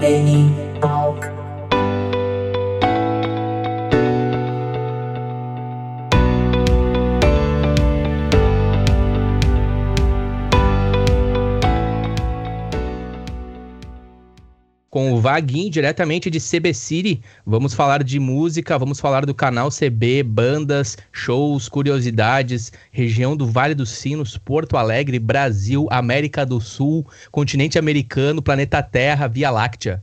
Neni 0.00 0.80
Talk. 0.80 1.37
Com 14.98 15.12
o 15.12 15.20
Vaguinho, 15.20 15.70
diretamente 15.70 16.28
de 16.28 16.40
CB 16.40 16.74
City. 16.74 17.22
Vamos 17.46 17.72
falar 17.72 18.02
de 18.02 18.18
música, 18.18 18.76
vamos 18.76 18.98
falar 18.98 19.24
do 19.24 19.32
canal 19.32 19.68
CB, 19.70 20.24
bandas, 20.24 20.96
shows, 21.12 21.68
curiosidades, 21.68 22.72
região 22.90 23.36
do 23.36 23.46
Vale 23.46 23.76
dos 23.76 23.90
Sinos, 23.90 24.36
Porto 24.36 24.76
Alegre, 24.76 25.20
Brasil, 25.20 25.86
América 25.88 26.44
do 26.44 26.60
Sul, 26.60 27.06
continente 27.30 27.78
americano, 27.78 28.42
planeta 28.42 28.82
Terra, 28.82 29.28
Via 29.28 29.52
Láctea. 29.52 30.02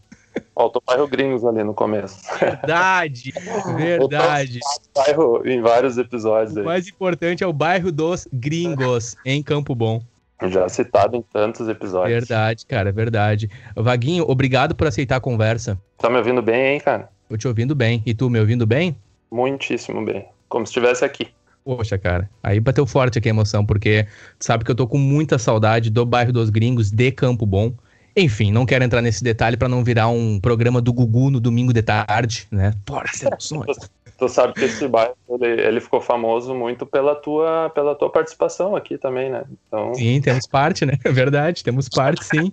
Faltou 0.54 0.82
o 0.82 0.90
bairro 0.90 1.10
Gringos 1.10 1.44
ali 1.44 1.62
no 1.62 1.74
começo. 1.74 2.18
Verdade, 2.40 3.34
verdade. 3.76 4.60
bairro 4.96 5.46
em 5.46 5.62
vários 5.62 5.98
episódios 5.98 6.56
O 6.56 6.60
aí. 6.60 6.66
mais 6.66 6.88
importante 6.88 7.44
é 7.44 7.48
o 7.48 7.52
bairro 7.52 7.92
dos 7.92 8.30
Gringos, 8.32 9.18
em 9.26 9.44
Campo 9.44 9.76
Bom. 9.76 10.02
Já 10.44 10.68
citado 10.68 11.16
em 11.16 11.22
tantos 11.22 11.68
episódios. 11.70 12.28
Verdade, 12.28 12.66
cara, 12.66 12.92
verdade. 12.92 13.50
Vaguinho, 13.76 14.26
obrigado 14.28 14.76
por 14.76 14.88
aceitar 14.88 15.16
a 15.16 15.22
conversa. 15.22 15.80
Tá 15.98 16.10
me 16.10 16.18
ouvindo 16.18 16.42
bem, 16.42 16.74
hein, 16.74 16.80
cara? 16.80 17.10
Eu 17.30 17.38
te 17.38 17.48
ouvindo 17.48 17.74
bem. 17.74 18.04
E 18.06 18.14
tu 18.14 18.30
me 18.30 18.40
ouvindo 18.40 18.66
bem? 18.66 18.96
Muitíssimo 19.32 20.04
bem. 20.04 20.26
Como 20.50 20.66
se 20.66 20.72
estivesse 20.72 21.06
aqui. 21.06 21.28
Poxa, 21.64 21.98
cara, 21.98 22.30
aí 22.44 22.60
bateu 22.60 22.86
forte 22.86 23.18
aqui 23.18 23.28
a 23.28 23.32
emoção, 23.32 23.66
porque 23.66 24.06
tu 24.38 24.46
sabe 24.46 24.64
que 24.64 24.70
eu 24.70 24.76
tô 24.76 24.86
com 24.86 25.00
muita 25.00 25.40
saudade 25.40 25.90
do 25.90 26.06
bairro 26.06 26.32
dos 26.32 26.52
Gringos, 26.52 26.92
de 26.92 27.12
Campo 27.12 27.44
Bom. 27.44 27.74
Enfim, 28.16 28.52
não 28.52 28.66
quero 28.66 28.84
entrar 28.84 29.02
nesse 29.02 29.24
detalhe 29.24 29.58
pra 29.58 29.68
não 29.68 29.84
virar 29.84 30.08
um 30.08 30.40
programa 30.40 30.80
do 30.80 30.94
Gugu 30.94 31.32
no 31.32 31.40
domingo 31.40 31.74
de 31.74 31.82
tarde, 31.82 32.48
né? 32.52 32.72
Fortes 32.88 33.24
emoções. 33.26 33.78
Tu 34.18 34.30
sabe 34.30 34.54
que 34.54 34.64
esse 34.64 34.88
bairro 34.88 35.16
ele, 35.30 35.62
ele 35.62 35.82
ficou 35.82 36.00
famoso 36.00 36.56
muito 36.56 36.86
pela 36.86 37.16
tua, 37.16 37.70
pela 37.76 37.94
tua 37.94 38.10
participação 38.10 38.76
aqui 38.76 38.98
também, 38.98 39.30
né? 39.30 39.44
Então, 39.68 39.94
Sim, 39.94 40.22
temos 40.22 40.48
parte, 40.48 40.86
né? 40.86 40.94
É 41.04 41.12
verdade, 41.12 41.64
temos 41.64 41.90
parte, 41.90 42.24
sim. 42.24 42.52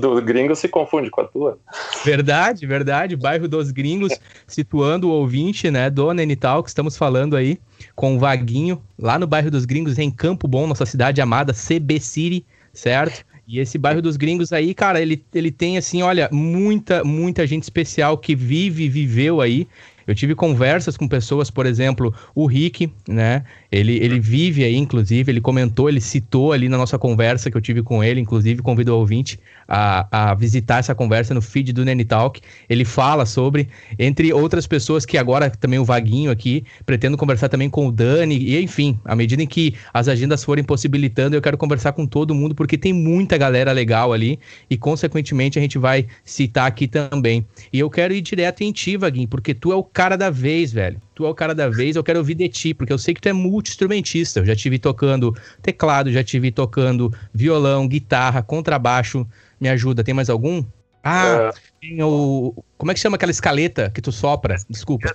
do 0.00 0.20
gringo 0.20 0.56
se 0.56 0.68
confunde 0.68 1.08
com 1.08 1.20
a 1.20 1.24
tua. 1.24 1.58
Verdade, 2.04 2.66
verdade. 2.66 3.16
Bairro 3.16 3.46
dos 3.46 3.70
Gringos, 3.70 4.12
situando 4.46 5.08
o 5.08 5.12
ouvinte, 5.12 5.70
né, 5.70 5.88
do 5.88 6.12
Nenital, 6.12 6.62
que 6.64 6.68
estamos 6.68 6.96
falando 6.96 7.36
aí, 7.36 7.58
com 7.94 8.16
o 8.16 8.18
Vaguinho, 8.18 8.82
lá 8.98 9.18
no 9.18 9.26
bairro 9.26 9.50
dos 9.50 9.64
Gringos, 9.64 9.98
em 9.98 10.10
Campo 10.10 10.48
Bom, 10.48 10.66
nossa 10.66 10.86
cidade 10.86 11.20
amada, 11.20 11.52
CB 11.52 12.00
City, 12.00 12.44
certo? 12.72 13.24
E 13.48 13.60
esse 13.60 13.78
bairro 13.78 14.02
dos 14.02 14.18
Gringos 14.18 14.52
aí, 14.52 14.74
cara, 14.74 15.00
ele, 15.00 15.24
ele 15.34 15.50
tem, 15.50 15.78
assim, 15.78 16.02
olha, 16.02 16.28
muita, 16.30 17.02
muita 17.02 17.46
gente 17.46 17.62
especial 17.62 18.18
que 18.18 18.34
vive 18.34 18.90
viveu 18.90 19.40
aí. 19.40 19.66
Eu 20.08 20.14
tive 20.14 20.34
conversas 20.34 20.96
com 20.96 21.06
pessoas, 21.06 21.50
por 21.50 21.66
exemplo, 21.66 22.14
o 22.34 22.46
Rick, 22.46 22.90
né? 23.06 23.44
Ele, 23.70 23.98
ele 23.98 24.18
vive 24.18 24.64
aí, 24.64 24.74
inclusive, 24.74 25.30
ele 25.30 25.40
comentou, 25.40 25.86
ele 25.86 26.00
citou 26.00 26.54
ali 26.54 26.66
na 26.66 26.78
nossa 26.78 26.98
conversa 26.98 27.50
que 27.50 27.56
eu 27.58 27.60
tive 27.60 27.82
com 27.82 28.02
ele, 28.02 28.18
inclusive 28.18 28.62
convidou 28.62 28.96
o 28.96 29.00
ouvinte 29.00 29.38
a, 29.68 30.30
a 30.30 30.34
visitar 30.34 30.78
essa 30.78 30.94
conversa 30.94 31.34
no 31.34 31.42
feed 31.42 31.72
do 31.72 31.84
Nene 31.84 32.04
Talk. 32.04 32.40
Ele 32.68 32.84
fala 32.84 33.26
sobre, 33.26 33.68
entre 33.98 34.32
outras 34.32 34.66
pessoas 34.66 35.04
que 35.04 35.18
agora 35.18 35.50
também 35.50 35.78
o 35.78 35.84
Vaguinho 35.84 36.30
aqui, 36.30 36.64
pretendo 36.86 37.16
conversar 37.16 37.48
também 37.48 37.68
com 37.68 37.86
o 37.86 37.92
Dani, 37.92 38.36
e 38.38 38.60
enfim, 38.60 38.98
à 39.04 39.14
medida 39.14 39.42
em 39.42 39.46
que 39.46 39.74
as 39.92 40.08
agendas 40.08 40.42
forem 40.42 40.64
possibilitando, 40.64 41.36
eu 41.36 41.42
quero 41.42 41.58
conversar 41.58 41.92
com 41.92 42.06
todo 42.06 42.34
mundo, 42.34 42.54
porque 42.54 42.78
tem 42.78 42.92
muita 42.92 43.36
galera 43.36 43.70
legal 43.72 44.12
ali, 44.12 44.38
e 44.70 44.76
consequentemente 44.76 45.58
a 45.58 45.62
gente 45.62 45.76
vai 45.78 46.06
citar 46.24 46.66
aqui 46.66 46.88
também. 46.88 47.46
E 47.72 47.78
eu 47.78 47.90
quero 47.90 48.14
ir 48.14 48.22
direto 48.22 48.62
em 48.62 48.72
ti, 48.72 48.96
Vaguinho, 48.96 49.28
porque 49.28 49.52
tu 49.52 49.70
é 49.72 49.76
o 49.76 49.84
cara 49.84 50.16
da 50.16 50.30
vez, 50.30 50.72
velho. 50.72 51.00
Tu 51.18 51.26
é 51.26 51.28
o 51.28 51.34
cara 51.34 51.52
da 51.52 51.68
vez, 51.68 51.96
eu 51.96 52.04
quero 52.04 52.20
ouvir 52.20 52.36
de 52.36 52.48
ti, 52.48 52.72
porque 52.72 52.92
eu 52.92 52.96
sei 52.96 53.12
que 53.12 53.20
tu 53.20 53.28
é 53.28 53.32
multi-instrumentista. 53.32 54.38
Eu 54.38 54.44
já 54.44 54.54
tive 54.54 54.78
tocando 54.78 55.36
teclado, 55.60 56.12
já 56.12 56.22
tive 56.22 56.52
tocando 56.52 57.12
violão, 57.34 57.88
guitarra, 57.88 58.40
contrabaixo. 58.40 59.26
Me 59.60 59.68
ajuda, 59.68 60.04
tem 60.04 60.14
mais 60.14 60.30
algum? 60.30 60.64
Ah, 61.02 61.50
tem 61.80 62.00
o. 62.04 62.54
Como 62.76 62.92
é 62.92 62.94
que 62.94 63.00
chama 63.00 63.16
aquela 63.16 63.32
escaleta 63.32 63.90
que 63.90 64.00
tu 64.00 64.12
sopra? 64.12 64.54
Desculpa. 64.70 65.12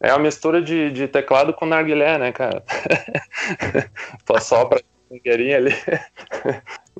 É 0.00 0.12
uma 0.12 0.18
mistura 0.18 0.60
de, 0.60 0.90
de 0.90 1.08
teclado 1.08 1.54
com 1.54 1.64
narguilé, 1.64 2.18
né, 2.18 2.30
cara? 2.30 2.62
tu 4.26 4.38
sopra 4.38 4.82
a 5.10 5.56
ali. 5.56 5.74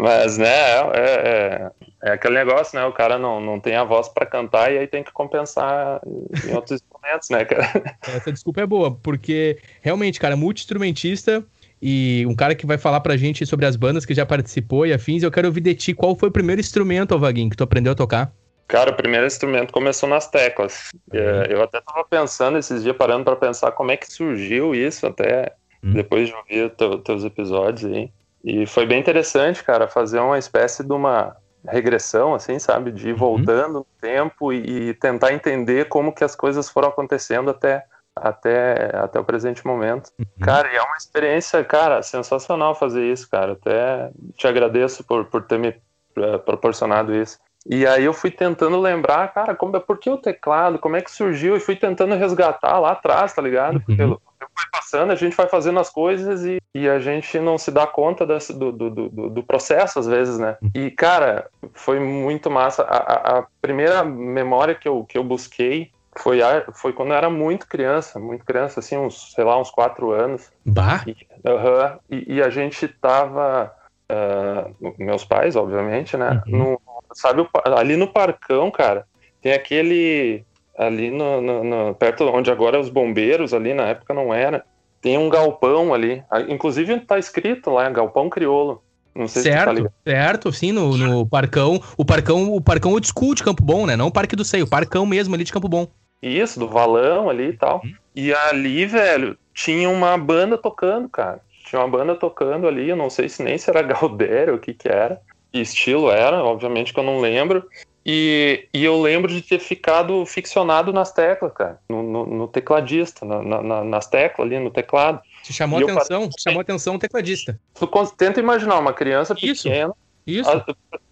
Mas, 0.01 0.39
né, 0.39 0.49
é, 0.49 0.91
é, 0.95 1.71
é, 2.05 2.13
aquele 2.13 2.35
negócio, 2.35 2.79
né? 2.79 2.87
O 2.87 2.93
cara 2.93 3.19
não, 3.19 3.39
não 3.39 3.61
tem 3.61 3.77
a 3.77 3.85
voz 3.85 4.09
para 4.09 4.25
cantar 4.25 4.73
e 4.73 4.79
aí 4.79 4.87
tem 4.87 5.05
que 5.05 5.13
compensar 5.13 6.01
em 6.47 6.55
outros 6.57 6.81
instrumentos, 6.81 7.29
né, 7.29 7.45
cara? 7.45 7.97
Essa 8.03 8.33
desculpa 8.33 8.63
é 8.63 8.67
boa, 8.67 8.95
porque 8.95 9.59
realmente, 9.83 10.19
cara, 10.19 10.37
multi-instrumentista 10.37 11.45
e 11.83 12.25
um 12.27 12.35
cara 12.35 12.55
que 12.55 12.65
vai 12.65 12.79
falar 12.79 13.01
pra 13.01 13.15
gente 13.15 13.45
sobre 13.45 13.67
as 13.67 13.77
bandas 13.77 14.07
que 14.07 14.15
já 14.15 14.25
participou 14.25 14.87
e 14.87 14.93
afins, 14.95 15.23
eu 15.23 15.31
quero 15.31 15.49
ouvir 15.49 15.61
de 15.61 15.75
ti 15.75 15.93
qual 15.93 16.17
foi 16.17 16.31
o 16.31 16.33
primeiro 16.33 16.61
instrumento, 16.61 17.19
Vaguinho, 17.19 17.51
que 17.51 17.57
tu 17.57 17.65
aprendeu 17.65 17.93
a 17.93 17.97
tocar? 17.97 18.33
Cara, 18.67 18.93
o 18.93 18.97
primeiro 18.97 19.27
instrumento 19.27 19.71
começou 19.71 20.09
nas 20.09 20.31
teclas. 20.31 20.89
Uhum. 21.13 21.43
Eu 21.51 21.63
até 21.63 21.79
tava 21.83 22.07
pensando 22.09 22.57
esses 22.57 22.83
dias, 22.83 22.97
parando 22.97 23.25
para 23.25 23.37
pensar 23.37 23.73
como 23.73 23.91
é 23.91 23.99
que 23.99 24.11
surgiu 24.11 24.75
isso, 24.75 25.07
até 25.07 25.53
uhum. 25.83 25.93
depois 25.93 26.29
de 26.29 26.35
ouvir 26.35 26.71
teu, 26.71 26.99
teus 26.99 27.23
episódios 27.25 27.93
aí. 27.93 28.11
E 28.45 28.67
foi 28.67 28.87
bem 28.87 29.01
interessante, 29.01 29.63
cara, 29.63 29.87
fazer 29.87 30.19
uma 30.19 30.39
espécie 30.39 30.83
de 30.83 30.93
uma 30.93 31.37
regressão, 31.69 32.35
assim, 32.35 32.59
sabe? 32.59 32.91
De 32.91 33.11
ir 33.11 33.13
voltando 33.13 33.79
uhum. 33.79 33.81
no 33.81 33.87
tempo 34.01 34.53
e, 34.53 34.89
e, 34.89 34.95
tentar 34.95 35.33
entender 35.33 35.89
como 35.89 36.13
que 36.13 36.25
as 36.25 36.35
coisas 36.35 36.69
foram 36.71 36.89
acontecendo 36.89 37.51
até, 37.51 37.85
até, 38.17 38.91
até 38.97 39.21
o 39.21 39.25
presente 39.25 39.67
momento. 39.67 40.11
Uhum. 40.19 40.27
Cara, 40.41 40.73
e 40.73 40.77
é 40.77 40.83
uma 40.83 40.97
experiência, 40.97 41.63
cara, 41.65 42.03
sensacional 42.03 42.75
fazer 42.75 43.05
isso, 43.05 43.29
cara. 43.29 43.53
Até 43.53 44.11
te 44.37 44.47
agradeço 44.47 45.05
por, 45.05 45.27
por 45.27 45.43
ter 45.43 45.59
me 45.59 45.69
uh, 45.69 46.39
proporcionado 46.45 47.15
isso. 47.15 47.39
E 47.67 47.87
aí 47.87 48.05
eu 48.05 48.13
fui 48.13 48.31
tentando 48.31 48.81
lembrar, 48.81 49.33
cara, 49.33 49.55
como, 49.55 49.79
por 49.81 49.99
que 49.99 50.09
o 50.09 50.17
teclado, 50.17 50.79
como 50.79 50.97
é 50.97 51.03
que 51.03 51.11
surgiu, 51.11 51.57
e 51.57 51.61
fui 51.61 51.77
tentando 51.77 52.15
resgatar 52.15 52.79
lá 52.79 52.93
atrás, 52.93 53.35
tá 53.35 53.43
ligado? 53.43 53.75
Uhum. 53.75 53.81
Porque 53.81 54.03
eu 54.03 54.21
foi 54.61 54.71
passando, 54.73 55.13
a 55.13 55.15
gente 55.15 55.37
vai 55.37 55.47
fazendo 55.47 55.79
as 55.79 55.91
coisas 55.91 56.45
e, 56.45 56.61
e 56.75 56.89
a 56.89 56.99
gente 56.99 57.39
não 57.39 57.57
se 57.57 57.71
dá 57.71 57.87
conta 57.87 58.27
desse, 58.27 58.53
do, 58.53 58.73
do, 58.73 58.91
do, 58.91 59.31
do, 59.31 59.43
processo, 59.43 59.99
às 59.99 60.07
vezes, 60.07 60.39
né? 60.39 60.57
E, 60.75 60.91
cara, 60.91 61.49
foi 61.73 61.99
muito 61.99 62.51
massa. 62.51 62.83
A, 62.83 63.39
a, 63.39 63.45
primeira 63.61 64.05
memória 64.05 64.75
que 64.75 64.89
eu, 64.89 65.05
que 65.05 65.17
eu 65.17 65.25
busquei 65.25 65.91
foi, 66.17 66.43
a, 66.43 66.65
foi 66.73 66.93
quando 66.93 67.11
eu 67.11 67.17
era 67.17 67.31
muito 67.31 67.67
criança, 67.67 68.19
muito 68.19 68.45
criança, 68.45 68.81
assim, 68.81 68.97
uns, 68.97 69.33
sei 69.33 69.45
lá, 69.45 69.59
uns 69.59 69.71
quatro 69.71 70.11
anos. 70.11 70.51
Bah! 70.65 71.03
E, 71.07 71.13
uh 71.13 71.59
-huh, 71.59 71.99
e, 72.11 72.35
e 72.35 72.43
a 72.43 72.51
gente 72.51 72.89
tava, 72.89 73.73
uh, 74.11 74.95
meus 74.99 75.25
pais, 75.25 75.57
obviamente, 75.57 76.17
né? 76.17 76.43
Uhum. 76.47 76.59
No, 76.59 76.81
sabe, 77.13 77.47
ali 77.77 77.97
no 77.97 78.07
Parcão, 78.07 78.71
cara, 78.71 79.07
tem 79.41 79.53
aquele 79.53 80.45
ali 80.77 81.11
no, 81.11 81.41
no, 81.41 81.65
no, 81.65 81.95
perto 81.95 82.25
onde 82.25 82.51
agora 82.51 82.77
é 82.77 82.81
os 82.81 82.89
bombeiros 82.89 83.53
ali 83.53 83.75
na 83.75 83.89
época 83.89 84.15
não 84.15 84.33
era 84.33 84.65
tem 85.03 85.19
um 85.19 85.29
galpão 85.29 85.93
ali 85.93 86.23
inclusive 86.49 86.99
tá 87.01 87.19
escrito 87.19 87.71
lá 87.71 87.91
galpão 87.91 88.31
crioulo 88.31 88.83
não 89.15 89.27
sei 89.27 89.43
certo, 89.43 89.77
se 89.77 89.83
tá 89.83 89.91
certo, 90.07 90.53
sim, 90.53 90.73
no, 90.73 90.97
no 90.97 91.27
Parcão, 91.27 91.83
o 91.97 92.05
Parcão, 92.05 92.55
o 92.55 92.61
Parcão 92.61 92.93
old 92.93 93.07
school 93.07 93.35
de 93.35 93.43
Campo 93.43 93.63
Bom, 93.63 93.85
né? 93.85 93.97
Não 93.97 94.07
o 94.07 94.13
Parque 94.13 94.37
do 94.37 94.45
Seio, 94.45 94.65
o 94.65 94.71
Parcão 94.71 95.05
mesmo 95.05 95.35
ali 95.35 95.43
de 95.43 95.53
Campo 95.53 95.69
Bom. 95.69 95.89
Isso, 96.23 96.61
do 96.61 96.69
valão 96.69 97.29
ali 97.29 97.49
e 97.49 97.57
tal. 97.57 97.81
Uhum. 97.85 97.93
E 98.15 98.33
ali, 98.33 98.87
velho, 98.87 99.37
tinha 99.53 99.89
uma 99.89 100.17
banda 100.17 100.57
tocando, 100.57 101.09
cara. 101.09 101.41
Tinha 101.65 101.81
uma 101.81 101.89
banda 101.89 102.15
tocando 102.15 102.69
ali, 102.69 102.89
eu 102.89 102.97
não 102.97 103.11
sei 103.11 103.29
se 103.29 103.43
nem 103.43 103.59
se 103.59 103.69
era 103.71 103.83
Galdério 103.83 104.55
ou 104.55 104.59
o 104.59 104.63
que 104.63 104.75
que 104.75 104.89
era. 104.89 105.21
Que 105.53 105.61
estilo 105.61 106.11
era, 106.11 106.45
obviamente 106.45 106.93
que 106.93 107.01
eu 107.01 107.05
não 107.05 107.21
lembro. 107.21 107.67
E, 108.05 108.67
e, 108.73 108.83
eu 108.83 109.01
lembro 109.01 109.31
de 109.33 109.43
ter 109.43 109.59
ficado 109.59 110.25
ficcionado 110.25 110.91
nas 110.93 111.13
teclas, 111.13 111.53
cara, 111.53 111.79
no, 111.89 112.03
no, 112.03 112.27
no 112.27 112.49
tecladista, 112.49 113.27
na, 113.27 113.63
na, 113.63 113.85
nas 113.85 114.07
teclas 114.07 114.47
ali, 114.47 114.59
no 114.59 114.71
teclado. 114.71 115.21
Te 115.43 115.53
chamou 115.53 115.79
a 115.79 115.83
atenção, 115.83 116.29
te 116.29 116.43
chamou 116.43 116.61
atenção 116.61 116.95
o 116.95 116.99
tecladista. 116.99 117.61
Tu 117.75 117.89
tenta 118.17 118.41
imaginar 118.41 118.79
uma 118.79 118.95
criança 118.95 119.35
Isso. 119.43 119.65
pequena, 119.65 119.93
Isso, 120.27 120.51
a- 120.51 120.65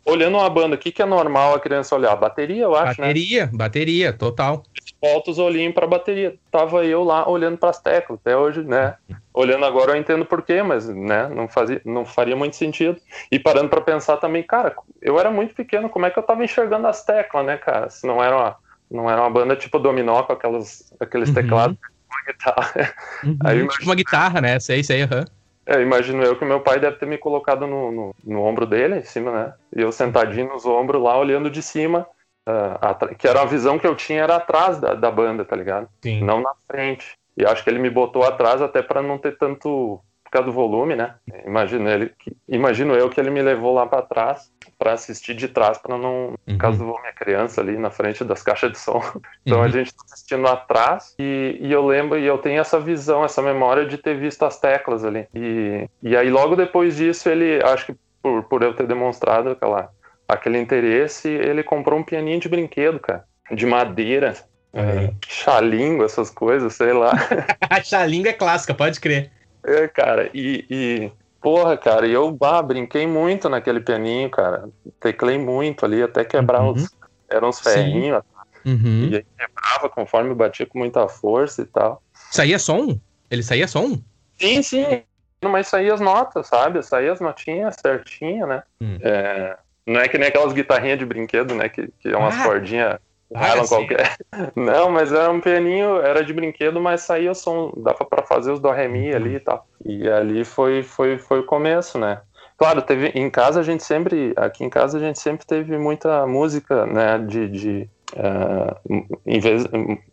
olhando 0.08 0.38
uma 0.38 0.48
banda, 0.50 0.74
o 0.74 0.78
que, 0.78 0.90
que 0.90 1.02
é 1.02 1.06
normal 1.06 1.54
a 1.54 1.60
criança 1.60 1.94
olhar? 1.94 2.16
Bateria, 2.16 2.64
eu 2.64 2.74
acho, 2.74 3.00
né? 3.00 3.08
bateria, 3.08 3.50
bateria, 3.52 4.12
total. 4.12 4.62
Volta 5.00 5.30
os 5.30 5.38
olhinhos 5.38 5.74
pra 5.74 5.86
bateria. 5.86 6.36
Tava 6.50 6.84
eu 6.84 7.04
lá 7.04 7.28
olhando 7.28 7.58
pras 7.58 7.78
teclas, 7.80 8.18
até 8.20 8.36
hoje, 8.36 8.64
né? 8.64 8.96
Olhando 9.32 9.64
agora 9.64 9.92
eu 9.92 9.96
entendo 9.96 10.24
porquê, 10.24 10.62
mas, 10.62 10.88
né, 10.88 11.28
não, 11.28 11.46
fazia, 11.46 11.80
não 11.84 12.04
faria 12.04 12.34
muito 12.34 12.56
sentido. 12.56 13.00
E 13.30 13.38
parando 13.38 13.68
pra 13.68 13.80
pensar 13.80 14.16
também, 14.16 14.42
cara, 14.42 14.74
eu 15.00 15.18
era 15.20 15.30
muito 15.30 15.54
pequeno, 15.54 15.88
como 15.88 16.06
é 16.06 16.10
que 16.10 16.18
eu 16.18 16.22
tava 16.24 16.44
enxergando 16.44 16.88
as 16.88 17.04
teclas, 17.04 17.46
né, 17.46 17.56
cara? 17.56 17.88
Se 17.88 18.06
não 18.06 18.22
era 18.22 18.36
uma, 18.36 18.56
não 18.90 19.08
era 19.08 19.20
uma 19.20 19.30
banda 19.30 19.54
tipo 19.54 19.78
dominó 19.78 20.22
com 20.24 20.32
aquelas, 20.32 20.92
aqueles 20.98 21.28
Uhum. 21.28 21.34
teclados, 21.34 21.76
uma 22.10 22.32
guitarra. 22.32 22.94
Uhum, 23.24 23.38
Aí, 23.44 23.68
tipo 23.68 23.84
uma 23.84 23.94
guitarra, 23.94 24.40
né? 24.40 24.58
Sei, 24.58 24.82
sei, 24.82 25.02
aham. 25.02 25.24
É, 25.68 25.82
imagino 25.82 26.22
eu 26.22 26.34
que 26.34 26.46
meu 26.46 26.60
pai 26.60 26.80
deve 26.80 26.96
ter 26.96 27.04
me 27.04 27.18
colocado 27.18 27.66
no, 27.66 27.92
no, 27.92 28.14
no 28.24 28.42
ombro 28.42 28.64
dele, 28.64 28.96
em 28.96 29.02
cima, 29.02 29.30
né? 29.30 29.52
E 29.76 29.82
eu 29.82 29.92
sentadinho 29.92 30.48
nos 30.48 30.64
ombros 30.64 31.02
lá, 31.02 31.18
olhando 31.18 31.50
de 31.50 31.62
cima. 31.62 32.06
Uh, 32.48 33.14
que 33.14 33.28
era 33.28 33.42
a 33.42 33.44
visão 33.44 33.78
que 33.78 33.86
eu 33.86 33.94
tinha 33.94 34.22
era 34.22 34.36
atrás 34.36 34.80
da, 34.80 34.94
da 34.94 35.10
banda, 35.10 35.44
tá 35.44 35.54
ligado? 35.54 35.86
Sim. 36.02 36.24
Não 36.24 36.40
na 36.40 36.52
frente. 36.66 37.18
E 37.36 37.44
acho 37.44 37.62
que 37.62 37.68
ele 37.68 37.78
me 37.78 37.90
botou 37.90 38.24
atrás 38.24 38.62
até 38.62 38.80
para 38.80 39.02
não 39.02 39.18
ter 39.18 39.36
tanto 39.36 40.00
por 40.28 40.32
causa 40.32 40.46
do 40.46 40.52
volume, 40.52 40.94
né? 40.94 41.14
Imagino 41.46 41.88
ele, 41.88 42.12
imagino 42.46 42.94
eu 42.94 43.08
que 43.08 43.18
ele 43.18 43.30
me 43.30 43.40
levou 43.40 43.72
lá 43.72 43.86
para 43.86 44.02
trás 44.02 44.52
para 44.78 44.92
assistir 44.92 45.34
de 45.34 45.48
trás 45.48 45.78
para 45.78 45.96
não, 45.96 46.34
uhum. 46.46 46.58
caso 46.58 46.78
do 46.78 46.84
volume 46.84 47.08
a 47.08 47.12
criança 47.12 47.62
ali 47.62 47.78
na 47.78 47.90
frente 47.90 48.22
das 48.22 48.42
caixas 48.44 48.72
de 48.72 48.78
som. 48.78 49.02
Então 49.44 49.58
uhum. 49.58 49.64
a 49.64 49.68
gente 49.68 49.92
tá 49.94 50.04
assistindo 50.04 50.46
atrás 50.46 51.14
e, 51.18 51.56
e, 51.60 51.72
eu 51.72 51.84
lembro 51.84 52.18
e 52.18 52.26
eu 52.26 52.36
tenho 52.36 52.60
essa 52.60 52.78
visão, 52.78 53.24
essa 53.24 53.40
memória 53.40 53.86
de 53.86 53.96
ter 53.96 54.18
visto 54.18 54.44
as 54.44 54.60
teclas 54.60 55.02
ali. 55.04 55.26
E, 55.34 55.88
e 56.02 56.16
aí 56.16 56.28
logo 56.28 56.54
depois 56.54 56.96
disso 56.96 57.30
ele, 57.30 57.62
acho 57.64 57.86
que 57.86 57.96
por, 58.22 58.44
por 58.44 58.62
eu 58.62 58.74
ter 58.74 58.86
demonstrado 58.86 59.50
aquela 59.50 59.90
aquele 60.28 60.58
interesse, 60.58 61.26
ele 61.26 61.62
comprou 61.62 61.98
um 61.98 62.02
pianinho 62.02 62.38
de 62.38 62.50
brinquedo, 62.50 63.00
cara, 63.00 63.24
de 63.50 63.64
madeira. 63.64 64.34
É. 64.74 65.10
Xalingo, 65.26 66.04
essas 66.04 66.28
coisas, 66.28 66.74
sei 66.74 66.92
lá. 66.92 67.12
Xalingo 67.82 68.28
é 68.28 68.34
clássica, 68.34 68.74
pode 68.74 69.00
crer. 69.00 69.32
É, 69.64 69.88
cara, 69.88 70.30
e, 70.32 70.64
e 70.70 71.12
porra, 71.40 71.76
cara, 71.76 72.06
e 72.06 72.12
eu 72.12 72.30
bah, 72.30 72.62
brinquei 72.62 73.06
muito 73.06 73.48
naquele 73.48 73.80
pianinho, 73.80 74.30
cara. 74.30 74.68
Teclei 75.00 75.38
muito 75.38 75.84
ali, 75.84 76.02
até 76.02 76.24
quebrar 76.24 76.62
uhum. 76.62 76.72
os. 76.72 76.88
Eram 77.28 77.50
uns 77.50 77.60
ferrinhos, 77.60 78.22
uhum. 78.64 79.08
e 79.10 79.16
aí 79.16 79.26
quebrava 79.38 79.90
conforme 79.90 80.34
batia 80.34 80.64
com 80.64 80.78
muita 80.78 81.06
força 81.08 81.60
e 81.60 81.66
tal. 81.66 82.02
Saía 82.30 82.58
som? 82.58 82.98
Ele 83.30 83.42
saía 83.42 83.68
som? 83.68 84.00
Sim, 84.38 84.62
sim. 84.62 85.02
Mas 85.42 85.68
saía 85.68 85.92
as 85.92 86.00
notas, 86.00 86.46
sabe? 86.46 86.82
Saía 86.82 87.12
as 87.12 87.20
notinhas 87.20 87.76
certinho, 87.80 88.46
né? 88.46 88.62
Hum. 88.80 88.98
É, 89.02 89.58
não 89.86 90.00
é 90.00 90.08
que 90.08 90.16
nem 90.16 90.28
aquelas 90.28 90.54
guitarrinhas 90.54 90.98
de 90.98 91.04
brinquedo, 91.04 91.54
né? 91.54 91.68
Que, 91.68 91.88
que 92.00 92.08
é 92.08 92.16
umas 92.16 92.34
ah. 92.34 92.44
cordinhas 92.44 92.98
Nylon 93.30 93.66
qualquer. 93.66 94.16
Não, 94.56 94.90
mas 94.90 95.12
era 95.12 95.30
um 95.30 95.40
pianinho, 95.40 95.96
era 96.00 96.24
de 96.24 96.32
brinquedo, 96.32 96.80
mas 96.80 97.02
saía 97.02 97.30
o 97.30 97.34
som, 97.34 97.72
dava 97.76 98.04
para 98.04 98.24
fazer 98.24 98.52
os 98.52 98.60
do 98.60 98.70
ré 98.70 98.88
mi 98.88 99.14
ali 99.14 99.36
e 99.36 99.40
tal. 99.40 99.66
E 99.84 100.08
ali 100.08 100.44
foi, 100.44 100.82
foi, 100.82 101.18
foi 101.18 101.40
o 101.40 101.44
começo, 101.44 101.98
né? 101.98 102.20
Claro, 102.56 102.82
teve 102.82 103.08
em 103.14 103.30
casa 103.30 103.60
a 103.60 103.62
gente 103.62 103.84
sempre, 103.84 104.32
aqui 104.36 104.64
em 104.64 104.70
casa 104.70 104.98
a 104.98 105.00
gente 105.00 105.20
sempre 105.20 105.46
teve 105.46 105.78
muita 105.78 106.26
música, 106.26 106.86
né, 106.86 107.16
de, 107.18 107.48
de 107.48 107.88
uh, 108.14 109.06
em, 109.24 109.38
vez, 109.38 109.64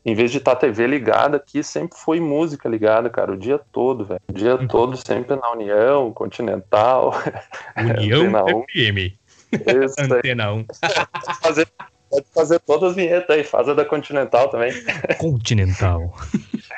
em 0.06 0.13
vez 0.13 0.29
de 0.29 0.38
estar 0.38 0.51
tá 0.51 0.57
a 0.57 0.59
TV 0.59 0.85
ligada 0.85 1.38
aqui, 1.38 1.63
sempre 1.63 1.97
foi 1.97 2.19
música 2.19 2.69
ligada, 2.69 3.09
cara, 3.09 3.31
o 3.31 3.38
dia 3.38 3.59
todo, 3.71 4.06
velho. 4.06 4.21
O 4.29 4.33
dia 4.33 4.56
uhum. 4.56 4.67
todo 4.67 4.95
sempre 4.95 5.35
na 5.35 5.51
União, 5.53 6.13
Continental. 6.13 7.15
União 7.75 8.63
FM. 8.69 9.17
Isso, 9.51 9.95
Antena 10.00 10.53
1. 10.53 10.65
Fazer 11.41 11.67
Pode 12.10 12.25
fazer 12.34 12.60
todas 12.60 12.92
as 12.92 12.96
vinhetas 12.96 13.30
aí, 13.30 13.44
faz 13.44 13.68
a 13.68 13.74
da 13.74 13.86
Continental 13.86 14.50
também. 14.50 14.72
Continental. 15.18 16.13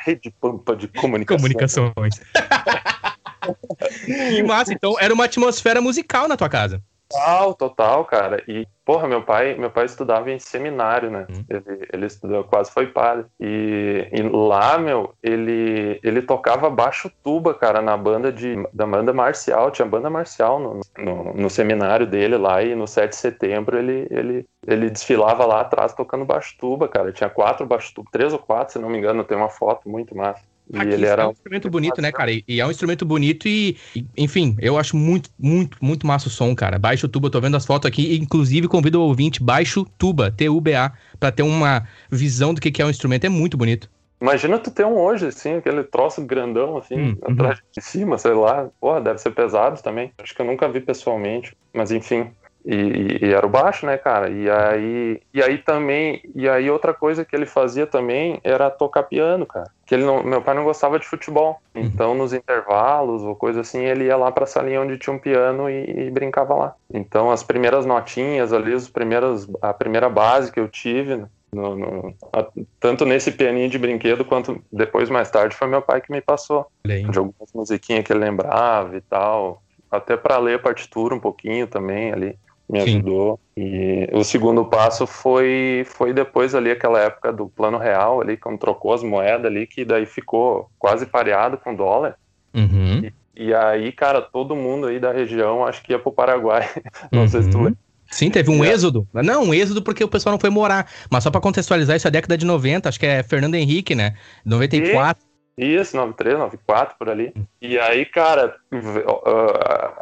Rede 0.06 0.34
Pampa 0.42 0.76
de 0.76 0.88
Comunicação. 0.88 1.38
Comunicações. 1.38 2.20
que 4.06 4.44
massa, 4.44 4.74
então 4.74 4.96
era 5.00 5.14
uma 5.14 5.26
atmosfera 5.26 5.82
musical 5.82 6.28
na 6.28 6.38
tua 6.38 6.50
casa. 6.50 6.82
Total, 7.10 7.54
total, 7.54 8.06
cara. 8.06 8.44
E, 8.48 8.68
porra, 8.86 9.08
meu 9.08 9.24
pai, 9.24 9.56
meu 9.56 9.70
pai 9.70 9.86
estudava 9.86 10.30
em 10.30 10.40
seminário, 10.40 11.10
né? 11.10 11.26
Hum. 11.30 11.44
Ele, 11.50 11.88
ele 11.94 12.06
estudou, 12.06 12.44
quase 12.44 12.72
foi 12.72 12.88
padre. 12.88 13.26
E, 13.40 14.10
e, 14.12 14.22
lá, 14.24 14.78
meu, 14.78 15.14
ele, 15.24 16.00
ele 16.04 16.22
tocava 16.22 16.70
baixo 16.70 17.10
tuba, 17.24 17.54
cara, 17.54 17.82
na 17.82 17.96
banda 17.96 18.32
de, 18.32 18.56
da 18.74 18.86
banda 18.86 19.14
marcial. 19.14 19.72
Tinha 19.72 19.88
banda 19.88 20.10
marcial 20.10 20.60
no, 20.60 20.82
no, 20.98 21.34
no 21.34 21.50
seminário 21.50 22.06
dele 22.06 22.38
lá. 22.38 22.62
E 22.62 22.76
no 22.76 22.88
7 22.88 23.10
de 23.12 23.16
setembro 23.16 23.78
ele, 23.78 24.08
ele, 24.12 24.46
ele 24.66 24.90
desfilava 24.90 25.46
lá 25.46 25.62
atrás 25.62 25.94
tocando 25.94 26.26
baixo 26.26 26.56
tuba, 26.60 26.88
cara. 26.88 27.14
Tinha 27.14 27.30
quatro 27.30 27.66
baixo 27.66 27.94
tuba, 27.94 28.10
três 28.12 28.34
ou 28.34 28.40
quatro, 28.40 28.74
se 28.74 28.80
não 28.80 28.90
me 28.90 28.98
engano. 28.98 29.24
Tem 29.24 29.38
uma 29.38 29.50
foto 29.50 29.90
muito 29.90 30.16
massa. 30.16 30.44
E 30.74 30.78
Aqui 30.78 30.90
ele 30.90 31.06
era 31.06 31.24
é 31.24 31.28
um 31.28 31.32
instrumento 31.32 31.70
bonito, 31.70 32.02
né, 32.02 32.12
cara? 32.12 32.32
E, 32.32 32.44
é 32.60 32.66
um 32.66 32.72
instrumento 32.72 33.06
bonito 33.06 33.48
e, 33.48 33.78
enfim, 34.18 34.56
eu 34.60 34.78
acho 34.78 34.98
muito, 34.98 35.30
muito, 35.40 35.78
muito 35.82 36.06
massa 36.06 36.28
o 36.28 36.32
som, 36.32 36.54
cara. 36.54 36.78
Baixo 36.78 37.08
tuba, 37.08 37.30
tô 37.30 37.40
vendo 37.40 37.56
as 37.56 37.66
fotos 37.66 37.88
aqui, 37.88 38.18
inclusive 38.18 38.68
convido 38.68 39.00
o 39.00 39.04
ouvinte, 39.04 39.42
baixo 39.42 39.86
tuba, 39.98 40.30
T-U-B-A, 40.32 40.92
pra 41.20 41.32
ter 41.32 41.44
uma 41.44 41.88
visão 42.12 42.54
do 42.54 42.60
que, 42.60 42.72
que 42.72 42.82
é 42.82 42.86
o 42.86 42.88
um 42.88 42.92
instrumento, 42.92 43.26
é 43.26 43.30
muito 43.30 43.56
bonito. 43.56 43.90
Imagina 44.20 44.58
tu 44.58 44.72
ter 44.72 44.84
um 44.84 44.98
hoje, 44.98 45.28
assim, 45.28 45.56
aquele 45.56 45.84
troço 45.84 46.26
grandão, 46.26 46.78
assim, 46.78 47.12
hum, 47.12 47.18
atrás 47.22 47.60
uhum. 47.60 47.66
de 47.72 47.82
cima, 47.82 48.18
sei 48.18 48.34
lá. 48.34 48.68
Porra, 48.82 49.00
deve 49.00 49.20
ser 49.20 49.32
pesado 49.32 49.82
também. 49.82 50.12
Acho 50.18 50.36
que 50.36 50.42
eu 50.42 50.46
nunca 50.46 50.68
vi 50.68 50.82
pessoalmente, 50.82 51.56
mas 51.72 51.92
enfim. 51.92 52.32
E, 52.70 53.26
e, 53.26 53.34
era 53.34 53.46
o 53.46 53.50
baixo, 53.50 53.86
né, 53.86 53.98
cara? 53.98 54.30
E 54.30 54.50
aí, 54.50 55.22
e 55.34 55.42
aí 55.42 55.58
também, 55.58 56.22
e 56.36 56.50
aí 56.50 56.70
outra 56.70 56.94
coisa 56.94 57.24
que 57.24 57.34
ele 57.34 57.46
fazia 57.46 57.88
também 57.88 58.42
era 58.44 58.70
tocar 58.70 59.04
piano, 59.04 59.46
cara. 59.46 59.72
Que 59.86 59.96
ele 59.96 60.04
não, 60.04 60.22
meu 60.22 60.42
pai 60.42 60.54
não 60.54 60.66
gostava 60.66 61.00
de 61.00 61.08
futebol, 61.08 61.62
uhum. 61.74 61.82
então 61.82 62.14
nos 62.14 62.34
intervalos 62.34 63.24
ou 63.24 63.34
coisa 63.38 63.62
assim 63.62 63.86
ele 63.86 64.04
ia 64.04 64.18
lá 64.18 64.30
para 64.34 64.44
a 64.44 64.48
salinha 64.48 64.82
onde 64.82 64.98
tinha 64.98 65.16
um 65.16 65.20
piano 65.20 65.70
e, 65.70 66.08
e, 66.08 66.12
brincava 66.12 66.56
lá. 66.56 66.76
Então 66.94 67.32
as 67.32 67.42
primeiras 67.42 67.86
notinhas 67.86 68.52
ali, 68.52 68.74
os 68.74 68.90
primeiros, 68.90 69.48
a 69.62 69.74
primeira 69.74 70.10
base 70.10 70.52
que 70.52 70.60
eu 70.60 70.68
tive 70.68 71.24
no, 71.54 71.74
no, 71.74 72.14
a, 72.34 72.46
tanto 72.82 73.06
nesse 73.06 73.32
pianinho 73.32 73.70
de 73.70 73.80
brinquedo 73.80 74.26
quanto 74.26 74.62
depois 74.70 75.10
mais 75.10 75.32
tarde 75.32 75.56
foi 75.56 75.70
meu 75.70 75.82
pai 75.82 76.02
que 76.02 76.12
me 76.12 76.20
passou 76.20 76.68
de 76.86 77.18
algumas 77.18 77.54
musiquinhas 77.56 78.04
que 78.04 78.12
ele 78.12 78.20
lembrava 78.20 78.98
e 78.98 79.00
tal 79.00 79.64
até 79.90 80.18
para 80.18 80.38
ler 80.38 80.56
a 80.56 80.60
partitura 80.60 81.16
um 81.16 81.20
pouquinho 81.20 81.66
também 81.66 82.12
ali 82.12 82.38
me 82.70 82.82
Sim. 82.82 82.98
ajudou. 82.98 83.40
E 83.56 84.10
o 84.14 84.24
segundo 84.24 84.66
passo 84.66 85.08
foi, 85.08 85.86
foi 85.88 86.14
depois 86.14 86.54
ali 86.54 86.70
aquela 86.70 87.00
época 87.00 87.32
do 87.32 87.48
plano 87.48 87.78
real 87.78 88.22
ali, 88.22 88.38
quando 88.38 88.60
trocou 88.60 88.94
as 88.94 89.04
moedas 89.04 89.46
ali, 89.46 89.66
que 89.66 89.86
daí 89.86 90.06
ficou 90.06 90.70
quase 90.78 91.06
pareado 91.06 91.58
com 91.58 91.74
o 91.74 91.78
dólar. 91.78 92.18
Uhum. 92.54 93.04
E, 93.36 93.48
e, 93.48 93.54
aí, 93.54 93.92
cara, 93.92 94.22
todo 94.22 94.56
mundo 94.56 94.88
aí 94.88 95.00
da 95.00 95.12
região 95.12 95.66
acho 95.66 95.82
que 95.82 95.94
ia 95.94 96.00
pro 96.00 96.12
Paraguai. 96.12 96.68
Não 97.12 97.22
uhum. 97.22 97.28
sei 97.28 97.44
se 97.44 97.50
tu 97.50 97.58
uhum. 97.58 97.64
lembra. 97.66 97.80
Sim, 98.10 98.30
teve 98.30 98.50
um 98.50 98.64
é. 98.64 98.70
êxodo. 98.72 99.08
Não, 99.14 99.44
um 99.44 99.54
êxodo 99.54 99.82
porque 99.82 100.02
o 100.04 100.08
pessoal 100.08 100.32
não 100.32 100.40
foi 100.40 100.50
morar. 100.50 100.90
Mas 101.10 101.26
só 101.26 101.30
para 101.30 101.42
contextualizar, 101.42 101.98
isso 101.98 102.08
é 102.08 102.10
a 102.10 102.12
década 102.12 102.38
de 102.38 102.46
90, 102.46 102.88
acho 102.88 102.98
que 102.98 103.06
é 103.06 103.22
Fernando 103.22 103.56
Henrique, 103.56 103.94
né? 103.94 104.14
94. 104.46 105.27
Isso, 105.58 105.98
93, 105.98 106.38
94, 106.38 106.96
por 107.00 107.10
ali. 107.10 107.34
E 107.60 107.80
aí, 107.80 108.06
cara, 108.06 108.56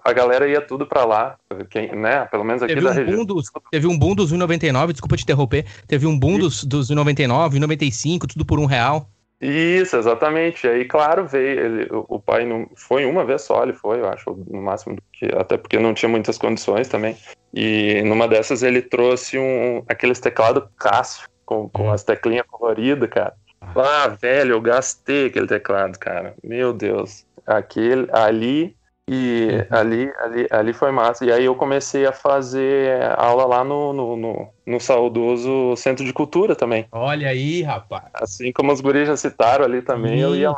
a 0.03 0.11
galera 0.11 0.49
ia 0.49 0.59
tudo 0.59 0.85
pra 0.85 1.05
lá, 1.05 1.37
quem, 1.69 1.95
né? 1.95 2.25
Pelo 2.25 2.43
menos 2.43 2.61
aqui 2.61 2.73
teve 2.73 2.85
da 2.85 2.91
um 2.91 2.93
região. 2.93 3.25
Dos, 3.25 3.49
teve 3.71 3.87
um 3.87 3.97
boom 3.97 4.13
dos 4.15 4.33
1,99, 4.33 4.91
desculpa 4.91 5.15
te 5.15 5.23
interromper. 5.23 5.65
Teve 5.87 6.05
um 6.05 6.19
boom 6.19 6.39
dos, 6.39 6.65
dos 6.65 6.91
1,99, 6.91 7.53
1,95, 7.53 8.27
tudo 8.27 8.45
por 8.45 8.59
um 8.59 8.65
real. 8.65 9.09
Isso, 9.39 9.95
exatamente. 9.95 10.67
Aí, 10.67 10.83
claro, 10.83 11.25
veio. 11.25 11.59
Ele, 11.59 11.87
o 11.91 12.19
pai 12.19 12.45
não 12.45 12.67
foi 12.75 13.05
uma 13.05 13.23
vez 13.23 13.43
só, 13.43 13.63
ele 13.63 13.73
foi, 13.73 13.99
eu 13.99 14.09
acho, 14.09 14.31
no 14.49 14.61
máximo, 14.61 14.97
que, 15.13 15.25
até 15.37 15.55
porque 15.55 15.79
não 15.79 15.93
tinha 15.93 16.09
muitas 16.09 16.37
condições 16.37 16.89
também. 16.89 17.15
E 17.53 18.01
numa 18.03 18.27
dessas 18.27 18.61
ele 18.61 18.81
trouxe 18.81 19.37
um 19.37 19.83
aqueles 19.87 20.19
teclados 20.19 20.63
Cássio, 20.77 21.29
com, 21.45 21.69
com 21.69 21.83
hum. 21.83 21.91
as 21.91 22.03
teclinhas 22.03 22.45
coloridas, 22.49 23.09
cara. 23.09 23.33
Ah, 23.75 24.07
velho, 24.07 24.53
eu 24.53 24.61
gastei 24.61 25.27
aquele 25.27 25.47
teclado, 25.47 25.97
cara. 25.97 26.35
Meu 26.43 26.73
Deus. 26.73 27.25
Aquele, 27.45 28.07
ali 28.11 28.75
e 29.07 29.49
uhum. 29.51 29.77
ali, 29.77 30.13
ali, 30.17 30.47
ali 30.49 30.73
foi 30.73 30.91
massa. 30.91 31.25
E 31.25 31.31
aí 31.31 31.45
eu 31.45 31.55
comecei 31.55 32.05
a 32.05 32.11
fazer 32.11 33.01
aula 33.17 33.45
lá 33.45 33.63
no, 33.63 33.93
no, 33.93 34.15
no, 34.15 34.49
no 34.65 34.79
saudoso 34.79 35.75
Centro 35.75 36.03
de 36.03 36.11
Cultura 36.11 36.55
também. 36.55 36.87
Olha 36.91 37.29
aí, 37.29 37.61
rapaz. 37.61 38.05
Assim 38.15 38.51
como 38.51 38.71
os 38.71 38.81
guris 38.81 39.07
já 39.07 39.15
citaram 39.15 39.65
ali 39.65 39.81
também, 39.81 40.15
Isso. 40.15 40.23
eu 40.23 40.35
ia 40.35 40.49
lá 40.49 40.55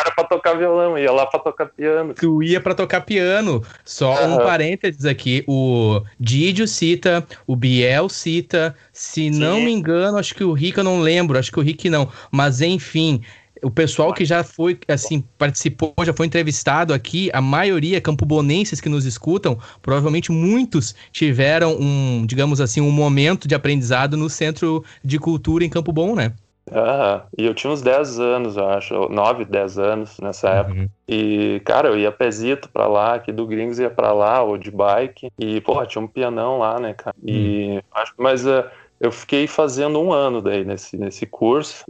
era 0.00 0.10
pra 0.10 0.24
tocar 0.24 0.54
violão, 0.54 0.98
ia 0.98 1.12
lá 1.12 1.26
pra 1.26 1.40
tocar 1.40 1.66
piano. 1.66 2.14
Tu 2.14 2.42
ia 2.42 2.60
pra 2.60 2.74
tocar 2.74 3.00
piano. 3.02 3.62
Só 3.84 4.14
uhum. 4.22 4.34
um 4.34 4.38
parênteses 4.38 5.04
aqui: 5.04 5.44
o 5.46 6.00
Didio 6.18 6.66
cita, 6.66 7.26
o 7.46 7.56
Biel 7.56 8.08
cita, 8.08 8.74
se 8.92 9.32
Sim. 9.32 9.38
não 9.38 9.60
me 9.60 9.72
engano, 9.72 10.18
acho 10.18 10.34
que 10.34 10.44
o 10.44 10.52
Rick 10.52 10.78
eu 10.78 10.84
não 10.84 11.00
lembro, 11.00 11.38
acho 11.38 11.50
que 11.50 11.58
o 11.58 11.62
Rick 11.62 11.88
não. 11.88 12.08
Mas 12.30 12.60
enfim. 12.60 13.22
O 13.62 13.70
pessoal 13.70 14.12
que 14.12 14.22
já 14.22 14.44
foi, 14.44 14.78
assim, 14.86 15.24
participou, 15.38 15.94
já 16.04 16.12
foi 16.12 16.26
entrevistado 16.26 16.92
aqui, 16.92 17.30
a 17.32 17.40
maioria 17.40 18.02
campobonenses 18.02 18.82
que 18.82 18.88
nos 18.88 19.06
escutam, 19.06 19.58
provavelmente 19.80 20.30
muitos 20.30 20.94
tiveram 21.10 21.74
um, 21.80 22.26
digamos 22.26 22.60
assim, 22.60 22.82
um 22.82 22.90
momento 22.90 23.48
de 23.48 23.54
aprendizado 23.54 24.14
no 24.14 24.28
Centro 24.28 24.84
de 25.02 25.18
Cultura 25.18 25.64
em 25.64 25.70
Campo 25.70 25.90
Bom, 25.90 26.14
né? 26.14 26.34
Ah, 26.72 27.26
e 27.38 27.46
eu 27.46 27.54
tinha 27.54 27.72
uns 27.72 27.80
10 27.80 28.18
anos, 28.18 28.56
eu 28.56 28.68
acho, 28.68 29.08
9, 29.08 29.44
10 29.44 29.78
anos 29.78 30.18
nessa 30.18 30.50
uhum. 30.50 30.56
época. 30.56 30.90
E, 31.08 31.62
cara, 31.64 31.88
eu 31.88 31.98
ia 31.98 32.10
pezito 32.10 32.68
pra 32.68 32.86
lá, 32.88 33.14
aqui 33.14 33.30
do 33.30 33.46
Gringos 33.46 33.78
ia 33.78 33.90
pra 33.90 34.12
lá, 34.12 34.42
ou 34.42 34.58
de 34.58 34.70
bike. 34.70 35.30
E, 35.38 35.60
porra, 35.60 35.86
tinha 35.86 36.02
um 36.02 36.08
pianão 36.08 36.58
lá, 36.58 36.80
né, 36.80 36.94
cara? 36.94 37.14
E, 37.24 37.68
uhum. 37.68 37.80
acho, 37.94 38.14
mas 38.18 38.44
uh, 38.44 38.64
eu 39.00 39.12
fiquei 39.12 39.46
fazendo 39.46 40.00
um 40.00 40.12
ano 40.12 40.42
daí 40.42 40.64
nesse, 40.64 40.96
nesse 40.96 41.24
curso. 41.24 41.84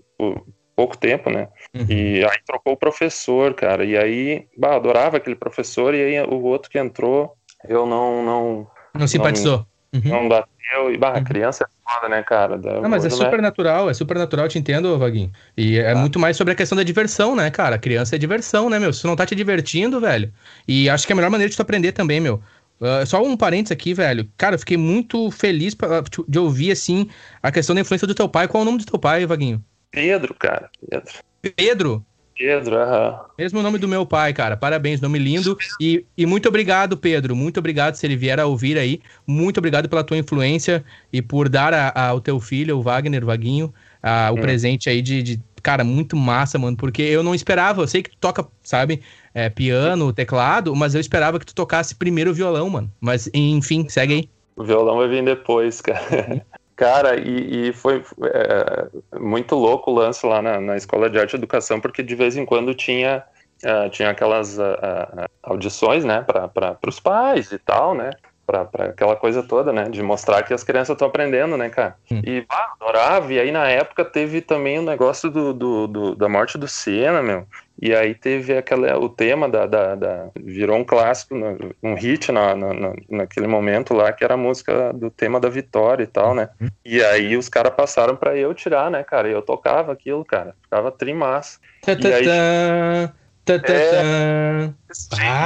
pouco 0.75 0.97
tempo, 0.97 1.31
né? 1.31 1.49
Uhum. 1.75 1.87
E 1.89 2.25
aí 2.25 2.39
trocou 2.47 2.75
o 2.75 2.77
professor, 2.77 3.55
cara. 3.55 3.83
E 3.83 3.97
aí, 3.97 4.47
bah, 4.57 4.77
adorava 4.77 5.17
aquele 5.17 5.37
professor. 5.37 5.95
E 5.95 6.03
aí 6.03 6.21
o 6.27 6.43
outro 6.43 6.71
que 6.71 6.79
entrou, 6.79 7.35
eu 7.67 7.87
não. 7.87 8.23
Não, 8.23 8.67
não 8.95 9.09
simpatizou. 9.09 9.67
Não, 9.91 10.01
uhum. 10.13 10.29
não 10.29 10.29
bateu. 10.67 10.93
E, 10.93 10.97
bah, 10.97 11.15
a 11.15 11.19
uhum. 11.19 11.25
criança 11.25 11.65
é 11.65 11.91
foda, 11.91 12.09
né, 12.09 12.23
cara? 12.23 12.59
Da, 12.59 12.81
não, 12.81 12.89
mas 12.89 13.05
é 13.05 13.11
super 13.11 13.41
natural, 13.41 13.89
é 13.89 13.95
super 13.95 14.17
natural, 14.17 14.49
te 14.49 14.59
entendo, 14.59 14.99
Vaguinho. 14.99 15.31
E 15.57 15.79
é 15.79 15.93
ah. 15.93 15.97
muito 15.97 16.19
mais 16.19 16.37
sobre 16.37 16.53
a 16.53 16.57
questão 16.57 16.77
da 16.77 16.83
diversão, 16.83 17.35
né, 17.35 17.51
cara? 17.51 17.79
Criança 17.79 18.17
é 18.17 18.19
diversão, 18.19 18.69
né, 18.69 18.79
meu? 18.79 18.93
Se 18.93 19.03
tu 19.03 19.07
não 19.07 19.17
tá 19.17 19.25
te 19.27 19.35
divertindo, 19.35 20.01
velho. 20.01 20.33
E 20.67 20.89
acho 20.91 21.07
que 21.07 21.13
é 21.13 21.15
a 21.15 21.17
melhor 21.17 21.31
maneira 21.31 21.51
de 21.51 21.57
tu 21.57 21.63
aprender 21.63 21.93
também, 21.93 22.21
meu. 22.21 22.43
Uh, 22.79 23.07
só 23.07 23.23
um 23.23 23.37
parênteses 23.37 23.73
aqui, 23.73 23.95
velho. 23.95 24.29
Cara, 24.37 24.55
eu 24.55 24.59
fiquei 24.59 24.77
muito 24.77 25.31
feliz 25.31 25.75
pra, 25.75 26.03
de 26.29 26.39
ouvir, 26.39 26.73
assim, 26.73 27.09
a 27.43 27.51
questão 27.51 27.75
da 27.75 27.81
influência 27.81 28.07
do 28.07 28.15
teu 28.15 28.29
pai. 28.29 28.47
Qual 28.47 28.61
é 28.61 28.63
o 28.63 28.67
nome 28.67 28.79
do 28.79 28.87
teu 28.87 28.99
pai, 28.99 29.25
Vaguinho? 29.25 29.65
Pedro, 29.91 30.35
cara. 30.35 30.69
Pedro. 30.91 31.13
Pedro? 31.57 32.07
Pedro, 32.37 32.77
aham. 32.77 33.21
Mesmo 33.39 33.63
nome 33.63 33.79
do 33.79 33.89
meu 33.89 34.05
pai, 34.05 34.33
cara. 34.33 34.57
Parabéns, 34.57 35.01
nome 35.01 35.19
lindo. 35.19 35.57
E, 35.81 36.05
e 36.17 36.27
muito 36.27 36.49
obrigado, 36.49 36.97
Pedro. 36.97 37.35
Muito 37.35 37.59
obrigado 37.59 37.95
se 37.95 38.07
ele 38.07 38.17
vier 38.17 38.39
a 38.39 38.47
ouvir 38.47 38.77
aí. 38.79 39.01
Muito 39.27 39.59
obrigado 39.59 39.89
pela 39.89 40.05
tua 40.05 40.19
influência 40.19 40.85
e 41.13 41.23
por 41.23 41.49
dar 41.49 41.73
a, 41.73 41.89
a, 41.89 42.09
ao 42.09 42.21
teu 42.21 42.39
filho, 42.39 42.77
o 42.77 42.83
Wagner, 42.83 43.23
o 43.23 43.27
Vaguinho, 43.27 43.73
a, 44.03 44.31
o 44.31 44.35
hum. 44.35 44.41
presente 44.41 44.91
aí 44.91 45.01
de, 45.01 45.23
de, 45.23 45.41
Cara, 45.63 45.83
muito 45.83 46.15
massa, 46.15 46.59
mano. 46.59 46.77
Porque 46.77 47.03
eu 47.03 47.23
não 47.23 47.35
esperava. 47.35 47.83
Eu 47.83 47.89
sei 47.89 48.03
que 48.03 48.11
tu 48.11 48.19
toca, 48.19 48.47
sabe, 48.63 49.01
é, 49.35 49.49
piano, 49.49 50.13
teclado, 50.13 50.77
mas 50.77 50.95
eu 50.95 51.01
esperava 51.01 51.39
que 51.39 51.47
tu 51.47 51.55
tocasse 51.55 51.95
primeiro 51.95 52.31
o 52.31 52.35
violão, 52.35 52.69
mano. 52.69 52.93
Mas, 53.01 53.31
enfim, 53.33 53.89
segue 53.89 54.15
aí. 54.15 54.31
O 54.55 54.63
violão 54.63 54.99
vai 54.99 55.09
vir 55.09 55.25
depois, 55.25 55.81
cara. 55.81 56.45
Cara, 56.77 57.19
e, 57.19 57.69
e 57.69 57.73
foi 57.73 58.05
é, 58.23 59.19
muito 59.19 59.55
louco 59.55 59.91
o 59.91 59.95
lance 59.95 60.27
lá 60.27 60.43
na, 60.43 60.61
na, 60.61 60.77
Escola 60.77 61.09
de 61.09 61.19
Arte 61.19 61.33
e 61.33 61.37
Educação, 61.37 61.81
porque 61.81 62.03
de 62.03 62.15
vez 62.15 62.37
em 62.37 62.45
quando 62.45 62.75
tinha, 62.75 63.25
uh, 63.65 63.89
tinha 63.89 64.11
aquelas 64.11 64.59
uh, 64.59 64.63
uh, 64.63 65.25
audições, 65.43 66.05
né, 66.05 66.23
para 66.23 66.79
os 66.87 67.01
pais 67.01 67.51
e 67.51 67.59
tal, 67.59 67.95
né, 67.95 68.11
para 68.47 68.85
aquela 68.85 69.17
coisa 69.17 69.43
toda, 69.43 69.73
né, 69.73 69.89
de 69.89 70.03
mostrar 70.03 70.43
que 70.45 70.55
as 70.55 70.63
crianças 70.63 70.95
estão 70.95 71.09
aprendendo, 71.09 71.57
né, 71.57 71.69
cara. 71.69 71.97
Hum. 72.11 72.23
E, 72.25 72.43
bah, 72.43 72.75
adorava, 72.81 73.33
e 73.33 73.41
aí 73.41 73.51
na 73.51 73.69
época 73.69 74.05
teve 74.05 74.41
também 74.41 74.79
o 74.79 74.83
negócio 74.83 75.29
do, 75.31 75.53
do, 75.53 75.87
do 75.87 76.15
da 76.15 76.29
morte 76.29 76.57
do 76.57 76.69
Senna, 76.69 77.23
meu, 77.23 77.47
e 77.81 77.95
aí 77.95 78.15
teve 78.15 78.57
aquela, 78.57 78.99
o 78.99 79.09
tema 79.09 79.49
da, 79.49 79.67
da, 79.67 79.95
da 79.95 80.29
virou 80.35 80.79
um 80.79 80.85
clássico, 80.85 81.35
um 81.83 81.95
hit 81.95 82.33
na, 82.33 82.55
na, 82.55 82.95
naquele 83.09 83.47
momento 83.47 83.93
lá, 83.93 84.13
que 84.13 84.25
era 84.25 84.35
a 84.35 84.39
música 84.39 84.93
do 84.95 85.11
tema 85.11 85.39
da 85.39 85.51
vitória 85.51 86.03
e 86.03 86.07
tal, 86.07 86.35
né? 86.35 86.49
Uhum. 86.59 86.69
E 86.85 87.03
aí 87.05 87.37
os 87.37 87.51
caras 87.51 87.75
passaram 87.75 88.17
para 88.17 88.35
eu 88.35 88.55
tirar, 88.55 88.91
né, 88.91 89.05
cara? 89.05 89.29
E 89.29 89.33
eu 89.33 89.43
tocava 89.43 89.93
aquilo, 89.93 90.25
cara. 90.25 90.55
Ficava 90.63 90.91
trimassa. 90.91 91.59
E 91.87 91.91
aí, 92.07 92.29
é, 92.29 93.11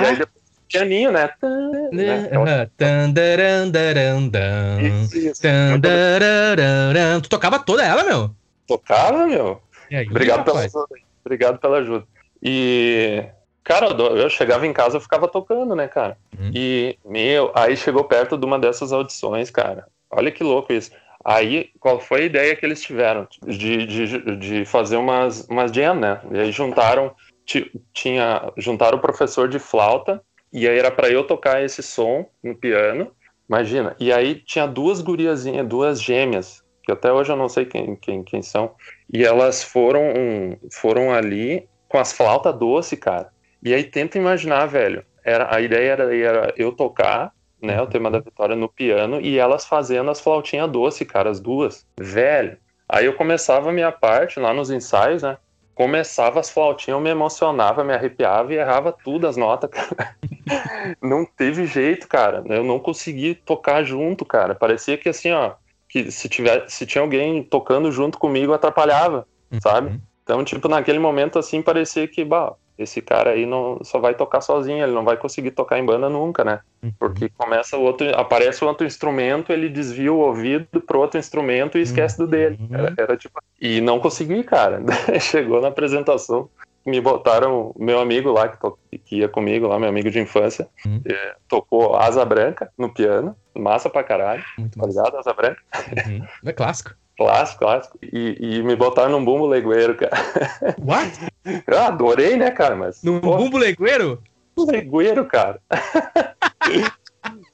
e 0.03 0.07
aí 0.07 0.17
depois 0.17 0.40
pianinho, 0.71 1.11
né? 1.11 1.31
né? 6.95 7.21
Tu 7.21 7.29
tocava 7.29 7.59
toda 7.59 7.85
ela, 7.85 8.05
meu? 8.05 8.31
Tocava, 8.67 9.27
meu. 9.27 9.61
Aí, 9.91 10.07
Obrigado 10.09 10.45
pela 10.45 10.61
ajuda. 10.61 10.87
Obrigado 11.25 11.59
pela 11.59 11.79
ajuda. 11.79 12.07
E, 12.43 13.25
cara, 13.65 13.89
eu 13.89 14.31
chegava 14.31 14.67
em 14.67 14.73
casa, 14.73 14.97
eu 14.97 15.01
ficava 15.01 15.29
tocando, 15.29 15.75
né, 15.75 15.89
cara? 15.89 16.17
Uhum. 16.39 16.51
E, 16.55 16.97
meu, 17.05 17.51
aí 17.55 17.77
chegou 17.77 18.05
perto 18.05 18.39
de 18.39 18.47
uma 18.47 18.59
dessas 18.59 18.93
audições, 18.93 19.51
cara. 19.51 19.87
Olha 20.11 20.31
que 20.31 20.43
louco 20.43 20.73
isso. 20.73 20.91
Aí, 21.25 21.71
qual 21.79 22.01
foi 22.01 22.23
a 22.23 22.27
ideia 22.27 22.57
que 22.57 22.65
eles 22.65 22.81
tiveram? 22.81 23.29
De, 23.47 23.87
de, 23.87 24.37
de 24.37 24.65
fazer 24.65 24.97
umas, 24.97 25.47
umas 25.49 25.71
jam, 25.71 25.95
né? 25.95 26.21
E 26.33 26.39
aí 26.39 26.53
juntaram, 26.53 27.15
tinha, 27.93 28.51
juntaram 28.57 28.97
o 28.97 29.01
professor 29.01 29.49
de 29.49 29.59
flauta, 29.59 30.23
e 30.53 30.69
aí 30.69 30.79
era 30.79 30.91
para 30.91 31.11
eu 31.11 31.25
tocar 31.25 31.63
esse 31.63 31.83
som 31.83 32.27
no 32.43 32.55
piano, 32.55 33.13
imagina. 33.49 33.95
E 33.99 34.13
aí 34.13 34.35
tinha 34.35 34.67
duas 34.67 35.01
guriazinhas, 35.01 35.67
duas 35.67 36.01
gêmeas, 36.01 36.63
que 36.83 36.93
até 36.93 37.13
hoje 37.13 37.31
eu 37.33 37.37
não 37.37 37.49
sei 37.49 37.65
quem, 37.65 37.97
quem, 37.97 38.23
quem 38.23 38.43
são, 38.43 38.75
e 39.13 39.25
elas 39.25 39.63
foram, 39.63 40.03
foram 40.73 41.13
ali 41.13 41.69
com 41.89 41.99
as 41.99 42.13
flautas 42.13 42.57
doce, 42.57 42.97
cara. 42.97 43.31
E 43.63 43.75
aí 43.75 43.85
tenta 43.85 44.19
imaginar, 44.19 44.67
velho. 44.67 45.05
Era, 45.25 45.55
a 45.55 45.61
ideia 45.61 45.93
era, 45.93 46.17
era 46.17 46.55
eu 46.57 46.73
tocar, 46.73 47.33
né, 47.61 47.81
o 47.81 47.87
tema 47.87 48.11
da 48.11 48.21
vitória 48.21 48.57
no 48.57 48.69
piano 48.69 49.21
e 49.21 49.39
elas 49.39 49.67
fazendo 49.67 50.11
as 50.11 50.21
flautinhas 50.21 50.71
doce, 50.71 51.05
cara, 51.05 51.31
as 51.31 51.41
duas. 51.41 51.87
Velho. 51.99 52.57
Aí 52.89 53.05
eu 53.07 53.15
começava 53.15 53.69
a 53.69 53.73
minha 53.73 53.93
parte 53.93 54.41
lá 54.41 54.53
nos 54.53 54.71
ensaios, 54.71 55.23
né? 55.23 55.37
Começava 55.81 56.39
as 56.41 56.51
flautinhas, 56.51 56.99
eu 56.99 57.01
me 57.01 57.09
emocionava, 57.09 57.83
me 57.83 57.95
arrepiava 57.95 58.53
e 58.53 58.59
errava 58.59 58.93
tudo 58.93 59.27
as 59.27 59.35
notas, 59.35 59.71
cara. 59.71 60.15
não 61.01 61.25
teve 61.25 61.65
jeito, 61.65 62.07
cara. 62.07 62.45
Eu 62.45 62.63
não 62.63 62.79
consegui 62.79 63.35
tocar 63.35 63.83
junto, 63.83 64.23
cara. 64.23 64.55
Parecia 64.55 64.99
que 64.99 65.09
assim, 65.09 65.33
ó, 65.33 65.53
que 65.89 66.11
se 66.11 66.29
tiver, 66.29 66.69
se 66.69 66.85
tinha 66.85 67.01
alguém 67.01 67.43
tocando 67.43 67.91
junto 67.91 68.19
comigo 68.19 68.53
atrapalhava, 68.53 69.27
uhum. 69.51 69.59
sabe? 69.59 69.99
Então, 70.23 70.45
tipo, 70.45 70.69
naquele 70.69 70.99
momento, 70.99 71.39
assim, 71.39 71.63
parecia 71.63 72.07
que, 72.07 72.27
bah, 72.27 72.53
esse 72.83 73.03
cara 73.03 73.31
aí 73.31 73.47
não 73.47 73.79
só 73.83 73.99
vai 73.99 74.15
tocar 74.15 74.41
sozinho, 74.41 74.83
ele 74.83 74.93
não 74.93 75.05
vai 75.05 75.17
conseguir 75.17 75.51
tocar 75.51 75.79
em 75.79 75.85
banda 75.85 76.09
nunca, 76.09 76.45
né? 76.45 76.61
Uhum. 76.83 76.93
Porque 76.99 77.29
começa 77.29 77.77
o 77.77 77.83
outro, 77.83 78.09
aparece 78.17 78.65
o 78.65 78.69
outro 78.69 78.87
instrumento, 78.87 79.53
ele 79.53 79.69
desvia 79.69 80.13
o 80.13 80.19
ouvido 80.19 80.81
pro 80.81 81.01
outro 81.01 81.19
instrumento 81.19 81.79
e 81.79 81.83
esquece 81.83 82.17
do 82.19 82.27
dele. 82.27 82.59
Uhum. 82.61 82.77
Era, 82.77 82.95
era, 82.97 83.17
tipo, 83.17 83.41
e 83.61 83.81
não 83.81 84.01
consegui, 84.01 84.43
cara. 84.43 84.83
Chegou 85.21 85.61
na 85.61 85.69
apresentação, 85.69 86.49
me 86.87 87.01
botaram 87.01 87.75
meu 87.79 88.01
amigo 88.01 88.33
lá 88.33 88.49
que, 88.49 88.59
to, 88.59 88.79
que 89.05 89.17
ia 89.17 89.29
comigo 89.29 89.67
lá, 89.67 89.79
meu 89.79 89.89
amigo 89.89 90.11
de 90.11 90.21
infância, 90.21 90.69
uhum. 90.85 91.03
eh, 91.05 91.35
tocou 91.49 91.97
Asa 91.97 92.25
Branca 92.25 92.71
no 92.79 92.93
piano, 92.93 93.37
massa 93.55 93.91
pra 93.91 94.03
caralho, 94.03 94.43
Muito 94.59 94.79
tá 94.79 94.87
ligado? 94.87 95.17
Asa 95.17 95.33
Branca. 95.35 95.61
Uhum. 96.07 96.27
É 96.45 96.53
clássico. 96.53 96.95
Clássico, 97.21 97.59
clássico. 97.59 97.99
E, 98.03 98.39
e 98.41 98.63
me 98.63 98.75
botaram 98.75 99.11
num 99.11 99.23
bumbo 99.23 99.47
legueiro, 99.47 99.95
cara. 99.95 100.11
What? 100.83 101.13
Eu 101.69 101.79
adorei, 101.79 102.35
né, 102.39 102.51
cara? 102.51 102.75
Mas. 102.75 103.03
Num 103.03 103.21
pô, 103.21 103.37
bumbo 103.37 103.59
legueiro? 103.59 104.23
Legueiro, 104.57 105.27
cara. 105.27 105.61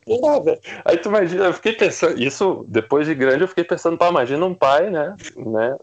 Porra, 0.07 0.57
Aí 0.85 0.99
tu 0.99 1.09
imagina, 1.09 1.47
eu 1.47 1.53
fiquei 1.53 1.73
pensando, 1.73 2.23
isso 2.23 2.65
depois 2.69 3.09
de 3.09 3.15
grande 3.17 3.43
eu 3.43 3.49
fiquei 3.49 3.65
pensando, 3.65 3.99
pá, 3.99 4.09
imagina 4.09 4.47
um 4.47 4.55
pai, 4.55 4.89
né, 4.89 5.17
né, 5.37 5.77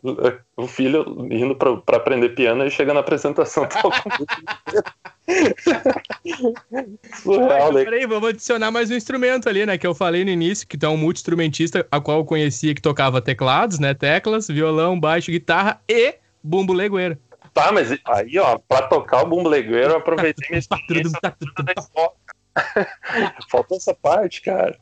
o 0.56 0.66
filho 0.66 1.28
indo 1.30 1.54
pra, 1.54 1.75
pra 1.75 1.98
aprender 1.98 2.30
piano 2.30 2.66
e 2.66 2.72
chega 2.72 2.94
na 2.94 3.02
apresentação 3.02 3.68
Surreal, 7.22 7.72
né? 7.72 7.84
Peraí, 7.84 8.06
vamos 8.06 8.30
adicionar 8.30 8.72
mais 8.72 8.92
um 8.92 8.96
instrumento 8.96 9.48
ali, 9.48 9.65
né, 9.65 9.77
que 9.77 9.88
eu 9.88 9.96
falei 9.96 10.25
no 10.25 10.32
início, 10.32 10.68
que 10.68 10.77
tu 10.77 10.86
é 10.86 10.89
um 10.89 10.98
multi-instrumentista, 10.98 11.88
a 11.89 12.01
qual 12.01 12.20
eu 12.20 12.25
conhecia 12.25 12.75
que 12.75 12.82
tocava 12.82 13.22
teclados, 13.22 13.80
né, 13.80 13.94
teclas, 13.94 14.48
violão, 14.48 15.00
baixo, 15.00 15.32
guitarra 15.32 15.82
e 15.88 16.15
bumbo 16.44 16.74
legueiro. 16.74 17.18
Tá, 17.53 17.72
mas 17.72 17.92
aí, 18.06 18.38
ó, 18.39 18.58
pra 18.58 18.82
tocar 18.88 19.24
o 19.24 19.27
bumbo 19.27 19.48
legueiro 19.48 19.92
eu 19.92 19.98
aproveitei 19.98 20.50
minha 20.50 20.60
experiência 20.60 21.20
da 21.22 21.34
escola. 21.77 22.12
Faltou 23.50 23.77
essa 23.77 23.94
parte, 23.94 24.42
cara. 24.42 24.77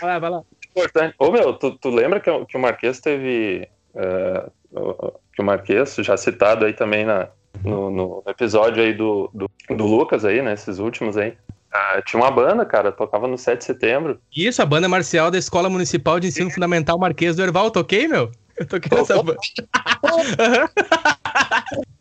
Vai 0.00 0.10
lá, 0.10 0.18
vai 0.18 0.30
lá. 0.30 0.42
Importante. 0.70 1.14
Ô, 1.18 1.30
meu, 1.30 1.52
tu, 1.54 1.72
tu 1.78 1.88
lembra 1.88 2.20
que, 2.20 2.30
que 2.46 2.56
o 2.56 2.60
Marquês 2.60 3.00
teve. 3.00 3.68
Uh, 3.94 4.50
que 5.32 5.40
o 5.40 5.44
Marquês, 5.44 5.94
já 5.96 6.16
citado 6.16 6.64
aí 6.64 6.72
também 6.72 7.04
na, 7.04 7.28
no, 7.62 7.90
no 7.90 8.22
episódio 8.26 8.82
aí 8.82 8.92
do, 8.92 9.30
do, 9.32 9.50
do, 9.70 9.86
Lucas 9.86 10.24
aí, 10.24 10.42
né? 10.42 10.54
Esses 10.54 10.78
últimos 10.78 11.16
aí. 11.16 11.30
Uh, 11.72 12.02
tinha 12.06 12.22
uma 12.22 12.30
banda, 12.30 12.64
cara, 12.64 12.92
tocava 12.92 13.26
no 13.26 13.36
7 13.36 13.58
de 13.58 13.64
setembro. 13.64 14.20
Isso, 14.34 14.62
a 14.62 14.66
banda 14.66 14.88
marcial 14.88 15.30
da 15.30 15.38
Escola 15.38 15.68
Municipal 15.68 16.20
de 16.20 16.28
Ensino 16.28 16.50
Fundamental 16.50 16.98
Marquês 16.98 17.36
do 17.36 17.42
Erval, 17.42 17.70
toquei, 17.70 18.06
meu? 18.06 18.30
Eu 18.56 18.66
toquei 18.66 18.96
nessa 18.96 19.20
banda. 19.20 19.38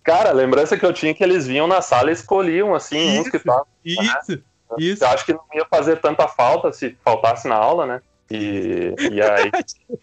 cara, 0.04 0.30
a 0.30 0.34
lembrança 0.34 0.78
que 0.78 0.86
eu 0.86 0.94
tinha 0.94 1.12
é 1.12 1.14
que 1.16 1.24
eles 1.24 1.48
vinham 1.48 1.68
na 1.68 1.82
sala 1.82 2.12
e 2.12 2.14
escolhiam, 2.14 2.76
assim, 2.76 3.14
isso, 3.14 3.22
uns 3.22 3.30
que 3.30 3.38
estavam. 3.38 3.66
Isso. 3.84 4.32
Né? 4.32 4.44
Isso. 4.78 5.04
Eu 5.04 5.08
acho 5.10 5.26
que 5.26 5.34
não 5.34 5.44
ia 5.54 5.66
fazer 5.66 6.00
tanta 6.00 6.28
falta 6.28 6.72
se 6.72 6.96
faltasse 7.04 7.48
na 7.48 7.56
aula, 7.56 7.86
né? 7.86 8.02
E, 8.30 8.94
e 9.12 9.22
aí. 9.22 9.52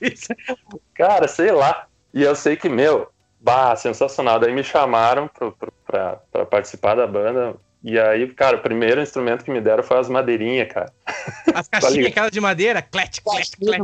cara, 0.95 1.29
sei 1.29 1.53
lá. 1.53 1.87
E 2.13 2.23
eu 2.23 2.35
sei 2.35 2.57
que, 2.57 2.69
meu, 2.69 3.09
bah, 3.41 3.75
sensacional. 3.77 4.39
Daí 4.39 4.53
me 4.53 4.63
chamaram 4.63 5.31
pra 5.87 6.47
participar 6.47 6.95
da 6.95 7.07
banda. 7.07 7.57
E 7.83 7.99
aí, 7.99 8.27
cara, 8.35 8.59
o 8.59 8.61
primeiro 8.61 9.01
instrumento 9.01 9.45
que 9.45 9.51
me 9.51 9.61
deram 9.61 9.83
foi 9.83 9.99
as 9.99 10.09
madeirinhas, 10.09 10.69
cara. 10.71 10.93
As 11.55 11.67
caixinhas 11.67 12.09
aquelas 12.09 12.31
de 12.31 12.41
madeira? 12.41 12.83
Clet, 12.83 13.23
clet, 13.23 13.57
clet. 13.57 13.83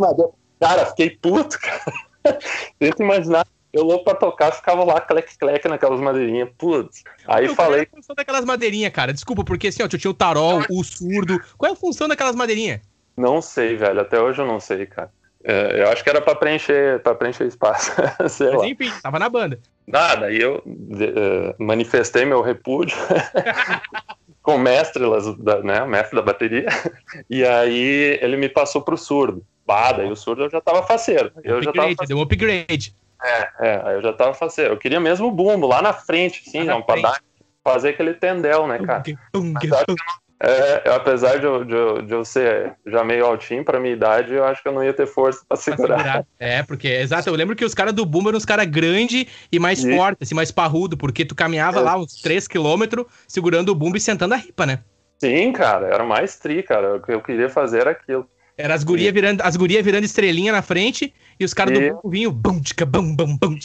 Cara, 0.60 0.86
fiquei 0.86 1.10
puto, 1.10 1.58
cara. 1.58 1.82
Tenta 2.78 3.02
imaginar 3.02 3.46
eu 3.76 3.84
louco 3.84 4.04
pra 4.04 4.14
tocar, 4.14 4.52
ficava 4.52 4.82
lá, 4.84 4.98
clec-clec 5.02 5.68
naquelas 5.68 6.00
madeirinhas. 6.00 6.48
Putz. 6.56 7.04
Aí 7.26 7.44
eu 7.44 7.54
falei. 7.54 7.84
Qual 7.84 7.98
é 7.98 7.98
a 7.98 8.00
função 8.00 8.16
daquelas 8.16 8.44
madeirinhas, 8.46 8.90
cara? 8.90 9.12
Desculpa, 9.12 9.44
porque 9.44 9.68
assim, 9.68 9.82
ó, 9.82 9.84
eu 9.84 9.98
tinha 9.98 10.10
o 10.10 10.14
tarol, 10.14 10.62
o 10.70 10.82
surdo. 10.82 11.38
Qual 11.58 11.68
é 11.68 11.72
a 11.74 11.76
função 11.76 12.08
daquelas 12.08 12.34
madeirinhas? 12.34 12.80
Não 13.14 13.42
sei, 13.42 13.76
velho. 13.76 14.00
Até 14.00 14.18
hoje 14.18 14.40
eu 14.40 14.46
não 14.46 14.58
sei, 14.58 14.86
cara. 14.86 15.12
É, 15.48 15.82
eu 15.82 15.88
acho 15.90 16.02
que 16.02 16.10
era 16.10 16.20
para 16.20 16.34
preencher, 16.34 17.00
para 17.00 17.14
preencher 17.14 17.46
espaço. 17.46 17.92
Mas 18.18 18.40
lá. 18.40 18.66
enfim, 18.66 18.90
tava 19.00 19.18
na 19.20 19.28
banda. 19.28 19.60
Nada, 19.86 20.26
aí 20.26 20.40
eu 20.40 20.60
uh, 20.66 21.54
manifestei 21.62 22.24
meu 22.24 22.42
repúdio 22.42 22.96
com 24.42 24.56
o 24.56 24.58
mestre, 24.58 25.04
né, 25.62 25.82
o 25.82 25.88
mestre 25.88 26.16
da 26.16 26.22
bateria, 26.22 26.66
e 27.30 27.44
aí 27.44 28.18
ele 28.20 28.36
me 28.36 28.48
passou 28.48 28.82
pro 28.82 28.98
surdo. 28.98 29.44
Bada, 29.64 30.04
e 30.04 30.10
o 30.10 30.16
surdo 30.16 30.44
eu 30.44 30.50
já 30.50 30.60
tava 30.60 30.82
faceiro. 30.82 31.32
Eu 31.42 31.58
upgrade, 31.58 31.64
já 31.64 31.72
tava 31.72 31.88
faceiro. 31.88 32.08
deu 32.08 32.18
um 32.18 32.22
upgrade. 32.22 32.94
É, 33.22 33.48
é, 33.60 33.82
aí 33.84 33.94
eu 33.94 34.02
já 34.02 34.12
tava 34.12 34.34
faceiro. 34.34 34.74
Eu 34.74 34.78
queria 34.78 35.00
mesmo 35.00 35.28
o 35.28 35.32
bumbo 35.32 35.66
lá 35.66 35.80
na 35.80 35.92
frente, 35.92 36.42
assim, 36.46 36.64
não, 36.64 36.82
pra 36.82 37.00
dar, 37.00 37.20
fazer 37.64 37.90
aquele 37.90 38.14
tendel, 38.14 38.66
né, 38.66 38.78
cara? 38.78 39.02
Mas 39.32 39.72
acho 39.72 39.84
que 39.86 39.92
não, 39.92 40.25
é, 40.38 40.90
apesar 40.90 41.38
de 41.38 41.46
eu, 41.46 41.64
de, 41.64 41.74
eu, 41.74 42.02
de 42.02 42.12
eu 42.12 42.24
ser 42.24 42.74
já 42.86 43.02
meio 43.02 43.24
altinho 43.24 43.64
pra 43.64 43.80
minha 43.80 43.94
idade, 43.94 44.34
eu 44.34 44.44
acho 44.44 44.62
que 44.62 44.68
eu 44.68 44.72
não 44.72 44.84
ia 44.84 44.92
ter 44.92 45.06
força 45.06 45.42
pra 45.48 45.56
segurar. 45.56 45.94
Pra 45.94 45.98
segurar. 45.98 46.26
É, 46.38 46.62
porque, 46.62 46.88
exato, 46.88 47.28
eu 47.28 47.34
lembro 47.34 47.56
que 47.56 47.64
os 47.64 47.72
caras 47.72 47.94
do 47.94 48.04
Boom 48.04 48.28
eram 48.28 48.36
uns 48.36 48.44
caras 48.44 48.66
grandes 48.66 49.26
e 49.50 49.58
mais 49.58 49.82
fortes, 49.82 50.26
assim, 50.26 50.34
mais 50.34 50.50
parrudo, 50.50 50.96
porque 50.96 51.24
tu 51.24 51.34
caminhava 51.34 51.78
é. 51.78 51.82
lá 51.82 51.96
uns 51.96 52.22
3km 52.22 53.06
segurando 53.26 53.70
o 53.70 53.74
bumbo 53.74 53.96
e 53.96 54.00
sentando 54.00 54.34
a 54.34 54.36
ripa, 54.36 54.66
né? 54.66 54.80
Sim, 55.18 55.50
cara, 55.52 55.86
era 55.86 56.04
mais 56.04 56.36
tri, 56.36 56.62
cara. 56.62 56.96
O 56.96 57.00
que 57.00 57.12
eu 57.12 57.22
queria 57.22 57.48
fazer 57.48 57.80
era 57.80 57.90
aquilo. 57.92 58.28
Era 58.58 58.74
as 58.74 58.82
gurias 58.84 59.12
virando, 59.12 59.42
as 59.42 59.54
guria 59.54 59.82
virando 59.82 60.04
estrelinha 60.04 60.50
na 60.50 60.62
frente 60.62 61.12
e 61.38 61.44
os 61.44 61.52
caras 61.52 61.78
do 61.78 61.80
bumbo 61.80 62.08
vinham 62.08 62.32
bum, 62.32 62.60
tica, 62.60 62.86
bum, 62.86 63.14
bum, 63.14 63.36
bum. 63.36 63.58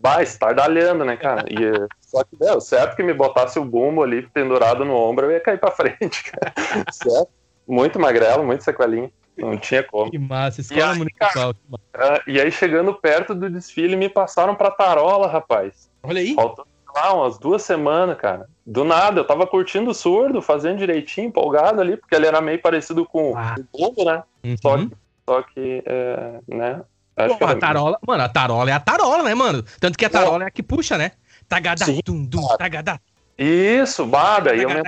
Vai, 0.00 0.24
estardalhando, 0.24 1.06
né, 1.06 1.16
cara? 1.16 1.46
E, 1.48 1.56
só 2.06 2.22
que, 2.24 2.36
deu 2.36 2.60
certo 2.60 2.96
que 2.96 3.02
me 3.02 3.14
botasse 3.14 3.58
o 3.58 3.64
bumbo 3.64 4.02
ali 4.02 4.22
pendurado 4.28 4.84
no 4.84 4.94
ombro, 4.94 5.26
eu 5.26 5.32
ia 5.32 5.40
cair 5.40 5.58
pra 5.58 5.70
frente, 5.70 6.24
cara. 6.24 6.52
certo? 6.92 7.30
Muito 7.66 7.98
magrelo, 7.98 8.44
muito 8.44 8.62
sequelinho. 8.62 9.10
Não 9.38 9.56
tinha 9.56 9.82
como. 9.82 10.10
Que 10.10 10.18
massa, 10.18 10.60
escola 10.60 10.94
e 10.94 10.98
municipal. 10.98 11.54
Cara, 11.92 12.18
uh, 12.18 12.30
e 12.30 12.38
aí, 12.38 12.52
chegando 12.52 12.92
perto 12.92 13.34
do 13.34 13.48
desfile, 13.48 13.96
me 13.96 14.08
passaram 14.08 14.54
pra 14.54 14.70
Tarola, 14.70 15.28
rapaz. 15.28 15.88
Olha 16.02 16.20
aí. 16.20 16.34
Faltou 16.34 16.66
lá 16.94 17.14
umas 17.14 17.38
duas 17.38 17.62
semanas, 17.62 18.16
cara. 18.16 18.48
Do 18.66 18.84
nada, 18.84 19.20
eu 19.20 19.26
tava 19.26 19.46
curtindo 19.46 19.90
o 19.90 19.94
surdo, 19.94 20.40
fazendo 20.40 20.78
direitinho, 20.78 21.28
empolgado 21.28 21.80
ali, 21.80 21.96
porque 21.96 22.14
ele 22.14 22.26
era 22.26 22.40
meio 22.40 22.60
parecido 22.60 23.04
com 23.04 23.36
ah. 23.36 23.56
o 23.58 23.78
bumbo, 23.78 24.04
né? 24.04 24.22
Uhum. 24.44 24.56
Só 24.60 24.76
que, 24.76 24.90
só 25.28 25.42
que 25.42 25.82
é, 25.86 26.40
né? 26.48 26.82
Acho 27.16 27.38
Pô, 27.38 27.46
que 27.46 27.52
a 27.52 27.56
tarola, 27.56 27.98
mano, 28.06 28.22
a 28.22 28.28
tarola 28.28 28.70
é 28.70 28.72
a 28.72 28.80
tarola, 28.80 29.22
né, 29.22 29.34
mano? 29.34 29.64
Tanto 29.78 29.98
que 29.98 30.04
a 30.04 30.10
tarola 30.10 30.44
é, 30.44 30.46
é 30.46 30.48
a 30.48 30.50
que 30.50 30.62
puxa, 30.62 30.96
né? 30.96 31.12
Tagadá, 31.48 31.86
tum, 32.04 32.26
tum, 32.26 32.46
tagadá. 32.56 33.00
Isso, 33.36 34.06
bada. 34.06 34.54
E 34.54 34.62
aumentou... 34.62 34.82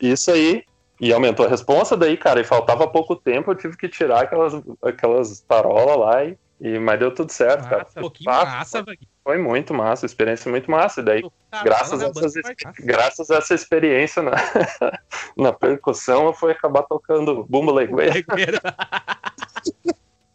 Isso 0.00 0.30
aí. 0.30 0.64
E 1.00 1.12
aumentou 1.12 1.46
a 1.46 1.48
responsa 1.48 1.96
daí, 1.96 2.16
cara. 2.16 2.40
E 2.40 2.44
faltava 2.44 2.86
pouco 2.86 3.16
tempo, 3.16 3.50
eu 3.50 3.54
tive 3.54 3.76
que 3.76 3.88
tirar 3.88 4.22
aquelas, 4.22 4.52
aquelas 4.82 5.40
tarolas 5.40 5.96
lá 5.96 6.24
e 6.24 6.36
e, 6.60 6.78
mas 6.78 6.98
deu 6.98 7.10
tudo 7.10 7.32
certo, 7.32 7.62
massa, 7.62 7.70
cara. 7.70 7.86
Um 7.96 8.00
pouquinho 8.00 8.30
massa, 8.30 8.84
Foi 9.24 9.38
muito 9.38 9.72
massa, 9.72 10.04
experiência 10.04 10.50
muito 10.50 10.70
massa. 10.70 11.00
E 11.00 11.04
daí, 11.04 11.22
graças, 11.64 12.02
a 12.02 12.08
essas, 12.08 12.34
graças 12.78 13.30
a 13.30 13.36
essa 13.36 13.54
experiência 13.54 14.22
na, 14.22 14.32
na 15.36 15.52
percussão, 15.54 16.26
eu 16.26 16.34
fui 16.34 16.52
acabar 16.52 16.82
tocando 16.82 17.46
Bumbo 17.48 17.72
Legueira. 17.72 18.22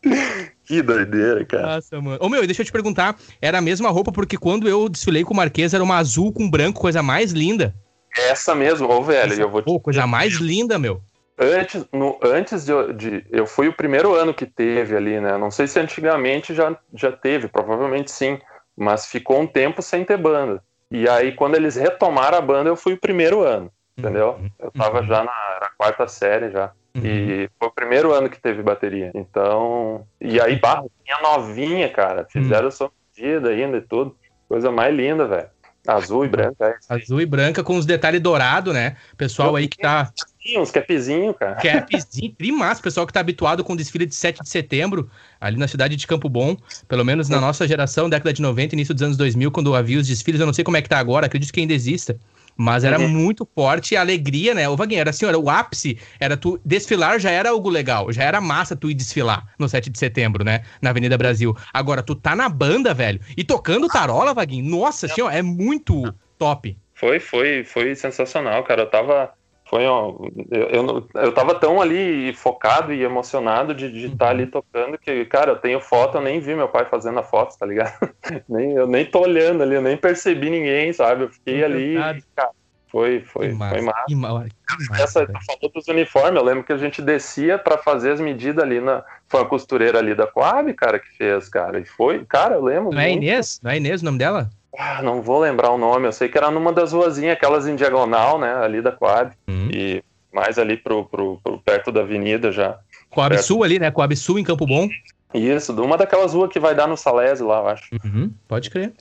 que 0.66 0.82
doideira, 0.82 1.46
cara. 1.46 1.76
Nossa, 1.76 2.02
mano. 2.02 2.18
Ô, 2.20 2.28
meu, 2.28 2.44
deixa 2.48 2.64
eu 2.64 2.66
te 2.66 2.72
perguntar, 2.72 3.16
era 3.40 3.60
a 3.60 3.62
mesma 3.62 3.92
roupa, 3.92 4.12
porque 4.12 4.36
quando 4.36 4.68
eu 4.68 4.90
desfilei 4.90 5.24
com 5.24 5.34
o 5.34 5.38
Marquês, 5.38 5.76
era 5.76 5.84
uma 5.84 5.98
azul 5.98 6.34
com 6.34 6.50
branco, 6.50 6.82
coisa 6.82 7.04
mais 7.04 7.32
linda. 7.34 7.76
Essa 8.18 8.56
mesmo, 8.56 8.90
ô, 8.90 9.04
velho. 9.04 9.34
Essa, 9.34 9.42
eu 9.42 9.50
vou 9.50 9.62
te... 9.62 9.66
Pô, 9.66 9.80
coisa 9.80 10.08
mais 10.08 10.34
linda, 10.34 10.80
meu. 10.80 11.04
Antes, 11.38 11.86
no, 11.92 12.18
antes 12.24 12.66
de, 12.66 12.94
de, 12.94 13.26
Eu 13.30 13.46
fui 13.46 13.68
o 13.68 13.74
primeiro 13.74 14.16
ano 14.16 14.34
que 14.34 14.46
teve 14.46 14.96
ali, 14.96 15.20
né? 15.20 15.38
Não 15.38 15.52
sei 15.52 15.68
se 15.68 15.80
antigamente 15.80 16.54
já, 16.54 16.78
já 16.94 17.12
teve, 17.12 17.48
provavelmente 17.48 18.10
sim. 18.10 18.40
Mas 18.76 19.06
ficou 19.06 19.40
um 19.40 19.48
tempo 19.48 19.82
sem 19.82 20.06
ter 20.06 20.18
banda. 20.18 20.64
E 20.90 21.10
aí, 21.10 21.34
quando 21.34 21.56
eles 21.56 21.76
retomaram 21.76 22.38
a 22.38 22.42
banda, 22.42 22.70
eu 22.70 22.76
fui 22.76 22.94
o 22.94 23.00
primeiro 23.00 23.42
ano, 23.42 23.72
entendeu? 23.98 24.38
Uhum. 24.40 24.50
Eu 24.60 24.72
tava 24.72 25.02
uhum. 25.02 25.08
já 25.08 25.24
na, 25.24 25.70
quarta 25.78 26.08
série 26.08 26.52
já. 26.52 26.72
Uhum. 26.96 27.04
E 27.04 27.50
foi 27.60 27.68
o 27.68 27.72
primeiro 27.72 28.14
ano 28.14 28.30
que 28.30 28.40
teve 28.40 28.62
bateria. 28.64 29.12
Então. 29.14 30.06
E 30.22 30.40
aí, 30.40 30.56
barro, 30.56 30.90
tinha 31.04 31.20
novinha, 31.20 31.90
cara. 31.90 32.26
Fizeram 32.30 32.66
uhum. 32.66 32.72
sua 32.72 32.92
medida 33.16 33.50
ainda 33.50 33.78
e 33.78 33.82
tudo. 33.82 34.16
Coisa 34.48 34.72
mais 34.72 34.96
linda, 34.96 35.28
velho. 35.28 35.50
Azul 35.88 36.26
e 36.26 36.28
branca. 36.30 36.78
É 36.90 36.94
Azul 36.94 37.22
e 37.22 37.26
branca 37.26 37.64
com 37.64 37.78
os 37.78 37.86
detalhes 37.86 38.22
dourados, 38.22 38.74
né? 38.74 38.96
Pessoal 39.18 39.56
aí 39.56 39.68
que 39.68 39.78
tá. 39.78 40.12
Uns 40.58 40.72
capzinho, 40.72 41.34
cara. 41.34 41.56
Capzinho, 41.56 42.34
trimassa. 42.38 42.82
Pessoal 42.82 43.08
que 43.08 43.14
tá 43.14 43.20
habituado 43.20 43.64
com 43.64 43.74
o 43.74 43.76
desfile 43.76 44.06
de 44.06 44.14
7 44.14 44.44
de 44.44 44.50
setembro, 44.50 45.10
ali 45.40 45.58
na 45.58 45.68
cidade 45.68 45.96
de 45.96 46.06
Campo 46.06 46.30
Bom. 46.30 46.56
Pelo 46.88 47.04
menos 47.04 47.30
na 47.30 47.42
nossa 47.42 47.68
geração, 47.68 48.10
década 48.10 48.34
de 48.34 48.42
90, 48.42 48.76
início 48.76 48.94
dos 48.94 49.04
anos 49.04 49.18
2000, 49.18 49.52
quando 49.52 49.76
havia 49.76 50.00
os 50.00 50.08
desfiles. 50.08 50.40
Eu 50.40 50.46
não 50.46 50.54
sei 50.54 50.64
como 50.64 50.78
é 50.78 50.82
que 50.82 50.90
tá 50.90 51.00
agora, 51.00 51.26
acredito 51.26 51.52
que 51.52 51.60
ainda 51.60 51.74
exista. 51.74 52.18
Mas 52.58 52.84
era 52.84 53.00
uhum. 53.00 53.10
muito 53.10 53.48
forte 53.54 53.96
a 53.96 54.02
alegria, 54.02 54.54
né? 54.54 54.68
O 54.70 54.76
Vaguinho, 54.78 55.02
era 55.02 55.10
assim, 55.10 55.26
era 55.26 55.38
o 55.38 55.50
ápice, 55.50 56.00
era 56.20 56.38
tu 56.38 56.60
desfilar 56.64 57.20
já 57.20 57.30
era 57.30 57.50
algo 57.50 57.70
legal, 57.70 58.12
já 58.12 58.24
era 58.24 58.40
massa 58.40 58.76
tu 58.76 58.90
ir 58.90 58.94
desfilar 58.94 59.46
no 59.60 59.68
7 59.68 59.90
de 59.90 60.00
setembro, 60.00 60.44
né? 60.44 60.64
Na 60.82 60.92
Avenida 60.92 61.18
Brasil. 61.18 61.56
Agora, 61.74 62.02
tu 62.02 62.16
tá 62.16 62.36
na 62.36 62.48
banda, 62.48 62.94
velho, 62.94 63.20
e 63.36 63.44
tocando 63.44 63.88
tarola, 63.88 64.34
Vaguinho, 64.34 64.70
nossa, 64.70 65.06
assim, 65.06 65.22
ó, 65.22 65.30
é 65.30 65.42
muito 65.42 66.04
top. 66.38 66.78
Foi, 66.94 67.20
foi, 67.20 67.64
foi 67.64 67.94
sensacional, 67.94 68.64
cara. 68.64 68.84
Eu 68.84 68.90
tava. 68.90 69.34
Foi, 69.68 69.86
ó, 69.88 70.14
eu, 70.52 70.68
eu, 70.68 71.08
eu 71.16 71.34
tava 71.34 71.56
tão 71.56 71.82
ali 71.82 72.32
focado 72.34 72.94
e 72.94 73.02
emocionado 73.02 73.74
de 73.74 73.88
estar 73.88 74.10
uhum. 74.10 74.18
tá 74.18 74.30
ali 74.30 74.46
tocando 74.46 74.98
que, 74.98 75.26
cara, 75.26 75.52
eu 75.52 75.56
tenho 75.56 75.82
foto, 75.82 76.18
eu 76.18 76.22
nem 76.22 76.40
vi 76.40 76.54
meu 76.54 76.68
pai 76.68 76.86
fazendo 76.86 77.20
a 77.20 77.24
foto, 77.24 77.58
tá 77.58 77.66
ligado? 77.66 77.94
nem, 78.48 78.74
eu 78.74 78.86
nem 78.86 79.04
tô 79.06 79.22
olhando 79.22 79.64
ali, 79.64 79.74
eu 79.74 79.82
nem 79.82 79.98
percebi 79.98 80.52
ninguém, 80.52 80.94
sabe? 80.94 81.24
Eu 81.24 81.30
fiquei 81.30 81.62
é 81.62 81.66
ali, 81.66 81.96
cara, 82.36 82.52
foi, 82.96 83.22
foi, 83.22 83.50
que 83.50 83.56
massa, 83.56 83.76
foi 83.76 83.84
massa. 83.84 84.06
Que 84.06 84.16
massa, 84.16 85.04
Essa, 85.04 85.28
falou 85.46 85.72
dos 85.74 85.88
uniformes, 85.90 86.36
eu 86.36 86.44
lembro 86.44 86.64
que 86.64 86.72
a 86.72 86.78
gente 86.78 87.02
descia 87.02 87.58
para 87.58 87.78
fazer 87.78 88.12
as 88.12 88.22
medidas 88.22 88.64
ali 88.64 88.80
na. 88.80 89.04
Foi 89.28 89.42
a 89.42 89.46
costureira 89.46 90.00
ali 90.00 90.16
da 90.16 90.26
Coab, 90.28 90.72
cara, 90.76 90.98
que 90.98 91.10
fez, 91.18 91.50
cara. 91.50 91.80
E 91.80 91.86
foi, 91.86 92.24
cara, 92.24 92.56
eu 92.56 92.64
lembro. 92.64 92.92
Não 92.92 93.02
é 93.02 93.10
muito. 93.10 93.24
é 93.24 93.28
Inês? 93.28 93.60
Não 93.62 93.72
é 93.72 93.78
Inês 93.78 94.02
o 94.02 94.06
nome 94.06 94.20
dela? 94.20 94.50
Ah, 94.78 95.02
não 95.02 95.22
vou 95.22 95.40
lembrar 95.40 95.72
o 95.72 95.78
nome, 95.78 96.08
eu 96.08 96.12
sei 96.12 96.28
que 96.28 96.38
era 96.38 96.52
numa 96.52 96.72
das 96.72 96.94
ruazinhas, 96.94 97.34
aquelas 97.34 97.68
em 97.68 97.76
diagonal, 97.76 98.40
né, 98.40 98.54
ali 98.56 98.82
da 98.82 98.92
Coab, 98.92 99.32
uhum. 99.48 99.70
e 99.72 100.04
mais 100.34 100.60
ali 100.60 100.76
pro, 100.76 101.06
pro, 101.06 101.40
pro, 101.44 101.60
perto 101.60 101.92
da 101.92 102.02
avenida 102.02 102.52
já. 102.52 102.78
Coab 103.10 103.36
perto. 103.36 103.46
Sul 103.46 103.64
ali, 103.64 103.80
né, 103.80 103.90
Coab 103.92 104.16
Sul 104.16 104.40
em 104.40 104.44
Campo 104.44 104.66
Bom. 104.66 104.90
Isso, 105.34 105.74
uma 105.82 105.98
daquelas 105.98 106.34
ruas 106.34 106.52
que 106.52 106.60
vai 106.60 106.74
dar 106.74 106.88
no 106.88 106.96
Salésio 106.96 107.48
lá, 107.48 107.60
eu 107.60 107.68
acho. 107.68 107.90
Uhum, 108.04 108.32
pode 108.48 108.70
crer. 108.70 108.94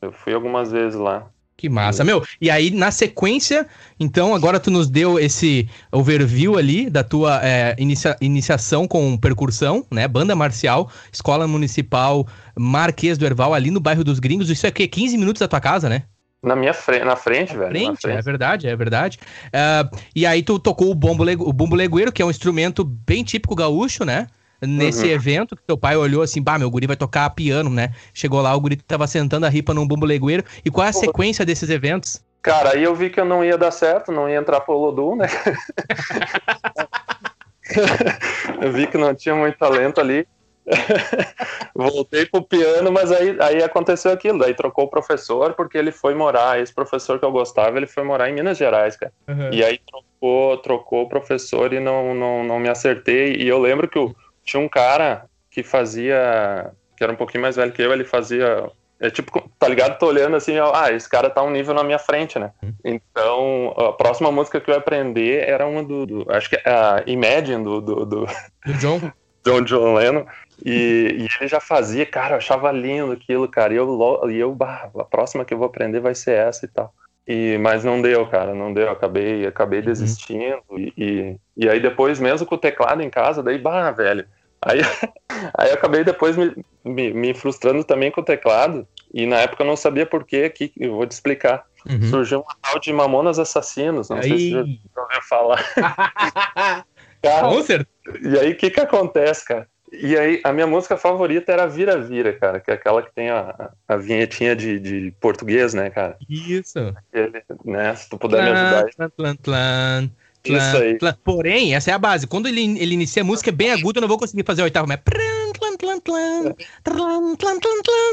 Eu 0.00 0.12
fui 0.12 0.32
algumas 0.32 0.72
vezes 0.72 0.98
lá. 0.98 1.26
Que 1.56 1.70
massa, 1.70 2.04
meu. 2.04 2.22
E 2.38 2.50
aí, 2.50 2.70
na 2.70 2.90
sequência, 2.90 3.66
então, 3.98 4.34
agora 4.34 4.60
tu 4.60 4.70
nos 4.70 4.90
deu 4.90 5.18
esse 5.18 5.66
overview 5.90 6.58
ali 6.58 6.90
da 6.90 7.02
tua 7.02 7.40
é, 7.42 7.74
inicia 7.78 8.14
iniciação 8.20 8.86
com 8.86 9.16
percussão, 9.16 9.86
né? 9.90 10.06
Banda 10.06 10.36
marcial, 10.36 10.90
Escola 11.10 11.48
Municipal 11.48 12.26
Marquês 12.54 13.16
do 13.16 13.24
Erval, 13.24 13.54
ali 13.54 13.70
no 13.70 13.80
bairro 13.80 14.04
dos 14.04 14.18
Gringos. 14.18 14.50
Isso 14.50 14.66
é 14.66 14.70
15 14.70 15.16
minutos 15.16 15.40
da 15.40 15.48
tua 15.48 15.60
casa, 15.60 15.88
né? 15.88 16.02
Na 16.42 16.54
minha 16.54 16.74
frente, 16.74 17.04
na 17.04 17.16
frente, 17.16 17.54
na 17.54 17.60
velho. 17.60 17.70
Frente, 17.70 17.88
na 17.88 17.96
frente. 17.96 18.18
É 18.18 18.22
verdade, 18.22 18.68
é 18.68 18.76
verdade. 18.76 19.18
Uh, 19.46 19.98
e 20.14 20.26
aí 20.26 20.42
tu 20.42 20.58
tocou 20.58 20.90
o 20.90 20.94
bombo, 20.94 21.24
o 21.24 21.52
bumbo 21.52 21.74
legueiro, 21.74 22.12
que 22.12 22.20
é 22.20 22.24
um 22.24 22.30
instrumento 22.30 22.84
bem 22.84 23.24
típico 23.24 23.54
gaúcho, 23.54 24.04
né? 24.04 24.26
Nesse 24.60 25.04
uhum. 25.04 25.10
evento, 25.10 25.56
que 25.56 25.62
teu 25.62 25.76
pai 25.76 25.96
olhou 25.96 26.22
assim, 26.22 26.42
bah, 26.42 26.58
meu 26.58 26.70
guri 26.70 26.86
vai 26.86 26.96
tocar 26.96 27.28
piano, 27.30 27.70
né? 27.70 27.92
Chegou 28.14 28.40
lá, 28.40 28.54
o 28.54 28.60
guri 28.60 28.76
tava 28.76 29.06
sentando 29.06 29.46
a 29.46 29.48
ripa 29.48 29.74
num 29.74 29.86
bumbo 29.86 30.06
legueiro. 30.06 30.44
E 30.64 30.70
qual 30.70 30.86
é 30.86 30.90
a 30.90 30.92
sequência 30.92 31.44
desses 31.44 31.70
eventos? 31.70 32.24
Cara, 32.42 32.74
aí 32.74 32.84
eu 32.84 32.94
vi 32.94 33.10
que 33.10 33.20
eu 33.20 33.24
não 33.24 33.44
ia 33.44 33.58
dar 33.58 33.72
certo, 33.72 34.12
não 34.12 34.28
ia 34.28 34.36
entrar 34.36 34.60
pro 34.60 34.78
Lodum, 34.78 35.16
né? 35.16 35.26
eu 38.62 38.72
vi 38.72 38.86
que 38.86 38.96
não 38.96 39.14
tinha 39.14 39.34
muito 39.34 39.58
talento 39.58 40.00
ali. 40.00 40.26
Voltei 41.74 42.26
pro 42.26 42.42
piano, 42.42 42.90
mas 42.90 43.12
aí, 43.12 43.36
aí 43.40 43.62
aconteceu 43.62 44.12
aquilo. 44.12 44.38
Daí 44.38 44.54
trocou 44.54 44.84
o 44.84 44.90
professor, 44.90 45.54
porque 45.54 45.78
ele 45.78 45.92
foi 45.92 46.14
morar. 46.14 46.60
Esse 46.60 46.72
professor 46.72 47.18
que 47.18 47.24
eu 47.24 47.32
gostava, 47.32 47.76
ele 47.76 47.86
foi 47.86 48.02
morar 48.02 48.28
em 48.28 48.34
Minas 48.34 48.58
Gerais, 48.58 48.96
cara. 48.96 49.12
Uhum. 49.28 49.52
E 49.52 49.64
aí 49.64 49.78
trocou, 49.78 50.56
trocou 50.58 51.02
o 51.02 51.08
professor 51.08 51.72
e 51.72 51.80
não, 51.80 52.14
não, 52.14 52.44
não 52.44 52.58
me 52.58 52.68
acertei. 52.68 53.36
E 53.36 53.48
eu 53.48 53.58
lembro 53.58 53.88
que 53.88 53.98
o, 53.98 54.14
tinha 54.46 54.60
um 54.60 54.68
cara 54.68 55.26
que 55.50 55.62
fazia, 55.62 56.72
que 56.96 57.04
era 57.04 57.12
um 57.12 57.16
pouquinho 57.16 57.42
mais 57.42 57.56
velho 57.56 57.72
que 57.72 57.82
eu, 57.82 57.92
ele 57.92 58.04
fazia 58.04 58.70
é 58.98 59.10
tipo, 59.10 59.46
tá 59.58 59.68
ligado? 59.68 59.98
Tô 59.98 60.06
olhando 60.06 60.36
assim, 60.36 60.54
ah, 60.58 60.90
esse 60.90 61.08
cara 61.08 61.28
tá 61.28 61.42
um 61.42 61.50
nível 61.50 61.74
na 61.74 61.84
minha 61.84 61.98
frente, 61.98 62.38
né? 62.38 62.50
Uhum. 62.62 62.72
Então, 62.82 63.74
a 63.76 63.92
próxima 63.92 64.32
música 64.32 64.58
que 64.58 64.70
eu 64.70 64.74
ia 64.74 64.78
aprender 64.78 65.46
era 65.46 65.66
uma 65.66 65.82
do, 65.82 66.06
do 66.06 66.26
acho 66.30 66.48
que 66.48 66.56
é 66.56 66.62
a 66.64 67.02
Imagine 67.06 67.62
do 67.62 67.80
do, 67.80 68.06
do, 68.06 68.26
do 68.26 68.72
John 68.78 69.12
John 69.44 69.62
John 69.62 69.94
Lennon. 69.94 70.24
E, 70.64 71.14
e, 71.18 71.28
ele 71.38 71.48
já 71.48 71.60
fazia, 71.60 72.06
cara, 72.06 72.34
eu 72.34 72.38
achava 72.38 72.72
lindo 72.72 73.12
aquilo, 73.12 73.46
cara. 73.46 73.74
E 73.74 73.76
eu, 73.76 74.30
e 74.30 74.36
eu 74.38 74.54
bah, 74.54 74.90
a 74.98 75.04
próxima 75.04 75.44
que 75.44 75.52
eu 75.52 75.58
vou 75.58 75.66
aprender 75.66 76.00
vai 76.00 76.14
ser 76.14 76.32
essa 76.32 76.64
e 76.64 76.68
tal. 76.68 76.92
E, 77.28 77.58
mas 77.58 77.84
não 77.84 78.00
deu, 78.00 78.26
cara, 78.26 78.54
não 78.54 78.72
deu. 78.72 78.88
Acabei, 78.90 79.46
acabei 79.46 79.80
uhum. 79.80 79.84
desistindo. 79.84 80.62
E, 80.72 80.92
e, 80.96 81.36
e, 81.56 81.68
aí 81.68 81.80
depois, 81.80 82.18
mesmo 82.18 82.46
com 82.46 82.54
o 82.54 82.58
teclado 82.58 83.02
em 83.02 83.10
casa, 83.10 83.42
daí, 83.42 83.58
bah, 83.58 83.90
velho. 83.90 84.26
Aí, 84.62 84.80
aí 85.56 85.68
eu 85.70 85.74
acabei 85.74 86.04
depois 86.04 86.36
me, 86.36 86.54
me, 86.84 87.12
me, 87.12 87.34
frustrando 87.34 87.84
também 87.84 88.10
com 88.10 88.20
o 88.20 88.24
teclado. 88.24 88.86
E 89.12 89.26
na 89.26 89.36
época 89.36 89.62
eu 89.62 89.66
não 89.66 89.76
sabia 89.76 90.06
por 90.06 90.24
quê, 90.24 90.44
aqui 90.44 90.72
eu 90.76 90.94
vou 90.94 91.06
te 91.06 91.12
explicar. 91.12 91.64
Uhum. 91.88 92.10
Surgiu 92.10 92.40
uma 92.40 92.56
tal 92.60 92.80
de 92.80 92.92
Mamonas 92.92 93.38
Assassinos, 93.38 94.08
não 94.08 94.18
aí... 94.18 94.28
sei 94.28 94.38
se 94.38 94.50
você 94.50 94.78
já 94.94 95.02
ouviu 95.02 95.22
falar. 95.28 95.64
cara, 97.22 97.48
com 97.48 97.62
certeza. 97.62 97.88
E 98.22 98.38
aí 98.38 98.52
o 98.52 98.56
que 98.56 98.70
que 98.70 98.80
acontece, 98.80 99.44
cara? 99.44 99.68
E 99.92 100.16
aí, 100.16 100.40
a 100.42 100.52
minha 100.52 100.66
música 100.66 100.96
favorita 100.96 101.52
era 101.52 101.66
Vira 101.66 101.98
Vira, 102.00 102.32
cara, 102.32 102.60
que 102.60 102.70
é 102.70 102.74
aquela 102.74 103.02
que 103.02 103.14
tem 103.14 103.30
a, 103.30 103.70
a 103.86 103.96
vinhetinha 103.96 104.56
de, 104.56 104.80
de 104.80 105.14
português, 105.20 105.74
né, 105.74 105.90
cara? 105.90 106.16
Isso. 106.28 106.78
Aquele, 106.78 107.42
né, 107.64 107.94
se 107.94 108.08
tu 108.08 108.18
puder 108.18 108.42
me 108.42 108.50
ajudar. 108.50 108.90
Plan, 108.96 109.10
plan, 109.10 109.36
plan, 109.36 110.10
Isso 110.54 110.76
aí. 110.76 110.98
Porém, 111.24 111.74
essa 111.74 111.90
é 111.90 111.94
a 111.94 111.98
base. 111.98 112.26
Quando 112.26 112.48
ele, 112.48 112.78
ele 112.78 112.94
inicia 112.94 113.22
a 113.22 113.24
música 113.24 113.50
é 113.50 113.52
bem 113.52 113.72
agudo, 113.72 113.98
eu 113.98 114.02
não 114.02 114.08
vou 114.08 114.18
conseguir 114.18 114.44
fazer 114.44 114.62
o 114.62 114.64
oitavo, 114.64 114.86
mas... 114.88 115.00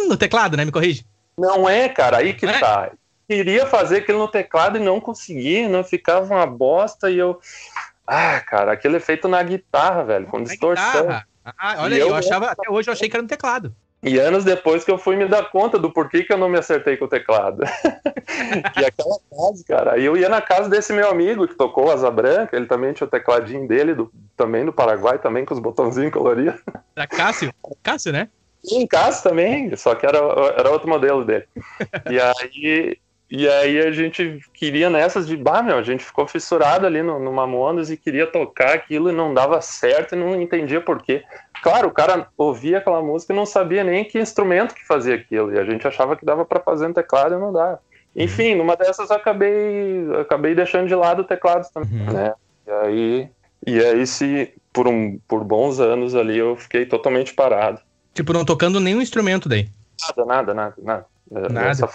No 0.08 0.18
teclado, 0.18 0.58
né? 0.58 0.66
Me 0.66 0.72
corrige. 0.72 1.06
Não 1.38 1.68
é, 1.68 1.90
cara, 1.90 2.18
aí 2.18 2.34
que 2.34 2.46
é? 2.46 2.60
tá. 2.60 2.92
Queria 3.28 3.66
fazer 3.66 3.98
aquilo 3.98 4.20
no 4.20 4.28
teclado 4.28 4.78
e 4.78 4.82
não 4.82 5.00
conseguia, 5.00 5.68
não 5.68 5.84
ficava 5.84 6.34
uma 6.34 6.46
bosta 6.46 7.10
e 7.10 7.18
eu... 7.18 7.40
Ah, 8.06 8.40
cara, 8.42 8.74
aquele 8.74 8.98
efeito 8.98 9.28
na 9.28 9.42
guitarra, 9.42 10.04
velho, 10.04 10.28
com 10.28 10.44
distorção. 10.44 11.02
Guitarra. 11.04 11.28
Ah, 11.58 11.76
olha 11.80 11.94
e 11.94 11.96
aí, 11.96 12.02
eu, 12.02 12.10
eu 12.10 12.16
achava, 12.16 12.52
até 12.52 12.70
hoje 12.70 12.90
eu 12.90 12.94
achei 12.94 13.10
que 13.10 13.16
era 13.16 13.22
no 13.22 13.28
teclado. 13.28 13.76
E 14.04 14.20
anos 14.20 14.44
depois 14.44 14.84
que 14.84 14.92
eu 14.92 14.98
fui 14.98 15.16
me 15.16 15.26
dar 15.26 15.50
conta 15.50 15.80
do 15.80 15.90
porquê 15.90 16.24
que 16.24 16.34
eu 16.34 16.38
não 16.38 16.50
me 16.50 16.60
acertei 16.60 16.98
com 16.98 17.06
o 17.06 17.08
teclado. 17.08 17.64
e 18.78 18.86
aquela 18.86 19.18
casa, 19.30 19.64
cara, 19.66 19.94
aí 19.94 20.04
eu 20.04 20.18
ia 20.18 20.28
na 20.28 20.42
casa 20.42 20.70
desse 20.70 20.92
meu 20.92 21.10
amigo 21.10 21.48
que 21.48 21.56
tocou 21.56 21.90
Asa 21.90 22.12
Branca, 22.12 22.58
ele 22.58 22.66
também 22.66 22.92
tinha 22.92 23.08
o 23.08 23.10
tecladinho 23.10 23.66
dele, 23.66 23.96
do, 23.96 24.12
também 24.36 24.66
do 24.66 24.74
Paraguai, 24.74 25.18
também 25.20 25.46
com 25.46 25.54
os 25.54 25.60
botãozinhos 25.60 26.12
coloridos. 26.12 26.60
Era 26.96 27.08
Cássio? 27.08 27.54
Cássio, 27.82 28.12
né? 28.12 28.28
Sim, 28.62 28.86
Cássio 28.86 29.30
também, 29.30 29.76
só 29.76 29.96
que 29.96 30.06
era, 30.06 30.18
era 30.58 30.72
outro 30.72 30.88
modelo 30.88 31.26
dele. 31.26 31.46
e 32.10 32.20
aí 32.20 32.98
e 33.36 33.50
aí 33.50 33.80
a 33.80 33.90
gente 33.90 34.40
queria 34.54 34.92
nessas 34.92 35.26
de, 35.26 35.36
bah, 35.36 35.64
meu, 35.64 35.80
a 35.80 35.82
gente 35.82 36.06
ficou 36.06 36.28
fissurado 36.28 36.86
ali 36.86 37.02
no, 37.02 37.18
no 37.18 37.34
Mamonas 37.34 37.90
e 37.90 37.98
queria 37.98 38.28
tocar 38.28 38.76
aquilo 38.76 39.10
e 39.10 39.12
não 39.12 39.34
dava 39.34 39.60
certo 39.60 40.14
e 40.14 40.16
não 40.16 40.40
entendia 40.40 40.80
por 40.80 41.02
quê. 41.02 41.24
Claro, 41.64 41.88
o 41.88 41.92
cara 41.92 42.28
ouvia 42.38 42.78
aquela 42.78 43.02
música 43.02 43.34
e 43.34 43.36
não 43.36 43.48
sabia 43.48 43.84
nem 43.84 44.06
que 44.06 44.20
instrumento 44.20 44.76
que 44.76 44.86
fazia 44.86 45.16
aquilo, 45.16 45.52
e 45.52 45.58
a 45.58 45.66
gente 45.66 45.88
achava 45.88 46.16
que 46.16 46.24
dava 46.24 46.46
para 46.46 46.60
fazer 46.60 46.88
no 46.88 46.94
teclado 46.94 47.34
e 47.34 47.40
não 47.40 47.52
dava. 47.52 47.80
Enfim, 48.16 48.54
numa 48.54 48.76
dessas 48.76 49.10
eu 49.10 49.16
acabei, 49.16 50.06
acabei 50.22 50.54
deixando 50.54 50.88
de 50.88 50.94
lado 50.94 51.24
o 51.24 51.26
teclado 51.26 51.68
também, 51.74 52.02
uhum. 52.02 52.14
né? 52.14 52.34
E 52.68 52.72
aí, 52.72 53.30
e 53.66 53.80
aí 53.84 54.06
se 54.06 54.54
por, 54.72 54.88
um, 54.88 55.18
por 55.28 55.44
bons 55.44 55.80
anos 55.80 56.14
ali 56.14 56.38
eu 56.38 56.56
fiquei 56.56 56.86
totalmente 56.86 57.34
parado. 57.34 57.82
Tipo, 58.14 58.32
não 58.32 58.46
tocando 58.46 58.80
nenhum 58.80 59.02
instrumento 59.02 59.50
daí? 59.50 59.68
Nada, 60.00 60.24
nada, 60.24 60.54
nada, 60.54 60.76
nada. 60.78 61.06
Nada? 61.50 61.90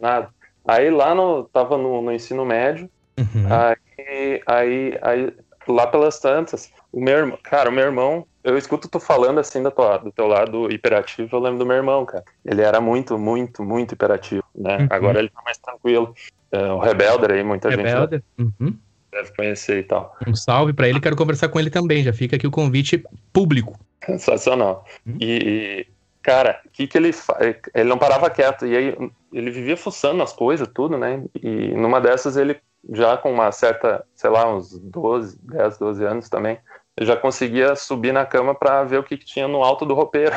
nada. 0.00 0.39
Aí 0.66 0.90
lá 0.90 1.14
no. 1.14 1.44
tava 1.44 1.76
no, 1.76 2.02
no 2.02 2.12
ensino 2.12 2.44
médio. 2.44 2.88
Uhum. 3.18 3.46
Aí, 3.48 4.42
aí, 4.46 4.98
aí, 5.02 5.32
lá 5.68 5.86
pelas 5.86 6.18
tantas, 6.18 6.70
o 6.92 7.00
meu 7.00 7.18
irmão. 7.18 7.38
Cara, 7.42 7.70
o 7.70 7.72
meu 7.72 7.84
irmão. 7.84 8.26
Eu 8.42 8.56
escuto 8.56 8.88
tu 8.88 8.98
falando 8.98 9.38
assim 9.38 9.62
do 9.62 9.70
teu, 9.70 9.98
do 9.98 10.12
teu 10.12 10.26
lado 10.26 10.72
hiperativo, 10.72 11.28
eu 11.36 11.40
lembro 11.40 11.58
do 11.58 11.66
meu 11.66 11.76
irmão, 11.76 12.06
cara. 12.06 12.24
Ele 12.42 12.62
era 12.62 12.80
muito, 12.80 13.18
muito, 13.18 13.62
muito 13.62 13.92
hiperativo, 13.92 14.44
né? 14.54 14.78
Uhum. 14.78 14.86
Agora 14.88 15.18
ele 15.18 15.28
tá 15.28 15.42
mais 15.44 15.58
tranquilo. 15.58 16.14
É, 16.50 16.72
o 16.72 16.78
Rebelder 16.78 17.32
aí, 17.32 17.44
muita 17.44 17.68
Rebelder. 17.68 18.22
gente 18.38 18.54
uhum. 18.58 18.74
deve 19.12 19.36
conhecer 19.36 19.80
e 19.80 19.82
tal. 19.82 20.16
Um 20.26 20.34
salve 20.34 20.72
para 20.72 20.88
ele, 20.88 21.00
quero 21.00 21.16
conversar 21.16 21.50
com 21.50 21.60
ele 21.60 21.68
também. 21.68 22.02
Já 22.02 22.14
fica 22.14 22.36
aqui 22.36 22.46
o 22.46 22.50
convite 22.50 23.04
público. 23.30 23.78
Sensacional. 24.06 24.86
Uhum. 25.06 25.18
E, 25.20 25.86
cara, 26.22 26.60
o 26.66 26.70
que 26.70 26.86
que 26.86 26.98
ele 26.98 27.12
faz? 27.12 27.56
Ele 27.74 27.88
não 27.88 27.98
parava 27.98 28.30
quieto. 28.30 28.66
E 28.66 28.76
aí, 28.76 28.96
ele 29.32 29.50
vivia 29.50 29.76
fuçando 29.76 30.22
as 30.22 30.32
coisas, 30.32 30.68
tudo, 30.68 30.98
né? 30.98 31.24
E 31.42 31.72
numa 31.74 32.00
dessas 32.00 32.36
ele 32.36 32.60
já 32.88 33.16
com 33.16 33.32
uma 33.32 33.52
certa, 33.52 34.04
sei 34.14 34.30
lá, 34.30 34.52
uns 34.52 34.78
12, 34.78 35.38
10, 35.42 35.78
12 35.78 36.04
anos 36.04 36.28
também, 36.28 36.58
ele 36.96 37.06
já 37.06 37.16
conseguia 37.16 37.74
subir 37.76 38.12
na 38.12 38.26
cama 38.26 38.54
para 38.54 38.84
ver 38.84 38.98
o 38.98 39.02
que, 39.02 39.16
que, 39.16 39.24
tinha 39.24 39.48
no 39.48 39.62
alto 39.62 39.84
do 39.86 39.94
roupeiro. 39.94 40.34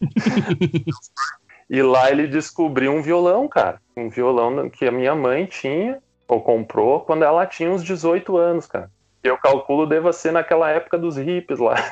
e 1.68 1.82
lá 1.82 2.10
ele 2.10 2.26
descobriu 2.26 2.92
um 2.92 3.02
violão, 3.02 3.48
cara. 3.48 3.80
Um 3.96 4.08
violão 4.08 4.68
que 4.70 4.86
a 4.86 4.92
minha 4.92 5.14
mãe 5.14 5.46
tinha, 5.46 5.98
ou 6.28 6.40
comprou, 6.40 7.00
quando 7.00 7.24
ela 7.24 7.46
tinha 7.46 7.70
uns 7.70 7.82
18 7.82 8.36
anos, 8.36 8.66
cara. 8.66 8.90
Eu 9.22 9.36
calculo 9.36 9.86
deva 9.86 10.12
ser 10.12 10.32
naquela 10.32 10.70
época 10.70 10.96
dos 10.96 11.16
hippies 11.16 11.58
lá. 11.58 11.74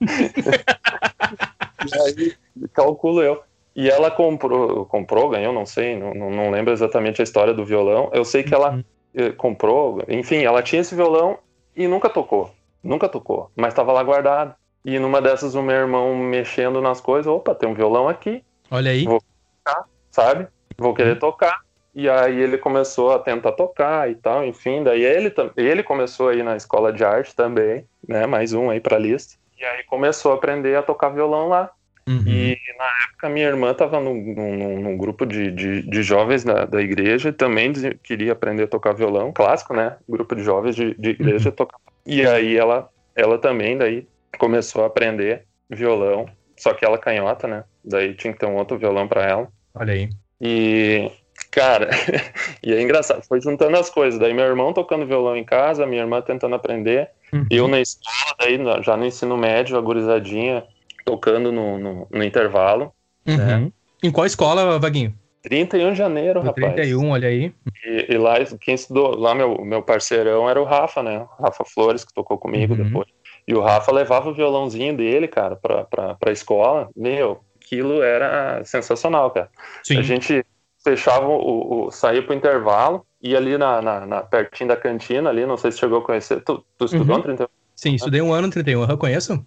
e 1.86 2.00
aí, 2.00 2.34
calculo 2.72 3.22
eu. 3.22 3.42
E 3.74 3.88
ela 3.88 4.10
comprou, 4.10 4.84
comprou, 4.86 5.30
ganhou, 5.30 5.52
não 5.52 5.64
sei, 5.64 5.96
não, 5.98 6.12
não 6.12 6.50
lembro 6.50 6.72
exatamente 6.72 7.22
a 7.22 7.24
história 7.24 7.54
do 7.54 7.64
violão. 7.64 8.10
Eu 8.12 8.24
sei 8.24 8.42
que 8.42 8.54
ela 8.54 8.72
uhum. 8.72 8.84
Eh, 9.14 9.30
comprou, 9.30 10.02
enfim, 10.08 10.42
ela 10.42 10.62
tinha 10.62 10.80
esse 10.80 10.94
violão 10.94 11.38
e 11.76 11.86
nunca 11.86 12.08
tocou. 12.08 12.50
Nunca 12.82 13.08
tocou, 13.08 13.50
mas 13.54 13.68
estava 13.68 13.92
lá 13.92 14.02
guardado. 14.02 14.54
E 14.84 14.98
numa 14.98 15.20
dessas, 15.20 15.54
o 15.54 15.62
meu 15.62 15.76
irmão 15.76 16.16
mexendo 16.16 16.80
nas 16.80 17.00
coisas, 17.00 17.26
opa, 17.26 17.54
tem 17.54 17.68
um 17.68 17.74
violão 17.74 18.08
aqui. 18.08 18.42
Olha 18.70 18.90
aí. 18.90 19.04
Vou 19.04 19.20
tocar, 19.64 19.84
sabe? 20.10 20.48
Vou 20.78 20.94
querer 20.94 21.12
uhum. 21.12 21.18
tocar. 21.18 21.60
E 21.94 22.08
aí 22.08 22.40
ele 22.40 22.56
começou 22.56 23.12
a 23.12 23.18
tentar 23.18 23.52
tocar 23.52 24.10
e 24.10 24.14
tal, 24.14 24.44
enfim. 24.44 24.82
Daí 24.82 25.04
ele, 25.04 25.32
ele 25.56 25.82
começou 25.82 26.30
aí 26.30 26.42
na 26.42 26.56
escola 26.56 26.92
de 26.92 27.04
arte 27.04 27.36
também, 27.36 27.86
né? 28.08 28.26
Mais 28.26 28.54
um 28.54 28.70
aí 28.70 28.80
pra 28.80 28.98
lista. 28.98 29.34
E 29.58 29.64
aí 29.64 29.84
começou 29.84 30.32
a 30.32 30.36
aprender 30.36 30.74
a 30.74 30.82
tocar 30.82 31.10
violão 31.10 31.48
lá. 31.48 31.70
Uhum. 32.08 32.24
E 32.26 32.58
na 32.76 33.04
época 33.04 33.28
minha 33.28 33.46
irmã 33.46 33.70
estava 33.70 34.00
num, 34.00 34.14
num, 34.14 34.80
num, 34.80 34.96
grupo 34.96 35.24
de, 35.24 35.52
de, 35.52 35.82
de 35.82 36.02
jovens 36.02 36.42
da, 36.42 36.64
da, 36.64 36.82
igreja 36.82 37.28
e 37.28 37.32
também 37.32 37.72
queria 38.02 38.32
aprender 38.32 38.64
a 38.64 38.68
tocar 38.68 38.92
violão, 38.92 39.32
clássico, 39.32 39.72
né? 39.72 39.96
Grupo 40.08 40.34
de 40.34 40.42
jovens 40.42 40.74
de, 40.74 40.94
de 40.94 41.10
igreja 41.10 41.50
uhum. 41.50 41.54
tocar. 41.54 41.78
E 42.04 42.26
aí 42.26 42.56
ela, 42.56 42.88
ela 43.14 43.38
também 43.38 43.78
daí 43.78 44.06
começou 44.36 44.82
a 44.82 44.86
aprender 44.88 45.44
violão, 45.70 46.26
só 46.56 46.74
que 46.74 46.84
ela 46.84 46.98
canhota, 46.98 47.46
né? 47.46 47.64
Daí 47.84 48.14
tinha 48.14 48.32
que 48.32 48.38
ter 48.40 48.46
um 48.46 48.56
outro 48.56 48.76
violão 48.76 49.06
para 49.06 49.24
ela. 49.24 49.48
Olha 49.74 49.94
aí. 49.94 50.10
E 50.40 51.08
cara, 51.52 51.88
e 52.64 52.72
é 52.72 52.82
engraçado, 52.82 53.22
foi 53.28 53.40
juntando 53.40 53.76
as 53.76 53.88
coisas. 53.88 54.18
Daí 54.18 54.34
meu 54.34 54.44
irmão 54.44 54.72
tocando 54.72 55.06
violão 55.06 55.36
em 55.36 55.44
casa, 55.44 55.86
minha 55.86 56.02
irmã 56.02 56.20
tentando 56.20 56.56
aprender, 56.56 57.10
uhum. 57.32 57.46
eu 57.48 57.68
na 57.68 57.80
escola, 57.80 58.36
daí 58.40 58.58
já 58.82 58.96
no 58.96 59.06
ensino 59.06 59.36
médio, 59.36 59.78
a 59.78 59.80
gurizadinha 59.80 60.64
tocando 61.04 61.52
no, 61.52 61.78
no, 61.78 62.08
no 62.10 62.24
intervalo. 62.24 62.92
Uhum. 63.26 63.36
Né? 63.36 63.72
Em 64.02 64.10
qual 64.10 64.26
escola, 64.26 64.78
Vaguinho? 64.78 65.14
31 65.42 65.92
de 65.92 65.98
janeiro, 65.98 66.40
no 66.40 66.46
rapaz. 66.46 66.74
31, 66.74 67.10
olha 67.10 67.28
aí. 67.28 67.52
E, 67.84 68.14
e, 68.14 68.18
lá, 68.18 68.34
quem 68.60 68.74
estudou, 68.74 69.16
lá 69.16 69.34
meu, 69.34 69.64
meu 69.64 69.82
parceirão 69.82 70.48
era 70.48 70.60
o 70.60 70.64
Rafa, 70.64 71.02
né? 71.02 71.26
O 71.38 71.42
Rafa 71.42 71.64
Flores, 71.64 72.04
que 72.04 72.14
tocou 72.14 72.38
comigo 72.38 72.74
uhum. 72.74 72.84
depois. 72.84 73.08
E 73.46 73.54
o 73.54 73.60
Rafa 73.60 73.90
levava 73.90 74.30
o 74.30 74.34
violãozinho 74.34 74.96
dele, 74.96 75.26
cara, 75.26 75.56
pra, 75.56 75.84
pra, 75.84 76.14
pra 76.14 76.32
escola. 76.32 76.88
Meu, 76.96 77.40
aquilo 77.60 78.02
era 78.02 78.62
sensacional, 78.64 79.30
cara. 79.32 79.50
Sim. 79.82 79.98
A 79.98 80.02
gente 80.02 80.44
fechava 80.84 81.26
o, 81.26 81.86
o 81.86 81.90
saía 81.90 82.22
pro 82.22 82.34
intervalo, 82.34 83.04
ia 83.20 83.38
ali 83.38 83.56
na, 83.58 83.82
na, 83.82 84.06
na, 84.06 84.22
pertinho 84.22 84.68
da 84.68 84.76
cantina 84.76 85.30
ali, 85.30 85.46
não 85.46 85.56
sei 85.56 85.72
se 85.72 85.78
chegou 85.78 85.98
a 85.98 86.04
conhecer. 86.04 86.42
Tu, 86.42 86.64
tu 86.78 86.84
estudou 86.84 87.16
uhum. 87.16 87.18
no 87.18 87.22
31? 87.22 87.46
Sim, 87.74 87.94
estudei 87.94 88.20
um 88.20 88.32
ano 88.32 88.46
no 88.46 88.52
31, 88.52 88.88
eu 88.88 88.98
conheço. 88.98 89.44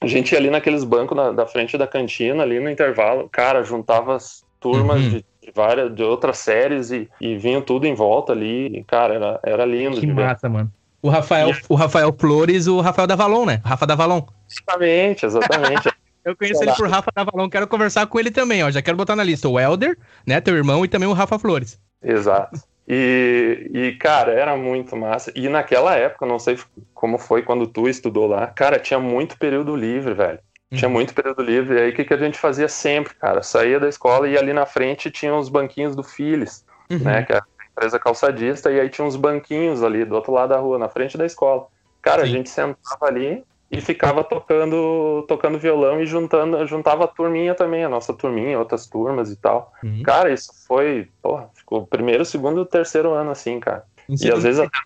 A 0.00 0.06
gente 0.06 0.32
ia 0.32 0.38
ali 0.38 0.50
naqueles 0.50 0.82
bancos 0.82 1.16
na, 1.16 1.30
da 1.30 1.46
frente 1.46 1.76
da 1.76 1.86
cantina, 1.86 2.42
ali 2.42 2.58
no 2.58 2.70
intervalo, 2.70 3.28
cara, 3.28 3.62
juntava 3.62 4.16
as 4.16 4.42
turmas 4.58 5.00
uhum. 5.02 5.08
de, 5.10 5.24
de, 5.42 5.52
várias, 5.54 5.94
de 5.94 6.02
outras 6.02 6.38
séries 6.38 6.90
e, 6.90 7.08
e 7.20 7.36
vinham 7.36 7.60
tudo 7.60 7.86
em 7.86 7.94
volta 7.94 8.32
ali, 8.32 8.66
e, 8.68 8.84
cara, 8.84 9.14
era, 9.14 9.40
era 9.42 9.64
lindo. 9.64 10.00
Que 10.00 10.06
massa, 10.06 10.48
ver. 10.48 10.54
mano. 10.54 10.72
O 11.02 11.08
Rafael, 11.08 11.50
o 11.68 11.74
Rafael 11.74 12.14
Flores, 12.18 12.66
o 12.66 12.80
Rafael 12.80 13.06
Davalon, 13.06 13.46
né? 13.46 13.60
Rafa 13.64 13.86
Davalon. 13.86 14.22
Exatamente, 14.50 15.26
exatamente. 15.26 15.90
Eu 16.22 16.36
conheço 16.36 16.62
ele 16.62 16.74
por 16.74 16.88
Rafa 16.88 17.10
Davalon, 17.14 17.48
quero 17.48 17.66
conversar 17.66 18.06
com 18.06 18.20
ele 18.20 18.30
também, 18.30 18.62
ó. 18.62 18.70
Já 18.70 18.82
quero 18.82 18.96
botar 18.96 19.16
na 19.16 19.24
lista 19.24 19.48
o 19.48 19.58
Elder, 19.58 19.96
né, 20.26 20.38
teu 20.40 20.54
irmão, 20.54 20.84
e 20.84 20.88
também 20.88 21.08
o 21.08 21.14
Rafa 21.14 21.38
Flores. 21.38 21.80
Exato. 22.02 22.60
E, 22.92 23.70
e, 23.72 23.92
cara, 23.92 24.32
era 24.32 24.56
muito 24.56 24.96
massa. 24.96 25.30
E 25.36 25.48
naquela 25.48 25.94
época, 25.94 26.26
não 26.26 26.40
sei 26.40 26.58
como 26.92 27.18
foi 27.18 27.40
quando 27.40 27.64
tu 27.64 27.88
estudou 27.88 28.26
lá, 28.26 28.48
cara, 28.48 28.80
tinha 28.80 28.98
muito 28.98 29.38
período 29.38 29.76
livre, 29.76 30.12
velho. 30.12 30.40
Tinha 30.74 30.88
uhum. 30.88 30.94
muito 30.94 31.14
período 31.14 31.40
livre. 31.40 31.76
E 31.76 31.80
aí, 31.82 31.90
o 31.90 31.94
que, 31.94 32.04
que 32.04 32.14
a 32.14 32.16
gente 32.16 32.36
fazia 32.36 32.66
sempre, 32.68 33.14
cara? 33.14 33.44
Saía 33.44 33.78
da 33.78 33.88
escola 33.88 34.28
e 34.28 34.36
ali 34.36 34.52
na 34.52 34.66
frente 34.66 35.08
tinha 35.08 35.32
os 35.32 35.48
banquinhos 35.48 35.94
do 35.94 36.02
Philips, 36.02 36.64
uhum. 36.90 36.98
né? 36.98 37.22
Que 37.22 37.32
é 37.32 37.36
a 37.36 37.44
empresa 37.70 37.96
calçadista. 37.96 38.72
E 38.72 38.80
aí 38.80 38.88
tinha 38.88 39.06
uns 39.06 39.14
banquinhos 39.14 39.84
ali 39.84 40.04
do 40.04 40.16
outro 40.16 40.32
lado 40.32 40.48
da 40.48 40.58
rua, 40.58 40.76
na 40.76 40.88
frente 40.88 41.16
da 41.16 41.24
escola. 41.24 41.68
Cara, 42.02 42.24
Sim. 42.24 42.28
a 42.28 42.32
gente 42.32 42.50
sentava 42.50 43.06
ali, 43.06 43.44
e 43.70 43.80
ficava 43.80 44.24
tocando 44.24 45.24
tocando 45.28 45.58
violão 45.58 46.00
e 46.00 46.06
juntando 46.06 46.66
juntava 46.66 47.04
a 47.04 47.08
turminha 47.08 47.54
também, 47.54 47.84
a 47.84 47.88
nossa 47.88 48.12
turminha, 48.12 48.58
outras 48.58 48.86
turmas 48.86 49.30
e 49.30 49.36
tal. 49.36 49.72
Uhum. 49.84 50.02
Cara, 50.02 50.32
isso 50.32 50.50
foi, 50.66 51.08
porra, 51.22 51.48
ficou 51.54 51.86
primeiro, 51.86 52.24
segundo, 52.24 52.66
terceiro 52.66 53.12
ano 53.12 53.30
assim, 53.30 53.60
cara. 53.60 53.84
E 54.08 54.30
às 54.30 54.42
vezes 54.42 54.58
até, 54.58 54.78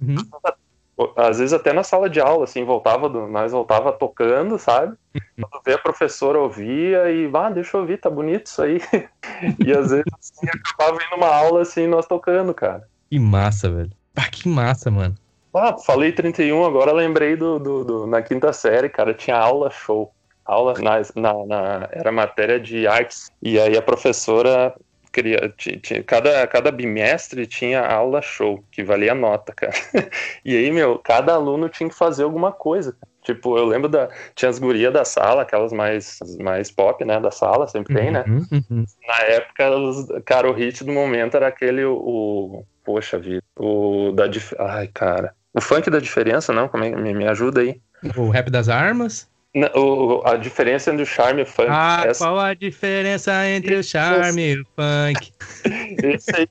uhum. 0.00 1.12
às 1.16 1.38
vezes 1.38 1.52
até 1.52 1.74
na 1.74 1.82
sala 1.82 2.08
de 2.08 2.18
aula, 2.18 2.44
assim, 2.44 2.64
voltava 2.64 3.10
do, 3.10 3.26
nós 3.26 3.52
voltava 3.52 3.92
tocando, 3.92 4.58
sabe? 4.58 4.96
Uhum. 5.14 5.44
Quando 5.50 5.62
vê 5.62 5.74
a 5.74 5.78
professora 5.78 6.38
ouvia 6.38 7.10
e, 7.10 7.30
ah, 7.34 7.50
deixa 7.50 7.76
eu 7.76 7.82
ouvir, 7.82 7.98
tá 7.98 8.08
bonito 8.08 8.46
isso 8.46 8.62
aí. 8.62 8.80
e 9.62 9.70
às 9.70 9.90
vezes 9.90 10.04
assim, 10.18 10.46
acabava 10.48 10.98
indo 11.04 11.16
uma 11.16 11.28
aula 11.28 11.60
assim, 11.60 11.86
nós 11.86 12.06
tocando, 12.06 12.54
cara. 12.54 12.88
Que 13.10 13.18
massa, 13.18 13.70
velho. 13.70 13.90
Ah, 14.16 14.30
que 14.30 14.48
massa, 14.48 14.90
mano. 14.90 15.14
Ah, 15.54 15.76
falei 15.78 16.10
31, 16.10 16.64
agora 16.64 16.92
lembrei 16.92 17.36
do, 17.36 17.58
do, 17.58 17.84
do, 17.84 18.06
na 18.06 18.20
quinta 18.20 18.52
série, 18.52 18.88
cara, 18.88 19.14
tinha 19.14 19.36
aula 19.36 19.70
show. 19.70 20.12
Aula 20.44 20.74
na, 20.74 21.00
na, 21.14 21.46
na, 21.46 21.88
era 21.92 22.12
matéria 22.12 22.60
de 22.60 22.86
artes. 22.86 23.30
E 23.40 23.58
aí 23.58 23.78
a 23.78 23.82
professora 23.82 24.74
queria. 25.14 25.54
Tinha, 25.56 26.02
cada, 26.02 26.46
cada 26.48 26.70
bimestre 26.70 27.46
tinha 27.46 27.80
aula 27.80 28.20
show, 28.20 28.62
que 28.70 28.82
valia 28.82 29.14
nota, 29.14 29.52
cara. 29.54 29.72
E 30.44 30.56
aí, 30.56 30.70
meu, 30.70 30.98
cada 30.98 31.32
aluno 31.32 31.68
tinha 31.68 31.88
que 31.88 31.94
fazer 31.94 32.24
alguma 32.24 32.52
coisa, 32.52 32.92
cara. 32.92 33.14
Tipo, 33.22 33.56
eu 33.56 33.64
lembro 33.64 33.88
da. 33.88 34.10
Tinha 34.34 34.50
as 34.50 34.58
gurias 34.58 34.92
da 34.92 35.04
sala, 35.04 35.42
aquelas 35.42 35.72
mais, 35.72 36.18
mais 36.40 36.70
pop, 36.70 37.02
né? 37.06 37.18
Da 37.18 37.30
sala, 37.30 37.66
sempre 37.66 37.94
tem, 37.94 38.10
né? 38.10 38.22
Uhum, 38.26 38.46
uhum. 38.52 38.84
Na 39.08 39.18
época, 39.24 39.70
os, 39.70 40.06
cara, 40.26 40.50
o 40.50 40.52
hit 40.52 40.84
do 40.84 40.92
momento 40.92 41.34
era 41.34 41.46
aquele, 41.46 41.84
o. 41.86 41.94
o 41.94 42.66
poxa 42.84 43.18
vida. 43.18 43.42
O 43.56 44.12
da. 44.12 44.24
Ai, 44.58 44.88
cara. 44.88 45.34
O 45.54 45.60
funk 45.60 45.88
da 45.88 46.00
diferença, 46.00 46.52
não? 46.52 46.68
Como 46.68 46.84
é, 46.84 46.90
me, 46.90 47.14
me 47.14 47.26
ajuda 47.28 47.60
aí. 47.60 47.80
O 48.16 48.28
rap 48.28 48.50
das 48.50 48.68
armas? 48.68 49.28
Não, 49.54 49.68
o, 49.76 50.26
a 50.26 50.36
diferença 50.36 50.90
entre 50.90 51.04
o 51.04 51.06
charme 51.06 51.42
e 51.42 51.44
o 51.44 51.46
funk. 51.46 51.68
Ah, 51.70 52.02
essa... 52.04 52.24
qual 52.24 52.40
a 52.40 52.54
diferença 52.54 53.48
entre 53.48 53.76
o 53.76 53.84
charme 53.84 54.54
e 54.54 54.60
o 54.60 54.66
funk? 54.74 55.32
Esse 56.02 56.34
aí, 56.34 56.48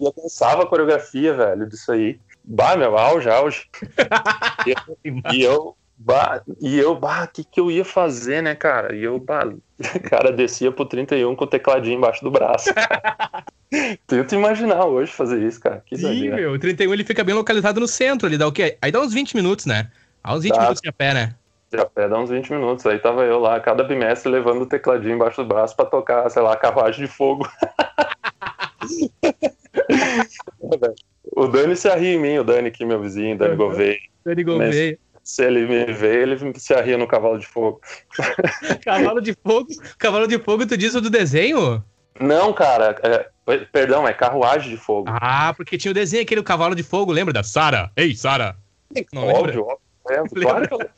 eu 0.00 0.12
pensava 0.12 0.64
a 0.64 0.66
coreografia, 0.66 1.32
velho, 1.34 1.68
disso 1.68 1.92
aí. 1.92 2.18
Bah, 2.44 2.76
meu, 2.76 2.98
auge, 2.98 3.30
auge. 3.30 3.68
e 4.66 4.70
eu, 4.72 5.32
e 5.32 5.42
eu 5.42 5.76
bah, 5.96 6.42
e 6.60 6.78
eu, 6.78 6.94
bah, 6.94 7.24
o 7.24 7.28
que 7.28 7.44
que 7.44 7.60
eu 7.60 7.70
ia 7.70 7.84
fazer, 7.84 8.42
né, 8.42 8.54
cara? 8.54 8.94
E 8.94 9.04
eu, 9.04 9.18
bah, 9.18 9.52
cara, 10.10 10.32
descia 10.32 10.72
pro 10.72 10.84
31 10.84 11.34
com 11.36 11.44
o 11.44 11.48
tecladinho 11.48 11.98
embaixo 11.98 12.24
do 12.24 12.30
braço. 12.30 12.70
Tenta 14.06 14.34
imaginar 14.34 14.84
hoje 14.84 15.12
fazer 15.12 15.42
isso, 15.42 15.60
cara. 15.60 15.82
Que 15.84 15.96
Sim, 15.96 16.06
exagero. 16.06 16.36
meu. 16.36 16.52
O 16.52 16.58
31 16.58 16.92
ele 16.92 17.04
fica 17.04 17.24
bem 17.24 17.34
localizado 17.34 17.80
no 17.80 17.88
centro, 17.88 18.28
ele 18.28 18.36
dá 18.36 18.46
o 18.46 18.52
quê? 18.52 18.76
Aí 18.82 18.92
dá 18.92 19.00
uns 19.00 19.14
20 19.14 19.34
minutos, 19.34 19.64
né? 19.64 19.90
Há 20.22 20.34
uns 20.34 20.42
20 20.42 20.52
tá. 20.52 20.60
minutos 20.60 20.82
de 20.82 20.88
a 20.88 20.92
pé, 20.92 21.14
né? 21.14 21.34
De 21.70 21.80
a 21.80 21.86
pé 21.86 22.08
dá 22.08 22.18
uns 22.18 22.28
20 22.28 22.52
minutos. 22.52 22.84
Aí 22.84 22.98
tava 22.98 23.24
eu 23.24 23.38
lá, 23.38 23.58
cada 23.60 23.82
bimestre, 23.82 24.30
levando 24.30 24.60
o 24.62 24.66
tecladinho 24.66 25.14
embaixo 25.14 25.42
do 25.42 25.48
braço 25.48 25.74
pra 25.74 25.86
tocar, 25.86 26.28
sei 26.30 26.42
lá, 26.42 26.54
carruagem 26.56 27.06
de 27.06 27.10
fogo. 27.10 27.48
o 31.34 31.46
Dani 31.46 31.74
se 31.74 31.88
arria 31.88 32.14
em 32.14 32.20
mim, 32.20 32.38
o 32.38 32.44
Dani 32.44 32.68
aqui, 32.68 32.84
meu 32.84 33.00
vizinho, 33.00 33.38
Dani. 33.38 33.56
Gouveia. 33.56 33.98
Dani 34.24 34.44
Gouveia. 34.44 34.98
Se 35.22 35.44
ele 35.44 35.66
me 35.66 35.92
vê, 35.92 36.22
ele 36.22 36.58
se 36.58 36.74
arria 36.74 36.98
no 36.98 37.06
cavalo 37.06 37.38
de 37.38 37.46
fogo. 37.46 37.80
cavalo 38.84 39.20
de 39.20 39.34
fogo? 39.34 39.68
Cavalo 39.98 40.26
de 40.26 40.38
fogo, 40.38 40.66
tu 40.66 40.76
diz 40.76 40.94
o 40.94 41.00
do 41.00 41.08
desenho? 41.08 41.82
Não, 42.20 42.52
cara. 42.52 42.96
É, 43.02 43.58
perdão, 43.72 44.06
é 44.06 44.12
carruagem 44.12 44.70
de 44.70 44.76
fogo. 44.76 45.08
Ah, 45.08 45.54
porque 45.56 45.78
tinha 45.78 45.90
o 45.90 45.94
desenho 45.94 46.22
aquele 46.22 46.42
cavalo 46.42 46.74
de 46.74 46.82
fogo, 46.82 47.12
lembra 47.12 47.32
da 47.32 47.42
Sara? 47.42 47.90
Ei, 47.96 48.14
Sara! 48.14 48.56
Não 49.12 49.28
óbvio, 49.28 49.62
óbvio. 49.62 49.78
É, 50.10 50.22
claro 50.42 50.68
que 50.68 50.74
eu 50.74 50.88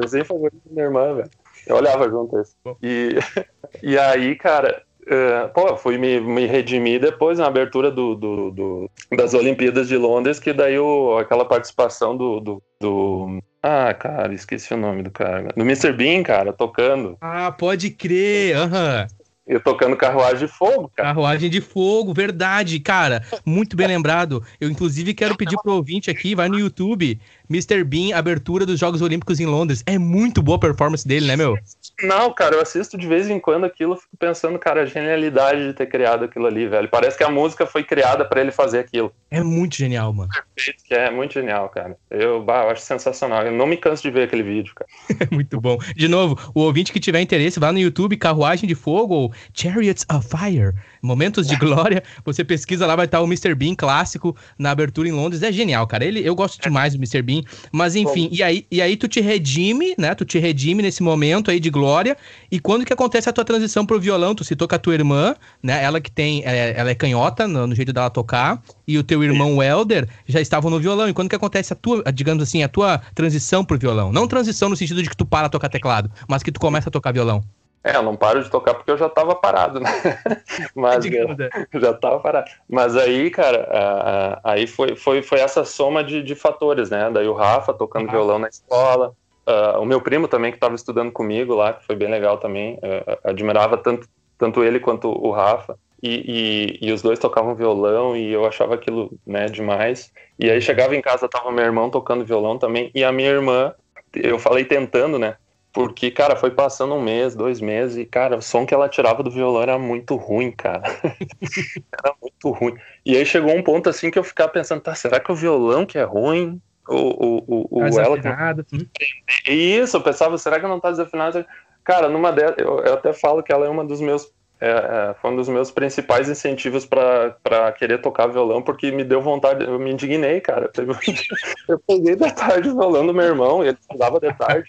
desenho 0.00 0.24
favorito 0.24 0.60
da 0.64 0.72
minha 0.72 0.84
irmã, 0.86 1.14
velho. 1.14 1.30
Eu 1.66 1.76
olhava 1.76 2.08
junto 2.08 2.38
esse. 2.38 2.54
E, 2.82 3.16
e 3.82 3.98
aí, 3.98 4.36
cara, 4.36 4.82
uh, 5.06 5.48
pô, 5.54 5.76
fui 5.76 5.98
me, 5.98 6.20
me 6.20 6.46
redimir 6.46 7.00
depois 7.00 7.38
na 7.38 7.46
abertura 7.46 7.90
do, 7.90 8.14
do, 8.14 8.50
do, 8.50 8.90
das 9.16 9.34
Olimpíadas 9.34 9.88
de 9.88 9.96
Londres, 9.96 10.38
que 10.38 10.52
daí 10.52 10.78
o, 10.78 11.16
aquela 11.18 11.44
participação 11.44 12.16
do, 12.16 12.40
do, 12.40 12.62
do 12.80 13.40
ah, 13.62 13.92
cara, 13.94 14.32
esqueci 14.32 14.72
o 14.74 14.76
nome 14.76 15.02
do 15.02 15.10
cara. 15.10 15.52
Do 15.56 15.62
Mr. 15.62 15.92
Bean, 15.92 16.22
cara, 16.22 16.52
tocando. 16.52 17.16
Ah, 17.20 17.50
pode 17.50 17.90
crer, 17.90 18.56
aham. 18.56 19.06
Uhum. 19.10 19.16
Eu 19.46 19.60
tocando 19.60 19.96
Carruagem 19.96 20.46
de 20.46 20.52
Fogo, 20.52 20.90
cara. 20.94 21.10
Carruagem 21.10 21.48
de 21.48 21.60
Fogo, 21.60 22.12
verdade, 22.12 22.80
cara. 22.80 23.22
Muito 23.44 23.76
bem 23.76 23.86
lembrado. 23.86 24.42
Eu, 24.60 24.68
inclusive, 24.68 25.14
quero 25.14 25.36
pedir 25.36 25.56
pro 25.62 25.74
ouvinte 25.74 26.10
aqui, 26.10 26.34
vai 26.34 26.48
no 26.48 26.58
YouTube, 26.58 27.20
Mr. 27.48 27.84
Bean, 27.84 28.16
abertura 28.16 28.66
dos 28.66 28.78
Jogos 28.78 29.02
Olímpicos 29.02 29.40
em 29.40 29.46
Londres. 29.46 29.82
É 29.86 29.98
muito 29.98 30.42
boa 30.42 30.56
a 30.56 30.60
performance 30.60 31.06
dele, 31.06 31.26
né, 31.26 31.36
meu? 31.36 31.56
Não, 32.02 32.32
cara, 32.32 32.56
eu 32.56 32.60
assisto 32.60 32.98
de 32.98 33.06
vez 33.06 33.28
em 33.28 33.40
quando 33.40 33.64
aquilo, 33.64 33.96
fico 33.96 34.16
pensando, 34.18 34.58
cara, 34.58 34.82
a 34.82 34.86
genialidade 34.86 35.66
de 35.66 35.72
ter 35.72 35.86
criado 35.86 36.24
aquilo 36.24 36.46
ali, 36.46 36.66
velho. 36.66 36.88
Parece 36.88 37.16
que 37.16 37.24
a 37.24 37.30
música 37.30 37.66
foi 37.66 37.82
criada 37.82 38.24
para 38.24 38.40
ele 38.40 38.52
fazer 38.52 38.80
aquilo. 38.80 39.12
É 39.30 39.42
muito 39.42 39.76
genial, 39.76 40.12
mano. 40.12 40.30
Perfeito, 40.54 40.84
que 40.84 40.94
é 40.94 41.10
muito 41.10 41.34
genial, 41.34 41.68
cara. 41.68 41.96
Eu, 42.10 42.42
bah, 42.42 42.64
eu 42.64 42.70
acho 42.70 42.82
sensacional. 42.82 43.44
Eu 43.44 43.52
não 43.52 43.66
me 43.66 43.76
canso 43.76 44.02
de 44.02 44.10
ver 44.10 44.24
aquele 44.24 44.42
vídeo, 44.42 44.74
cara. 44.74 44.90
É 45.18 45.34
muito 45.34 45.60
bom. 45.60 45.78
De 45.96 46.08
novo, 46.08 46.38
o 46.54 46.60
ouvinte 46.60 46.92
que 46.92 47.00
tiver 47.00 47.20
interesse, 47.20 47.58
vá 47.58 47.72
no 47.72 47.78
YouTube 47.78 48.16
Carruagem 48.16 48.68
de 48.68 48.74
Fogo 48.74 49.14
ou 49.14 49.32
Chariots 49.54 50.04
of 50.12 50.28
Fire. 50.28 50.74
Momentos 51.02 51.46
de 51.46 51.56
Glória. 51.56 52.02
Você 52.24 52.44
pesquisa 52.44 52.86
lá, 52.86 52.94
vai 52.94 53.06
estar 53.06 53.20
o 53.20 53.24
Mr. 53.24 53.54
Bean 53.54 53.74
clássico 53.74 54.36
na 54.58 54.70
abertura 54.70 55.08
em 55.08 55.12
Londres. 55.12 55.42
É 55.42 55.50
genial, 55.50 55.86
cara. 55.86 56.04
Ele, 56.04 56.26
eu 56.26 56.34
gosto 56.34 56.60
demais 56.60 56.92
do 56.94 56.98
Mr. 56.98 57.22
Bean. 57.22 57.35
Mas 57.72 57.96
enfim, 57.96 58.28
e 58.30 58.42
aí, 58.42 58.66
e 58.70 58.80
aí 58.80 58.96
tu 58.96 59.08
te 59.08 59.20
redime, 59.20 59.94
né? 59.98 60.14
Tu 60.14 60.24
te 60.24 60.38
redime 60.38 60.82
nesse 60.82 61.02
momento 61.02 61.50
aí 61.50 61.58
de 61.58 61.70
glória. 61.70 62.16
E 62.50 62.58
quando 62.58 62.84
que 62.84 62.92
acontece 62.92 63.28
a 63.28 63.32
tua 63.32 63.44
transição 63.44 63.84
pro 63.84 64.00
violão? 64.00 64.34
Tu 64.34 64.44
citou 64.44 64.68
com 64.68 64.74
a 64.74 64.78
tua 64.78 64.94
irmã, 64.94 65.34
né? 65.62 65.82
Ela 65.82 66.00
que 66.00 66.10
tem. 66.10 66.42
É, 66.44 66.74
ela 66.76 66.90
é 66.90 66.94
canhota 66.94 67.46
no, 67.48 67.66
no, 67.66 67.74
jeito 67.74 67.92
dela 67.92 68.10
tocar. 68.10 68.62
E 68.86 68.98
o 68.98 69.02
teu 69.02 69.22
irmão 69.24 69.56
Welder 69.56 70.08
já 70.26 70.40
estavam 70.40 70.70
no 70.70 70.78
violão. 70.78 71.08
E 71.08 71.12
quando 71.12 71.28
que 71.28 71.36
acontece 71.36 71.72
a 71.72 71.76
tua, 71.76 72.02
digamos 72.12 72.42
assim, 72.42 72.62
a 72.62 72.68
tua 72.68 72.98
transição 73.14 73.64
pro 73.64 73.78
violão? 73.78 74.12
Não 74.12 74.28
transição 74.28 74.68
no 74.68 74.76
sentido 74.76 75.02
de 75.02 75.10
que 75.10 75.16
tu 75.16 75.26
para 75.26 75.46
a 75.46 75.50
tocar 75.50 75.68
teclado, 75.68 76.10
mas 76.28 76.42
que 76.42 76.52
tu 76.52 76.60
começa 76.60 76.88
a 76.88 76.92
tocar 76.92 77.12
violão. 77.12 77.42
É, 77.86 77.94
eu 77.94 78.02
não 78.02 78.16
paro 78.16 78.42
de 78.42 78.50
tocar 78.50 78.74
porque 78.74 78.90
eu 78.90 78.98
já 78.98 79.08
tava 79.08 79.32
parado, 79.36 79.78
né? 79.78 79.88
Mas 80.74 81.04
eu, 81.04 81.80
já 81.80 81.94
tava 81.94 82.18
parado. 82.18 82.50
Mas 82.68 82.96
aí, 82.96 83.30
cara, 83.30 84.40
aí 84.42 84.66
foi, 84.66 84.96
foi, 84.96 85.22
foi 85.22 85.38
essa 85.38 85.64
soma 85.64 86.02
de, 86.02 86.20
de 86.20 86.34
fatores, 86.34 86.90
né? 86.90 87.08
Daí 87.12 87.28
o 87.28 87.32
Rafa 87.32 87.72
tocando 87.72 88.08
ah. 88.08 88.10
violão 88.10 88.40
na 88.40 88.48
escola, 88.48 89.14
uh, 89.46 89.80
o 89.80 89.84
meu 89.84 90.00
primo 90.00 90.26
também 90.26 90.50
que 90.50 90.56
estava 90.56 90.74
estudando 90.74 91.12
comigo 91.12 91.54
lá, 91.54 91.74
que 91.74 91.86
foi 91.86 91.94
bem 91.94 92.10
legal 92.10 92.38
também. 92.38 92.74
Uh, 92.74 93.18
admirava 93.22 93.76
tanto, 93.76 94.08
tanto 94.36 94.64
ele 94.64 94.80
quanto 94.80 95.08
o 95.08 95.30
Rafa. 95.30 95.78
E, 96.02 96.78
e, 96.82 96.88
e, 96.88 96.92
os 96.92 97.00
dois 97.00 97.20
tocavam 97.20 97.54
violão 97.54 98.16
e 98.16 98.32
eu 98.32 98.44
achava 98.44 98.74
aquilo 98.74 99.16
né, 99.24 99.46
demais. 99.46 100.12
E 100.40 100.50
aí 100.50 100.60
chegava 100.60 100.96
em 100.96 101.00
casa, 101.00 101.28
tava 101.28 101.52
meu 101.52 101.64
irmão 101.64 101.88
tocando 101.88 102.24
violão 102.24 102.58
também, 102.58 102.90
e 102.94 103.02
a 103.02 103.10
minha 103.10 103.30
irmã, 103.30 103.72
eu 104.12 104.38
falei 104.38 104.64
tentando, 104.64 105.18
né? 105.18 105.36
Porque, 105.76 106.10
cara, 106.10 106.34
foi 106.34 106.50
passando 106.50 106.94
um 106.94 107.02
mês, 107.02 107.36
dois 107.36 107.60
meses, 107.60 107.98
e, 107.98 108.06
cara, 108.06 108.38
o 108.38 108.40
som 108.40 108.64
que 108.64 108.72
ela 108.72 108.88
tirava 108.88 109.22
do 109.22 109.30
violão 109.30 109.60
era 109.60 109.78
muito 109.78 110.16
ruim, 110.16 110.50
cara. 110.50 110.80
era 112.02 112.14
muito 112.18 112.50
ruim. 112.50 112.74
E 113.04 113.14
aí 113.14 113.26
chegou 113.26 113.54
um 113.54 113.62
ponto 113.62 113.90
assim 113.90 114.10
que 114.10 114.18
eu 114.18 114.24
ficava 114.24 114.50
pensando, 114.50 114.80
tá, 114.80 114.94
será 114.94 115.20
que 115.20 115.30
o 115.30 115.34
violão 115.34 115.84
que 115.84 115.98
é 115.98 116.02
ruim? 116.02 116.58
Ou, 116.88 117.44
ou, 117.46 117.68
ou 117.70 117.84
ela. 117.84 118.16
Que... 118.64 119.52
Isso, 119.52 119.98
eu 119.98 120.00
pensava, 120.00 120.38
será 120.38 120.58
que 120.58 120.66
não 120.66 120.80
tá 120.80 120.90
desafinado? 120.90 121.44
Cara, 121.84 122.08
numa 122.08 122.32
delas, 122.32 122.54
eu, 122.56 122.80
eu 122.80 122.94
até 122.94 123.12
falo 123.12 123.42
que 123.42 123.52
ela 123.52 123.66
é 123.66 123.68
uma 123.68 123.84
dos 123.84 124.00
meus 124.00 124.32
é, 124.58 124.68
é, 124.68 125.14
foi 125.20 125.30
um 125.30 125.36
dos 125.36 125.48
meus 125.48 125.70
principais 125.70 126.30
incentivos 126.30 126.86
para 126.86 127.72
querer 127.72 128.00
tocar 128.00 128.26
violão, 128.26 128.62
porque 128.62 128.90
me 128.90 129.04
deu 129.04 129.20
vontade, 129.20 129.64
eu 129.64 129.78
me 129.78 129.92
indignei, 129.92 130.40
cara. 130.40 130.70
Eu 131.68 131.78
peguei 131.80 132.16
de 132.16 132.32
tarde 132.32 132.68
o 132.68 132.74
violão 132.74 133.06
do 133.06 133.12
meu 133.12 133.24
irmão, 133.24 133.64
e 133.64 133.68
ele 133.68 133.78
estudava 133.80 134.20
de 134.20 134.32
tarde. 134.34 134.66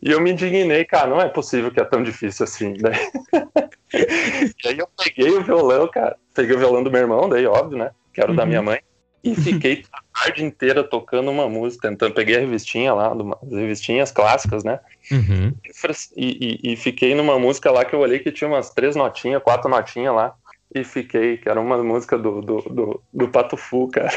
e 0.00 0.10
eu 0.10 0.20
me 0.20 0.30
indignei, 0.30 0.84
cara, 0.84 1.08
não 1.08 1.20
é 1.20 1.28
possível 1.28 1.72
que 1.72 1.80
é 1.80 1.84
tão 1.84 2.02
difícil 2.02 2.44
assim. 2.44 2.74
Daí... 2.74 2.94
e 4.64 4.68
aí 4.68 4.78
eu 4.78 4.88
peguei 4.96 5.30
o 5.30 5.42
violão, 5.42 5.88
cara. 5.88 6.16
Peguei 6.32 6.54
o 6.54 6.58
violão 6.58 6.84
do 6.84 6.90
meu 6.90 7.00
irmão, 7.00 7.28
daí, 7.28 7.46
óbvio, 7.46 7.78
né? 7.78 7.90
Que 8.12 8.20
era 8.20 8.30
o 8.30 8.32
uhum. 8.32 8.36
da 8.36 8.46
minha 8.46 8.62
mãe. 8.62 8.80
E 9.24 9.34
fiquei 9.40 9.82
a 9.90 10.20
tarde 10.20 10.44
inteira 10.44 10.84
tocando 10.84 11.30
uma 11.30 11.48
música, 11.48 11.88
tentando. 11.88 12.12
Peguei 12.12 12.36
a 12.36 12.40
revistinha 12.40 12.92
lá, 12.92 13.12
as 13.42 13.52
revistinhas 13.52 14.12
clássicas, 14.12 14.62
né? 14.62 14.78
Uhum. 15.10 15.54
E, 16.14 16.60
e, 16.62 16.72
e, 16.72 16.76
fiquei 16.76 17.14
numa 17.14 17.38
música 17.38 17.70
lá 17.70 17.84
que 17.84 17.94
eu 17.94 18.00
olhei 18.00 18.18
que 18.18 18.30
tinha 18.30 18.48
umas 18.48 18.70
três 18.70 18.94
notinhas, 18.94 19.42
quatro 19.42 19.70
notinhas 19.70 20.14
lá. 20.14 20.34
E 20.74 20.84
fiquei, 20.84 21.38
que 21.38 21.48
era 21.48 21.60
uma 21.60 21.82
música 21.82 22.18
do, 22.18 22.40
do, 22.40 22.60
do, 22.62 23.02
do 23.12 23.28
Pato 23.28 23.56
Fu, 23.56 23.88
cara. 23.88 24.10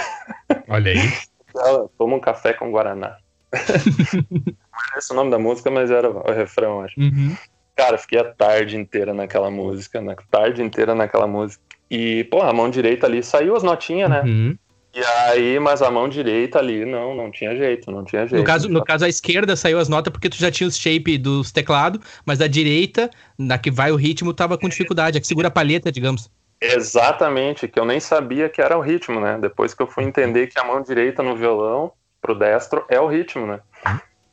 Olha 0.68 0.92
aí. 0.92 1.00
Ela 1.56 1.90
toma 1.98 2.16
um 2.16 2.20
café 2.20 2.54
com 2.54 2.72
Guaraná. 2.72 3.18
Não 3.52 4.48
esse 4.98 5.12
é 5.12 5.14
o 5.14 5.16
nome 5.16 5.32
da 5.32 5.40
música, 5.40 5.72
mas 5.72 5.90
era 5.90 6.10
o 6.10 6.32
refrão, 6.32 6.82
acho. 6.82 7.00
Uhum. 7.00 7.36
Cara, 7.76 7.98
fiquei 7.98 8.20
a 8.20 8.24
tarde 8.24 8.76
inteira 8.76 9.14
naquela 9.14 9.50
música, 9.50 10.02
na 10.02 10.16
tarde 10.30 10.62
inteira 10.62 10.94
naquela 10.94 11.28
música. 11.28 11.64
E, 11.90 12.24
pô, 12.26 12.42
a 12.42 12.52
mão 12.52 12.70
direita 12.70 13.08
ali 13.08 13.24
saiu 13.24 13.56
as 13.56 13.64
notinhas, 13.64 14.10
né? 14.10 14.22
Uhum. 14.22 14.58
E 14.98 15.04
aí, 15.06 15.60
mas 15.60 15.84
a 15.84 15.92
mão 15.92 16.10
direita 16.10 16.58
ali, 16.58 16.84
não, 16.84 17.14
não 17.14 17.30
tinha 17.30 17.56
jeito, 17.56 17.92
não 17.92 18.04
tinha 18.04 18.26
jeito. 18.26 18.42
No 18.42 18.44
caso, 18.44 18.68
no 18.68 18.84
caso 18.84 19.06
a 19.06 19.08
esquerda 19.08 19.56
saiu 19.56 19.78
as 19.78 19.88
notas 19.88 20.12
porque 20.12 20.28
tu 20.28 20.38
já 20.38 20.50
tinha 20.50 20.68
os 20.68 20.76
shape 20.76 21.20
dos 21.20 21.52
teclados, 21.52 22.02
mas 22.26 22.42
a 22.42 22.48
direita, 22.48 23.08
na 23.38 23.60
que 23.60 23.70
vai 23.70 23.92
o 23.92 23.96
ritmo, 23.96 24.34
tava 24.34 24.58
com 24.58 24.68
dificuldade, 24.68 25.16
a 25.16 25.22
que 25.22 25.28
segura 25.28 25.50
a 25.50 25.52
palheta, 25.52 25.92
digamos. 25.92 26.32
Exatamente, 26.60 27.68
que 27.68 27.80
eu 27.80 27.86
nem 27.86 28.00
sabia 28.00 28.50
que 28.50 28.60
era 28.60 28.76
o 28.76 28.82
ritmo, 28.82 29.20
né? 29.20 29.38
Depois 29.40 29.76
que 29.76 29.84
eu 29.84 29.86
fui 29.86 30.04
entender 30.04 30.48
que 30.48 30.60
a 30.60 30.64
mão 30.64 30.82
direita 30.82 31.22
no 31.22 31.36
violão, 31.36 31.92
pro 32.20 32.34
destro, 32.34 32.84
é 32.90 33.00
o 33.00 33.06
ritmo, 33.06 33.46
né? 33.46 33.60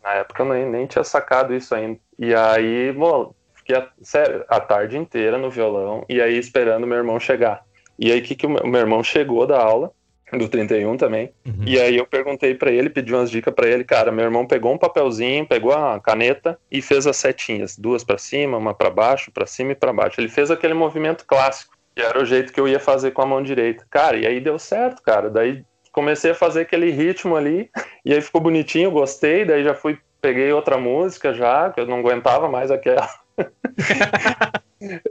Na 0.03 0.15
época 0.15 0.45
eu 0.45 0.49
nem, 0.49 0.65
nem 0.65 0.87
tinha 0.87 1.05
sacado 1.05 1.55
isso 1.55 1.75
ainda. 1.75 2.01
E 2.19 2.35
aí, 2.35 2.91
bom, 2.91 3.35
fiquei 3.55 3.77
a, 3.77 3.87
sério, 4.01 4.43
a 4.49 4.59
tarde 4.61 4.97
inteira 4.97 5.37
no 5.37 5.51
violão 5.51 6.07
e 6.09 6.23
aí 6.23 6.39
esperando 6.39 6.87
meu 6.87 6.97
irmão 6.97 7.21
chegar. 7.21 7.63
E 7.99 8.11
aí 8.11 8.23
que, 8.23 8.35
que 8.35 8.47
o 8.47 8.49
meu 8.49 8.81
irmão 8.81 9.05
chegou 9.05 9.47
da 9.47 9.61
aula, 9.61 9.93
do 10.33 10.49
31 10.49 10.97
também. 10.97 11.33
Uhum. 11.47 11.65
E 11.67 11.79
aí 11.79 11.97
eu 11.97 12.07
perguntei 12.07 12.55
para 12.55 12.71
ele, 12.71 12.91
pedi 12.91 13.15
umas 13.15 13.31
dicas 13.31 13.55
para 13.55 13.69
ele, 13.69 13.85
cara, 13.85 14.11
meu 14.11 14.25
irmão 14.25 14.47
pegou 14.47 14.73
um 14.73 14.79
papelzinho, 14.79 15.47
pegou 15.47 15.73
a 15.73 16.01
caneta 16.01 16.59
e 16.71 16.81
fez 16.81 17.07
as 17.07 17.17
setinhas, 17.17 17.77
duas 17.77 18.03
para 18.03 18.19
cima, 18.19 18.57
uma 18.57 18.75
para 18.75 18.91
baixo, 18.91 19.31
para 19.31 19.47
cima 19.47 19.73
e 19.73 19.75
para 19.75 19.93
baixo. 19.93 20.21
Ele 20.21 20.29
fez 20.29 20.51
aquele 20.51 20.75
movimento 20.75 21.25
clássico, 21.27 21.77
que 21.95 22.03
era 22.03 22.21
o 22.21 22.25
jeito 22.25 22.53
que 22.53 22.61
eu 22.61 22.67
ia 22.67 22.81
fazer 22.81 23.13
com 23.13 23.23
a 23.23 23.27
mão 23.27 23.43
direita. 23.43 23.87
Cara, 23.91 24.17
e 24.17 24.27
aí 24.27 24.41
deu 24.41 24.59
certo, 24.59 25.03
cara. 25.03 25.31
Daí 25.31 25.65
comecei 25.93 26.33
a 26.33 26.35
fazer 26.35 26.63
aquele 26.63 26.91
ritmo 26.91 27.37
ali, 27.37 27.71
e 28.05 28.13
aí 28.13 28.21
ficou 28.21 28.41
bonitinho, 28.41 28.91
gostei, 28.91 29.45
daí 29.45 29.63
já 29.63 29.75
fui 29.75 29.99
peguei 30.21 30.51
outra 30.55 30.79
música 30.79 31.35
já, 31.35 31.69
que 31.69 31.79
eu 31.79 31.87
não 31.87 31.99
aguentava 31.99 32.49
mais 32.49 32.71
aquela. 32.71 33.07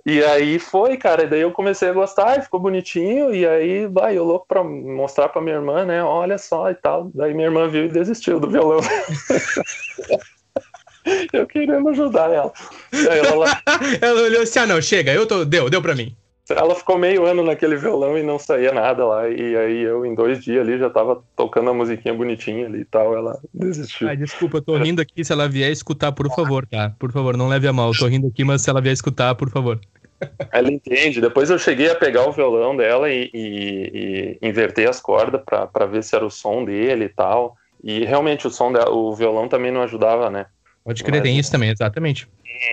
e 0.06 0.24
aí 0.24 0.60
foi, 0.60 0.98
cara. 0.98 1.28
Daí 1.28 1.42
eu 1.42 1.52
comecei 1.52 1.90
a 1.90 1.94
gostar 1.94 2.42
ficou 2.42 2.60
bonitinho. 2.60 3.34
E 3.34 3.48
aí, 3.48 3.88
vai, 3.88 4.18
eu 4.18 4.24
louco 4.24 4.46
pra 4.48 4.64
mostrar 4.64 5.30
pra 5.30 5.42
minha 5.42 5.56
irmã, 5.56 5.86
né? 5.86 6.04
Olha 6.04 6.38
só 6.38 6.70
e 6.70 6.76
tal. 6.76 7.10
Daí 7.14 7.34
minha 7.34 7.48
irmã 7.48 7.68
viu 7.68 7.86
e 7.86 7.90
desistiu 7.90 8.40
do 8.40 8.50
violão. 8.50 8.82
eu 11.34 11.46
querendo 11.48 11.90
ajudar 11.90 12.32
ela. 12.32 12.54
Ela... 12.94 13.62
ela... 14.02 14.22
olhou 14.22 14.44
assim: 14.44 14.60
ah, 14.60 14.68
não, 14.68 14.82
chega, 14.82 15.14
eu 15.14 15.28
tô. 15.28 15.46
Deu, 15.46 15.70
deu 15.70 15.82
pra 15.82 15.96
mim. 15.96 16.16
Ela 16.50 16.76
ficou 16.76 16.98
meio 16.98 17.26
ano 17.26 17.42
naquele 17.42 17.78
violão 17.78 18.18
e 18.18 18.24
não 18.24 18.38
saía 18.38 18.74
nada 18.74 19.06
lá. 19.06 19.30
E 19.30 19.56
aí 19.56 19.82
eu, 19.82 20.06
em 20.06 20.14
dois 20.14 20.44
dias 20.44 20.62
ali, 20.62 20.78
já 20.78 20.90
tava 20.90 21.24
tocando 21.38 21.70
a 21.70 21.74
musiquinha 21.74 22.14
bonitinha 22.14 22.66
ali 22.66 22.82
e 22.82 22.86
tal. 22.86 23.16
Ela 23.16 23.40
desistiu. 23.54 24.10
Ai, 24.10 24.18
desculpa, 24.18 24.58
eu 24.58 24.62
tô 24.62 24.76
rindo 24.76 25.02
aqui. 25.02 25.24
Se 25.24 25.32
ela 25.32 25.48
vier 25.48 25.72
escutar, 25.72 26.12
por 26.12 26.30
favor, 26.36 26.66
tá? 26.66 26.94
Por 27.00 27.12
favor, 27.14 27.38
não 27.38 27.48
leve 27.48 27.68
a 27.68 27.74
mal. 27.74 27.92
Eu 27.92 27.98
tô 27.98 28.08
rindo 28.08 28.28
aqui, 28.28 28.44
mas 28.44 28.62
se 28.62 28.70
ela 28.70 28.82
vier 28.82 28.94
escutar, 28.94 29.34
por 29.36 29.50
favor. 29.50 29.80
Ela 30.52 30.72
entende. 30.72 31.22
Depois 31.22 31.50
eu 31.50 31.58
cheguei 31.58 31.90
a 31.90 31.96
pegar 31.96 32.28
o 32.28 32.32
violão 32.32 32.76
dela 32.76 33.10
e, 33.10 33.30
e, 33.34 34.38
e 34.42 34.48
inverter 34.48 34.90
as 34.90 35.00
cordas 35.00 35.42
para 35.46 35.86
ver 35.86 36.04
se 36.04 36.16
era 36.16 36.26
o 36.26 36.32
som 36.32 36.66
dele 36.66 37.06
e 37.06 37.10
tal. 37.10 37.56
E 37.82 38.06
realmente 38.06 38.48
o 38.48 38.50
som 38.50 38.72
dela, 38.72 38.90
o 38.92 39.16
violão 39.16 39.48
também 39.48 39.72
não 39.72 39.82
ajudava, 39.82 40.30
né? 40.30 40.46
Pode 40.84 41.04
crer, 41.04 41.22
tem 41.22 41.40
isso 41.40 41.52
também, 41.52 41.70
exatamente. 41.70 42.28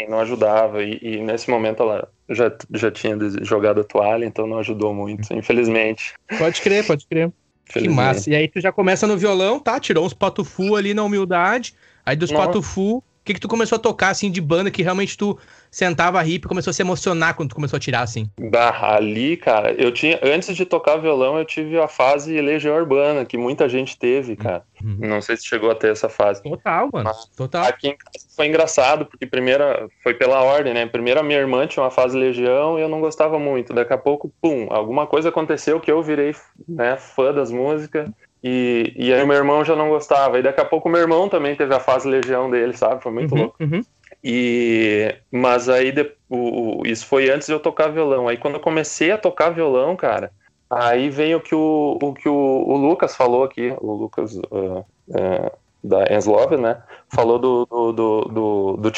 Não 0.08 0.20
ajudava. 0.20 0.82
E, 0.82 0.98
e, 1.00 1.22
nesse 1.22 1.48
momento 1.48 1.82
ela 1.82 2.08
já, 2.28 2.52
já 2.74 2.90
tinha 2.90 3.16
jogado 3.42 3.80
a 3.80 3.84
toalha, 3.84 4.24
então 4.24 4.46
não 4.46 4.58
ajudou 4.58 4.92
muito, 4.92 5.32
infelizmente. 5.32 6.14
Pode 6.38 6.60
crer, 6.60 6.86
pode 6.86 7.06
crer. 7.06 7.32
Que 7.66 7.88
massa. 7.88 8.28
E 8.30 8.34
aí 8.34 8.48
tu 8.48 8.60
já 8.60 8.72
começa 8.72 9.06
no 9.06 9.16
violão, 9.16 9.60
tá? 9.60 9.78
Tirou 9.78 10.04
uns 10.04 10.12
patufu 10.12 10.74
ali 10.74 10.92
na 10.92 11.04
humildade. 11.04 11.74
Aí 12.04 12.16
dos 12.16 12.32
patufu, 12.32 13.02
o 13.20 13.24
que, 13.24 13.34
que 13.34 13.40
tu 13.40 13.48
começou 13.48 13.76
a 13.76 13.78
tocar 13.78 14.08
assim 14.08 14.30
de 14.30 14.40
banda 14.40 14.70
que 14.70 14.82
realmente 14.82 15.16
tu 15.16 15.38
sentava 15.70 16.24
hip 16.26 16.44
e 16.44 16.48
começou 16.48 16.70
a 16.70 16.74
se 16.74 16.82
emocionar 16.82 17.34
quando 17.34 17.50
tu 17.50 17.54
começou 17.54 17.76
a 17.76 17.80
tirar, 17.80 18.00
assim? 18.00 18.30
Bah, 18.40 18.94
ali, 18.94 19.36
cara, 19.36 19.72
eu 19.72 19.92
tinha. 19.92 20.18
Antes 20.22 20.56
de 20.56 20.64
tocar 20.64 20.96
violão, 20.96 21.38
eu 21.38 21.44
tive 21.44 21.78
a 21.78 21.86
fase 21.86 22.40
Legião 22.40 22.74
Urbana, 22.74 23.26
que 23.26 23.36
muita 23.36 23.68
gente 23.68 23.98
teve, 23.98 24.36
cara. 24.36 24.64
Uhum. 24.82 24.96
Não 25.00 25.20
sei 25.20 25.36
se 25.36 25.46
chegou 25.46 25.70
a 25.70 25.74
ter 25.74 25.92
essa 25.92 26.08
fase. 26.08 26.42
Total, 26.42 26.88
mano. 26.90 27.04
Mas 27.04 27.26
total. 27.36 27.64
Aqui 27.64 27.88
em 27.88 27.96
casa 27.96 28.26
foi 28.34 28.46
engraçado, 28.46 29.04
porque 29.04 29.26
primeira 29.26 29.86
foi 30.02 30.14
pela 30.14 30.42
ordem, 30.42 30.72
né? 30.72 30.86
Primeiro 30.86 31.20
a 31.20 31.22
minha 31.22 31.38
irmã 31.38 31.66
tinha 31.66 31.82
uma 31.82 31.90
fase 31.90 32.16
Legião 32.16 32.78
e 32.78 32.82
eu 32.82 32.88
não 32.88 33.00
gostava 33.00 33.38
muito. 33.38 33.74
Daqui 33.74 33.92
a 33.92 33.98
pouco, 33.98 34.32
pum, 34.40 34.66
alguma 34.70 35.06
coisa 35.06 35.28
aconteceu 35.28 35.78
que 35.78 35.92
eu 35.92 36.02
virei 36.02 36.34
né, 36.66 36.96
fã 36.96 37.34
das 37.34 37.50
músicas. 37.50 38.08
E, 38.42 38.92
e 38.96 39.12
aí 39.12 39.24
meu 39.26 39.36
irmão 39.36 39.64
já 39.64 39.76
não 39.76 39.88
gostava. 39.88 40.38
E 40.38 40.42
daqui 40.42 40.60
a 40.60 40.64
pouco 40.64 40.88
meu 40.88 41.00
irmão 41.00 41.28
também 41.28 41.54
teve 41.54 41.74
a 41.74 41.80
fase 41.80 42.08
Legião 42.08 42.50
dele, 42.50 42.72
sabe? 42.76 43.02
Foi 43.02 43.12
muito 43.12 43.34
uhum, 43.34 43.40
louco. 43.42 43.56
Uhum. 43.62 43.82
E, 44.22 45.14
mas 45.30 45.68
aí 45.68 45.92
de, 45.92 46.10
o, 46.28 46.80
o, 46.80 46.86
isso 46.86 47.06
foi 47.06 47.30
antes 47.30 47.46
de 47.46 47.52
eu 47.52 47.60
tocar 47.60 47.88
violão. 47.88 48.28
Aí 48.28 48.36
quando 48.36 48.54
eu 48.54 48.60
comecei 48.60 49.10
a 49.10 49.18
tocar 49.18 49.50
violão, 49.50 49.94
cara, 49.96 50.30
aí 50.68 51.10
vem 51.10 51.34
o 51.34 51.40
que 51.40 51.54
o, 51.54 51.98
o 52.00 52.14
que 52.14 52.28
o, 52.28 52.76
Lucas 52.76 53.14
falou 53.14 53.44
aqui, 53.44 53.74
o 53.80 53.92
Lucas 53.92 54.36
uh, 54.36 54.84
uh, 55.08 55.52
da 55.82 56.14
Enslove, 56.14 56.56
né? 56.56 56.82
Falou 57.14 57.38
do 57.38 57.66
do, 57.66 57.92
do, 57.92 58.20
do, 58.22 58.76
do 58.76 58.90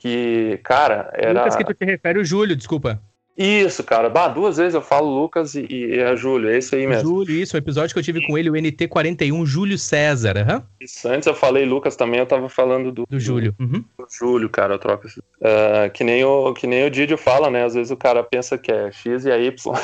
que, 0.00 0.58
cara, 0.64 1.10
era. 1.14 1.40
Lucas 1.40 1.56
que 1.56 1.64
tu 1.64 1.74
te 1.74 1.84
refere 1.84 2.18
o 2.18 2.24
Júlio, 2.24 2.56
desculpa. 2.56 3.00
Isso, 3.42 3.82
cara. 3.82 4.10
Bah, 4.10 4.28
duas 4.28 4.58
vezes 4.58 4.74
eu 4.74 4.82
falo 4.82 5.08
Lucas 5.08 5.54
e, 5.54 5.66
e 5.70 5.98
é 5.98 6.14
Júlio, 6.14 6.50
é 6.50 6.58
isso 6.58 6.74
aí 6.74 6.86
mesmo. 6.86 7.08
Júlio, 7.08 7.40
isso, 7.40 7.56
o 7.56 7.58
episódio 7.58 7.94
que 7.94 7.98
eu 7.98 8.02
tive 8.02 8.26
com 8.26 8.36
ele, 8.36 8.50
o 8.50 8.52
NT41, 8.52 9.46
Júlio 9.46 9.78
César. 9.78 10.36
Uhum. 10.36 10.62
Isso, 10.78 11.08
antes 11.08 11.26
eu 11.26 11.34
falei 11.34 11.64
Lucas 11.64 11.96
também, 11.96 12.20
eu 12.20 12.26
tava 12.26 12.50
falando 12.50 12.92
do. 12.92 13.06
Do 13.08 13.18
Júlio. 13.18 13.54
Uhum. 13.58 13.82
Do 13.98 14.06
Júlio, 14.10 14.50
cara, 14.50 14.74
eu 14.74 14.78
troco 14.78 15.06
uh, 15.06 15.90
que, 15.94 16.04
nem 16.04 16.22
o, 16.22 16.52
que 16.52 16.66
nem 16.66 16.84
o 16.84 16.90
Didio 16.90 17.16
fala, 17.16 17.50
né? 17.50 17.64
Às 17.64 17.72
vezes 17.72 17.90
o 17.90 17.96
cara 17.96 18.22
pensa 18.22 18.58
que 18.58 18.70
é 18.70 18.92
X 18.92 19.24
e 19.24 19.30
é 19.30 19.42
Y. 19.42 19.74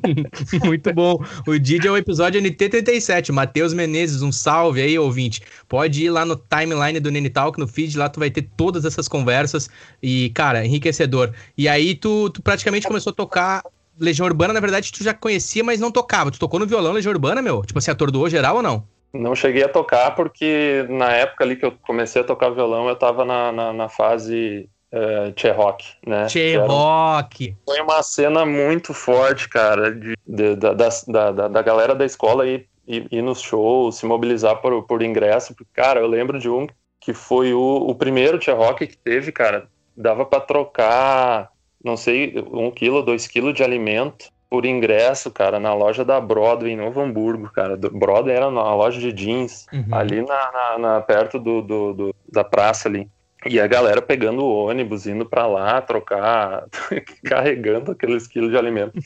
Muito 0.64 0.92
bom. 0.94 1.22
O 1.46 1.58
Didio 1.58 1.88
é 1.88 1.92
o 1.92 1.96
episódio 1.98 2.40
NT37. 2.40 3.32
Matheus 3.32 3.74
Menezes, 3.74 4.22
um 4.22 4.32
salve 4.32 4.80
aí, 4.80 4.98
ouvinte. 4.98 5.42
Pode 5.68 6.04
ir 6.04 6.10
lá 6.10 6.24
no 6.24 6.36
timeline 6.36 7.00
do 7.00 7.10
Nene 7.10 7.28
Talk, 7.28 7.58
no 7.58 7.68
feed, 7.68 7.98
lá 7.98 8.08
tu 8.08 8.18
vai 8.18 8.30
ter 8.30 8.48
todas 8.56 8.86
essas 8.86 9.08
conversas. 9.08 9.68
E, 10.02 10.30
cara, 10.30 10.64
enriquecedor. 10.64 11.32
E 11.56 11.68
aí 11.68 11.94
tu, 11.94 12.30
tu 12.30 12.40
praticamente 12.40 12.88
começou 12.94 13.10
a 13.10 13.14
tocar 13.14 13.64
Legião 13.98 14.26
Urbana, 14.26 14.52
na 14.52 14.60
verdade, 14.60 14.92
tu 14.92 15.02
já 15.02 15.12
conhecia, 15.12 15.64
mas 15.64 15.80
não 15.80 15.90
tocava. 15.90 16.30
Tu 16.30 16.38
tocou 16.38 16.60
no 16.60 16.66
violão 16.66 16.92
Legião 16.92 17.12
Urbana, 17.12 17.42
meu? 17.42 17.62
Tipo 17.62 17.78
assim, 17.78 17.90
atordoou 17.90 18.28
geral 18.28 18.56
ou 18.56 18.62
não? 18.62 18.84
Não 19.12 19.34
cheguei 19.34 19.62
a 19.62 19.68
tocar 19.68 20.14
porque 20.14 20.86
na 20.88 21.12
época 21.12 21.44
ali 21.44 21.56
que 21.56 21.64
eu 21.64 21.72
comecei 21.82 22.22
a 22.22 22.24
tocar 22.24 22.50
violão, 22.50 22.88
eu 22.88 22.96
tava 22.96 23.24
na, 23.24 23.52
na, 23.52 23.72
na 23.72 23.88
fase 23.88 24.68
uh, 24.92 25.32
Tchê 25.32 25.50
Rock, 25.50 25.86
né? 26.04 26.26
Tchê 26.26 26.56
Rock! 26.56 27.56
Foi 27.64 27.80
uma 27.80 28.02
cena 28.02 28.44
muito 28.44 28.92
forte, 28.92 29.48
cara, 29.48 29.92
de, 29.92 30.14
de, 30.26 30.56
da, 30.56 30.72
da, 30.72 30.88
da, 31.30 31.48
da, 31.48 31.62
galera 31.62 31.94
da 31.94 32.04
escola 32.04 32.46
ir, 32.46 32.68
ir, 32.86 33.06
ir 33.10 33.22
nos 33.22 33.40
shows, 33.40 33.96
se 33.96 34.06
mobilizar 34.06 34.56
por, 34.56 34.82
por 34.84 35.02
ingresso. 35.02 35.54
Porque, 35.54 35.70
cara, 35.72 36.00
eu 36.00 36.08
lembro 36.08 36.40
de 36.40 36.48
um 36.48 36.66
que 37.00 37.12
foi 37.12 37.54
o, 37.54 37.86
o 37.88 37.94
primeiro 37.94 38.38
Tchê 38.38 38.50
Rock 38.50 38.86
que 38.86 38.96
teve, 38.96 39.30
cara. 39.30 39.68
Dava 39.96 40.24
para 40.24 40.40
trocar 40.40 41.53
não 41.84 41.98
sei, 41.98 42.34
um 42.50 42.70
quilo, 42.70 43.02
dois 43.02 43.26
quilos 43.26 43.52
de 43.52 43.62
alimento 43.62 44.32
por 44.48 44.64
ingresso, 44.64 45.30
cara, 45.30 45.60
na 45.60 45.74
loja 45.74 46.04
da 46.04 46.20
Broadway 46.20 46.72
em 46.72 46.76
Novo 46.76 47.00
Hamburgo, 47.00 47.50
cara. 47.52 47.76
Broadway 47.76 48.34
era 48.34 48.50
na 48.50 48.74
loja 48.74 48.98
de 48.98 49.12
jeans, 49.12 49.66
uhum. 49.72 49.94
ali 49.94 50.22
na, 50.22 50.52
na, 50.52 50.78
na 50.78 51.00
perto 51.00 51.38
do, 51.38 51.60
do, 51.60 51.92
do, 51.92 52.14
da 52.30 52.42
praça 52.42 52.88
ali. 52.88 53.10
E 53.44 53.60
a 53.60 53.66
galera 53.66 54.00
pegando 54.00 54.42
o 54.42 54.66
ônibus, 54.66 55.06
indo 55.06 55.26
para 55.26 55.46
lá, 55.46 55.82
trocar, 55.82 56.64
carregando 57.24 57.90
aqueles 57.90 58.26
quilos 58.26 58.50
de 58.50 58.56
alimento. 58.56 58.98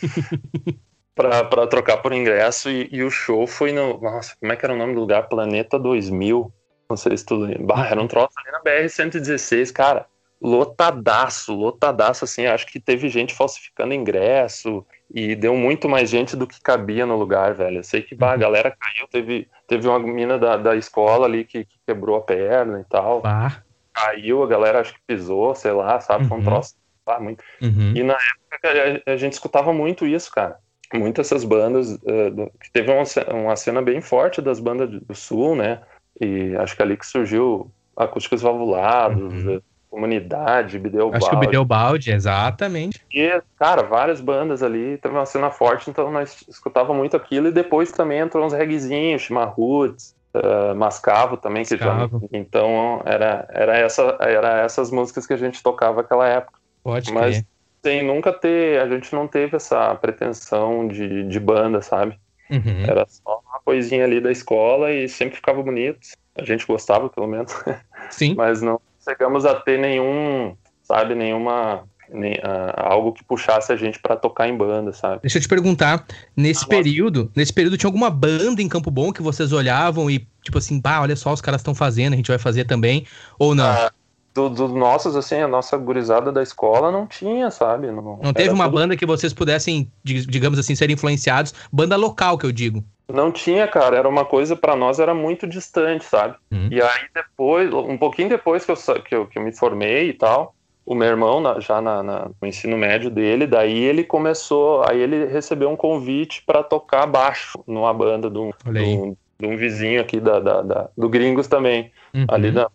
para 1.16 1.66
trocar 1.66 1.96
por 1.96 2.12
ingresso 2.12 2.70
e, 2.70 2.88
e, 2.92 3.02
o 3.02 3.10
show 3.10 3.44
foi 3.44 3.72
no. 3.72 4.00
Nossa, 4.00 4.36
como 4.38 4.52
é 4.52 4.56
que 4.56 4.64
era 4.64 4.72
o 4.72 4.78
nome 4.78 4.94
do 4.94 5.00
lugar? 5.00 5.28
Planeta 5.28 5.76
2000. 5.76 6.52
Não 6.88 6.96
sei 6.96 7.16
se 7.16 7.26
tu 7.26 7.34
lembra. 7.34 7.64
Bah, 7.64 7.88
era 7.88 8.00
um 8.00 8.06
troço 8.06 8.34
ali 8.38 8.52
na 8.52 8.60
BR-116, 8.60 9.72
cara 9.72 10.06
lotadaço, 10.40 11.54
lotadaço, 11.54 12.24
assim, 12.24 12.46
acho 12.46 12.66
que 12.66 12.78
teve 12.78 13.08
gente 13.08 13.34
falsificando 13.34 13.92
ingresso 13.92 14.86
e 15.12 15.34
deu 15.34 15.56
muito 15.56 15.88
mais 15.88 16.08
gente 16.08 16.36
do 16.36 16.46
que 16.46 16.60
cabia 16.60 17.04
no 17.04 17.16
lugar, 17.16 17.54
velho. 17.54 17.78
Eu 17.78 17.84
sei 17.84 18.02
que 18.02 18.14
bah, 18.14 18.30
a 18.30 18.32
uhum. 18.34 18.38
galera 18.38 18.76
caiu, 18.78 19.08
teve, 19.08 19.48
teve 19.66 19.88
uma 19.88 19.98
menina 19.98 20.38
da, 20.38 20.56
da 20.56 20.76
escola 20.76 21.26
ali 21.26 21.44
que, 21.44 21.64
que 21.64 21.78
quebrou 21.86 22.16
a 22.16 22.20
perna 22.20 22.80
e 22.80 22.84
tal. 22.84 23.22
Ah. 23.24 23.62
Caiu, 23.92 24.42
a 24.42 24.46
galera 24.46 24.80
acho 24.80 24.94
que 24.94 25.00
pisou, 25.06 25.54
sei 25.54 25.72
lá, 25.72 26.00
sabe, 26.00 26.28
foi 26.28 26.36
um 26.36 26.40
uhum. 26.40 26.46
troço. 26.46 26.74
Ah, 27.06 27.18
muito. 27.18 27.42
Uhum. 27.60 27.94
E 27.96 28.02
na 28.02 28.14
época 28.14 29.02
a, 29.06 29.12
a, 29.12 29.16
gente 29.16 29.32
escutava 29.32 29.72
muito 29.72 30.06
isso, 30.06 30.30
cara. 30.30 30.58
Muitas 30.94 31.26
essas 31.26 31.42
bandas, 31.42 31.94
uh, 31.94 32.30
do, 32.30 32.52
que 32.60 32.70
teve 32.70 32.92
uma, 32.92 33.02
uma 33.34 33.56
cena 33.56 33.82
bem 33.82 34.00
forte 34.00 34.40
das 34.40 34.60
bandas 34.60 34.88
do 34.88 35.14
sul, 35.14 35.56
né? 35.56 35.80
E 36.20 36.54
acho 36.56 36.76
que 36.76 36.82
é 36.82 36.84
ali 36.84 36.96
que 36.96 37.06
surgiu 37.06 37.70
acústicos 37.96 38.42
valvulados, 38.42 39.44
uhum 39.44 39.60
Comunidade, 39.90 40.78
Bideobaldi. 40.78 41.16
Acho 41.16 41.30
que 41.30 41.36
o 41.36 41.40
Bideobaldi, 41.40 42.10
exatamente. 42.10 43.00
E, 43.12 43.42
cara, 43.58 43.82
várias 43.82 44.20
bandas 44.20 44.62
ali, 44.62 44.98
teve 44.98 45.14
uma 45.14 45.24
cena 45.24 45.50
forte, 45.50 45.88
então 45.88 46.10
nós 46.10 46.44
escutava 46.48 46.92
muito 46.92 47.16
aquilo, 47.16 47.48
e 47.48 47.52
depois 47.52 47.90
também 47.90 48.18
entrou 48.18 48.44
uns 48.44 48.52
reggaezinhos, 48.52 49.22
Chimarruts, 49.22 50.14
uh, 50.34 50.74
Mascavo 50.74 51.36
também, 51.36 51.64
que 51.64 51.74
Mascavo. 51.74 52.20
já... 52.20 52.38
Então, 52.38 53.00
era, 53.04 53.48
era, 53.50 53.76
essa, 53.78 54.16
era 54.20 54.60
essas 54.60 54.90
músicas 54.90 55.26
que 55.26 55.32
a 55.32 55.38
gente 55.38 55.62
tocava 55.62 56.02
naquela 56.02 56.28
época. 56.28 56.58
Pode 56.84 57.12
Mas, 57.12 57.36
crer. 57.36 57.46
sem 57.82 58.06
nunca 58.06 58.32
ter, 58.32 58.80
a 58.80 58.88
gente 58.88 59.14
não 59.14 59.26
teve 59.26 59.56
essa 59.56 59.94
pretensão 59.94 60.86
de, 60.86 61.24
de 61.24 61.40
banda, 61.40 61.80
sabe? 61.80 62.18
Uhum. 62.50 62.84
Era 62.86 63.06
só 63.08 63.42
coisinha 63.64 64.04
ali 64.04 64.20
da 64.20 64.32
escola 64.32 64.90
e 64.90 65.08
sempre 65.08 65.36
ficava 65.36 65.62
bonito. 65.62 66.00
A 66.34 66.44
gente 66.44 66.66
gostava, 66.66 67.10
pelo 67.10 67.26
menos. 67.26 67.52
Sim. 68.10 68.34
Mas 68.34 68.62
não 68.62 68.80
chegamos 69.08 69.46
a 69.46 69.54
ter 69.54 69.78
nenhum, 69.78 70.54
sabe, 70.82 71.14
nenhuma 71.14 71.84
nem, 72.10 72.34
uh, 72.34 72.72
algo 72.76 73.12
que 73.12 73.24
puxasse 73.24 73.72
a 73.72 73.76
gente 73.76 73.98
para 73.98 74.16
tocar 74.16 74.48
em 74.48 74.56
banda, 74.56 74.92
sabe? 74.92 75.20
Deixa 75.22 75.38
eu 75.38 75.42
te 75.42 75.48
perguntar, 75.48 76.06
nesse 76.36 76.64
ah, 76.64 76.68
período, 76.68 77.30
nesse 77.34 77.52
período 77.52 77.76
tinha 77.76 77.88
alguma 77.88 78.10
banda 78.10 78.62
em 78.62 78.68
Campo 78.68 78.90
Bom 78.90 79.12
que 79.12 79.22
vocês 79.22 79.52
olhavam 79.52 80.10
e 80.10 80.26
tipo 80.42 80.58
assim, 80.58 80.80
bah, 80.80 81.00
olha 81.00 81.16
só 81.16 81.32
os 81.32 81.40
caras 81.40 81.60
estão 81.60 81.74
fazendo, 81.74 82.14
a 82.14 82.16
gente 82.16 82.28
vai 82.28 82.38
fazer 82.38 82.64
também, 82.64 83.06
ou 83.38 83.54
não? 83.54 83.66
Ah, 83.66 83.90
do, 84.34 84.48
do, 84.48 84.68
nossos, 84.68 85.16
assim, 85.16 85.36
a 85.36 85.48
nossa 85.48 85.76
gurizada 85.76 86.30
da 86.30 86.42
escola 86.42 86.90
não 86.90 87.06
tinha, 87.06 87.50
sabe? 87.50 87.90
Não, 87.90 88.18
não 88.22 88.32
teve 88.32 88.50
uma 88.50 88.64
tudo... 88.64 88.74
banda 88.74 88.96
que 88.96 89.04
vocês 89.04 89.32
pudessem, 89.32 89.90
digamos 90.04 90.58
assim, 90.58 90.74
ser 90.74 90.90
influenciados, 90.90 91.52
banda 91.72 91.96
local 91.96 92.38
que 92.38 92.46
eu 92.46 92.52
digo. 92.52 92.84
Não 93.10 93.32
tinha, 93.32 93.66
cara, 93.66 93.96
era 93.96 94.08
uma 94.08 94.24
coisa 94.24 94.54
para 94.54 94.76
nós 94.76 94.98
era 94.98 95.14
muito 95.14 95.46
distante, 95.46 96.04
sabe? 96.04 96.36
Uhum. 96.50 96.68
E 96.70 96.82
aí 96.82 97.08
depois, 97.14 97.72
um 97.72 97.96
pouquinho 97.96 98.28
depois 98.28 98.64
que 98.64 98.70
eu, 98.70 98.76
que 99.02 99.14
eu, 99.14 99.26
que 99.26 99.38
eu 99.38 99.42
me 99.42 99.52
formei 99.52 100.10
e 100.10 100.12
tal, 100.12 100.54
o 100.84 100.94
meu 100.94 101.08
irmão, 101.08 101.40
na, 101.40 101.60
já 101.60 101.80
na, 101.80 102.02
na, 102.02 102.30
no 102.40 102.48
ensino 102.48 102.76
médio 102.76 103.10
dele, 103.10 103.46
daí 103.46 103.78
ele 103.78 104.04
começou, 104.04 104.82
aí 104.88 105.00
ele 105.00 105.26
recebeu 105.26 105.70
um 105.70 105.76
convite 105.76 106.42
para 106.46 106.62
tocar 106.62 107.06
baixo 107.06 107.62
numa 107.66 107.92
banda 107.92 108.30
de 108.30 108.38
um, 108.38 108.50
de 108.72 108.80
um, 108.80 109.16
de 109.38 109.46
um 109.46 109.56
vizinho 109.56 110.00
aqui 110.00 110.18
da, 110.18 110.40
da, 110.40 110.62
da, 110.62 110.88
do 110.96 111.08
Gringos 111.08 111.46
também, 111.46 111.90
uhum. 112.14 112.24
ali 112.28 112.50
na, 112.50 112.70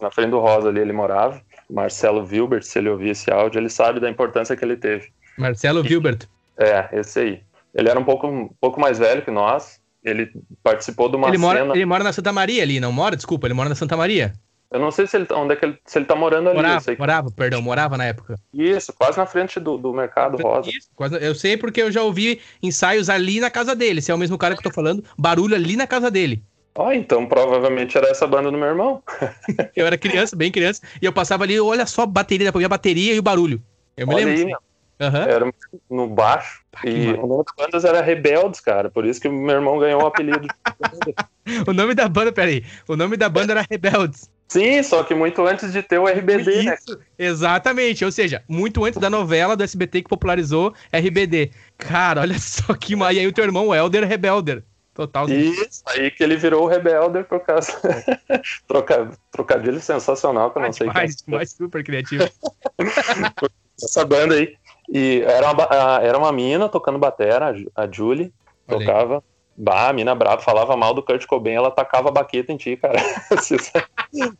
na 0.00 0.10
frente 0.10 0.30
do 0.30 0.38
Rosa 0.38 0.68
ali 0.68 0.80
ele 0.80 0.92
morava, 0.92 1.40
Marcelo 1.68 2.26
Wilbert, 2.26 2.62
se 2.62 2.78
ele 2.78 2.88
ouvir 2.88 3.10
esse 3.10 3.30
áudio, 3.30 3.58
ele 3.58 3.68
sabe 3.68 4.00
da 4.00 4.08
importância 4.08 4.56
que 4.56 4.64
ele 4.64 4.76
teve. 4.76 5.08
Marcelo 5.36 5.84
e, 5.84 5.88
Wilbert. 5.88 6.26
É, 6.58 6.88
esse 6.92 7.20
aí. 7.20 7.42
Ele 7.76 7.90
era 7.90 8.00
um 8.00 8.04
pouco, 8.04 8.26
um 8.26 8.48
pouco 8.58 8.80
mais 8.80 8.98
velho 8.98 9.22
que 9.22 9.30
nós, 9.30 9.80
ele 10.02 10.30
participou 10.62 11.10
de 11.10 11.16
uma 11.16 11.28
ele 11.28 11.38
cena... 11.38 11.64
Mora, 11.64 11.76
ele 11.76 11.84
mora 11.84 12.02
na 12.02 12.12
Santa 12.12 12.32
Maria 12.32 12.62
ali, 12.62 12.80
não 12.80 12.90
mora? 12.90 13.14
Desculpa, 13.14 13.46
ele 13.46 13.54
mora 13.54 13.68
na 13.68 13.74
Santa 13.74 13.96
Maria. 13.96 14.32
Eu 14.70 14.80
não 14.80 14.90
sei 14.90 15.06
se 15.06 15.16
ele, 15.16 15.26
onde 15.30 15.52
é 15.52 15.56
que 15.56 15.64
ele, 15.64 15.78
se 15.84 15.98
ele 15.98 16.06
tá 16.06 16.16
morando 16.16 16.48
ali. 16.48 16.56
Morava, 16.56 16.84
que... 16.84 16.98
morava, 16.98 17.30
perdão, 17.30 17.62
morava 17.62 17.96
na 17.96 18.06
época. 18.06 18.36
Isso, 18.52 18.92
quase 18.92 19.16
na 19.16 19.26
frente 19.26 19.60
do, 19.60 19.76
do 19.76 19.92
Mercado 19.92 20.36
Rosa. 20.42 20.70
Isso, 20.70 20.88
quase, 20.94 21.16
eu 21.24 21.34
sei 21.34 21.56
porque 21.56 21.82
eu 21.82 21.92
já 21.92 22.02
ouvi 22.02 22.40
ensaios 22.62 23.08
ali 23.08 23.38
na 23.38 23.50
casa 23.50 23.76
dele. 23.76 24.00
Se 24.00 24.10
é 24.10 24.14
o 24.14 24.18
mesmo 24.18 24.36
cara 24.36 24.54
que 24.54 24.60
eu 24.60 24.70
tô 24.70 24.74
falando, 24.74 25.04
barulho 25.16 25.54
ali 25.54 25.76
na 25.76 25.86
casa 25.86 26.10
dele. 26.10 26.42
Ó, 26.74 26.88
oh, 26.88 26.92
então 26.92 27.26
provavelmente 27.26 27.96
era 27.96 28.08
essa 28.08 28.26
banda 28.26 28.50
do 28.50 28.58
meu 28.58 28.66
irmão. 28.66 29.02
eu 29.74 29.86
era 29.86 29.96
criança, 29.96 30.34
bem 30.34 30.50
criança, 30.50 30.82
e 31.00 31.06
eu 31.06 31.12
passava 31.12 31.44
ali, 31.44 31.58
olha 31.58 31.86
só, 31.86 32.04
bateria, 32.04 32.50
a 32.50 32.68
bateria 32.68 33.14
e 33.14 33.18
o 33.18 33.22
barulho. 33.22 33.62
Eu 33.96 34.06
me 34.06 34.14
olha 34.14 34.26
lembro. 34.26 34.58
Aí, 34.98 35.08
uhum. 35.08 35.22
Era 35.22 35.54
no 35.88 36.08
baixo. 36.08 36.65
Ah, 36.76 36.88
e 36.88 37.12
o 37.14 37.26
nome 37.26 37.44
da 37.44 37.64
banda 37.64 37.88
era 37.88 38.02
Rebeldes, 38.02 38.60
cara. 38.60 38.90
Por 38.90 39.06
isso 39.06 39.20
que 39.20 39.28
meu 39.28 39.56
irmão 39.56 39.78
ganhou 39.78 40.02
o 40.02 40.06
apelido. 40.06 40.46
o 41.66 41.72
nome 41.72 41.94
da 41.94 42.08
banda, 42.08 42.32
peraí. 42.32 42.64
O 42.86 42.96
nome 42.96 43.16
da 43.16 43.28
banda 43.28 43.52
era 43.52 43.66
Rebeldes. 43.68 44.30
Sim, 44.48 44.82
só 44.82 45.02
que 45.02 45.14
muito 45.14 45.44
antes 45.44 45.72
de 45.72 45.82
ter 45.82 45.98
o 45.98 46.06
RBD, 46.06 46.62
né? 46.62 46.76
Exatamente, 47.18 48.04
ou 48.04 48.12
seja, 48.12 48.44
muito 48.48 48.84
antes 48.84 49.00
da 49.00 49.10
novela 49.10 49.56
do 49.56 49.64
SBT 49.64 50.02
que 50.02 50.08
popularizou 50.08 50.72
RBD. 50.92 51.50
Cara, 51.76 52.20
olha 52.20 52.38
só 52.38 52.74
que. 52.74 52.94
E 52.94 53.04
aí 53.04 53.26
o 53.26 53.32
teu 53.32 53.44
irmão, 53.44 53.68
o 53.68 53.74
Helder 53.74 54.06
Rebelder. 54.06 54.62
Total. 54.94 55.28
Isso, 55.28 55.82
aí 55.88 56.10
que 56.10 56.22
ele 56.22 56.36
virou 56.36 56.64
o 56.64 56.66
Rebelder 56.66 57.24
por 57.24 57.40
causa. 57.40 57.70
Troca... 58.66 59.10
Trocadilho 59.30 59.78
sensacional, 59.78 60.50
que 60.50 60.58
eu 60.58 60.62
não 60.62 60.72
sei 60.72 60.86
mais, 60.86 61.16
que 61.16 61.30
é. 61.30 61.36
mais 61.36 61.52
super 61.52 61.84
criativo. 61.84 62.26
Essa 63.82 64.06
banda 64.06 64.36
aí. 64.36 64.56
E 64.88 65.22
era 65.26 65.52
uma, 65.52 66.00
era 66.02 66.18
uma 66.18 66.32
mina 66.32 66.68
tocando 66.68 66.98
batera, 66.98 67.54
a 67.74 67.90
Julie, 67.90 68.32
tocava. 68.66 69.22
Bah, 69.56 69.88
a 69.88 69.92
mina 69.92 70.14
brava, 70.14 70.42
falava 70.42 70.76
mal 70.76 70.92
do 70.92 71.02
Kurt 71.02 71.24
Cobain, 71.26 71.54
ela 71.54 71.70
tacava 71.70 72.10
a 72.10 72.12
baqueta 72.12 72.52
em 72.52 72.56
ti, 72.56 72.76
cara. 72.76 72.98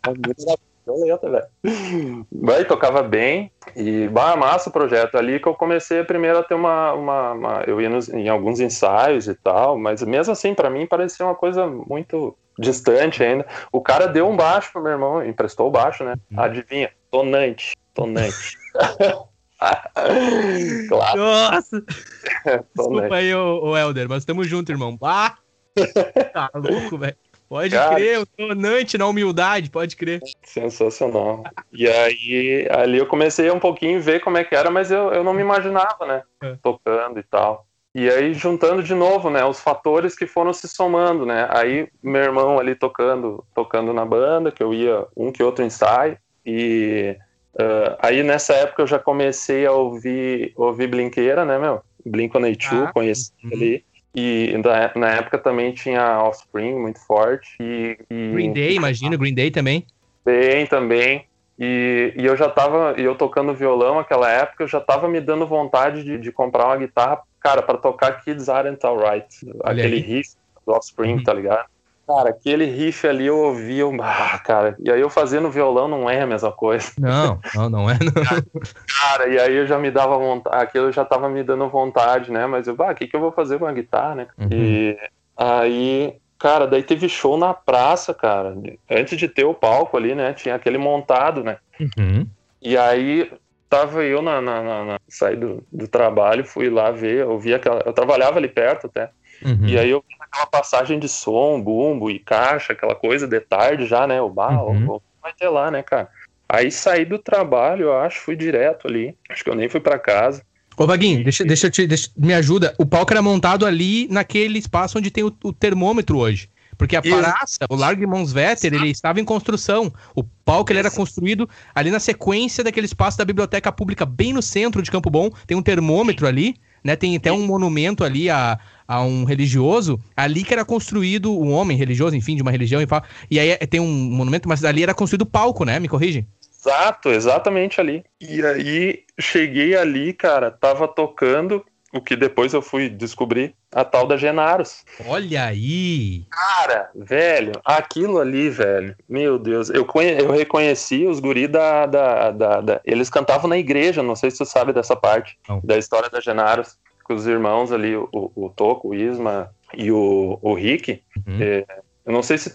a 0.02 0.10
mina 0.10 0.34
era 0.46 0.58
violenta, 0.86 1.30
velho. 1.30 2.26
Vai, 2.30 2.64
tocava 2.64 3.02
bem. 3.02 3.50
E, 3.74 4.08
bah, 4.08 4.36
massa 4.36 4.68
o 4.68 4.72
projeto. 4.72 5.16
Ali 5.16 5.40
que 5.40 5.48
eu 5.48 5.54
comecei 5.54 6.04
primeiro 6.04 6.38
a 6.38 6.42
ter 6.42 6.54
uma. 6.54 6.92
uma, 6.92 7.32
uma 7.32 7.64
eu 7.66 7.80
ia 7.80 7.88
nos, 7.88 8.10
em 8.10 8.28
alguns 8.28 8.60
ensaios 8.60 9.26
e 9.26 9.34
tal, 9.34 9.78
mas 9.78 10.02
mesmo 10.02 10.32
assim, 10.32 10.54
para 10.54 10.68
mim, 10.68 10.86
parecia 10.86 11.24
uma 11.24 11.34
coisa 11.34 11.66
muito 11.66 12.36
distante 12.58 13.22
ainda. 13.22 13.46
O 13.72 13.80
cara 13.80 14.06
deu 14.06 14.28
um 14.28 14.36
baixo 14.36 14.70
pro 14.72 14.82
meu 14.82 14.92
irmão, 14.92 15.24
emprestou 15.24 15.68
o 15.68 15.70
baixo, 15.70 16.04
né? 16.04 16.14
Uhum. 16.30 16.40
Adivinha? 16.40 16.90
Tonante. 17.10 17.74
Tonante. 17.94 18.58
claro. 20.88 21.18
Nossa! 21.18 21.82
Desculpa 22.74 23.14
aí, 23.16 23.34
ô, 23.34 23.60
ô 23.64 23.76
Helder, 23.76 24.08
mas 24.08 24.24
tamo 24.24 24.44
junto, 24.44 24.70
irmão. 24.70 24.98
Ah! 25.02 25.36
Tá 26.32 26.50
louco, 26.54 26.98
velho. 26.98 27.16
Pode 27.48 27.70
Cara, 27.70 27.94
crer, 27.94 28.18
o 28.18 28.26
tonante 28.26 28.98
na 28.98 29.06
humildade, 29.06 29.70
pode 29.70 29.94
crer. 29.94 30.20
Sensacional. 30.42 31.44
E 31.72 31.86
aí, 31.86 32.66
ali 32.70 32.98
eu 32.98 33.06
comecei 33.06 33.50
um 33.50 33.60
pouquinho 33.60 33.98
a 33.98 34.02
ver 34.02 34.20
como 34.20 34.36
é 34.36 34.44
que 34.44 34.54
era, 34.54 34.68
mas 34.70 34.90
eu, 34.90 35.12
eu 35.12 35.22
não 35.22 35.32
me 35.32 35.42
imaginava, 35.42 36.06
né? 36.06 36.22
É. 36.42 36.56
Tocando 36.60 37.20
e 37.20 37.22
tal. 37.22 37.66
E 37.94 38.10
aí, 38.10 38.34
juntando 38.34 38.82
de 38.82 38.94
novo, 38.94 39.30
né? 39.30 39.44
Os 39.44 39.60
fatores 39.60 40.16
que 40.16 40.26
foram 40.26 40.52
se 40.52 40.68
somando, 40.68 41.24
né? 41.24 41.48
Aí, 41.50 41.88
meu 42.02 42.22
irmão 42.22 42.58
ali 42.58 42.74
tocando, 42.74 43.44
tocando 43.54 43.92
na 43.92 44.04
banda, 44.04 44.50
que 44.50 44.62
eu 44.62 44.74
ia 44.74 45.06
um 45.16 45.30
que 45.30 45.42
outro 45.42 45.64
ensaio. 45.64 46.18
E 46.44 47.16
Uh, 47.56 47.96
aí 48.00 48.22
nessa 48.22 48.52
época 48.52 48.82
eu 48.82 48.86
já 48.86 48.98
comecei 48.98 49.64
a 49.64 49.72
ouvir, 49.72 50.52
ouvir 50.56 50.88
Blinqueira, 50.88 51.44
né, 51.44 51.58
meu? 51.58 51.80
Blink-182, 52.06 52.86
ah, 52.86 52.92
conheci 52.92 53.32
uhum. 53.42 53.50
ali. 53.52 53.84
E 54.14 54.54
na, 54.94 55.10
época 55.10 55.38
também 55.38 55.72
tinha 55.72 56.22
Offspring 56.22 56.74
muito 56.74 56.98
forte. 57.00 57.56
E, 57.60 57.98
e... 58.10 58.32
Green 58.32 58.52
Day, 58.52 58.74
imagina, 58.74 59.16
Green 59.16 59.34
Day 59.34 59.50
também. 59.50 59.86
Bem, 60.24 60.66
também. 60.66 61.26
E, 61.58 62.12
e 62.16 62.24
eu 62.24 62.36
já 62.36 62.48
tava, 62.48 62.94
e 62.98 63.04
eu 63.04 63.14
tocando 63.14 63.54
violão 63.54 63.96
naquela 63.96 64.30
época, 64.30 64.64
eu 64.64 64.68
já 64.68 64.80
tava 64.80 65.08
me 65.08 65.20
dando 65.20 65.46
vontade 65.46 66.04
de, 66.04 66.18
de 66.18 66.32
comprar 66.32 66.66
uma 66.66 66.76
guitarra, 66.76 67.20
cara, 67.40 67.62
para 67.62 67.78
tocar 67.78 68.22
Kids 68.22 68.48
Aren't 68.48 68.84
Alright. 68.86 69.28
Aquele 69.64 69.98
riff 69.98 70.30
do 70.66 70.72
Offspring, 70.72 71.14
uhum. 71.14 71.24
tá 71.24 71.32
ligado? 71.32 71.66
Cara, 72.06 72.30
aquele 72.30 72.64
riff 72.64 73.04
ali 73.04 73.26
eu 73.26 73.36
ouvi, 73.36 73.78
eu, 73.78 73.92
ah, 74.00 74.38
cara, 74.38 74.76
e 74.78 74.88
aí 74.92 75.00
eu 75.00 75.10
fazendo 75.10 75.50
violão 75.50 75.88
não 75.88 76.08
é 76.08 76.20
a 76.20 76.26
mesma 76.26 76.52
coisa. 76.52 76.92
Não, 76.96 77.40
não, 77.52 77.68
não 77.68 77.90
é. 77.90 77.98
Não. 77.98 78.62
Cara, 78.86 79.28
e 79.28 79.38
aí 79.40 79.56
eu 79.56 79.66
já 79.66 79.76
me 79.76 79.90
dava 79.90 80.16
vontade, 80.16 80.56
aquilo 80.56 80.92
já 80.92 81.04
tava 81.04 81.28
me 81.28 81.42
dando 81.42 81.68
vontade, 81.68 82.30
né? 82.30 82.46
Mas 82.46 82.68
eu, 82.68 82.76
bah, 82.76 82.92
o 82.92 82.94
que, 82.94 83.08
que 83.08 83.16
eu 83.16 83.20
vou 83.20 83.32
fazer 83.32 83.58
com 83.58 83.66
a 83.66 83.72
guitarra, 83.72 84.14
né? 84.14 84.26
Uhum. 84.38 84.48
E 84.52 84.98
aí, 85.36 86.14
cara, 86.38 86.68
daí 86.68 86.84
teve 86.84 87.08
show 87.08 87.36
na 87.36 87.52
praça, 87.52 88.14
cara. 88.14 88.56
Antes 88.88 89.18
de 89.18 89.26
ter 89.26 89.44
o 89.44 89.52
palco 89.52 89.96
ali, 89.96 90.14
né? 90.14 90.32
Tinha 90.32 90.54
aquele 90.54 90.78
montado, 90.78 91.42
né? 91.42 91.58
Uhum. 91.80 92.24
E 92.62 92.78
aí 92.78 93.32
tava 93.68 94.04
eu 94.04 94.22
na, 94.22 94.40
na, 94.40 94.62
na, 94.62 94.84
na 94.84 95.00
saí 95.08 95.34
do, 95.34 95.62
do 95.72 95.88
trabalho, 95.88 96.44
fui 96.44 96.70
lá 96.70 96.92
ver, 96.92 97.22
eu 97.22 97.40
aquela. 97.54 97.82
Eu 97.84 97.92
trabalhava 97.92 98.38
ali 98.38 98.48
perto 98.48 98.86
até. 98.86 99.10
Uhum. 99.44 99.66
E 99.66 99.78
aí 99.78 99.90
eu 99.90 100.04
vi 100.06 100.14
aquela 100.20 100.46
passagem 100.46 100.98
de 100.98 101.08
som, 101.08 101.60
bumbo 101.60 102.10
e 102.10 102.18
caixa, 102.18 102.72
aquela 102.72 102.94
coisa 102.94 103.26
de 103.26 103.40
tarde 103.40 103.86
já, 103.86 104.06
né? 104.06 104.20
O 104.20 104.30
bar, 104.30 104.64
uhum. 104.64 105.00
vai 105.22 105.32
ter 105.32 105.48
lá, 105.48 105.70
né, 105.70 105.82
cara? 105.82 106.08
Aí 106.48 106.70
saí 106.70 107.04
do 107.04 107.18
trabalho, 107.18 107.84
eu 107.84 107.98
acho, 107.98 108.20
fui 108.20 108.36
direto 108.36 108.86
ali. 108.86 109.16
Acho 109.28 109.42
que 109.42 109.50
eu 109.50 109.54
nem 109.54 109.68
fui 109.68 109.80
para 109.80 109.98
casa. 109.98 110.42
Ô, 110.76 110.86
Vaguinho, 110.86 111.24
deixa, 111.24 111.44
deixa 111.44 111.66
eu 111.66 111.70
te. 111.70 111.86
Deixa, 111.86 112.10
me 112.16 112.34
ajuda. 112.34 112.74
O 112.78 112.84
palco 112.84 113.12
era 113.12 113.22
montado 113.22 113.64
ali 113.64 114.06
naquele 114.08 114.58
espaço 114.58 114.98
onde 114.98 115.10
tem 115.10 115.24
o, 115.24 115.34
o 115.42 115.52
termômetro 115.52 116.18
hoje. 116.18 116.50
Porque 116.76 116.94
a 116.94 117.00
praça, 117.00 117.60
o 117.70 117.74
Largo 117.74 118.06
Monsvetter, 118.06 118.74
ele 118.74 118.90
estava 118.90 119.18
em 119.18 119.24
construção. 119.24 119.92
O 120.14 120.22
palco 120.22 120.70
ele 120.70 120.78
era 120.78 120.90
construído 120.90 121.48
ali 121.74 121.90
na 121.90 121.98
sequência 121.98 122.62
daquele 122.62 122.84
espaço 122.84 123.16
da 123.16 123.24
biblioteca 123.24 123.72
pública, 123.72 124.04
bem 124.04 124.34
no 124.34 124.42
centro 124.42 124.82
de 124.82 124.90
Campo 124.90 125.08
Bom. 125.08 125.30
Tem 125.46 125.56
um 125.56 125.62
termômetro 125.62 126.26
ali, 126.26 126.56
né? 126.84 126.94
Tem 126.94 127.16
até 127.16 127.32
um 127.32 127.46
monumento 127.46 128.04
ali 128.04 128.28
a, 128.28 128.58
a 128.86 129.02
um 129.02 129.24
religioso, 129.24 129.98
ali 130.16 130.44
que 130.44 130.52
era 130.52 130.64
construído 130.64 131.36
um 131.36 131.52
homem 131.52 131.76
religioso, 131.76 132.16
enfim, 132.16 132.36
de 132.36 132.42
uma 132.42 132.50
religião 132.50 132.80
e 132.80 132.86
fala. 132.86 133.04
E 133.30 133.38
aí 133.38 133.56
tem 133.66 133.80
um 133.80 133.86
monumento, 133.86 134.48
mas 134.48 134.64
ali 134.64 134.82
era 134.82 134.94
construído 134.94 135.26
palco, 135.26 135.64
né? 135.64 135.78
Me 135.78 135.88
corrige? 135.88 136.26
Exato, 136.58 137.10
exatamente 137.10 137.80
ali. 137.80 138.04
E 138.20 138.44
aí 138.44 139.04
cheguei 139.20 139.76
ali, 139.76 140.12
cara, 140.12 140.50
tava 140.50 140.88
tocando 140.88 141.64
o 141.92 142.00
que 142.00 142.16
depois 142.16 142.52
eu 142.52 142.60
fui 142.60 142.88
descobrir, 142.88 143.54
a 143.72 143.84
tal 143.84 144.06
da 144.06 144.16
Genaros. 144.16 144.84
Olha 145.06 145.44
aí! 145.44 146.26
Cara, 146.30 146.90
velho, 146.94 147.52
aquilo 147.64 148.18
ali, 148.18 148.50
velho, 148.50 148.96
meu 149.08 149.38
Deus, 149.38 149.70
eu, 149.70 149.86
eu 150.18 150.30
reconheci 150.30 151.06
os 151.06 151.20
guri 151.20 151.46
da, 151.46 151.86
da, 151.86 152.30
da, 152.30 152.60
da, 152.60 152.80
Eles 152.84 153.10
cantavam 153.10 153.48
na 153.48 153.58
igreja, 153.58 154.02
não 154.02 154.16
sei 154.16 154.30
se 154.30 154.38
tu 154.38 154.44
sabe 154.44 154.72
dessa 154.72 154.96
parte, 154.96 155.38
não. 155.48 155.60
da 155.62 155.78
história 155.78 156.10
da 156.10 156.20
Genaros 156.20 156.76
com 157.06 157.14
os 157.14 157.26
irmãos 157.26 157.70
ali, 157.70 157.94
o, 157.96 158.08
o 158.12 158.50
Toco, 158.54 158.88
o 158.88 158.94
Isma 158.94 159.50
e 159.74 159.92
o, 159.92 160.38
o 160.42 160.54
Rick. 160.54 161.02
Uhum. 161.26 161.38
É, 161.40 161.64
eu 162.04 162.12
não 162.12 162.22
sei 162.22 162.36
se. 162.36 162.52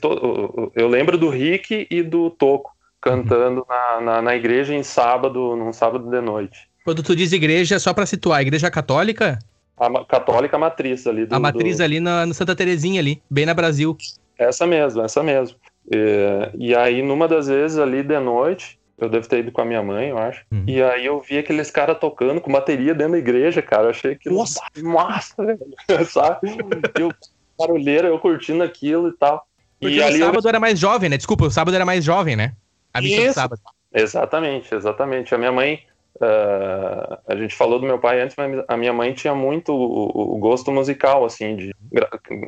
Eu 0.75 0.87
lembro 0.87 1.17
do 1.17 1.29
Rick 1.29 1.87
e 1.89 2.03
do 2.03 2.29
Toco 2.29 2.71
cantando 2.99 3.61
uhum. 3.61 3.65
na, 3.67 4.01
na, 4.01 4.21
na, 4.21 4.35
igreja 4.35 4.73
em 4.73 4.83
sábado, 4.83 5.55
num 5.55 5.71
sábado 5.71 6.09
de 6.09 6.21
noite. 6.21 6.69
Quando 6.83 7.01
tu 7.01 7.15
diz 7.15 7.31
igreja, 7.31 7.79
só 7.79 7.93
para 7.93 8.05
situar, 8.05 8.41
igreja 8.41 8.69
católica? 8.69 9.39
a 9.77 10.05
católica 10.05 10.57
matriz 10.57 11.07
ali. 11.07 11.25
Do, 11.25 11.33
a 11.33 11.39
matriz 11.39 11.77
do... 11.77 11.83
ali 11.83 11.99
na, 11.99 12.25
no 12.25 12.33
Santa 12.33 12.55
Terezinha 12.55 12.99
ali, 12.99 13.21
bem 13.29 13.45
na 13.45 13.53
Brasil. 13.53 13.97
Essa 14.37 14.67
mesmo, 14.67 15.01
essa 15.01 15.23
mesmo. 15.23 15.57
E, 15.91 16.51
e 16.69 16.75
aí, 16.75 17.01
numa 17.01 17.27
das 17.27 17.47
vezes 17.47 17.79
ali 17.79 18.03
de 18.03 18.19
noite, 18.19 18.77
eu 19.01 19.09
devo 19.09 19.27
ter 19.27 19.39
ido 19.39 19.51
com 19.51 19.61
a 19.61 19.65
minha 19.65 19.81
mãe, 19.81 20.09
eu 20.09 20.17
acho. 20.17 20.45
Uhum. 20.51 20.63
E 20.67 20.81
aí 20.81 21.05
eu 21.05 21.19
vi 21.19 21.37
aqueles 21.37 21.71
caras 21.71 21.97
tocando 21.99 22.39
com 22.39 22.51
bateria 22.51 22.93
dentro 22.93 23.13
da 23.13 23.17
igreja, 23.17 23.61
cara. 23.61 23.83
Eu 23.83 23.89
achei 23.89 24.15
que 24.15 24.29
Nossa. 24.29 24.61
massa, 24.83 25.43
velho. 25.43 25.59
Sabe? 26.05 26.55
Eu, 26.99 27.11
barulheira, 27.57 28.07
eu 28.07 28.19
curtindo 28.19 28.63
aquilo 28.63 29.09
e 29.09 29.13
tal. 29.13 29.45
Porque 29.79 29.95
e 29.95 29.99
o 29.99 30.17
sábado 30.19 30.45
eu... 30.45 30.49
era 30.49 30.59
mais 30.59 30.79
jovem, 30.79 31.09
né? 31.09 31.17
Desculpa, 31.17 31.45
o 31.45 31.51
sábado 31.51 31.73
era 31.73 31.85
mais 31.85 32.03
jovem, 32.03 32.35
né? 32.35 32.53
A 32.93 33.01
missa 33.01 33.25
do 33.25 33.33
sábado. 33.33 33.61
Exatamente, 33.93 34.73
exatamente. 34.73 35.35
A 35.35 35.37
minha 35.37 35.51
mãe, 35.51 35.83
Uh, 36.17 37.17
a 37.25 37.35
gente 37.35 37.55
falou 37.55 37.79
do 37.79 37.85
meu 37.85 37.97
pai 37.97 38.21
antes, 38.21 38.35
mas 38.35 38.63
a 38.67 38.77
minha 38.77 38.93
mãe 38.93 39.13
tinha 39.13 39.33
muito 39.33 39.73
o, 39.73 40.35
o, 40.35 40.37
gosto 40.37 40.71
musical, 40.71 41.25
assim, 41.25 41.55
de, 41.55 41.75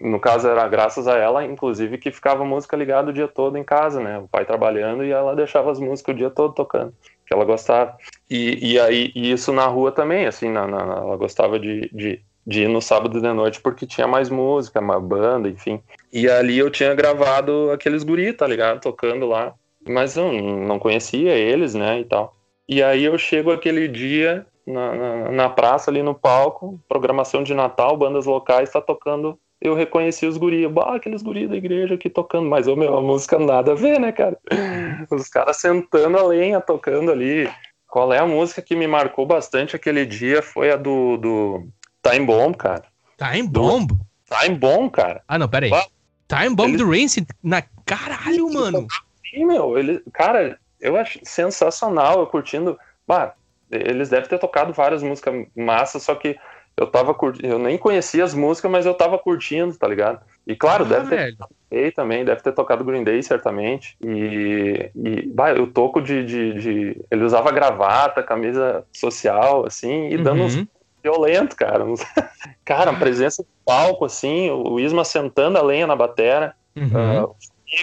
no 0.01 0.20
caso 0.20 0.47
era 0.47 0.68
graças 0.68 1.07
a 1.07 1.18
ela, 1.18 1.43
inclusive, 1.43 1.97
que 1.97 2.11
ficava 2.11 2.45
música 2.45 2.76
ligada 2.76 3.09
o 3.09 3.14
dia 3.14 3.28
todo 3.28 3.57
em 3.57 3.64
casa, 3.64 3.99
né? 3.99 4.20
O 4.20 4.28
pai 4.28 4.45
trabalhando 4.45 5.03
e 5.03 5.11
ela 5.11 5.36
deixava 5.36 5.72
as 5.72 5.80
músicas 5.80 6.14
o 6.14 6.18
dia 6.18 6.30
todo 6.30 6.53
tocando, 6.53 6.93
que 7.26 7.34
ela 7.34 7.45
gostava. 7.45 7.97
E, 8.30 8.74
e 8.74 8.80
aí 8.80 9.11
e 9.16 9.32
isso 9.32 9.51
na 9.53 9.66
rua 9.66 9.91
também, 9.91 10.28
assim, 10.28 10.49
na, 10.49 10.68
na, 10.68 10.80
ela 10.80 11.16
gostava 11.16 11.57
de, 11.57 11.89
de, 11.91 12.22
de 12.45 12.64
ir 12.64 12.68
no 12.68 12.82
sábado 12.82 13.20
de 13.20 13.34
noite 13.34 13.61
porque 13.61 13.88
tinha 13.88 14.05
mais 14.07 14.30
música, 14.30 14.82
uma 14.82 14.99
banda, 14.99 15.49
enfim. 15.49 15.82
E 16.11 16.30
ali 16.30 16.59
eu 16.59 16.70
tinha 16.70 16.93
gravado 16.93 17.72
aqueles 17.72 18.03
guri, 18.03 18.34
tá 18.34 18.45
ligado? 18.45 18.82
Tocando 18.82 19.26
lá. 19.26 19.53
Mas 19.88 20.16
eu 20.16 20.32
não 20.32 20.78
conhecia 20.78 21.34
eles, 21.34 21.74
né, 21.74 21.99
e 21.99 22.05
tal. 22.05 22.34
E 22.74 22.82
aí 22.82 23.03
eu 23.03 23.15
chego 23.19 23.51
aquele 23.51 23.88
dia 23.88 24.47
na, 24.65 24.95
na, 24.95 25.32
na 25.32 25.49
praça 25.49 25.91
ali 25.91 26.01
no 26.01 26.15
palco, 26.15 26.82
programação 26.89 27.43
de 27.43 27.53
Natal, 27.53 27.95
bandas 27.95 28.26
locais, 28.26 28.71
tá 28.71 28.82
tocando. 28.82 29.38
Eu 29.61 29.76
reconheci 29.76 30.26
os 30.26 30.38
guris, 30.38 30.67
bah, 30.71 30.95
aqueles 30.95 31.21
guris 31.21 31.47
da 31.47 31.55
igreja 31.55 31.93
aqui 31.93 32.09
tocando, 32.09 32.49
mas 32.49 32.65
o 32.65 32.76
meu, 32.76 32.97
a 32.97 32.99
música 32.99 33.38
nada 33.38 33.74
a 33.74 33.76
ver, 33.76 33.99
né, 33.99 34.11
cara? 34.11 34.39
Os 35.11 35.30
caras 35.30 35.57
sentando 35.57 36.17
a 36.17 36.24
lenha, 36.24 36.59
tocando 36.59 37.11
ali. 37.11 37.47
Qual 37.88 38.11
é 38.11 38.17
a 38.17 38.26
música 38.26 38.59
que 38.59 38.76
me 38.76 38.88
marcou 38.88 39.24
bastante 39.24 39.76
aquele 39.76 40.03
dia? 40.03 40.41
Foi 40.41 40.71
a 40.71 40.76
do, 40.76 41.17
do 41.17 41.67
Time 42.01 42.26
Bomb, 42.26 42.57
cara. 42.57 42.86
Time 43.19 43.47
Bomb? 43.47 43.86
Do... 43.86 43.99
Time 44.36 44.57
Bomb, 44.57 44.89
cara. 44.89 45.21
Ah, 45.28 45.38
não, 45.38 45.47
pera 45.47 45.67
aí. 45.67 45.69
Bah, 45.69 45.86
Time 46.28 46.55
Bomb 46.55 46.76
do 46.76 46.89
Rancid? 46.89 47.28
Na 47.43 47.61
caralho, 47.86 48.51
mano. 48.51 48.88
Sim, 49.30 49.45
meu. 49.45 49.78
Ele, 49.78 50.01
cara, 50.11 50.57
eu 50.84 50.97
acho 50.97 51.19
sensacional, 51.23 52.19
eu 52.19 52.27
curtindo. 52.27 52.77
Bah, 53.07 53.34
eles 53.71 54.09
devem 54.09 54.29
ter 54.29 54.38
tocado 54.38 54.73
várias 54.73 55.01
músicas 55.01 55.47
massas, 55.55 56.03
só 56.03 56.13
que 56.13 56.38
eu 56.75 56.88
tava 56.88 57.13
curtindo, 57.13 57.47
eu 57.47 57.59
nem 57.59 57.77
conhecia 57.77 58.23
as 58.23 58.34
músicas, 58.34 58.71
mas 58.71 58.86
eu 58.86 58.93
tava 58.93 59.17
curtindo, 59.17 59.75
tá 59.75 59.88
ligado? 59.88 60.19
E 60.45 60.55
claro, 60.55 60.84
ah, 60.86 60.88
deve 60.88 61.09
ter 61.09 61.36
velho. 61.69 61.93
também, 61.93 62.25
deve 62.25 62.41
ter 62.41 62.51
tocado 62.51 62.84
Green 62.84 63.03
Day, 63.03 63.21
certamente. 63.21 63.95
E, 64.03 64.89
e 64.95 65.21
bah, 65.27 65.51
eu 65.51 65.67
toco 65.67 66.01
de, 66.01 66.25
de, 66.25 66.53
de, 66.55 67.05
Ele 67.11 67.23
usava 67.23 67.51
gravata, 67.51 68.23
camisa 68.23 68.84
social, 68.91 69.65
assim, 69.65 70.09
e 70.09 70.17
dando 70.17 70.43
uns 70.43 70.55
uhum. 70.55 70.67
violento, 71.01 71.55
cara. 71.55 71.86
cara, 72.65 72.93
presença 72.93 73.43
de 73.43 73.49
palco, 73.63 74.05
assim, 74.05 74.49
o 74.49 74.79
Isma 74.79 75.05
sentando 75.05 75.57
a 75.57 75.61
lenha 75.61 75.88
na 75.88 75.95
batera. 75.95 76.55
Uhum. 76.75 77.23
Uh, 77.23 77.36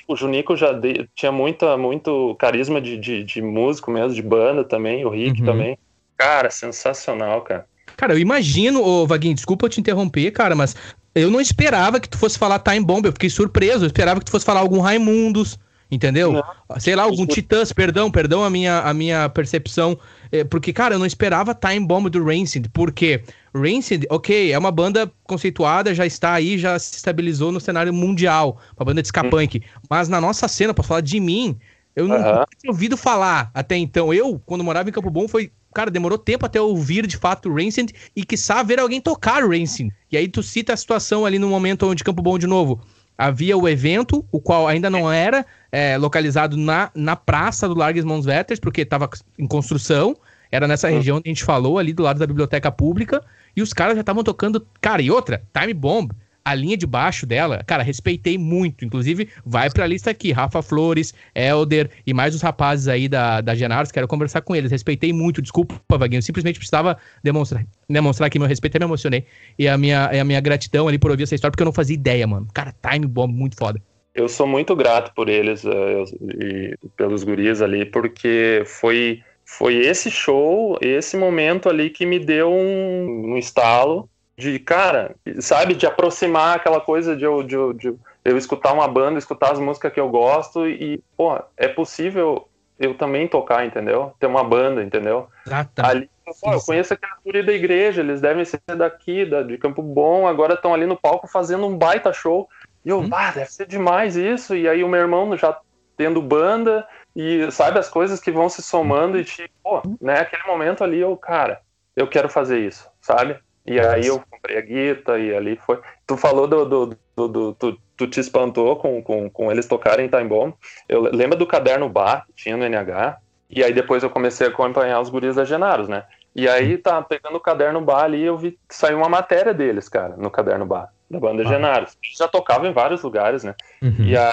o 0.09 0.17
Junico 0.17 0.57
já 0.57 0.73
de, 0.73 1.09
tinha 1.15 1.33
muita, 1.33 1.77
muito 1.77 2.35
carisma 2.39 2.81
de, 2.81 2.97
de, 2.97 3.25
de, 3.25 3.43
músico 3.43 3.91
mesmo, 3.91 4.15
de 4.15 4.23
banda 4.23 4.65
também, 4.65 5.05
o 5.05 5.11
Rick 5.11 5.41
uhum. 5.41 5.47
também. 5.47 5.79
Cara, 6.17 6.51
sensacional, 6.51 7.43
cara. 7.43 7.67
Cara, 7.97 8.15
eu 8.15 8.19
imagino, 8.19 8.83
ô 8.83 9.07
Vaguinho, 9.07 9.35
desculpa 9.35 9.67
eu 9.67 9.71
te 9.71 9.81
interromper, 9.81 10.31
cara, 10.31 10.55
mas 10.55 10.75
eu 11.15 11.31
não 11.31 11.41
esperava 11.41 12.01
que 12.01 12.09
tu 12.09 12.17
fosse 12.17 12.39
falar 12.39 12.59
Time 12.59 12.81
Bomb, 12.81 13.05
eu 13.05 13.13
fiquei 13.13 13.31
surpreso, 13.31 13.85
eu 13.85 13.89
esperava 13.89 14.21
que 14.21 14.27
tu 14.27 14.31
fosse 14.31 14.45
falar 14.45 14.61
algum 14.61 14.81
Raimundos, 14.81 15.59
entendeu? 15.91 16.33
Não. 16.33 16.81
Sei 16.81 16.95
lá, 16.95 17.03
algum 17.03 17.27
Titãs, 17.27 17.73
perdão, 17.73 18.11
perdão 18.11 18.45
a 18.45 18.51
minha, 18.51 18.81
a 18.81 18.95
minha 18.95 19.29
percepção, 19.29 19.99
é, 20.33 20.45
porque, 20.45 20.73
cara, 20.73 20.95
eu 20.95 20.99
não 20.99 21.07
esperava 21.07 21.55
Time 21.55 21.87
Bomb 21.87 22.09
do 22.09 22.25
Rancid, 22.25 22.69
porque 22.73 23.23
Rancid, 23.55 24.07
ok, 24.09 24.53
é 24.53 24.59
uma 24.59 24.71
banda 24.71 25.11
conceituada, 25.25 25.95
já 25.95 26.07
está 26.07 26.33
aí, 26.35 26.57
já 26.57 26.79
se 26.79 26.97
estabilizou 26.97 27.51
no 27.51 27.61
cenário 27.61 27.93
mundial, 27.93 28.61
uma 28.79 28.85
banda 28.85 29.03
de 29.03 29.09
ska 29.09 29.23
hum. 29.27 29.31
punk, 29.31 29.63
mas 29.89 30.09
na 30.09 30.21
nossa 30.21 30.47
cena, 30.47 30.73
posso 30.73 30.89
falar 30.89 31.01
de 31.01 31.19
mim, 31.19 31.59
eu 31.95 32.07
não 32.07 32.17
tinha 32.57 32.71
ouvido 32.71 32.97
falar 32.97 33.51
até 33.53 33.77
então. 33.77 34.15
Eu, 34.15 34.41
quando 34.47 34.65
morava 34.65 34.89
em 34.89 34.93
Campo 34.93 35.11
Bom, 35.11 35.27
foi. 35.27 35.51
Cara, 35.73 35.91
demorou 35.91 36.19
tempo 36.19 36.45
até 36.45 36.61
ouvir 36.61 37.07
de 37.07 37.17
fato 37.17 37.53
Rancid 37.53 37.93
e 38.17 38.25
que 38.25 38.35
ver 38.65 38.81
alguém 38.81 39.01
tocar 39.01 39.47
Rancid. 39.47 39.93
E 40.11 40.17
aí 40.17 40.27
tu 40.27 40.43
cita 40.43 40.73
a 40.73 40.77
situação 40.77 41.25
ali 41.25 41.39
no 41.39 41.49
momento 41.49 41.87
onde 41.87 42.03
Campo 42.03 42.23
Bom 42.23 42.39
de 42.39 42.47
novo 42.47 42.81
havia 43.17 43.57
o 43.57 43.69
evento, 43.69 44.25
o 44.33 44.41
qual 44.41 44.67
ainda 44.67 44.89
não 44.89 45.13
era 45.13 45.45
é, 45.71 45.97
localizado 45.97 46.57
na, 46.57 46.91
na 46.95 47.17
praça 47.17 47.69
do 47.69 47.75
Largues 47.75 48.05
Mons 48.05 48.25
Vetters, 48.25 48.61
porque 48.61 48.83
estava 48.83 49.09
em 49.39 49.47
construção. 49.47 50.17
Era 50.53 50.67
nessa 50.67 50.89
uhum. 50.89 50.95
região 50.95 51.23
que 51.23 51.29
a 51.29 51.33
gente 51.33 51.45
falou, 51.45 51.79
ali 51.79 51.93
do 51.93 52.03
lado 52.03 52.19
da 52.19 52.27
biblioteca 52.27 52.71
pública. 52.73 53.23
E 53.57 53.63
os 53.63 53.73
caras 53.73 53.95
já 53.95 54.01
estavam 54.01 54.25
tocando. 54.25 54.67
Cara, 54.81 55.01
e 55.01 55.11
outra, 55.11 55.43
Time 55.53 55.75
Bomb 55.75 56.13
a 56.45 56.55
linha 56.55 56.77
de 56.77 56.87
baixo 56.87 57.27
dela, 57.27 57.63
cara, 57.65 57.83
respeitei 57.83 58.39
muito. 58.39 58.85
Inclusive, 58.85 59.29
vai 59.45 59.71
pra 59.71 59.87
lista 59.87 60.11
aqui: 60.11 60.33
Rafa 60.33 60.63
Flores, 60.63 61.15
Elder 61.35 61.91
e 62.07 62.15
mais 62.15 62.35
os 62.35 62.43
rapazes 62.43 62.89
aí 62.89 63.09
da, 63.09 63.41
da 63.41 63.55
Genaros. 63.55 63.93
Quero 63.93 64.09
conversar 64.09 64.41
com 64.41 64.55
eles. 64.57 64.71
Respeitei 64.71 65.13
muito. 65.13 65.43
Desculpa, 65.43 65.81
Vaguinho. 65.97 66.23
Simplesmente 66.23 66.59
precisava 66.59 66.97
demonstrar, 67.23 67.65
demonstrar 67.89 68.27
aqui 68.27 68.39
meu 68.39 68.49
respeito. 68.49 68.77
Até 68.77 68.85
me 68.85 68.89
emocionei. 68.89 69.25
E 69.59 69.69
a 69.69 69.77
minha, 69.77 70.07
a 70.07 70.25
minha 70.25 70.41
gratidão 70.41 70.89
ali 70.89 70.99
por 70.99 71.11
ouvir 71.11 71.25
essa 71.25 71.35
história, 71.35 71.53
porque 71.53 71.63
eu 71.63 71.67
não 71.67 71.73
fazia 71.73 71.95
ideia, 71.95 72.27
mano. 72.27 72.49
Cara, 72.53 72.75
time 72.91 73.07
bomb 73.07 73.33
muito 73.33 73.57
foda. 73.57 73.81
Eu 74.15 74.29
sou 74.29 74.47
muito 74.47 74.75
grato 74.75 75.13
por 75.15 75.29
eles 75.29 75.65
uh, 75.65 76.05
e 76.41 76.77
pelos 76.97 77.23
guris 77.23 77.63
ali, 77.63 77.85
porque 77.85 78.63
foi 78.67 79.23
foi 79.45 79.79
esse 79.79 80.13
show, 80.13 80.79
esse 80.81 81.17
momento 81.17 81.69
ali 81.69 81.91
que 81.91 82.07
me 82.07 82.21
deu 82.21 82.53
um, 82.53 83.33
um 83.33 83.37
estalo 83.37 84.09
de, 84.39 84.61
cara, 84.61 85.17
sabe, 85.41 85.75
de 85.75 85.87
aproximar 85.87 86.57
aquela 86.57 86.81
coisa 86.81 87.17
de 87.17 87.25
eu, 87.25 87.43
de, 87.43 87.57
de 87.75 87.95
eu 88.25 88.39
escutar 88.39 88.73
uma 88.73 88.87
banda, 88.87 89.19
escutar 89.19 89.51
as 89.53 89.59
músicas 89.59 89.93
que 89.93 89.99
eu 89.99 90.09
gosto 90.09 90.69
e, 90.69 91.03
pô, 91.17 91.37
é 91.57 91.67
possível 91.67 92.49
eu 92.79 92.95
também 92.95 93.29
tocar, 93.29 93.67
entendeu? 93.67 94.15
Ter 94.19 94.27
uma 94.27 94.43
banda, 94.43 94.83
entendeu? 94.83 95.29
Ah, 95.51 95.65
tá. 95.65 95.89
Ali, 95.89 96.09
pô, 96.41 96.53
eu 96.53 96.61
conheço 96.61 96.95
aquela 96.95 97.19
guri 97.23 97.43
da 97.43 97.53
igreja, 97.53 98.01
eles 98.01 98.21
devem 98.21 98.45
ser 98.45 98.61
daqui, 98.77 99.27
da, 99.27 99.43
de 99.43 99.59
Campo 99.59 99.83
Bom, 99.83 100.27
agora 100.27 100.55
estão 100.55 100.73
ali 100.73 100.87
no 100.87 100.97
palco 100.97 101.27
fazendo 101.27 101.67
um 101.67 101.77
baita 101.77 102.13
show. 102.13 102.49
E 102.85 102.89
eu, 102.89 103.01
hum. 103.01 103.11
ah, 103.13 103.31
deve 103.31 103.51
ser 103.53 103.67
demais 103.67 104.17
isso. 104.17 104.57
E 104.57 104.69
aí 104.69 104.83
o 104.83 104.89
meu 104.89 105.01
irmão 105.01 105.37
já 105.37 105.59
tendo 105.97 106.23
banda 106.23 106.87
e 107.15 107.51
sabe 107.51 107.79
as 107.79 107.89
coisas 107.89 108.21
que 108.21 108.31
vão 108.31 108.49
se 108.49 108.63
somando 108.63 109.19
e 109.19 109.25
tipo, 109.25 109.53
pô, 109.63 109.83
né, 110.01 110.21
aquele 110.21 110.45
momento 110.45 110.83
ali 110.83 110.99
eu, 110.99 111.15
cara, 111.17 111.61
eu 111.95 112.09
quero 112.09 112.29
fazer 112.29 112.61
isso, 112.61 112.89
sabe? 113.01 113.39
E 113.67 113.79
aí 113.79 114.07
eu 114.07 114.23
comprei 114.31 114.57
a 114.57 114.61
guita 114.61 115.19
e 115.19 115.35
ali 115.35 115.57
foi. 115.57 115.79
Tu 116.07 116.17
falou 116.17 116.47
do. 116.47 116.65
do, 116.65 116.87
do, 117.15 117.29
do 117.29 117.53
tu, 117.55 117.79
tu, 117.97 118.07
te 118.09 118.19
espantou 118.19 118.77
com, 118.77 119.03
com, 119.03 119.29
com 119.29 119.53
eles 119.53 119.67
tocarem 119.67 120.09
Time 120.09 120.25
Bomb. 120.25 120.55
Eu 120.89 121.03
lembro 121.03 121.39
do 121.39 121.47
caderno 121.47 121.89
bar 121.89 122.27
que 122.27 122.45
tinha 122.45 122.57
no 122.57 122.65
NH. 122.65 123.19
E 123.51 123.63
aí 123.63 123.73
depois 123.73 124.03
eu 124.03 124.11
comecei 124.11 124.47
a 124.47 124.51
acompanhar 124.51 125.01
os 125.01 125.11
guris 125.11 125.37
da 125.37 125.45
Genaros, 125.45 125.89
né? 125.89 126.05
E 126.35 126.49
aí 126.49 126.79
tá 126.79 127.03
pegando 127.03 127.37
o 127.37 127.41
caderno 127.41 127.81
bar 127.81 128.05
ali, 128.05 128.25
eu 128.25 128.39
vi 128.39 128.53
que 128.53 128.75
saiu 128.75 128.99
uma 128.99 129.09
matéria 129.09 129.53
deles, 129.53 129.89
cara, 129.89 130.17
no 130.17 130.31
caderno 130.31 130.65
bar, 130.65 130.93
da 131.11 131.19
banda 131.19 131.43
ah. 131.43 131.47
Genaros. 131.47 131.99
Já 132.17 132.29
tocava 132.29 132.69
em 132.69 132.73
vários 132.73 133.03
lugares, 133.03 133.43
né? 133.43 133.55
Uhum. 133.83 134.05
E 134.05 134.17
aí, 134.17 134.33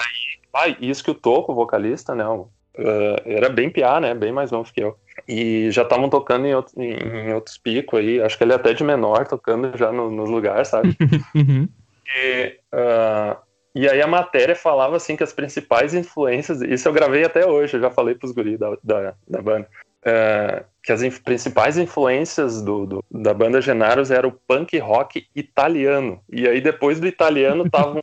ah, 0.54 0.68
isso 0.80 1.02
que 1.02 1.10
o 1.10 1.14
Toco, 1.14 1.52
o 1.52 1.54
vocalista, 1.54 2.14
né? 2.14 2.26
Uh, 2.28 2.46
era 3.26 3.48
bem 3.48 3.68
piá, 3.68 4.00
né? 4.00 4.14
Bem 4.14 4.32
mais 4.32 4.52
novo 4.52 4.72
que 4.72 4.80
eu. 4.80 4.96
E 5.26 5.70
já 5.72 5.82
estavam 5.82 6.08
tocando 6.08 6.46
em, 6.46 6.54
outro, 6.54 6.80
em, 6.80 7.34
outros 7.34 7.58
picos 7.58 7.98
aí, 7.98 8.22
acho 8.22 8.38
que 8.38 8.44
ele 8.44 8.52
é 8.52 8.56
até 8.56 8.72
de 8.72 8.84
menor, 8.84 9.26
tocando 9.26 9.76
já 9.76 9.90
no, 9.90 10.10
nos 10.10 10.30
lugares, 10.30 10.68
sabe? 10.68 10.96
uhum. 11.34 11.68
e, 12.16 12.56
uh, 12.72 13.36
e 13.74 13.88
aí 13.88 14.00
a 14.00 14.06
matéria 14.06 14.54
falava 14.54 14.96
assim 14.96 15.16
que 15.16 15.24
as 15.24 15.32
principais 15.32 15.92
influências, 15.92 16.62
isso 16.62 16.88
eu 16.88 16.92
gravei 16.92 17.24
até 17.24 17.46
hoje, 17.46 17.76
eu 17.76 17.80
já 17.80 17.90
falei 17.90 18.14
pros 18.14 18.32
guris 18.32 18.58
da, 18.58 18.76
da, 18.82 19.14
da 19.26 19.42
banda, 19.42 19.68
uh, 20.08 20.64
que 20.82 20.92
as 20.92 21.02
inf 21.02 21.20
principais 21.20 21.76
influências 21.76 22.62
do, 22.62 22.86
do, 22.86 23.04
da 23.10 23.34
banda 23.34 23.60
Genaros 23.60 24.10
era 24.10 24.26
o 24.26 24.32
punk 24.32 24.78
rock 24.78 25.26
italiano. 25.36 26.20
E 26.30 26.48
aí 26.48 26.60
depois 26.60 26.98
do 26.98 27.06
italiano 27.06 27.68
tava 27.70 28.02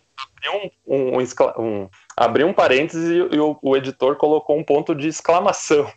um, 0.53 0.69
um, 0.87 1.19
um, 1.19 1.63
um 1.63 1.89
abriu 2.15 2.47
um 2.47 2.53
parênteses 2.53 3.09
e, 3.09 3.39
o, 3.39 3.57
o, 3.61 3.75
editor 3.75 4.15
colocou 4.15 4.57
um 4.57 4.63
ponto 4.63 4.93
de 4.93 5.07
exclamação. 5.07 5.91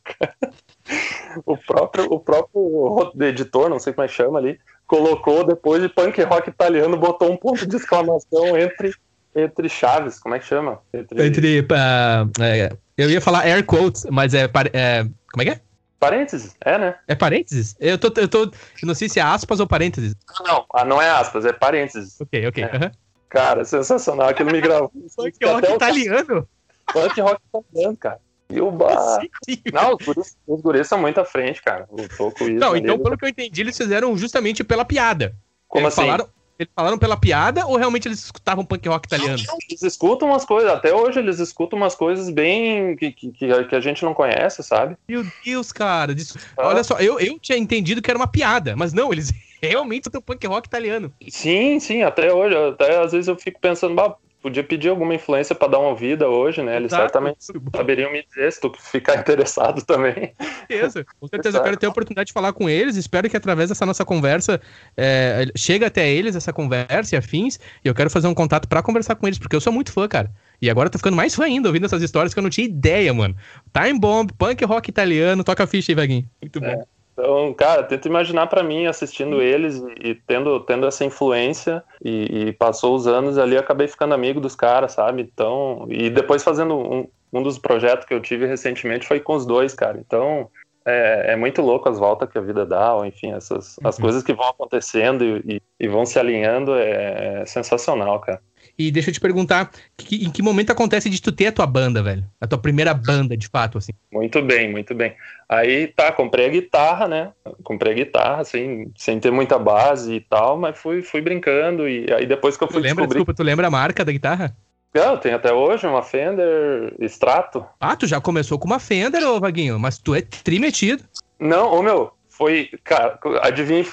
o 1.45 1.57
próprio, 1.57 2.05
o 2.07 2.19
próprio 2.19 3.13
editor, 3.21 3.69
não 3.69 3.79
sei 3.79 3.93
como 3.93 4.05
é 4.05 4.09
que 4.09 4.15
chama 4.15 4.39
ali, 4.39 4.59
colocou 4.87 5.45
depois 5.45 5.83
de 5.83 5.89
punk 5.89 6.23
rock 6.23 6.49
italiano, 6.49 6.97
botou 6.97 7.31
um 7.31 7.37
ponto 7.37 7.67
de 7.67 7.77
exclamação 7.77 8.57
entre, 8.59 8.95
entre 9.37 9.69
chaves, 9.69 10.19
como 10.19 10.35
é 10.35 10.39
que 10.39 10.47
chama? 10.47 10.81
Entre, 10.93 11.27
entre 11.27 11.61
uh, 11.61 12.79
eu 12.97 13.11
ia 13.11 13.21
falar 13.21 13.41
air 13.41 13.65
quotes, 13.65 14.07
mas 14.11 14.33
é, 14.33 14.45
é 14.73 15.07
como 15.31 15.43
é 15.43 15.45
que 15.45 15.51
é? 15.51 15.61
Parênteses, 15.99 16.57
é, 16.61 16.79
né? 16.79 16.95
É 17.09 17.15
parênteses? 17.15 17.77
Eu 17.81 17.99
tô, 17.99 18.13
eu 18.21 18.29
tô. 18.29 18.43
Eu 18.45 18.87
não 18.87 18.95
sei 18.95 19.09
se 19.09 19.19
é 19.19 19.23
aspas 19.23 19.59
ou 19.59 19.67
parênteses. 19.67 20.15
Não, 20.47 20.65
ah, 20.73 20.85
não 20.85 21.03
é 21.03 21.11
aspas, 21.11 21.45
é 21.45 21.53
parênteses. 21.53 22.21
Ok, 22.21 22.47
ok. 22.47 22.65
É. 22.65 22.67
Uhum. 22.67 22.91
Cara, 23.29 23.65
sensacional. 23.65 24.29
Aquilo 24.29 24.53
me 24.53 24.61
gravou. 24.61 24.93
Punk 25.17 25.45
rock 25.45 25.73
italiano. 25.73 26.49
Punk 26.93 27.21
rock 27.21 27.41
italiano, 27.49 27.97
cara. 27.97 28.21
E 28.49 28.61
o 28.61 28.71
bar. 28.71 29.21
Não, 29.73 29.95
os 29.95 30.07
guris, 30.07 30.37
os 30.47 30.61
guris 30.61 30.87
são 30.87 30.99
muito 30.99 31.21
à 31.21 31.25
frente, 31.25 31.61
cara. 31.63 31.89
Isso. 31.99 32.51
Não, 32.53 32.77
então, 32.77 32.99
pelo 32.99 33.19
que 33.19 33.25
eu 33.25 33.29
entendi, 33.29 33.61
eles 33.61 33.77
fizeram 33.77 34.17
justamente 34.17 34.63
pela 34.63 34.85
piada. 34.85 35.35
Como 35.67 35.85
eles 35.85 35.95
assim? 35.95 36.07
Falaram, 36.07 36.29
eles 36.59 36.73
falaram 36.75 36.99
pela 36.99 37.17
piada 37.17 37.65
ou 37.67 37.77
realmente 37.77 38.09
eles 38.09 38.25
escutavam 38.25 38.65
punk 38.65 38.89
rock 38.89 39.07
italiano? 39.07 39.39
Eles 39.69 39.83
escutam 39.83 40.29
umas 40.29 40.45
coisas, 40.45 40.71
até 40.71 40.93
hoje 40.93 41.21
eles 41.21 41.39
escutam 41.39 41.79
umas 41.79 41.95
coisas 41.95 42.29
bem. 42.31 42.97
que, 42.97 43.13
que, 43.13 43.31
que 43.31 43.75
a 43.75 43.81
gente 43.81 44.05
não 44.05 44.13
conhece, 44.13 44.63
sabe? 44.63 44.97
Meu 45.09 45.25
Deus, 45.45 45.71
cara. 45.71 46.15
Ah. 46.57 46.69
Olha 46.69 46.83
só, 46.83 46.99
eu, 46.99 47.21
eu 47.21 47.39
tinha 47.39 47.57
entendido 47.57 48.03
que 48.03 48.11
era 48.11 48.19
uma 48.19 48.27
piada, 48.27 48.75
mas 48.77 48.93
não, 48.93 49.13
eles 49.13 49.33
realmente 49.63 50.03
escutam 50.03 50.21
punk 50.21 50.47
rock 50.47 50.67
italiano. 50.67 51.13
Sim, 51.29 51.79
sim, 51.79 52.03
até 52.03 52.33
hoje. 52.33 52.57
Até 52.57 52.99
às 52.99 53.13
vezes 53.13 53.29
eu 53.29 53.37
fico 53.37 53.61
pensando, 53.61 53.95
podia 54.43 54.63
pedir 54.63 54.89
alguma 54.89 55.15
influência 55.15 55.55
para 55.55 55.69
dar 55.69 55.79
uma 55.79 55.95
vida 55.95 56.29
hoje, 56.29 56.63
né? 56.63 56.77
Eles 56.77 56.93
Exato. 56.93 57.03
certamente 57.03 57.39
saberiam 57.75 58.13
me 58.13 58.25
dizer 58.25 58.53
se 58.53 58.61
tu 58.61 58.73
ficar 58.79 59.17
interessado 59.19 59.85
também. 59.85 60.33
Com 60.37 60.45
certeza, 60.45 61.07
com 61.21 61.29
certeza. 61.29 61.59
Eu 61.59 61.63
quero 61.63 61.77
ter 61.77 61.87
a 61.87 61.91
oportunidade 61.91 62.29
de 62.29 62.33
falar 62.33 62.53
com 62.53 62.69
eles. 62.69 62.97
Espero 62.97 63.29
que 63.29 63.37
através 63.37 63.69
dessa 63.69 63.85
nossa 63.85 64.05
conversa 64.05 64.61
é, 64.97 65.47
chegue 65.57 65.85
até 65.85 66.09
eles 66.09 66.37
essa 66.37 66.53
conversa 66.53 67.15
e 67.15 67.19
afins. 67.19 67.59
E 67.85 67.89
eu 67.89 67.95
quero 67.95 68.11
fazer 68.11 68.29
um 68.29 68.35
contato 68.35 68.69
para 68.69 68.83
conversar 68.83 69.17
com 69.17 69.27
eles, 69.27 69.39
porque 69.39 69.57
eu 69.57 69.61
sou 69.61 69.73
muito 69.73 69.93
fã, 69.93 70.07
cara. 70.07 70.31
E 70.61 70.71
agora 70.71 70.87
eu 70.87 70.91
tô 70.91 70.99
ficando 70.99 71.17
mais 71.17 71.35
fã 71.35 71.45
ainda 71.45 71.69
ouvindo 71.69 71.87
essas 71.87 72.03
histórias 72.03 72.33
que 72.33 72.39
eu 72.39 72.43
não 72.43 72.51
tinha 72.51 72.67
ideia, 72.67 73.13
mano. 73.13 73.37
Time 73.73 73.99
Bomb, 73.99 74.33
punk 74.37 74.65
rock 74.65 74.89
italiano, 74.89 75.45
toca 75.45 75.65
a 75.65 75.67
ficha 75.67 75.93
aí, 75.93 75.97
Vaguinho. 75.97 76.29
Muito 76.41 76.61
bom. 76.61 76.85
Então, 77.19 77.53
cara, 77.53 77.83
tento 77.83 78.07
imaginar 78.07 78.47
para 78.47 78.63
mim 78.63 78.87
assistindo 78.87 79.43
eles 79.43 79.83
e, 80.01 80.15
tendo, 80.15 80.61
tendo 80.61 80.87
essa 80.87 81.05
influência 81.05 81.83
e, 82.01 82.47
e, 82.49 82.53
passou 82.53 82.95
os 82.95 83.09
anos 83.09 83.37
ali, 83.37 83.59
acabei 83.59 83.89
ficando 83.89 84.15
amigo 84.15 84.41
dos 84.41 84.55
caras, 84.55 84.93
sabe? 84.93 85.23
Então, 85.23 85.85
e 85.91 86.09
depois 86.09 86.45
fazendo 86.45 86.77
um, 86.77 87.09
um 87.33 87.43
dos 87.43 87.59
projetos 87.59 88.07
que 88.07 88.15
eu 88.15 88.21
tive 88.21 88.47
recentemente 88.47 89.05
foi 89.05 89.19
com 89.19 89.35
os 89.35 89.45
dois, 89.45 89.75
cara. 89.75 89.99
Então, 89.99 90.49
é, 90.87 91.33
é 91.33 91.37
muito 91.37 91.61
louco 91.61 91.89
as 91.89 91.99
voltas 91.99 92.31
que 92.31 92.39
a 92.39 92.41
vida 92.41 92.65
dá, 92.65 92.95
ou 92.95 93.05
enfim, 93.05 93.33
essas 93.33 93.77
as 93.83 93.97
uhum. 93.97 94.03
coisas 94.03 94.23
que 94.23 94.33
vão 94.33 94.49
acontecendo 94.49 95.25
e, 95.45 95.61
e, 95.81 95.89
vão 95.89 96.07
se 96.07 96.21
alinhando 96.21 96.77
é, 96.77 97.41
é 97.43 97.47
sensacional, 97.47 98.21
cara. 98.21 98.41
E 98.79 98.93
deixa 98.93 99.11
eu 99.11 99.15
te 99.15 99.19
perguntar, 99.19 99.73
que, 99.97 100.25
em 100.25 100.31
que 100.31 100.41
momento 100.41 100.71
acontece 100.71 101.11
de 101.11 101.21
tu 101.21 101.33
ter 101.33 101.49
a 101.49 101.53
tua 101.53 101.67
banda, 101.67 102.01
velho? 102.01 102.25
A 102.41 102.47
tua 102.47 102.59
primeira 102.59 102.95
banda, 102.95 103.37
de 103.37 103.49
fato, 103.49 103.77
assim. 103.77 103.93
Muito 104.13 104.41
bem, 104.41 104.71
muito 104.71 104.95
bem. 104.95 105.17
Aí, 105.49 105.89
tá, 105.89 106.13
comprei 106.13 106.47
a 106.47 106.51
guitarra, 106.51 107.09
né? 107.09 107.33
Comprei 107.65 107.93
a 107.93 107.97
guitarra, 107.97 108.43
assim, 108.43 108.93
sem 108.97 109.19
ter 109.19 109.33
muita 109.33 109.59
base 109.59 110.15
e 110.15 110.21
tal, 110.21 110.57
mas 110.57 110.79
fui, 110.79 111.03
fui 111.03 111.21
brincando 111.21 111.89
e 111.89 112.07
aí 112.13 112.25
depois 112.25 112.57
que 112.57 112.63
eu 112.63 112.69
fui 112.69 112.77
tu 112.77 112.85
lembra, 112.85 113.03
descobrir... 113.03 113.19
Desculpa, 113.19 113.35
tu 113.35 113.43
lembra 113.43 113.67
a 113.67 113.71
marca 113.71 114.05
da 114.05 114.13
guitarra? 114.13 114.57
Não, 114.95 115.17
tem 115.17 115.33
até 115.33 115.53
hoje 115.53 115.87
uma 115.87 116.03
Fender 116.03 116.95
Strato. 117.01 117.67
Ah, 117.81 117.97
tu 117.97 118.07
já 118.07 118.21
começou 118.21 118.59
com 118.59 118.67
uma 118.67 118.79
Fender, 118.79 119.23
ô 119.29 119.41
Vaguinho, 119.41 119.79
mas 119.79 119.99
tu 119.99 120.15
é 120.15 120.23
trimetido. 120.23 121.03
Não, 121.39 121.73
ô 121.73 121.83
meu, 121.83 122.13
foi, 122.29 122.71
cara, 122.85 123.19
adivinha, 123.43 123.85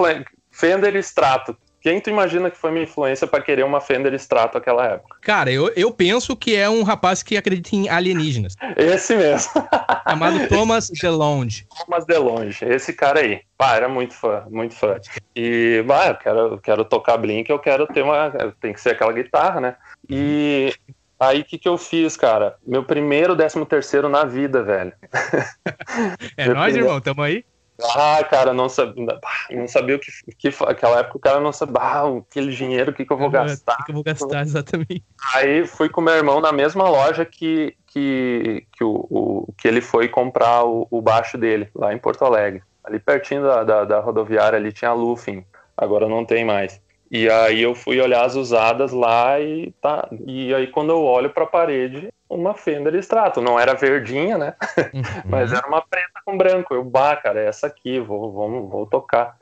Fender 0.51 0.95
Strato. 0.97 1.57
Quem 1.85 2.01
tu 2.01 2.09
imagina 2.09 2.49
que 2.49 2.57
foi 2.57 2.71
minha 2.71 2.83
influência 2.83 3.27
para 3.27 3.43
querer 3.43 3.63
uma 3.63 3.79
Fender 3.79 4.11
Strato 4.15 4.55
naquela 4.55 4.87
época? 4.87 5.17
Cara, 5.21 5.51
eu, 5.51 5.71
eu 5.75 5.91
penso 5.91 6.35
que 6.35 6.55
é 6.55 6.67
um 6.67 6.81
rapaz 6.81 7.21
que 7.21 7.37
acredita 7.37 7.75
em 7.75 7.87
alienígenas. 7.87 8.55
Esse 8.75 9.15
mesmo. 9.15 9.51
Chamado 10.09 10.47
Thomas 10.47 10.89
DeLonge. 10.89 11.67
Thomas 11.85 12.03
DeLonge, 12.07 12.65
esse 12.65 12.91
cara 12.91 13.19
aí. 13.19 13.41
Pá, 13.55 13.75
era 13.75 13.87
muito 13.87 14.15
fã, 14.15 14.47
muito 14.49 14.73
fã. 14.73 14.99
E, 15.35 15.83
bah, 15.85 16.07
eu 16.07 16.15
quero, 16.15 16.39
eu 16.39 16.57
quero 16.57 16.85
tocar 16.85 17.17
Blink, 17.17 17.51
eu 17.51 17.59
quero 17.59 17.85
ter 17.85 18.01
uma... 18.01 18.31
Tem 18.59 18.73
que 18.73 18.81
ser 18.81 18.89
aquela 18.89 19.13
guitarra, 19.13 19.61
né? 19.61 19.75
E 20.09 20.73
Aí 21.19 21.41
o 21.41 21.45
que, 21.45 21.59
que 21.59 21.69
eu 21.69 21.77
fiz, 21.77 22.17
cara? 22.17 22.55
Meu 22.65 22.83
primeiro 22.83 23.35
décimo 23.35 23.63
terceiro 23.63 24.09
na 24.09 24.25
vida, 24.25 24.63
velho. 24.63 24.91
É 26.35 26.47
nóis, 26.47 26.73
primeiro... 26.73 26.87
irmão, 26.87 26.99
tamo 26.99 27.21
aí? 27.21 27.45
Ah, 27.83 28.23
cara, 28.23 28.53
não 28.53 28.69
sabia, 28.69 29.05
não 29.51 29.67
sabia 29.67 29.97
o 29.97 29.99
que, 29.99 30.11
que 30.37 30.63
aquela 30.65 30.99
época 30.99 31.17
o 31.17 31.19
cara 31.19 31.39
não 31.41 31.51
sabia, 31.51 31.81
ah, 31.81 32.17
aquele 32.17 32.51
dinheiro, 32.51 32.91
o 32.91 32.93
que, 32.93 33.05
que 33.05 33.11
eu 33.11 33.17
vou 33.17 33.29
gastar? 33.29 33.73
O 33.73 33.77
que, 33.77 33.83
que, 33.83 33.91
eu 33.91 33.95
vou 33.95 34.03
gastar, 34.03 34.41
exatamente. 34.43 35.03
Aí 35.33 35.67
fui 35.67 35.89
com 35.89 35.99
meu 35.99 36.13
irmão 36.13 36.39
na 36.39 36.53
mesma 36.53 36.87
loja 36.89 37.25
que, 37.25 37.75
que, 37.87 38.65
que, 38.71 38.83
o, 38.83 39.07
o 39.09 39.53
que 39.57 39.67
ele 39.67 39.81
foi 39.81 40.07
comprar 40.07 40.63
o, 40.63 40.87
o, 40.89 41.01
baixo 41.01 41.37
dele, 41.37 41.69
lá 41.75 41.93
em 41.93 41.97
Porto 41.97 42.23
Alegre. 42.23 42.63
Ali 42.83 42.99
pertinho 42.99 43.43
da, 43.43 43.63
da, 43.63 43.83
da 43.83 43.99
rodoviária 43.99 44.57
ali 44.57 44.71
tinha 44.71 44.91
a 44.91 44.93
Lufin, 44.93 45.43
agora 45.75 46.07
não 46.07 46.23
tem 46.23 46.45
mais. 46.45 46.79
E 47.09 47.29
aí 47.29 47.61
eu 47.61 47.75
fui 47.75 47.99
olhar 47.99 48.25
as 48.25 48.35
usadas 48.35 48.91
lá 48.91 49.39
e 49.39 49.71
tá. 49.81 50.07
E 50.25 50.53
aí 50.53 50.67
quando 50.67 50.89
eu 50.89 51.03
olho 51.03 51.29
para 51.29 51.43
a 51.43 51.47
parede, 51.47 52.09
uma 52.29 52.53
Fender 52.53 52.95
Strato, 52.95 53.41
não 53.41 53.59
era 53.59 53.73
verdinha, 53.73 54.37
né? 54.37 54.55
Uhum. 54.93 55.01
Mas 55.25 55.51
era 55.51 55.67
uma 55.67 55.81
preta 55.81 56.21
com 56.25 56.37
branco. 56.37 56.73
Eu, 56.73 56.83
bah, 56.83 57.15
cara, 57.15 57.41
é 57.41 57.47
essa 57.47 57.67
aqui, 57.67 57.99
vou, 57.99 58.31
vou, 58.31 58.69
vou 58.69 58.85
tocar. 58.85 59.35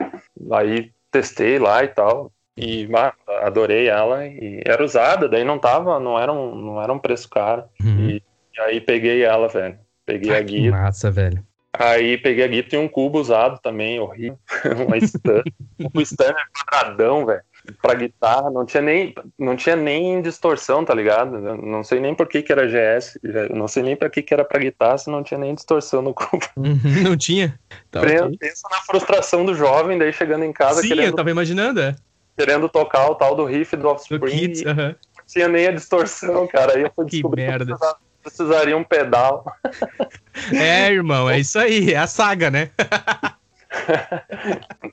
Aí 0.52 0.90
testei 1.10 1.58
lá 1.58 1.84
e 1.84 1.88
tal. 1.88 2.32
E 2.56 2.86
bah, 2.86 3.14
adorei 3.42 3.88
ela 3.88 4.26
e 4.26 4.60
era 4.64 4.84
usada, 4.84 5.28
daí 5.28 5.44
não 5.44 5.58
tava, 5.58 5.98
não 6.00 6.18
era 6.18 6.32
um, 6.32 6.54
não 6.54 6.82
era 6.82 6.92
um 6.92 6.98
preço 6.98 7.28
caro. 7.28 7.64
Uhum. 7.82 8.10
E, 8.10 8.22
e, 8.56 8.60
aí 8.60 8.80
peguei 8.80 9.22
ela, 9.22 9.48
velho. 9.48 9.78
Peguei 10.04 10.34
ah, 10.34 10.38
a 10.38 10.42
guia. 10.42 10.70
Massa, 10.70 11.10
velho. 11.10 11.44
Aí 11.72 12.18
peguei 12.18 12.44
a 12.44 12.48
guia 12.48 12.64
e 12.72 12.76
um 12.76 12.88
cubo 12.88 13.20
usado 13.20 13.60
também, 13.60 14.00
horrível. 14.00 14.38
uma 14.86 14.96
stand. 14.98 15.44
um 15.94 16.00
stand 16.00 16.34
quadradão, 16.52 17.26
velho 17.26 17.42
pra 17.80 17.94
guitarra, 17.94 18.50
não 18.50 18.66
tinha 18.66 18.82
nem, 18.82 19.14
não 19.38 19.56
tinha 19.56 19.74
nem 19.74 20.20
distorção, 20.20 20.84
tá 20.84 20.94
ligado? 20.94 21.38
não 21.56 21.82
sei 21.82 22.00
nem 22.00 22.14
por 22.14 22.26
que 22.26 22.42
que 22.42 22.52
era 22.52 22.66
GS, 22.66 23.18
não 23.50 23.66
sei 23.66 23.82
nem 23.82 23.96
pra 23.96 24.10
que 24.10 24.22
que 24.22 24.34
era 24.34 24.44
pra 24.44 24.58
guitarra 24.58 24.98
se 24.98 25.10
não 25.10 25.22
tinha 25.22 25.38
nem 25.38 25.54
distorção 25.54 26.02
no 26.02 26.12
cubo. 26.12 26.44
Não 27.04 27.16
tinha? 27.16 27.58
Tá, 27.90 28.00
okay. 28.00 28.38
Pensa 28.38 28.68
na 28.70 28.78
frustração 28.80 29.44
do 29.44 29.54
jovem, 29.54 29.98
daí 29.98 30.12
chegando 30.12 30.44
em 30.44 30.52
casa 30.52 30.80
Sim, 30.80 30.88
querendo, 30.88 31.06
eu 31.06 31.14
tava 31.14 31.30
imaginando, 31.30 31.80
é. 31.80 31.94
Querendo 32.36 32.68
tocar 32.68 33.10
o 33.10 33.14
tal 33.14 33.34
do 33.34 33.44
riff 33.44 33.76
do 33.76 33.88
Offspring, 33.88 34.18
do 34.18 34.26
uh 34.26 34.74
-huh. 34.74 34.96
não 35.16 35.24
tinha 35.26 35.48
nem 35.48 35.66
a 35.66 35.72
distorção, 35.72 36.46
cara, 36.46 36.74
aí 36.74 36.82
eu 36.82 36.92
fui 36.94 37.06
descobrir 37.10 37.42
que, 37.42 37.48
merda. 37.48 37.76
que 37.76 38.22
precisaria 38.22 38.76
um 38.76 38.84
pedal. 38.84 39.44
É, 40.52 40.90
irmão, 40.90 41.28
é 41.28 41.38
isso 41.40 41.58
aí, 41.58 41.92
é 41.92 41.98
a 41.98 42.06
saga, 42.06 42.50
né? 42.50 42.70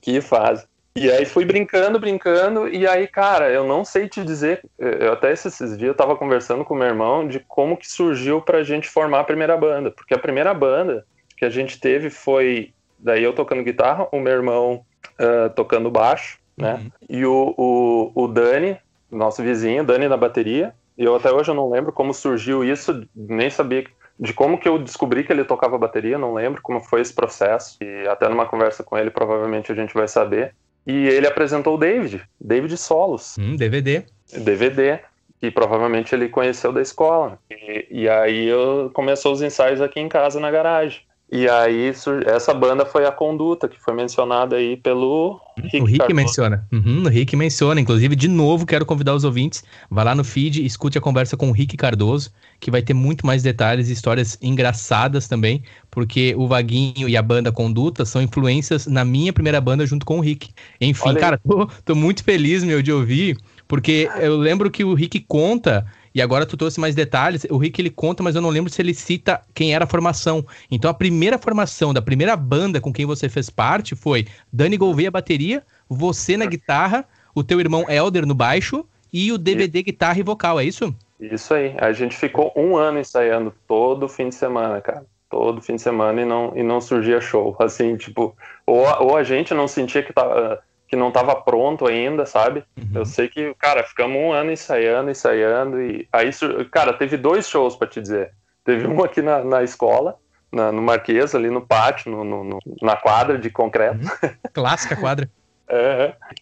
que 0.01 0.21
fase. 0.21 0.65
E 0.95 1.09
aí 1.09 1.25
fui 1.25 1.45
brincando, 1.45 1.99
brincando, 1.99 2.67
e 2.67 2.85
aí, 2.85 3.07
cara, 3.07 3.49
eu 3.49 3.65
não 3.65 3.85
sei 3.85 4.09
te 4.09 4.23
dizer, 4.25 4.61
eu 4.77 5.13
até 5.13 5.31
esses 5.31 5.77
dias 5.77 5.87
eu 5.87 5.95
tava 5.95 6.17
conversando 6.17 6.65
com 6.65 6.75
meu 6.75 6.87
irmão 6.87 7.25
de 7.25 7.39
como 7.39 7.77
que 7.77 7.89
surgiu 7.89 8.41
pra 8.41 8.61
gente 8.61 8.89
formar 8.89 9.21
a 9.21 9.23
primeira 9.23 9.55
banda, 9.55 9.89
porque 9.89 10.13
a 10.13 10.19
primeira 10.19 10.53
banda 10.53 11.05
que 11.37 11.45
a 11.45 11.49
gente 11.49 11.79
teve 11.79 12.09
foi, 12.09 12.73
daí 12.99 13.23
eu 13.23 13.31
tocando 13.31 13.63
guitarra, 13.63 14.05
o 14.11 14.19
meu 14.19 14.33
irmão 14.33 14.85
uh, 15.17 15.49
tocando 15.55 15.89
baixo, 15.89 16.39
né, 16.57 16.73
uhum. 16.73 16.91
e 17.09 17.25
o, 17.25 17.55
o, 17.57 18.11
o 18.13 18.27
Dani, 18.27 18.77
nosso 19.09 19.41
vizinho, 19.41 19.85
Dani 19.85 20.09
na 20.09 20.17
bateria, 20.17 20.73
e 20.97 21.05
eu 21.05 21.15
até 21.15 21.31
hoje 21.31 21.51
eu 21.51 21.55
não 21.55 21.69
lembro 21.69 21.93
como 21.93 22.13
surgiu 22.13 22.65
isso, 22.65 23.07
nem 23.15 23.49
sabia 23.49 23.85
de 24.19 24.33
como 24.33 24.59
que 24.59 24.67
eu 24.67 24.77
descobri 24.77 25.23
que 25.23 25.31
ele 25.31 25.45
tocava 25.45 25.77
bateria, 25.77 26.17
não 26.17 26.33
lembro 26.33 26.61
como 26.61 26.79
foi 26.79 27.01
esse 27.01 27.13
processo, 27.13 27.77
e 27.81 28.07
até 28.07 28.27
numa 28.29 28.45
conversa 28.45 28.83
com 28.83 28.97
ele 28.97 29.09
provavelmente 29.09 29.71
a 29.71 29.75
gente 29.75 29.93
vai 29.93 30.07
saber. 30.07 30.53
E 30.85 31.07
ele 31.07 31.27
apresentou 31.27 31.75
o 31.75 31.77
David, 31.77 32.21
David 32.39 32.75
Solos. 32.77 33.37
Hum, 33.37 33.55
DVD. 33.55 34.03
DVD, 34.33 34.99
que 35.39 35.51
provavelmente 35.51 36.13
ele 36.15 36.29
conheceu 36.29 36.71
da 36.71 36.81
escola. 36.81 37.39
E, 37.49 37.87
e 37.89 38.09
aí 38.09 38.47
eu, 38.47 38.89
começou 38.93 39.33
os 39.33 39.41
ensaios 39.41 39.81
aqui 39.81 39.99
em 39.99 40.09
casa 40.09 40.39
na 40.39 40.49
garagem. 40.49 41.01
E 41.31 41.47
aí 41.47 41.93
essa 42.25 42.53
banda 42.53 42.85
foi 42.85 43.05
a 43.05 43.11
Conduta, 43.11 43.69
que 43.69 43.79
foi 43.79 43.93
mencionada 43.93 44.57
aí 44.57 44.75
pelo 44.75 45.39
Rick. 45.57 45.79
O 45.79 45.85
Rick 45.85 45.99
Cardoso. 45.99 46.15
menciona. 46.15 46.67
Uhum, 46.69 47.03
o 47.05 47.07
Rick 47.07 47.35
menciona. 47.37 47.79
Inclusive, 47.79 48.17
de 48.17 48.27
novo, 48.27 48.65
quero 48.65 48.85
convidar 48.85 49.15
os 49.15 49.23
ouvintes. 49.23 49.63
Vá 49.89 50.03
lá 50.03 50.13
no 50.13 50.25
feed, 50.25 50.65
escute 50.65 50.97
a 50.97 51.01
conversa 51.01 51.37
com 51.37 51.47
o 51.47 51.53
Rick 51.53 51.77
Cardoso, 51.77 52.31
que 52.59 52.69
vai 52.69 52.81
ter 52.81 52.93
muito 52.93 53.25
mais 53.25 53.41
detalhes 53.41 53.87
e 53.87 53.93
histórias 53.93 54.37
engraçadas 54.41 55.29
também, 55.29 55.63
porque 55.89 56.35
o 56.37 56.49
Vaguinho 56.49 57.07
e 57.07 57.15
a 57.15 57.21
banda 57.21 57.49
Conduta 57.49 58.03
são 58.03 58.21
influências 58.21 58.85
na 58.85 59.05
minha 59.05 59.31
primeira 59.31 59.61
banda 59.61 59.85
junto 59.85 60.05
com 60.05 60.17
o 60.17 60.21
Rick. 60.21 60.49
Enfim, 60.81 61.13
cara, 61.13 61.37
tô, 61.37 61.65
tô 61.85 61.95
muito 61.95 62.25
feliz, 62.25 62.61
meu, 62.61 62.81
de 62.81 62.91
ouvir, 62.91 63.37
porque 63.69 64.09
eu 64.19 64.35
lembro 64.35 64.69
que 64.69 64.83
o 64.83 64.93
Rick 64.93 65.21
conta 65.21 65.85
e 66.13 66.21
agora 66.21 66.45
tu 66.45 66.57
trouxe 66.57 66.79
mais 66.79 66.95
detalhes. 66.95 67.45
O 67.49 67.57
Rick 67.57 67.81
ele 67.81 67.89
conta, 67.89 68.21
mas 68.21 68.35
eu 68.35 68.41
não 68.41 68.49
lembro 68.49 68.71
se 68.71 68.81
ele 68.81 68.93
cita 68.93 69.41
quem 69.53 69.73
era 69.73 69.85
a 69.85 69.87
formação. 69.87 70.45
Então 70.69 70.89
a 70.89 70.93
primeira 70.93 71.37
formação 71.37 71.93
da 71.93 72.01
primeira 72.01 72.35
banda 72.35 72.81
com 72.81 72.91
quem 72.91 73.05
você 73.05 73.29
fez 73.29 73.49
parte 73.49 73.95
foi 73.95 74.27
Dani 74.51 74.77
Gouveia 74.77 75.11
bateria, 75.11 75.63
você 75.89 76.37
na 76.37 76.45
guitarra, 76.45 77.05
o 77.33 77.43
teu 77.43 77.59
irmão 77.59 77.85
Elder 77.89 78.25
no 78.25 78.35
baixo 78.35 78.85
e 79.11 79.31
o 79.31 79.37
DVD 79.37 79.83
guitarra 79.83 80.19
e 80.19 80.23
vocal, 80.23 80.59
é 80.59 80.65
isso? 80.65 80.93
Isso 81.19 81.53
aí. 81.53 81.75
A 81.77 81.91
gente 81.91 82.15
ficou 82.15 82.51
um 82.55 82.75
ano 82.75 82.99
ensaiando 82.99 83.53
todo 83.67 84.07
fim 84.07 84.29
de 84.29 84.35
semana, 84.35 84.81
cara. 84.81 85.05
todo 85.29 85.61
fim 85.61 85.75
de 85.75 85.81
semana 85.81 86.21
e 86.21 86.25
não, 86.25 86.51
e 86.55 86.63
não 86.63 86.81
surgia 86.81 87.21
show. 87.21 87.55
Assim, 87.59 87.95
tipo, 87.95 88.35
ou, 88.65 88.85
ou 89.01 89.17
a 89.17 89.23
gente 89.23 89.53
não 89.53 89.67
sentia 89.67 90.03
que, 90.03 90.11
tava, 90.11 90.61
que 90.91 90.95
não 90.97 91.07
estava 91.07 91.33
pronto 91.33 91.87
ainda, 91.87 92.25
sabe? 92.25 92.65
Uhum. 92.77 92.89
Eu 92.95 93.05
sei 93.05 93.29
que, 93.29 93.53
cara, 93.53 93.81
ficamos 93.81 94.17
um 94.17 94.33
ano 94.33 94.51
ensaiando, 94.51 95.09
ensaiando, 95.09 95.81
e 95.81 96.05
aí, 96.11 96.29
cara, 96.69 96.91
teve 96.91 97.15
dois 97.15 97.47
shows 97.47 97.77
para 97.77 97.87
te 97.87 98.01
dizer. 98.01 98.33
Teve 98.65 98.85
um 98.85 99.01
aqui 99.01 99.21
na, 99.21 99.41
na 99.41 99.63
escola, 99.63 100.17
na, 100.51 100.69
no 100.69 100.81
Marquês, 100.81 101.33
ali 101.33 101.49
no 101.49 101.65
pátio, 101.65 102.11
no, 102.11 102.25
no, 102.25 102.43
no, 102.43 102.59
na 102.81 102.97
quadra 102.97 103.39
de 103.39 103.49
concreto. 103.49 103.99
Uhum. 103.99 104.29
Clássica 104.51 104.97
quadra. 104.97 105.29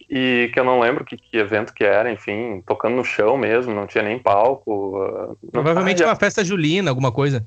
E 0.08 0.50
que 0.52 0.58
eu 0.58 0.64
não 0.64 0.80
lembro 0.80 1.04
que, 1.04 1.16
que, 1.16 1.36
evento 1.36 1.72
que 1.72 1.84
era, 1.84 2.10
enfim, 2.10 2.62
tocando 2.66 2.96
no 2.96 3.04
chão 3.04 3.36
mesmo, 3.36 3.74
não 3.74 3.86
tinha 3.86 4.02
nem 4.02 4.18
palco. 4.18 4.98
Uh, 4.98 5.50
Provavelmente 5.52 6.02
uma 6.02 6.16
festa 6.16 6.44
julina, 6.44 6.90
alguma 6.90 7.12
coisa. 7.12 7.44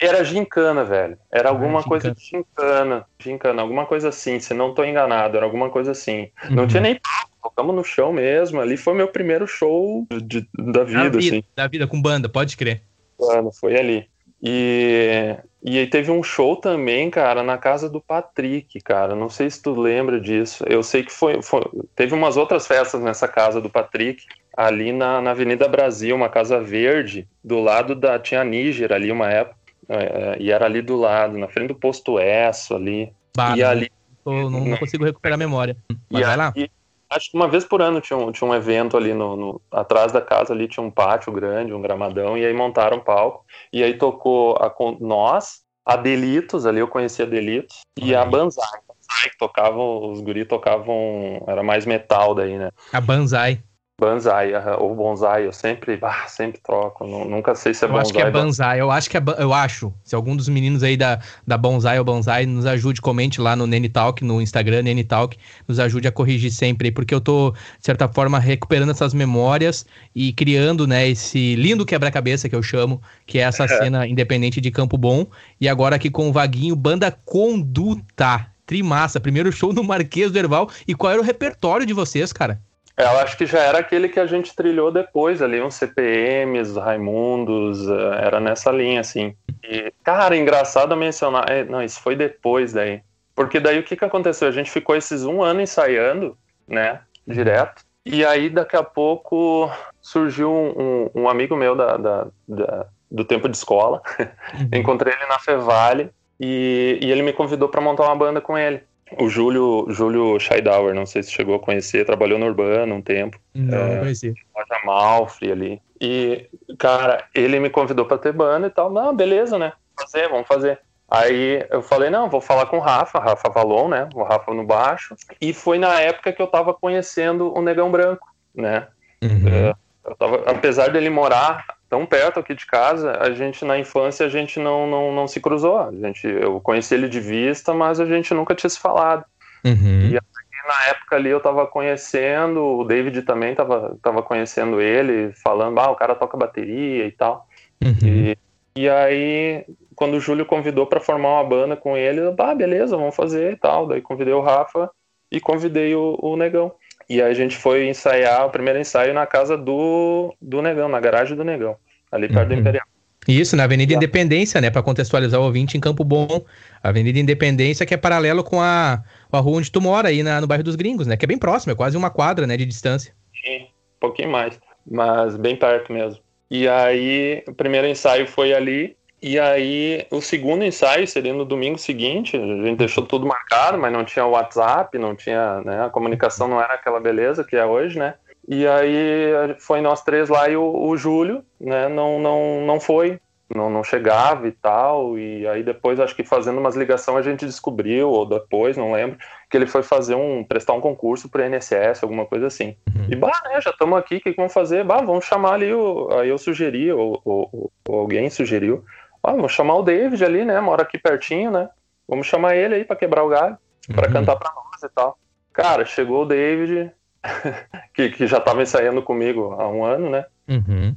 Era 0.00 0.24
gincana, 0.24 0.84
velho. 0.84 1.16
Era 1.32 1.48
ah, 1.48 1.52
alguma 1.52 1.82
coisa 1.82 2.12
de 2.12 2.24
gincana, 2.24 3.04
gincana, 3.18 3.62
alguma 3.62 3.86
coisa 3.86 4.08
assim, 4.08 4.40
se 4.40 4.52
não 4.54 4.74
tô 4.74 4.84
enganado, 4.84 5.36
era 5.36 5.46
alguma 5.46 5.70
coisa 5.70 5.92
assim. 5.92 6.30
Uhum. 6.48 6.56
Não 6.56 6.66
tinha 6.66 6.80
nem 6.80 6.94
palco, 6.94 7.30
tocamos 7.42 7.74
no 7.74 7.84
chão 7.84 8.12
mesmo, 8.12 8.60
ali 8.60 8.76
foi 8.76 8.94
meu 8.94 9.08
primeiro 9.08 9.46
show 9.46 10.06
de, 10.10 10.48
da 10.58 10.82
vida, 10.84 11.04
da 11.04 11.08
vida, 11.10 11.18
assim. 11.18 11.44
Da 11.54 11.66
vida, 11.68 11.86
com 11.86 12.00
banda, 12.00 12.28
pode 12.28 12.56
crer. 12.56 12.82
Mano, 13.18 13.52
foi 13.52 13.78
ali. 13.78 14.08
E, 14.42 15.36
e 15.62 15.78
aí 15.78 15.86
teve 15.86 16.10
um 16.10 16.22
show 16.22 16.56
também, 16.56 17.10
cara, 17.10 17.42
na 17.42 17.58
casa 17.58 17.88
do 17.88 18.00
Patrick, 18.00 18.80
cara. 18.80 19.14
Não 19.14 19.28
sei 19.28 19.50
se 19.50 19.62
tu 19.62 19.78
lembra 19.78 20.20
disso. 20.20 20.64
Eu 20.66 20.82
sei 20.82 21.02
que 21.02 21.12
foi, 21.12 21.42
foi 21.42 21.62
teve 21.94 22.14
umas 22.14 22.36
outras 22.36 22.66
festas 22.66 23.00
nessa 23.02 23.28
casa 23.28 23.60
do 23.60 23.68
Patrick, 23.68 24.24
ali 24.56 24.92
na, 24.92 25.20
na 25.20 25.32
Avenida 25.32 25.68
Brasil, 25.68 26.16
uma 26.16 26.28
casa 26.28 26.60
verde, 26.60 27.28
do 27.44 27.60
lado 27.60 27.94
da 27.94 28.18
tinha 28.18 28.42
Níger 28.42 28.92
ali 28.92 29.12
uma 29.12 29.30
época, 29.30 29.56
é, 29.88 30.36
e 30.40 30.50
era 30.50 30.64
ali 30.66 30.80
do 30.80 30.96
lado, 30.96 31.36
na 31.36 31.48
frente 31.48 31.68
do 31.68 31.74
posto 31.74 32.18
Esso 32.18 32.74
ali. 32.74 33.12
Bah, 33.36 33.56
e 33.56 33.62
ali 33.62 33.90
não, 34.24 34.50
não, 34.50 34.76
consigo 34.76 35.04
recuperar 35.04 35.34
a 35.34 35.38
memória. 35.38 35.76
Mas 36.10 36.22
e 36.22 36.24
vai 36.24 36.36
lá. 36.36 36.52
E, 36.56 36.70
Acho 37.10 37.30
que 37.30 37.36
uma 37.36 37.48
vez 37.48 37.64
por 37.64 37.82
ano 37.82 38.00
tinha 38.00 38.16
um, 38.16 38.30
tinha 38.30 38.48
um 38.48 38.54
evento 38.54 38.96
ali 38.96 39.12
no, 39.12 39.36
no, 39.36 39.60
atrás 39.70 40.12
da 40.12 40.20
casa 40.20 40.52
ali 40.52 40.68
tinha 40.68 40.84
um 40.84 40.90
pátio 40.90 41.32
grande, 41.32 41.74
um 41.74 41.82
gramadão 41.82 42.38
e 42.38 42.46
aí 42.46 42.54
montaram 42.54 42.98
um 42.98 43.00
palco 43.00 43.44
e 43.72 43.82
aí 43.82 43.98
tocou 43.98 44.56
a, 44.56 44.72
nós, 45.00 45.62
a 45.84 45.96
Delitos 45.96 46.66
ali 46.66 46.78
eu 46.78 46.86
conhecia 46.86 47.26
Delitos 47.26 47.80
e 48.00 48.14
a 48.14 48.24
Banzai, 48.24 48.80
que 49.24 49.38
tocavam 49.38 50.12
os 50.12 50.20
guri 50.20 50.44
tocavam 50.44 51.42
era 51.48 51.64
mais 51.64 51.84
metal 51.84 52.32
daí, 52.32 52.56
né? 52.56 52.70
A 52.92 53.00
Banzai. 53.00 53.60
Banzai, 54.00 54.52
ou 54.78 54.94
bonsai, 54.94 55.46
eu 55.46 55.52
sempre, 55.52 55.98
ah, 56.00 56.24
sempre 56.26 56.58
troco, 56.64 57.06
nunca 57.06 57.54
sei 57.54 57.74
se 57.74 57.84
é 57.84 57.88
eu 57.88 57.92
bonsai. 57.92 58.00
Eu 58.00 58.00
acho 58.00 58.12
que 58.14 58.22
é 58.22 58.30
banzai, 58.30 58.80
eu 58.80 58.90
acho 58.90 59.10
que 59.10 59.16
é, 59.18 59.22
eu 59.38 59.52
acho, 59.52 59.92
se 60.02 60.14
algum 60.14 60.34
dos 60.34 60.48
meninos 60.48 60.82
aí 60.82 60.96
da, 60.96 61.20
da 61.46 61.58
bonsai 61.58 61.98
ou 61.98 62.04
bonsai 62.04 62.46
nos 62.46 62.64
ajude, 62.64 63.02
comente 63.02 63.42
lá 63.42 63.54
no 63.54 63.66
Nene 63.66 63.90
Talk, 63.90 64.24
no 64.24 64.40
Instagram, 64.40 64.84
Nene 64.84 65.04
Talk, 65.04 65.36
nos 65.68 65.78
ajude 65.78 66.08
a 66.08 66.12
corrigir 66.12 66.50
sempre, 66.50 66.90
porque 66.90 67.14
eu 67.14 67.20
tô, 67.20 67.50
de 67.50 67.84
certa 67.84 68.08
forma, 68.08 68.38
recuperando 68.38 68.88
essas 68.88 69.12
memórias 69.12 69.84
e 70.14 70.32
criando, 70.32 70.86
né, 70.86 71.06
esse 71.06 71.54
lindo 71.56 71.84
quebra-cabeça 71.84 72.48
que 72.48 72.56
eu 72.56 72.62
chamo, 72.62 73.02
que 73.26 73.38
é 73.38 73.42
essa 73.42 73.68
cena 73.68 74.06
independente 74.06 74.62
de 74.62 74.70
Campo 74.70 74.96
Bom, 74.96 75.26
e 75.60 75.68
agora 75.68 75.96
aqui 75.96 76.08
com 76.08 76.30
o 76.30 76.32
Vaguinho, 76.32 76.74
banda 76.74 77.10
Conduta, 77.10 78.46
trimassa, 78.64 79.20
primeiro 79.20 79.52
show 79.52 79.74
no 79.74 79.84
Marquês 79.84 80.32
do 80.32 80.38
Erval, 80.38 80.70
e 80.88 80.94
qual 80.94 81.12
era 81.12 81.20
o 81.20 81.24
repertório 81.24 81.84
de 81.84 81.92
vocês, 81.92 82.32
cara? 82.32 82.58
É, 83.00 83.04
eu 83.04 83.18
acho 83.20 83.36
que 83.36 83.46
já 83.46 83.60
era 83.60 83.78
aquele 83.78 84.10
que 84.10 84.20
a 84.20 84.26
gente 84.26 84.54
trilhou 84.54 84.92
depois 84.92 85.40
ali, 85.40 85.60
uns 85.62 85.74
CPMs, 85.76 86.78
Raimundos, 86.78 87.88
é, 87.88 88.26
era 88.26 88.38
nessa 88.38 88.70
linha, 88.70 89.00
assim. 89.00 89.34
E, 89.64 89.90
cara, 90.04 90.36
engraçado 90.36 90.94
mencionar. 90.94 91.48
É, 91.50 91.64
não, 91.64 91.82
isso 91.82 91.98
foi 92.02 92.14
depois 92.14 92.74
daí. 92.74 93.00
Porque 93.34 93.58
daí 93.58 93.78
o 93.78 93.82
que, 93.82 93.96
que 93.96 94.04
aconteceu? 94.04 94.48
A 94.48 94.50
gente 94.52 94.70
ficou 94.70 94.94
esses 94.94 95.24
um 95.24 95.42
ano 95.42 95.62
ensaiando, 95.62 96.36
né? 96.68 97.00
Direto. 97.26 97.82
E 98.04 98.22
aí, 98.22 98.50
daqui 98.50 98.76
a 98.76 98.82
pouco, 98.82 99.70
surgiu 100.02 100.52
um, 100.52 101.10
um, 101.14 101.22
um 101.22 101.28
amigo 101.28 101.56
meu 101.56 101.74
da, 101.74 101.96
da, 101.96 102.26
da, 102.46 102.86
do 103.10 103.24
tempo 103.24 103.48
de 103.48 103.56
escola. 103.56 104.02
Uhum. 104.52 104.80
Encontrei 104.80 105.14
ele 105.14 105.26
na 105.26 105.38
Fevale 105.38 106.10
e, 106.38 106.98
e 107.00 107.10
ele 107.12 107.22
me 107.22 107.32
convidou 107.32 107.68
para 107.68 107.80
montar 107.80 108.02
uma 108.02 108.16
banda 108.16 108.40
com 108.40 108.58
ele. 108.58 108.82
O 109.18 109.28
Júlio, 109.28 109.86
Júlio 109.90 110.38
Scheidauer, 110.38 110.94
não 110.94 111.06
sei 111.06 111.22
se 111.22 111.32
chegou 111.32 111.56
a 111.56 111.60
conhecer, 111.60 112.06
trabalhou 112.06 112.38
no 112.38 112.46
Urbano 112.46 112.94
um 112.94 113.02
tempo. 113.02 113.38
Não, 113.54 113.78
é, 113.78 113.94
não 113.94 114.00
conheci. 114.00 114.34
Loja 114.54 114.84
Malfre 114.84 115.52
ali. 115.52 115.82
E, 116.00 116.48
cara, 116.78 117.24
ele 117.34 117.58
me 117.58 117.70
convidou 117.70 118.06
para 118.06 118.18
ter 118.18 118.32
banda 118.32 118.68
e 118.68 118.70
tal. 118.70 118.90
Não, 118.90 119.14
beleza, 119.14 119.58
né? 119.58 119.72
Vamos 119.96 120.12
fazer, 120.12 120.28
vamos 120.28 120.48
fazer. 120.48 120.80
Aí 121.10 121.66
eu 121.70 121.82
falei, 121.82 122.08
não, 122.08 122.30
vou 122.30 122.40
falar 122.40 122.66
com 122.66 122.78
o 122.78 122.80
Rafa, 122.80 123.18
Rafa 123.18 123.48
Valon, 123.50 123.88
né? 123.88 124.08
O 124.14 124.22
Rafa 124.22 124.54
no 124.54 124.64
baixo. 124.64 125.16
E 125.40 125.52
foi 125.52 125.76
na 125.76 126.00
época 126.00 126.32
que 126.32 126.40
eu 126.40 126.46
tava 126.46 126.72
conhecendo 126.72 127.52
o 127.52 127.60
Negão 127.60 127.90
Branco, 127.90 128.28
né? 128.54 128.86
Uhum. 129.20 129.48
É, 129.48 129.74
eu 130.04 130.14
tava, 130.14 130.44
apesar 130.46 130.88
dele 130.88 131.10
morar 131.10 131.66
tão 131.90 132.06
perto 132.06 132.38
aqui 132.38 132.54
de 132.54 132.64
casa, 132.64 133.18
a 133.20 133.32
gente 133.32 133.64
na 133.64 133.76
infância 133.76 134.24
a 134.24 134.28
gente 134.28 134.60
não, 134.60 134.88
não, 134.88 135.12
não 135.12 135.26
se 135.26 135.40
cruzou. 135.40 135.76
A 135.76 135.90
gente, 135.90 136.24
eu 136.24 136.60
conheci 136.60 136.94
ele 136.94 137.08
de 137.08 137.18
vista, 137.18 137.74
mas 137.74 137.98
a 137.98 138.06
gente 138.06 138.32
nunca 138.32 138.54
tinha 138.54 138.70
se 138.70 138.78
falado. 138.78 139.24
Uhum. 139.64 140.08
E 140.08 140.16
aí, 140.16 140.20
na 140.68 140.90
época 140.90 141.16
ali 141.16 141.28
eu 141.28 141.40
tava 141.40 141.66
conhecendo, 141.66 142.62
o 142.62 142.84
David 142.84 143.22
também 143.22 143.56
tava, 143.56 143.98
tava 144.00 144.22
conhecendo 144.22 144.80
ele, 144.80 145.32
falando, 145.32 145.80
ah, 145.80 145.90
o 145.90 145.96
cara 145.96 146.14
toca 146.14 146.36
bateria 146.36 147.04
e 147.06 147.10
tal. 147.10 147.48
Uhum. 147.82 147.96
E, 148.04 148.38
e 148.76 148.88
aí, 148.88 149.66
quando 149.96 150.14
o 150.14 150.20
Júlio 150.20 150.46
convidou 150.46 150.86
para 150.86 151.00
formar 151.00 151.40
uma 151.40 151.44
banda 151.44 151.76
com 151.76 151.96
ele, 151.96 152.20
eu, 152.20 152.36
ah, 152.38 152.54
beleza, 152.54 152.96
vamos 152.96 153.16
fazer 153.16 153.54
e 153.54 153.56
tal. 153.56 153.88
Daí 153.88 154.00
convidei 154.00 154.32
o 154.32 154.40
Rafa 154.40 154.88
e 155.28 155.40
convidei 155.40 155.92
o, 155.96 156.16
o 156.22 156.36
Negão. 156.36 156.72
E 157.10 157.20
aí 157.20 157.28
a 157.28 157.34
gente 157.34 157.56
foi 157.56 157.88
ensaiar 157.88 158.46
o 158.46 158.50
primeiro 158.50 158.78
ensaio 158.78 159.12
na 159.12 159.26
casa 159.26 159.58
do, 159.58 160.32
do 160.40 160.62
Negão, 160.62 160.88
na 160.88 161.00
garagem 161.00 161.36
do 161.36 161.42
Negão, 161.42 161.76
ali 162.12 162.28
perto 162.28 162.50
uhum. 162.50 162.54
do 162.54 162.60
Imperial. 162.60 162.86
Isso, 163.26 163.56
na 163.56 163.64
Avenida 163.64 163.92
Independência, 163.92 164.60
né? 164.60 164.70
Para 164.70 164.80
contextualizar 164.80 165.40
o 165.40 165.44
ouvinte 165.44 165.76
em 165.76 165.80
Campo 165.80 166.04
Bom. 166.04 166.44
Avenida 166.80 167.18
Independência, 167.18 167.84
que 167.84 167.92
é 167.92 167.96
paralelo 167.96 168.44
com 168.44 168.62
a, 168.62 169.02
a 169.30 169.38
rua 169.40 169.58
onde 169.58 169.72
tu 169.72 169.80
mora, 169.80 170.08
aí 170.08 170.22
na, 170.22 170.40
no 170.40 170.46
bairro 170.46 170.62
dos 170.62 170.76
Gringos, 170.76 171.08
né? 171.08 171.16
Que 171.16 171.24
é 171.24 171.28
bem 171.28 171.36
próximo, 171.36 171.72
é 171.72 171.74
quase 171.74 171.96
uma 171.96 172.10
quadra, 172.10 172.46
né? 172.46 172.56
De 172.56 172.64
distância. 172.64 173.12
Sim, 173.44 173.64
um 173.64 174.00
pouquinho 174.00 174.30
mais, 174.30 174.58
mas 174.88 175.36
bem 175.36 175.56
perto 175.56 175.92
mesmo. 175.92 176.22
E 176.48 176.68
aí, 176.68 177.42
o 177.48 177.52
primeiro 177.52 177.88
ensaio 177.88 178.28
foi 178.28 178.54
ali, 178.54 178.96
e 179.22 179.38
aí, 179.38 180.06
o 180.10 180.20
segundo 180.20 180.64
ensaio 180.64 181.06
seria 181.06 181.34
no 181.34 181.44
domingo 181.44 181.78
seguinte. 181.78 182.36
A 182.36 182.40
gente 182.40 182.78
deixou 182.78 183.04
tudo 183.04 183.26
marcado, 183.26 183.76
mas 183.76 183.92
não 183.92 184.04
tinha 184.04 184.24
WhatsApp, 184.24 184.96
não 184.96 185.14
tinha, 185.14 185.60
né? 185.60 185.84
A 185.84 185.90
comunicação 185.90 186.48
não 186.48 186.60
era 186.60 186.74
aquela 186.74 186.98
beleza 186.98 187.44
que 187.44 187.54
é 187.54 187.66
hoje, 187.66 187.98
né? 187.98 188.14
E 188.48 188.66
aí 188.66 189.54
foi 189.58 189.82
nós 189.82 190.02
três 190.02 190.30
lá 190.30 190.48
e 190.48 190.56
o, 190.56 190.64
o 190.64 190.96
Júlio, 190.96 191.44
né? 191.60 191.86
Não, 191.88 192.18
não, 192.18 192.62
não 192.62 192.80
foi, 192.80 193.20
não, 193.54 193.68
não 193.68 193.84
chegava 193.84 194.48
e 194.48 194.52
tal. 194.52 195.18
E 195.18 195.46
aí 195.46 195.62
depois, 195.62 196.00
acho 196.00 196.16
que 196.16 196.24
fazendo 196.24 196.58
umas 196.58 196.74
ligações, 196.74 197.26
a 197.26 197.30
gente 197.30 197.44
descobriu, 197.44 198.08
ou 198.08 198.24
depois, 198.24 198.78
não 198.78 198.92
lembro, 198.92 199.18
que 199.50 199.56
ele 199.56 199.66
foi 199.66 199.82
fazer 199.82 200.14
um, 200.14 200.42
prestar 200.42 200.72
um 200.72 200.80
concurso 200.80 201.28
para 201.28 201.46
INSS, 201.46 202.02
alguma 202.02 202.24
coisa 202.24 202.46
assim. 202.46 202.74
Uhum. 202.88 203.06
E 203.10 203.16
bah, 203.16 203.42
né? 203.44 203.60
Já 203.60 203.70
estamos 203.70 203.98
aqui, 203.98 204.16
o 204.16 204.20
que, 204.20 204.30
que 204.30 204.36
vamos 204.36 204.54
fazer? 204.54 204.82
Bah, 204.82 205.02
vamos 205.02 205.26
chamar 205.26 205.54
ali 205.54 205.74
o. 205.74 206.08
Aí 206.12 206.30
eu 206.30 206.38
sugeri, 206.38 206.90
ou, 206.90 207.20
ou, 207.22 207.70
ou 207.86 208.00
alguém 208.00 208.30
sugeriu 208.30 208.82
ah, 209.22 209.32
vou 209.32 209.48
chamar 209.48 209.74
o 209.76 209.82
David 209.82 210.24
ali, 210.24 210.44
né? 210.44 210.60
Mora 210.60 210.82
aqui 210.82 210.98
pertinho, 210.98 211.50
né? 211.50 211.68
Vamos 212.08 212.26
chamar 212.26 212.56
ele 212.56 212.74
aí 212.74 212.84
para 212.84 212.96
quebrar 212.96 213.22
o 213.22 213.28
galho, 213.28 213.56
para 213.94 214.08
uhum. 214.08 214.12
cantar 214.12 214.36
para 214.36 214.52
nós 214.54 214.82
e 214.82 214.88
tal. 214.88 215.18
Cara, 215.52 215.84
chegou 215.84 216.22
o 216.22 216.26
David, 216.26 216.92
que, 217.94 218.10
que 218.10 218.26
já 218.26 218.40
tava 218.40 218.62
ensaiando 218.62 219.02
comigo 219.02 219.54
há 219.58 219.68
um 219.68 219.84
ano, 219.84 220.10
né? 220.10 220.24
Uhum. 220.48 220.94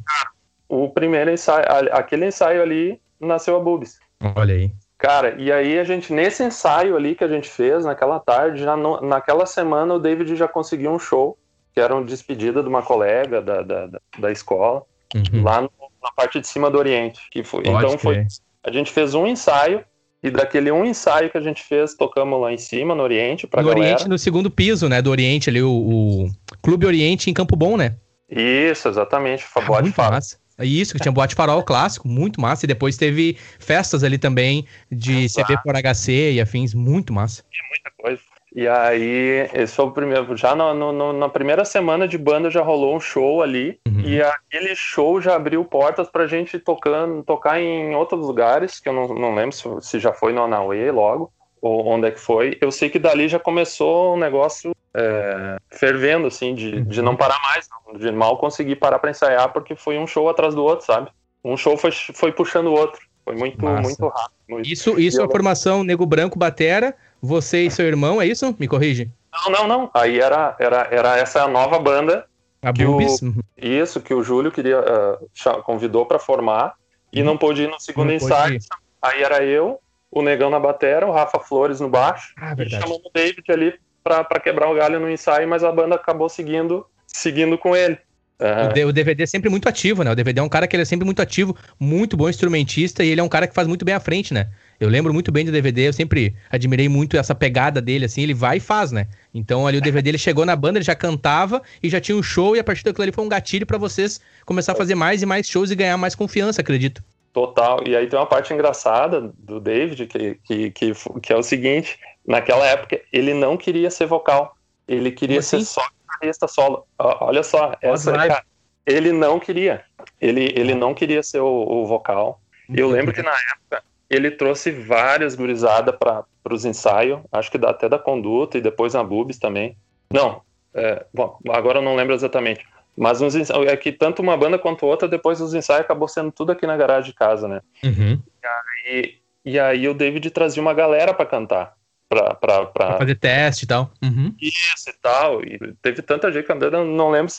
O 0.67 0.89
primeiro 0.89 1.29
ensaio, 1.29 1.65
aquele 1.91 2.27
ensaio 2.27 2.61
ali, 2.61 2.99
nasceu 3.19 3.55
a 3.55 3.59
Bubis. 3.59 3.99
Olha 4.35 4.55
aí. 4.55 4.71
Cara, 4.97 5.35
e 5.37 5.51
aí 5.51 5.77
a 5.77 5.83
gente, 5.83 6.13
nesse 6.13 6.43
ensaio 6.43 6.95
ali 6.95 7.13
que 7.13 7.25
a 7.25 7.27
gente 7.27 7.49
fez, 7.49 7.83
naquela 7.83 8.19
tarde, 8.19 8.63
já 8.63 8.77
no, 8.77 9.01
naquela 9.01 9.45
semana 9.45 9.93
o 9.93 9.99
David 9.99 10.33
já 10.35 10.47
conseguiu 10.47 10.91
um 10.91 10.99
show, 10.99 11.37
que 11.73 11.79
era 11.81 11.93
uma 11.93 12.05
despedida 12.05 12.63
de 12.63 12.69
uma 12.69 12.81
colega 12.81 13.41
da, 13.41 13.61
da, 13.61 13.87
da, 13.87 13.99
da 14.17 14.31
escola, 14.31 14.83
uhum. 15.13 15.43
lá 15.43 15.61
no 15.61 15.69
na 16.03 16.11
parte 16.11 16.39
de 16.39 16.47
cima 16.47 16.69
do 16.69 16.77
Oriente. 16.77 17.21
Que 17.31 17.43
foi, 17.43 17.63
então 17.65 17.97
foi. 17.97 18.25
A 18.63 18.71
gente 18.71 18.91
fez 18.91 19.13
um 19.15 19.25
ensaio 19.25 19.83
e 20.21 20.29
daquele 20.29 20.71
um 20.71 20.85
ensaio 20.85 21.29
que 21.29 21.37
a 21.37 21.41
gente 21.41 21.61
fez, 21.61 21.95
tocamos 21.95 22.39
lá 22.39 22.51
em 22.53 22.57
cima, 22.57 22.95
no 22.95 23.03
Oriente, 23.03 23.45
pra 23.45 23.61
no 23.61 23.69
galera. 23.69 23.85
Oriente, 23.85 24.09
no 24.09 24.17
segundo 24.17 24.49
piso, 24.49 24.87
né? 24.87 25.01
Do 25.01 25.09
Oriente 25.09 25.49
ali, 25.49 25.61
o, 25.61 25.69
o 25.69 26.31
Clube 26.61 26.85
Oriente 26.85 27.29
em 27.29 27.33
Campo 27.33 27.55
Bom, 27.55 27.75
né? 27.75 27.95
Isso, 28.29 28.87
exatamente. 28.87 29.45
Ah, 29.55 29.61
boate 29.61 29.83
muito 29.83 29.95
farol. 29.95 30.11
massa. 30.13 30.37
Isso, 30.59 30.93
que 30.93 30.99
tinha 30.99 31.11
boate 31.11 31.35
farol 31.35 31.63
clássico, 31.63 32.07
muito 32.07 32.39
massa. 32.39 32.65
E 32.65 32.67
depois 32.67 32.95
teve 32.95 33.37
festas 33.59 34.03
ali 34.03 34.17
também 34.17 34.65
de 34.89 35.23
Exato. 35.23 35.47
CB 35.47 35.61
por 35.63 35.75
HC 35.75 36.33
e 36.33 36.41
afins, 36.41 36.73
muito 36.73 37.11
massa. 37.11 37.43
Tinha 37.51 37.67
muita 37.69 37.91
coisa. 37.97 38.21
E 38.55 38.67
aí, 38.67 39.49
esse 39.53 39.75
foi 39.75 39.85
o 39.85 39.91
primeiro. 39.91 40.37
Já 40.37 40.55
no, 40.55 40.73
no, 40.93 41.11
na 41.11 41.27
primeira 41.27 41.65
semana 41.65 42.07
de 42.07 42.17
banda 42.17 42.51
já 42.51 42.61
rolou 42.61 42.95
um 42.95 42.99
show 42.99 43.41
ali. 43.41 43.79
Uhum. 43.87 44.01
E 44.01 44.21
aquele 44.21 44.75
show 44.75 45.19
já 45.19 45.35
abriu 45.35 45.65
portas 45.65 46.07
pra 46.07 46.27
gente 46.27 46.59
tocando, 46.59 47.23
tocar 47.23 47.59
em 47.59 47.95
outros 47.95 48.25
lugares, 48.25 48.79
que 48.79 48.87
eu 48.87 48.93
não, 48.93 49.07
não 49.07 49.33
lembro 49.33 49.55
se, 49.55 49.63
se 49.81 49.99
já 49.99 50.13
foi 50.13 50.33
no 50.33 50.43
Anauê 50.43 50.91
logo, 50.91 51.33
ou 51.59 51.87
onde 51.87 52.07
é 52.07 52.11
que 52.11 52.19
foi. 52.19 52.57
Eu 52.61 52.71
sei 52.71 52.89
que 52.89 52.99
dali 52.99 53.27
já 53.27 53.39
começou 53.39 54.13
um 54.13 54.19
negócio 54.19 54.71
é, 54.95 55.55
fervendo, 55.71 56.27
assim, 56.27 56.53
de, 56.53 56.81
de 56.81 57.01
não 57.01 57.15
parar 57.15 57.39
mais, 57.41 57.67
de 57.99 58.11
mal 58.11 58.37
conseguir 58.37 58.75
parar 58.75 58.99
pra 58.99 59.09
ensaiar, 59.09 59.51
porque 59.51 59.75
foi 59.75 59.97
um 59.97 60.05
show 60.05 60.29
atrás 60.29 60.53
do 60.53 60.63
outro, 60.63 60.85
sabe? 60.85 61.09
Um 61.43 61.57
show 61.57 61.75
foi, 61.75 61.91
foi 61.91 62.31
puxando 62.31 62.67
o 62.67 62.73
outro. 62.73 63.01
Foi 63.25 63.35
muito, 63.35 63.65
muito 63.65 64.07
rápido. 64.07 64.33
Muito. 64.49 64.69
Isso, 64.69 64.99
isso 64.99 65.21
é 65.21 65.23
a 65.23 65.29
formação 65.29 65.83
Nego 65.83 66.05
Branco 66.05 66.37
Batera, 66.37 66.95
você 67.21 67.65
e 67.65 67.71
seu 67.71 67.85
irmão, 67.85 68.21
é 68.21 68.25
isso? 68.25 68.55
Me 68.59 68.67
corrige. 68.67 69.09
Não, 69.31 69.51
não, 69.51 69.67
não. 69.67 69.91
Aí 69.93 70.19
era, 70.19 70.55
era, 70.59 70.87
era 70.91 71.17
essa 71.17 71.47
nova 71.47 71.79
banda. 71.79 72.25
A 72.61 72.71
que 72.71 72.85
Bubis? 72.85 73.21
O, 73.21 73.25
uhum. 73.25 73.39
isso, 73.57 74.01
que 74.01 74.13
o 74.13 74.23
Júlio 74.23 74.51
queria, 74.51 74.79
uh, 74.79 75.63
convidou 75.63 76.05
para 76.05 76.19
formar 76.19 76.75
e 77.11 77.19
uhum. 77.19 77.25
não 77.25 77.37
pôde 77.37 77.63
ir 77.63 77.69
no 77.69 77.79
segundo 77.79 78.07
não 78.07 78.13
ensaio. 78.13 78.59
Aí 79.01 79.21
era 79.21 79.43
eu, 79.43 79.79
o 80.11 80.21
Negão 80.21 80.49
na 80.49 80.59
batera, 80.59 81.07
o 81.07 81.11
Rafa 81.11 81.39
Flores 81.39 81.79
no 81.79 81.89
baixo. 81.89 82.33
Ah, 82.37 82.55
e 82.57 82.69
chamamos 82.69 83.05
o 83.05 83.11
David 83.13 83.43
ali 83.51 83.73
para 84.03 84.39
quebrar 84.39 84.69
o 84.69 84.75
galho 84.75 84.99
no 84.99 85.09
ensaio, 85.09 85.47
mas 85.47 85.63
a 85.63 85.71
banda 85.71 85.95
acabou 85.95 86.29
seguindo, 86.29 86.85
seguindo 87.07 87.57
com 87.57 87.75
ele. 87.75 87.97
Uhum. 88.39 88.87
O 88.89 88.91
DVD 88.91 89.23
é 89.23 89.25
sempre 89.25 89.49
muito 89.49 89.69
ativo, 89.69 90.03
né? 90.03 90.11
O 90.11 90.15
DVD 90.15 90.39
é 90.39 90.43
um 90.43 90.49
cara 90.49 90.67
que 90.67 90.75
ele 90.75 90.83
é 90.83 90.85
sempre 90.85 91.05
muito 91.05 91.21
ativo, 91.21 91.55
muito 91.79 92.17
bom 92.17 92.27
instrumentista 92.27 93.03
e 93.03 93.09
ele 93.09 93.21
é 93.21 93.23
um 93.23 93.29
cara 93.29 93.47
que 93.47 93.53
faz 93.53 93.67
muito 93.67 93.85
bem 93.85 93.93
à 93.93 93.99
frente, 93.99 94.33
né? 94.33 94.49
Eu 94.79 94.89
lembro 94.89 95.13
muito 95.13 95.31
bem 95.31 95.45
do 95.45 95.51
DVD, 95.51 95.87
eu 95.87 95.93
sempre 95.93 96.35
admirei 96.49 96.89
muito 96.89 97.15
essa 97.15 97.33
pegada 97.33 97.81
dele, 97.81 98.05
assim, 98.05 98.21
ele 98.21 98.33
vai 98.33 98.57
e 98.57 98.59
faz, 98.59 98.91
né? 98.91 99.07
Então 99.33 99.65
ali 99.65 99.77
o 99.77 99.81
DVD 99.81 100.09
ele 100.09 100.17
chegou 100.17 100.45
na 100.45 100.55
banda, 100.55 100.79
ele 100.79 100.85
já 100.85 100.95
cantava 100.95 101.61
e 101.81 101.89
já 101.89 102.01
tinha 102.01 102.17
um 102.17 102.23
show 102.23 102.55
e 102.55 102.59
a 102.59 102.63
partir 102.63 102.83
daquilo 102.83 103.03
ali 103.03 103.11
foi 103.11 103.23
um 103.23 103.29
gatilho 103.29 103.65
para 103.65 103.77
vocês 103.77 104.19
começar 104.45 104.73
a 104.73 104.75
fazer 104.75 104.95
mais 104.95 105.21
e 105.21 105.25
mais 105.25 105.47
shows 105.47 105.71
e 105.71 105.75
ganhar 105.75 105.97
mais 105.97 106.15
confiança, 106.15 106.59
acredito. 106.59 107.03
Total. 107.31 107.81
E 107.87 107.95
aí 107.95 108.07
tem 108.07 108.19
uma 108.19 108.27
parte 108.27 108.53
engraçada 108.53 109.31
do 109.39 109.59
David 109.59 110.05
que, 110.05 110.39
que, 110.43 110.71
que, 110.71 110.93
que 111.21 111.33
é 111.33 111.35
o 111.37 111.43
seguinte: 111.43 111.97
naquela 112.27 112.65
época 112.65 112.99
ele 113.11 113.33
não 113.33 113.55
queria 113.55 113.89
ser 113.89 114.05
vocal, 114.05 114.55
ele 114.87 115.11
queria 115.11 115.39
assim? 115.39 115.59
ser 115.59 115.65
só 115.65 115.81
guitarrista 116.23 116.47
solo. 116.47 116.85
Olha 116.97 117.43
só, 117.43 117.75
essa, 117.81 118.11
cara, 118.13 118.43
ele 118.85 119.11
não 119.11 119.39
queria. 119.39 119.83
Ele, 120.19 120.53
ele 120.55 120.73
não 120.73 120.93
queria 120.93 121.21
ser 121.21 121.39
o, 121.39 121.47
o 121.47 121.85
vocal. 121.85 122.41
Eu 122.73 122.89
lembro 122.89 123.13
que 123.13 123.21
na 123.21 123.31
época 123.31 123.83
ele 124.09 124.31
trouxe 124.31 124.71
várias 124.71 125.35
gurizadas 125.35 125.95
para 125.97 126.25
os 126.49 126.65
ensaios, 126.65 127.19
acho 127.31 127.51
que 127.51 127.63
até 127.65 127.89
da 127.89 127.99
conduta 127.99 128.57
e 128.57 128.61
depois 128.61 128.93
na 128.93 129.03
Bubis 129.03 129.37
também. 129.37 129.75
Não, 130.11 130.41
é, 130.73 131.05
bom, 131.13 131.37
agora 131.49 131.79
eu 131.79 131.83
não 131.83 131.95
lembro 131.95 132.13
exatamente. 132.13 132.65
Mas 132.95 133.21
uns 133.21 133.35
ensaios, 133.35 133.65
é 133.65 133.75
que 133.75 133.91
tanto 133.91 134.21
uma 134.21 134.37
banda 134.37 134.59
quanto 134.59 134.85
outra, 134.85 135.07
depois 135.07 135.39
dos 135.39 135.53
ensaios, 135.53 135.81
acabou 135.81 136.07
sendo 136.07 136.31
tudo 136.31 136.51
aqui 136.51 136.67
na 136.67 136.77
garagem 136.77 137.09
de 137.09 137.17
casa, 137.17 137.47
né? 137.47 137.61
Uhum. 137.83 138.21
E, 138.41 138.47
aí, 138.47 139.15
e 139.43 139.59
aí 139.59 139.87
o 139.87 139.95
David 139.95 140.29
trazia 140.29 140.61
uma 140.61 140.75
galera 140.75 141.13
para 141.13 141.25
cantar 141.25 141.73
pra, 142.13 142.35
pra, 142.35 142.65
pra... 142.65 142.87
pra, 142.87 142.97
fazer 142.97 143.15
teste 143.15 143.65
e 143.65 143.67
tal. 143.67 143.91
Uhum. 144.01 144.35
Isso 144.39 144.89
e 144.89 144.93
tal. 145.01 145.43
E 145.43 145.59
teve 145.81 146.01
tanta 146.01 146.31
gente 146.31 146.45
cantando, 146.45 146.83
não 146.83 147.09
lembro 147.09 147.31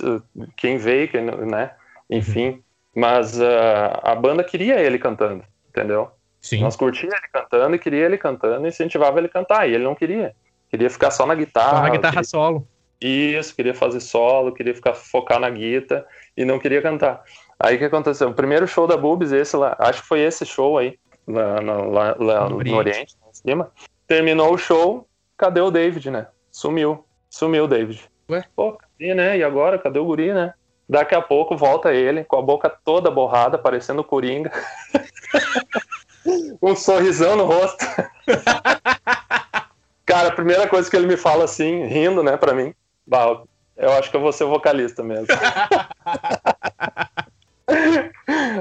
quem 0.57 0.77
veio, 0.77 1.09
quem, 1.09 1.23
né? 1.23 1.71
Enfim. 2.11 2.49
Uhum. 2.49 2.63
Mas 2.97 3.39
uh, 3.39 4.01
a 4.03 4.15
banda 4.15 4.45
queria 4.45 4.81
ele 4.81 4.99
cantando, 4.99 5.45
entendeu? 5.69 6.11
Sim. 6.41 6.61
Nós 6.61 6.77
curtíamos 6.77 7.17
ele 7.17 7.29
cantando 7.33 7.75
e 7.75 7.79
queria 7.79 8.05
ele 8.05 8.19
cantando 8.19 8.67
e 8.67 8.69
incentivava 8.69 9.19
ele 9.19 9.27
a 9.27 9.31
cantar. 9.31 9.69
E 9.69 9.75
ele 9.75 9.85
não 9.85 9.95
queria. 9.95 10.35
Queria 10.69 10.91
ficar 10.91 11.11
só 11.11 11.27
na 11.27 11.35
guitarra. 11.35 11.77
Só 11.77 11.83
na 11.83 11.91
guitarra 11.91 12.15
queria... 12.15 12.29
solo. 12.29 12.69
Isso, 13.01 13.55
queria 13.55 13.75
fazer 13.75 14.01
solo, 14.01 14.53
queria 14.53 14.75
ficar 14.75 14.95
focar 14.95 15.39
na 15.39 15.51
guitarra 15.51 16.07
e 16.37 16.45
não 16.45 16.59
queria 16.59 16.81
cantar. 16.81 17.23
Aí 17.59 17.77
o 17.77 17.79
que 17.79 17.85
aconteceu? 17.85 18.29
O 18.29 18.35
primeiro 18.35 18.67
show 18.67 18.87
da 18.87 18.97
Boobs, 18.97 19.33
esse 19.33 19.57
lá, 19.57 19.77
acho 19.79 20.03
que 20.03 20.09
foi 20.09 20.21
esse 20.21 20.47
show 20.47 20.79
aí, 20.79 20.99
lá, 21.27 21.61
lá, 21.61 22.17
lá 22.19 22.49
no, 22.49 22.61
no 22.61 22.77
Oriente, 22.77 23.15
em 23.29 23.35
cima. 23.35 23.71
Terminou 24.07 24.53
o 24.53 24.59
show, 24.59 25.09
cadê 25.37 25.61
o 25.61 25.71
David, 25.71 26.11
né? 26.11 26.27
Sumiu. 26.51 27.05
Sumiu 27.31 27.65
o 27.65 27.69
David. 27.69 28.09
Ué? 28.29 28.45
Pô, 28.55 28.73
cadê, 28.73 29.15
né? 29.15 29.39
E 29.39 29.45
agora? 29.45 29.79
Cadê 29.79 29.99
o 29.99 30.05
guri, 30.05 30.33
né? 30.33 30.55
Daqui 30.89 31.15
a 31.15 31.23
pouco 31.23 31.57
volta 31.57 31.93
ele, 31.93 32.25
com 32.25 32.37
a 32.37 32.43
boca 32.43 32.69
toda 32.69 33.11
borrada, 33.11 33.57
parecendo 33.57 34.05
Coringa. 34.05 34.53
um 36.63 36.77
sorrisão 36.77 37.37
no 37.37 37.45
rosto. 37.45 37.85
Cara, 40.05 40.29
a 40.29 40.33
primeira 40.33 40.69
coisa 40.69 40.91
que 40.91 40.97
ele 40.97 41.07
me 41.07 41.17
fala 41.17 41.45
assim, 41.45 41.87
rindo, 41.87 42.23
né, 42.23 42.37
pra 42.37 42.53
mim, 42.53 42.75
eu 43.77 43.93
acho 43.93 44.11
que 44.11 44.17
eu 44.17 44.21
vou 44.21 44.33
ser 44.33 44.45
vocalista 44.45 45.03
mesmo. 45.03 45.27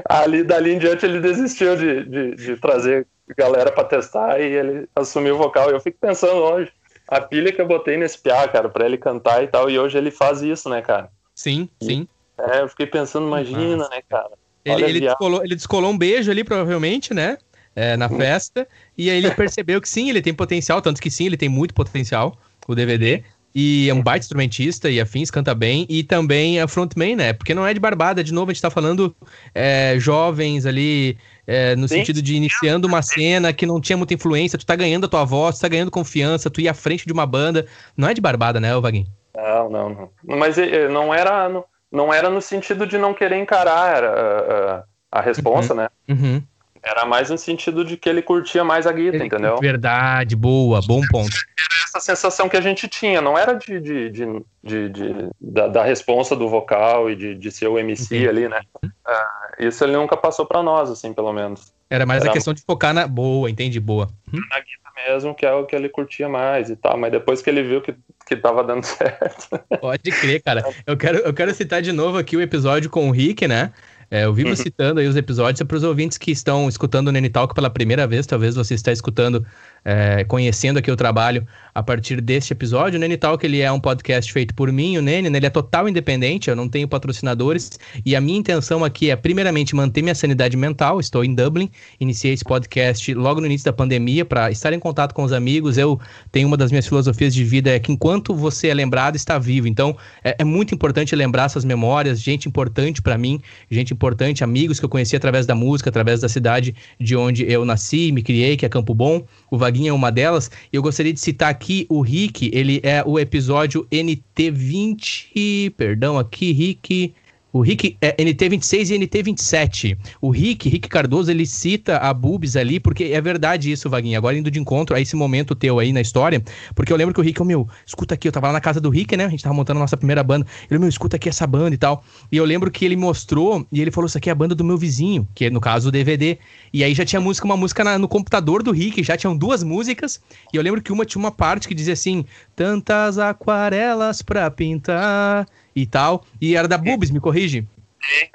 Ali, 0.08 0.42
dali 0.42 0.72
em 0.72 0.78
diante, 0.78 1.04
ele 1.04 1.20
desistiu 1.20 1.76
de, 1.76 2.04
de, 2.04 2.34
de 2.34 2.56
trazer 2.56 3.06
galera 3.36 3.72
para 3.72 3.84
testar 3.84 4.40
e 4.40 4.44
ele 4.44 4.88
assumiu 4.94 5.34
o 5.34 5.38
vocal. 5.38 5.70
Eu 5.70 5.80
fico 5.80 5.96
pensando 6.00 6.36
hoje, 6.36 6.70
a 7.08 7.20
pilha 7.20 7.52
que 7.52 7.60
eu 7.60 7.66
botei 7.66 7.96
nesse 7.96 8.18
piá, 8.18 8.46
cara, 8.48 8.68
para 8.68 8.86
ele 8.86 8.98
cantar 8.98 9.42
e 9.42 9.46
tal, 9.46 9.70
e 9.70 9.78
hoje 9.78 9.96
ele 9.96 10.10
faz 10.10 10.42
isso, 10.42 10.68
né, 10.68 10.82
cara? 10.82 11.10
Sim, 11.34 11.68
e, 11.80 11.84
sim. 11.84 12.08
É, 12.38 12.62
eu 12.62 12.68
fiquei 12.68 12.86
pensando, 12.86 13.26
imagina, 13.26 13.76
Nossa. 13.76 13.90
né, 13.90 14.02
cara? 14.08 14.30
Ele, 14.64 14.84
ele, 14.84 15.00
descolou, 15.00 15.44
ele 15.44 15.54
descolou 15.54 15.90
um 15.90 15.98
beijo 15.98 16.30
ali, 16.30 16.42
provavelmente, 16.42 17.12
né? 17.12 17.36
É, 17.76 17.96
na 17.96 18.08
festa. 18.08 18.66
E 18.96 19.10
aí 19.10 19.18
ele 19.18 19.30
percebeu 19.32 19.80
que 19.80 19.88
sim, 19.88 20.08
ele 20.08 20.22
tem 20.22 20.32
potencial, 20.32 20.80
tanto 20.80 21.02
que 21.02 21.10
sim, 21.10 21.26
ele 21.26 21.36
tem 21.36 21.48
muito 21.48 21.74
potencial, 21.74 22.38
o 22.66 22.74
DVD. 22.74 23.22
E 23.54 23.88
é 23.88 23.94
um 23.94 24.02
baita 24.02 24.24
instrumentista 24.24 24.90
e 24.90 25.00
afins, 25.00 25.30
canta 25.30 25.54
bem. 25.54 25.86
E 25.88 26.02
também 26.02 26.60
é 26.60 26.66
frontman, 26.66 27.14
né? 27.14 27.32
Porque 27.32 27.54
não 27.54 27.66
é 27.66 27.74
de 27.74 27.78
barbada, 27.78 28.24
de 28.24 28.32
novo, 28.32 28.50
a 28.50 28.54
gente 28.54 28.62
tá 28.62 28.70
falando 28.70 29.14
é, 29.54 29.96
jovens 29.98 30.66
ali, 30.66 31.16
é, 31.46 31.76
no 31.76 31.86
Sim. 31.88 31.96
sentido 31.96 32.22
de 32.22 32.34
iniciando 32.34 32.86
uma 32.86 33.02
cena 33.02 33.52
que 33.52 33.66
não 33.66 33.80
tinha 33.80 33.96
muita 33.96 34.14
influência, 34.14 34.58
tu 34.58 34.66
tá 34.66 34.74
ganhando 34.74 35.06
a 35.06 35.08
tua 35.08 35.24
voz, 35.24 35.58
tu 35.58 35.62
tá 35.62 35.68
ganhando 35.68 35.90
confiança, 35.90 36.50
tu 36.50 36.60
ia 36.60 36.70
à 36.70 36.74
frente 36.74 37.06
de 37.06 37.12
uma 37.12 37.26
banda. 37.26 37.66
Não 37.96 38.08
é 38.08 38.14
de 38.14 38.20
barbada, 38.20 38.60
né, 38.60 38.74
Vaguinho? 38.78 39.06
Não, 39.36 39.70
não, 39.70 39.88
não. 39.90 40.10
Mas 40.22 40.56
não 40.90 41.12
era, 41.12 41.48
não, 41.48 41.64
não 41.90 42.12
era 42.12 42.30
no 42.30 42.40
sentido 42.40 42.86
de 42.86 42.96
não 42.96 43.12
querer 43.12 43.36
encarar 43.36 44.04
a, 44.04 44.08
a, 44.10 44.84
a 45.12 45.20
responsa, 45.20 45.74
uhum. 45.74 45.80
né? 45.80 45.88
Uhum. 46.08 46.42
Era 46.84 47.06
mais 47.06 47.30
no 47.30 47.38
sentido 47.38 47.82
de 47.82 47.96
que 47.96 48.08
ele 48.08 48.20
curtia 48.20 48.62
mais 48.62 48.86
a 48.86 48.92
guitarra, 48.92 49.16
ele, 49.16 49.26
entendeu? 49.26 49.56
Verdade, 49.58 50.36
boa, 50.36 50.80
bom 50.86 51.00
ponto. 51.10 51.34
Era 51.58 51.84
essa 51.84 52.00
sensação 52.00 52.46
que 52.46 52.56
a 52.56 52.60
gente 52.60 52.86
tinha, 52.86 53.22
não 53.22 53.38
era 53.38 53.54
de, 53.54 53.80
de, 53.80 54.10
de, 54.10 54.26
de, 54.62 54.88
de 54.90 55.30
da, 55.40 55.66
da 55.66 55.82
responsa 55.82 56.36
do 56.36 56.46
vocal 56.46 57.10
e 57.10 57.16
de, 57.16 57.34
de 57.34 57.50
ser 57.50 57.68
o 57.68 57.78
MC 57.78 58.24
uhum. 58.24 58.28
ali, 58.28 58.48
né? 58.48 58.60
Uh, 58.84 59.66
isso 59.66 59.82
ele 59.82 59.96
nunca 59.96 60.14
passou 60.16 60.44
para 60.44 60.62
nós, 60.62 60.90
assim, 60.90 61.14
pelo 61.14 61.32
menos. 61.32 61.72
Era 61.88 62.04
mais 62.04 62.22
era 62.22 62.30
a 62.30 62.32
questão 62.34 62.52
de 62.52 62.62
focar 62.62 62.92
na. 62.92 63.06
Boa, 63.06 63.50
entendi, 63.50 63.80
boa. 63.80 64.08
Uhum. 64.30 64.40
Na 64.50 64.60
guitarra 64.60 65.08
mesmo, 65.08 65.34
que 65.34 65.46
é 65.46 65.52
o 65.52 65.64
que 65.64 65.74
ele 65.74 65.88
curtia 65.88 66.28
mais 66.28 66.68
e 66.68 66.76
tal, 66.76 66.98
mas 66.98 67.12
depois 67.12 67.40
que 67.40 67.48
ele 67.48 67.62
viu 67.62 67.80
que, 67.80 67.94
que 68.26 68.36
tava 68.36 68.62
dando 68.62 68.84
certo. 68.84 69.58
Pode 69.80 70.10
crer, 70.10 70.42
cara. 70.42 70.62
Eu 70.86 70.96
quero, 70.96 71.18
eu 71.18 71.32
quero 71.32 71.54
citar 71.54 71.80
de 71.80 71.92
novo 71.92 72.18
aqui 72.18 72.36
o 72.36 72.42
episódio 72.42 72.90
com 72.90 73.08
o 73.08 73.12
Rick, 73.12 73.46
né? 73.48 73.72
É, 74.10 74.24
eu 74.24 74.34
vivo 74.34 74.50
uhum. 74.50 74.56
citando 74.56 75.00
aí 75.00 75.06
os 75.06 75.16
episódios 75.16 75.60
é 75.60 75.64
para 75.64 75.76
os 75.76 75.82
ouvintes 75.82 76.18
que 76.18 76.30
estão 76.30 76.68
escutando 76.68 77.08
o 77.08 77.12
Nene 77.12 77.28
Talk 77.28 77.54
pela 77.54 77.70
primeira 77.70 78.06
vez, 78.06 78.26
talvez 78.26 78.54
você 78.54 78.74
está 78.74 78.92
escutando, 78.92 79.44
é, 79.84 80.24
conhecendo 80.24 80.78
aqui 80.78 80.90
o 80.90 80.96
trabalho 80.96 81.46
a 81.74 81.82
partir 81.82 82.20
deste 82.20 82.52
episódio. 82.52 82.96
O 82.96 83.00
Nene 83.00 83.16
Talk 83.16 83.44
ele 83.44 83.60
é 83.60 83.70
um 83.72 83.80
podcast 83.80 84.32
feito 84.32 84.54
por 84.54 84.70
mim, 84.70 84.96
o 84.96 85.02
Nene, 85.02 85.28
né? 85.28 85.38
ele 85.38 85.46
é 85.46 85.50
total 85.50 85.88
independente, 85.88 86.48
eu 86.48 86.54
não 86.54 86.68
tenho 86.68 86.86
patrocinadores 86.86 87.78
e 88.04 88.14
a 88.14 88.20
minha 88.20 88.38
intenção 88.38 88.84
aqui 88.84 89.10
é 89.10 89.16
primeiramente 89.16 89.74
manter 89.74 90.00
minha 90.00 90.14
sanidade 90.14 90.56
mental. 90.56 91.00
Estou 91.00 91.24
em 91.24 91.34
Dublin, 91.34 91.68
iniciei 91.98 92.32
esse 92.32 92.44
podcast 92.44 93.12
logo 93.14 93.40
no 93.40 93.46
início 93.46 93.64
da 93.64 93.72
pandemia 93.72 94.24
para 94.24 94.50
estar 94.52 94.72
em 94.72 94.78
contato 94.78 95.12
com 95.12 95.24
os 95.24 95.32
amigos. 95.32 95.76
Eu 95.76 95.98
tenho 96.30 96.46
uma 96.46 96.56
das 96.56 96.70
minhas 96.70 96.86
filosofias 96.86 97.34
de 97.34 97.42
vida 97.42 97.70
é 97.70 97.80
que 97.80 97.90
enquanto 97.90 98.34
você 98.34 98.68
é 98.68 98.74
lembrado, 98.74 99.16
está 99.16 99.36
vivo. 99.36 99.66
Então 99.66 99.96
é, 100.22 100.36
é 100.38 100.44
muito 100.44 100.74
importante 100.74 101.16
lembrar 101.16 101.46
essas 101.46 101.64
memórias, 101.64 102.20
gente 102.20 102.48
importante 102.48 103.02
para 103.02 103.18
mim, 103.18 103.40
gente 103.68 103.92
importante 103.92 104.44
amigos 104.44 104.78
que 104.78 104.84
eu 104.84 104.88
conheci 104.88 105.16
através 105.16 105.44
da 105.44 105.54
música, 105.54 105.90
através 105.90 106.20
da 106.20 106.28
cidade 106.28 106.74
de 107.00 107.16
onde 107.16 107.50
eu 107.50 107.64
nasci, 107.64 108.12
me 108.12 108.22
criei, 108.22 108.56
que 108.56 108.64
é 108.64 108.68
Campo 108.68 108.94
Bom. 108.94 109.24
O 109.50 109.58
Vaguinho 109.58 109.90
é 109.90 109.92
uma 109.92 110.12
delas. 110.12 110.50
E 110.72 110.76
eu 110.76 110.82
gostaria 110.82 111.12
de 111.12 111.18
citar 111.18 111.50
aqui 111.50 111.63
o 111.88 112.00
Rick, 112.00 112.50
ele 112.52 112.80
é 112.82 113.02
o 113.04 113.18
episódio 113.18 113.86
NT20, 113.90 115.72
perdão 115.76 116.18
aqui, 116.18 116.52
Rick, 116.52 117.14
O 117.54 117.60
Rick 117.60 117.96
é 118.00 118.16
NT26 118.16 118.90
e 118.90 118.98
NT27. 118.98 119.96
O 120.20 120.28
Rick, 120.30 120.68
Rick 120.68 120.88
Cardoso, 120.88 121.30
ele 121.30 121.46
cita 121.46 121.98
a 121.98 122.12
Bubis 122.12 122.56
ali, 122.56 122.80
porque 122.80 123.04
é 123.04 123.20
verdade 123.20 123.70
isso, 123.70 123.88
Vaguinho. 123.88 124.18
Agora 124.18 124.36
indo 124.36 124.50
de 124.50 124.58
encontro 124.58 124.96
a 124.96 125.00
esse 125.00 125.14
momento 125.14 125.54
teu 125.54 125.78
aí 125.78 125.92
na 125.92 126.00
história, 126.00 126.42
porque 126.74 126.92
eu 126.92 126.96
lembro 126.96 127.14
que 127.14 127.20
o 127.20 127.22
Rick, 127.22 127.40
oh, 127.40 127.44
meu, 127.44 127.68
escuta 127.86 128.16
aqui, 128.16 128.26
eu 128.26 128.32
tava 128.32 128.48
lá 128.48 128.54
na 128.54 128.60
casa 128.60 128.80
do 128.80 128.90
Rick, 128.90 129.16
né? 129.16 129.26
A 129.26 129.28
gente 129.28 129.44
tava 129.44 129.54
montando 129.54 129.78
a 129.78 129.82
nossa 129.82 129.96
primeira 129.96 130.20
banda. 130.24 130.44
Ele, 130.68 130.80
meu, 130.80 130.88
escuta 130.88 131.14
aqui 131.14 131.28
essa 131.28 131.46
banda 131.46 131.76
e 131.76 131.78
tal. 131.78 132.02
E 132.32 132.36
eu 132.36 132.44
lembro 132.44 132.72
que 132.72 132.84
ele 132.84 132.96
mostrou 132.96 133.64
e 133.70 133.80
ele 133.80 133.92
falou: 133.92 134.08
Isso 134.08 134.18
aqui 134.18 134.28
é 134.28 134.32
a 134.32 134.34
banda 134.34 134.56
do 134.56 134.64
meu 134.64 134.76
vizinho, 134.76 135.28
que 135.32 135.44
é 135.44 135.50
no 135.50 135.60
caso 135.60 135.90
o 135.90 135.92
DVD. 135.92 136.38
E 136.72 136.82
aí 136.82 136.92
já 136.92 137.04
tinha 137.04 137.20
música, 137.20 137.46
uma 137.46 137.56
música 137.56 137.84
na, 137.84 137.96
no 137.96 138.08
computador 138.08 138.64
do 138.64 138.72
Rick, 138.72 139.00
já 139.04 139.16
tinham 139.16 139.36
duas 139.36 139.62
músicas. 139.62 140.20
E 140.52 140.56
eu 140.56 140.62
lembro 140.62 140.82
que 140.82 140.92
uma 140.92 141.04
tinha 141.04 141.20
uma 141.20 141.30
parte 141.30 141.68
que 141.68 141.74
dizia 141.74 141.92
assim: 141.92 142.24
Tantas 142.56 143.16
aquarelas 143.16 144.22
pra 144.22 144.50
pintar 144.50 145.46
e 145.74 145.86
tal. 145.86 146.24
E 146.40 146.56
era 146.56 146.68
da 146.68 146.78
Bubis, 146.78 147.10
me 147.10 147.20
corrige? 147.20 147.66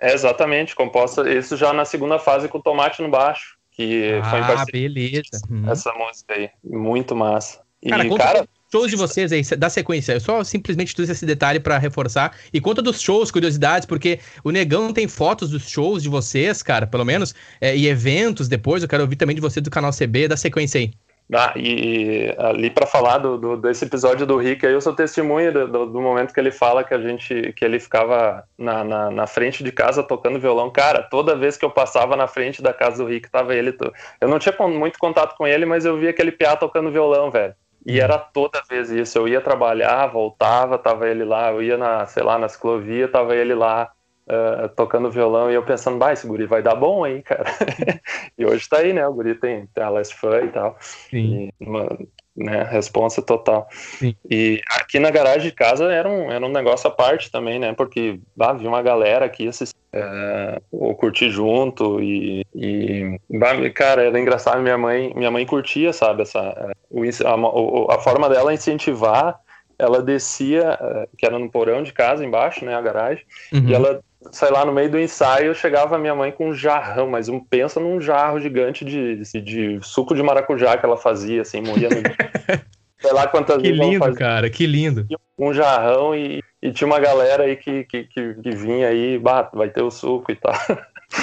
É, 0.02 0.14
exatamente, 0.14 0.76
composta. 0.76 1.32
Isso 1.32 1.56
já 1.56 1.72
na 1.74 1.86
segunda 1.86 2.18
fase 2.20 2.48
com 2.48 2.58
o 2.58 2.62
tomate 2.62 3.02
no 3.02 3.10
baixo. 3.10 3.58
Que 3.72 4.20
ah, 4.22 4.30
foi 4.30 4.40
Ah, 4.40 4.66
beleza. 4.72 5.42
Uhum. 5.50 5.70
Essa 5.70 5.94
música 5.94 6.34
aí. 6.34 6.50
Muito 6.64 7.16
massa. 7.16 7.62
E, 7.82 7.90
cara, 7.90 8.18
cara 8.18 8.48
shows 8.72 8.92
de 8.92 8.96
vocês 8.96 9.32
aí, 9.32 9.42
da 9.58 9.70
sequência. 9.70 10.14
Eu 10.14 10.20
só 10.20 10.44
simplesmente 10.44 10.96
trouxe 10.96 11.12
esse 11.12 11.26
detalhe 11.26 11.60
para 11.60 11.78
reforçar. 11.78 12.36
E 12.54 12.62
conta 12.62 12.82
dos 12.82 13.02
shows, 13.02 13.32
curiosidades, 13.32 13.86
porque 13.86 14.20
o 14.44 14.52
Negão 14.52 14.94
tem 14.94 15.08
fotos 15.08 15.50
dos 15.50 15.70
shows 15.70 16.04
de 16.04 16.10
vocês, 16.10 16.62
cara, 16.62 16.86
pelo 16.86 17.04
menos, 17.04 17.34
é, 17.60 17.76
e 17.76 17.88
eventos 17.88 18.48
depois. 18.48 18.84
Eu 18.84 18.90
quero 18.90 19.04
ouvir 19.04 19.16
também 19.16 19.36
de 19.36 19.42
você 19.42 19.60
do 19.60 19.70
canal 19.70 19.92
CB, 19.92 20.28
da 20.28 20.38
sequência 20.38 20.80
aí. 20.80 20.92
Ah, 21.32 21.54
e 21.56 22.34
ali 22.40 22.72
para 22.72 22.88
falar 22.88 23.20
do, 23.20 23.38
do, 23.38 23.56
desse 23.56 23.86
episódio 23.86 24.26
do 24.26 24.38
Rick, 24.38 24.66
aí 24.66 24.74
eu 24.74 24.82
sou 24.82 24.96
testemunha 24.96 25.52
do, 25.52 25.86
do, 25.86 26.02
momento 26.02 26.34
que 26.34 26.40
ele 26.40 26.52
fala 26.52 26.84
que 26.84 26.92
a 26.92 27.00
gente, 27.00 27.54
que 27.54 27.64
ele 27.64 27.80
ficava 27.80 28.44
na, 28.58 28.84
na, 28.84 29.12
na, 29.12 29.28
frente 29.28 29.64
de 29.64 29.72
casa 29.72 30.02
tocando 30.02 30.40
violão. 30.40 30.72
Cara, 30.72 31.04
toda 31.04 31.36
vez 31.36 31.56
que 31.56 31.64
eu 31.64 31.70
passava 31.70 32.16
na 32.16 32.26
frente 32.26 32.64
da 32.64 32.74
casa 32.74 33.04
do 33.04 33.10
Rick, 33.10 33.30
tava 33.30 33.54
ele. 33.54 33.78
Eu 34.20 34.28
não 34.28 34.40
tinha 34.40 34.56
muito 34.68 34.98
contato 34.98 35.38
com 35.38 35.46
ele, 35.46 35.68
mas 35.68 35.86
eu 35.86 36.00
via 36.00 36.10
aquele 36.10 36.32
piá 36.32 36.56
tocando 36.56 36.92
violão, 36.92 37.30
velho. 37.30 37.54
E 37.86 38.00
era 38.00 38.18
toda 38.18 38.64
vez 38.68 38.90
isso. 38.90 39.18
Eu 39.18 39.28
ia 39.28 39.40
trabalhar, 39.40 40.08
voltava, 40.08 40.80
tava 40.80 41.08
ele 41.08 41.24
lá. 41.24 41.52
Eu 41.52 41.62
ia 41.62 41.78
na, 41.78 42.08
sei 42.08 42.24
lá, 42.24 42.40
na 42.40 42.50
ciclovia, 42.50 43.08
tava 43.08 43.36
ele 43.36 43.54
lá 43.54 43.92
uh, 44.30 44.70
tocando 44.70 45.12
violão 45.12 45.52
e 45.52 45.56
eu 45.56 45.64
pensando, 45.64 45.98
bah, 45.98 46.14
esse 46.14 46.28
guri 46.28 46.46
vai 46.46 46.62
dar 46.62 46.76
bom 46.76 47.04
aí, 47.04 47.22
cara. 47.22 47.46
e 48.38 48.46
hoje 48.46 48.68
tá 48.70 48.78
aí, 48.78 48.94
né? 48.94 49.06
O 49.08 49.14
guri 49.14 49.36
tem, 49.36 49.68
tem 49.68 49.84
a 49.84 49.90
Les 49.90 50.12
Fã 50.12 50.42
e 50.42 50.50
tal. 50.50 50.78
Sim. 50.80 51.50
E, 51.60 51.66
uma, 51.66 51.98
né, 52.36 52.64
responsa 52.64 53.22
total. 53.22 53.68
Sim. 53.72 54.16
E 54.30 54.62
aqui 54.68 55.00
na 55.00 55.12
garagem 55.12 55.50
de 55.50 55.56
casa 55.56 55.92
era 55.92 56.08
um, 56.08 56.32
era 56.32 56.46
um 56.46 56.52
negócio 56.52 56.88
à 56.88 56.92
parte 56.92 57.32
também, 57.32 57.60
né? 57.60 57.74
Porque 57.74 58.20
bah, 58.36 58.54
vi 58.54 58.68
uma 58.68 58.82
galera 58.82 59.26
aqui 59.26 59.48
assistir, 59.48 59.76
é, 59.92 60.62
ou 60.72 60.96
curtir 60.96 61.32
junto 61.32 62.02
e, 62.02 62.46
e 62.56 63.20
bah, 63.30 63.70
cara, 63.72 64.04
era 64.04 64.20
engraçado, 64.20 64.62
minha 64.62 64.78
mãe, 64.78 65.12
minha 65.16 65.32
mãe 65.32 65.46
curtia, 65.46 65.92
sabe, 65.92 66.22
essa, 66.22 66.40
a, 66.40 67.32
a, 67.32 67.96
a 67.96 68.00
forma 68.00 68.30
dela 68.30 68.54
incentivar 68.54 69.40
ela 69.80 70.02
descia, 70.02 70.78
que 71.18 71.26
era 71.26 71.40
no 71.40 71.50
porão 71.50 71.82
de 71.82 71.94
casa 71.94 72.26
embaixo, 72.26 72.66
né, 72.66 72.76
a 72.76 72.82
garagem, 72.82 73.24
uhum. 73.54 73.66
e 73.66 73.74
ela 73.74 74.02
sei 74.32 74.50
lá, 74.50 74.66
no 74.66 74.74
meio 74.74 74.90
do 74.90 75.00
ensaio, 75.00 75.56
chegava 75.56 75.98
minha 75.98 76.14
mãe 76.14 76.32
com 76.32 76.50
um 76.50 76.54
jarrão, 76.54 77.10
mas 77.10 77.30
um 77.30 77.40
pensa 77.40 77.80
num 77.80 78.02
jarro 78.02 78.40
gigante 78.40 78.84
de, 78.84 79.24
de 79.42 79.80
suco 79.82 80.14
de 80.14 80.22
maracujá 80.22 80.78
que 80.78 80.86
ela 80.86 80.98
fazia, 80.98 81.42
assim, 81.42 81.62
morria 81.62 81.90
no... 81.90 81.96
sei 83.00 83.14
lá 83.14 83.28
quantas 83.28 83.58
que 83.58 83.72
vezes. 83.72 83.80
Que 83.80 83.86
lindo, 83.86 84.14
cara, 84.14 84.50
que 84.50 84.66
lindo. 84.66 85.08
Um 85.38 85.54
jarrão 85.54 86.14
e, 86.14 86.44
e 86.62 86.72
tinha 86.72 86.88
uma 86.88 87.00
galera 87.00 87.44
aí 87.44 87.56
que, 87.56 87.86
que, 87.86 88.04
que, 88.04 88.34
que 88.36 88.52
vinha 88.52 88.90
aí, 88.90 89.18
bah, 89.18 89.50
vai 89.54 89.70
ter 89.70 89.82
o 89.82 89.90
suco 89.90 90.32
e 90.32 90.36
tal. 90.36 90.54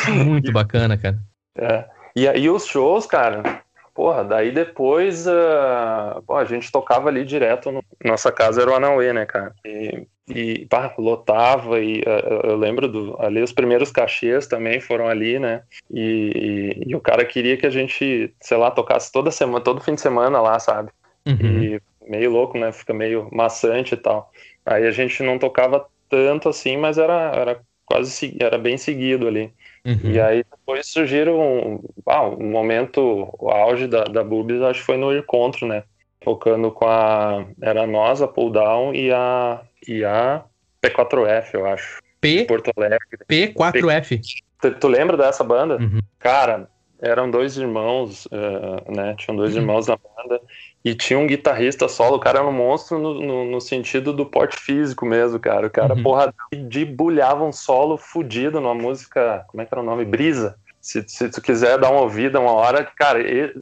Muito 0.25 0.51
bacana, 0.53 0.97
cara. 0.97 1.19
É. 1.57 1.85
E 2.15 2.27
aí 2.27 2.49
os 2.49 2.65
shows, 2.67 3.05
cara, 3.05 3.63
porra, 3.95 4.25
daí 4.25 4.51
depois 4.51 5.27
uh, 5.27 6.23
pô, 6.27 6.35
a 6.37 6.45
gente 6.47 6.73
tocava 6.73 7.11
ali 7.11 7.25
direto. 7.25 7.71
No... 7.71 7.85
Nossa 8.03 8.33
casa 8.33 8.63
era 8.63 8.71
o 8.71 8.75
Anauê, 8.75 9.13
né, 9.13 9.27
cara? 9.27 9.55
E 9.65 10.07
e 10.29 10.67
pá, 10.67 10.93
lotava 10.99 11.81
e 11.81 12.01
uh, 12.01 12.47
eu 12.47 12.57
lembro 12.57 12.89
do 12.89 13.17
ali 13.21 13.41
os 13.43 13.53
primeiros 13.53 13.93
cachês 13.93 14.47
também 14.47 14.81
foram 14.81 15.07
ali 15.07 15.39
né? 15.39 15.63
E, 15.91 16.81
e, 16.85 16.91
e, 16.91 16.97
o 16.97 17.01
cara 17.01 17.25
queria 17.25 17.57
que 17.57 17.67
a 17.67 17.71
gente 17.71 18.35
sei 18.41 18.57
lá 18.57 18.71
tocasse 18.71 19.13
toda 19.13 19.31
semana 19.31 19.63
todo 19.63 19.81
fim 19.81 19.95
de 19.95 20.01
semana 20.01 20.41
lá 20.41 20.59
sabe? 20.59 20.91
Uhum. 21.27 21.63
e 21.63 21.81
meio 22.09 22.31
louco 22.31 22.59
né? 22.59 22.73
Fica 22.73 22.93
meio 22.93 23.29
maçante 23.33 23.95
e 23.95 23.97
tal. 23.97 24.33
Aí 24.65 24.87
a 24.87 24.91
gente 24.91 25.23
não 25.23 25.39
tocava 25.39 25.87
tanto 26.09 26.49
assim 26.49 26.77
mas 26.77 26.99
era 26.99 27.33
era 27.35 27.61
quase 27.85 28.37
era 28.41 28.59
bem 28.59 28.77
seguido 28.77 29.29
ali. 29.29 29.53
Uhum. 29.85 30.11
e 30.11 30.21
aí 30.21 30.43
depois 30.43 30.89
surgiram 30.89 31.39
um, 31.41 31.81
ah, 32.07 32.27
um 32.27 32.51
momento 32.51 33.29
o 33.39 33.49
auge 33.49 33.87
da, 33.87 34.03
da 34.03 34.25
Bubis 34.25 34.61
acho 34.61 34.81
que 34.81 34.87
foi 34.87 34.97
no 34.97 35.17
encontro 35.17 35.69
né 35.69 35.85
tocando 36.27 36.73
com 36.73 36.89
a 36.89 37.47
era 37.63 37.87
nós 37.87 38.21
a 38.21 38.27
Pull 38.27 38.51
Down 38.51 38.93
e 38.93 39.13
a 39.13 39.61
e 39.87 40.05
a 40.05 40.43
P4F, 40.83 41.55
eu 41.55 41.65
acho. 41.67 42.03
P? 42.21 42.45
Porto 42.47 42.73
Alegre. 42.77 42.99
P4F. 43.31 44.21
Tu, 44.61 44.75
tu 44.75 44.89
lembra 44.89 45.17
dessa 45.17 45.45
banda? 45.45 45.77
Uhum. 45.77 46.01
Cara, 46.19 46.69
eram 47.01 47.31
dois 47.31 47.57
irmãos, 47.57 48.27
uh, 48.27 48.93
né? 48.93 49.15
Tinham 49.17 49.37
dois 49.37 49.55
uhum. 49.55 49.61
irmãos 49.61 49.87
na 49.87 49.97
banda 49.97 50.41
e 50.85 50.97
tinha 50.97 51.17
um 51.17 51.29
guitarrista 51.29 51.89
solo. 51.89 52.17
O 52.17 52.21
cara 52.21 52.41
era 52.41 52.49
um 52.49 52.53
monstro 52.53 52.99
no, 52.99 53.15
no, 53.21 53.45
no 53.45 53.61
sentido 53.61 54.13
do 54.13 54.27
porte 54.27 54.59
físico 54.59 55.07
mesmo, 55.07 55.39
cara. 55.39 55.69
O 55.69 55.71
cara, 55.71 55.95
uhum. 55.95 56.03
porra, 56.03 56.35
debulhava 56.53 57.45
um 57.45 57.53
solo 57.53 57.97
fudido 57.97 58.61
numa 58.61 58.75
música, 58.75 59.45
como 59.47 59.63
é 59.63 59.65
que 59.65 59.73
era 59.73 59.81
o 59.81 59.87
nome? 59.87 60.05
Brisa. 60.05 60.59
Se, 60.87 61.03
se 61.09 61.29
tu 61.29 61.43
quiser 61.43 61.81
dar 61.81 61.91
uma 61.91 62.03
ouvida 62.03 62.39
uma 62.39 62.53
hora, 62.53 62.85
cara, 62.85 63.19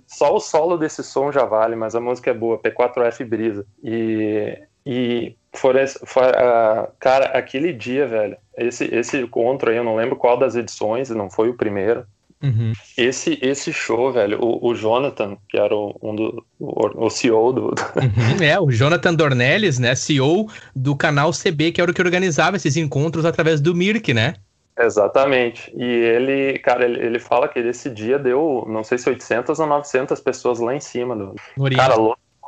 só 0.06 0.36
o 0.36 0.38
solo 0.38 0.76
desse 0.76 1.02
som 1.02 1.32
já 1.32 1.46
vale, 1.46 1.74
mas 1.74 1.94
a 1.94 2.00
música 2.00 2.30
é 2.30 2.34
boa, 2.34 2.60
P4F 2.60 3.24
Brisa. 3.24 3.64
E, 3.82 4.58
e 4.84 5.34
for, 5.54 5.74
for, 6.04 6.22
uh, 6.22 6.92
cara, 7.00 7.28
aquele 7.28 7.72
dia, 7.72 8.06
velho, 8.06 8.36
esse, 8.58 8.94
esse 8.94 9.16
encontro 9.16 9.70
aí, 9.70 9.78
eu 9.78 9.84
não 9.84 9.96
lembro 9.96 10.16
qual 10.16 10.36
das 10.36 10.54
edições, 10.54 11.08
não 11.08 11.30
foi 11.30 11.48
o 11.48 11.56
primeiro. 11.56 12.04
Uhum. 12.42 12.74
Esse, 12.94 13.38
esse 13.40 13.72
show, 13.72 14.12
velho, 14.12 14.38
o, 14.44 14.68
o 14.68 14.74
Jonathan, 14.74 15.38
que 15.48 15.56
era 15.56 15.74
o, 15.74 15.98
um 16.02 16.14
do, 16.14 16.44
o, 16.60 17.06
o 17.06 17.08
CEO 17.08 17.54
do. 17.54 17.62
Uhum, 17.68 18.42
é, 18.44 18.60
o 18.60 18.70
Jonathan 18.70 19.14
Dornelles, 19.14 19.78
né? 19.78 19.94
CEO 19.94 20.46
do 20.76 20.94
canal 20.94 21.30
CB, 21.30 21.72
que 21.72 21.80
era 21.80 21.90
o 21.90 21.94
que 21.94 22.02
organizava 22.02 22.58
esses 22.58 22.76
encontros 22.76 23.24
através 23.24 23.62
do 23.62 23.74
Mirk, 23.74 24.12
né? 24.12 24.34
Exatamente. 24.78 25.72
E 25.76 25.84
ele, 25.84 26.58
cara, 26.58 26.84
ele, 26.84 27.00
ele 27.00 27.18
fala 27.18 27.48
que 27.48 27.58
esse 27.58 27.88
dia 27.88 28.18
deu, 28.18 28.64
não 28.68 28.82
sei 28.82 28.98
se 28.98 29.08
800 29.08 29.58
ou 29.58 29.66
900 29.66 30.20
pessoas 30.20 30.58
lá 30.58 30.74
em 30.74 30.80
cima 30.80 31.14
do. 31.14 31.34
Cara, 31.76 31.94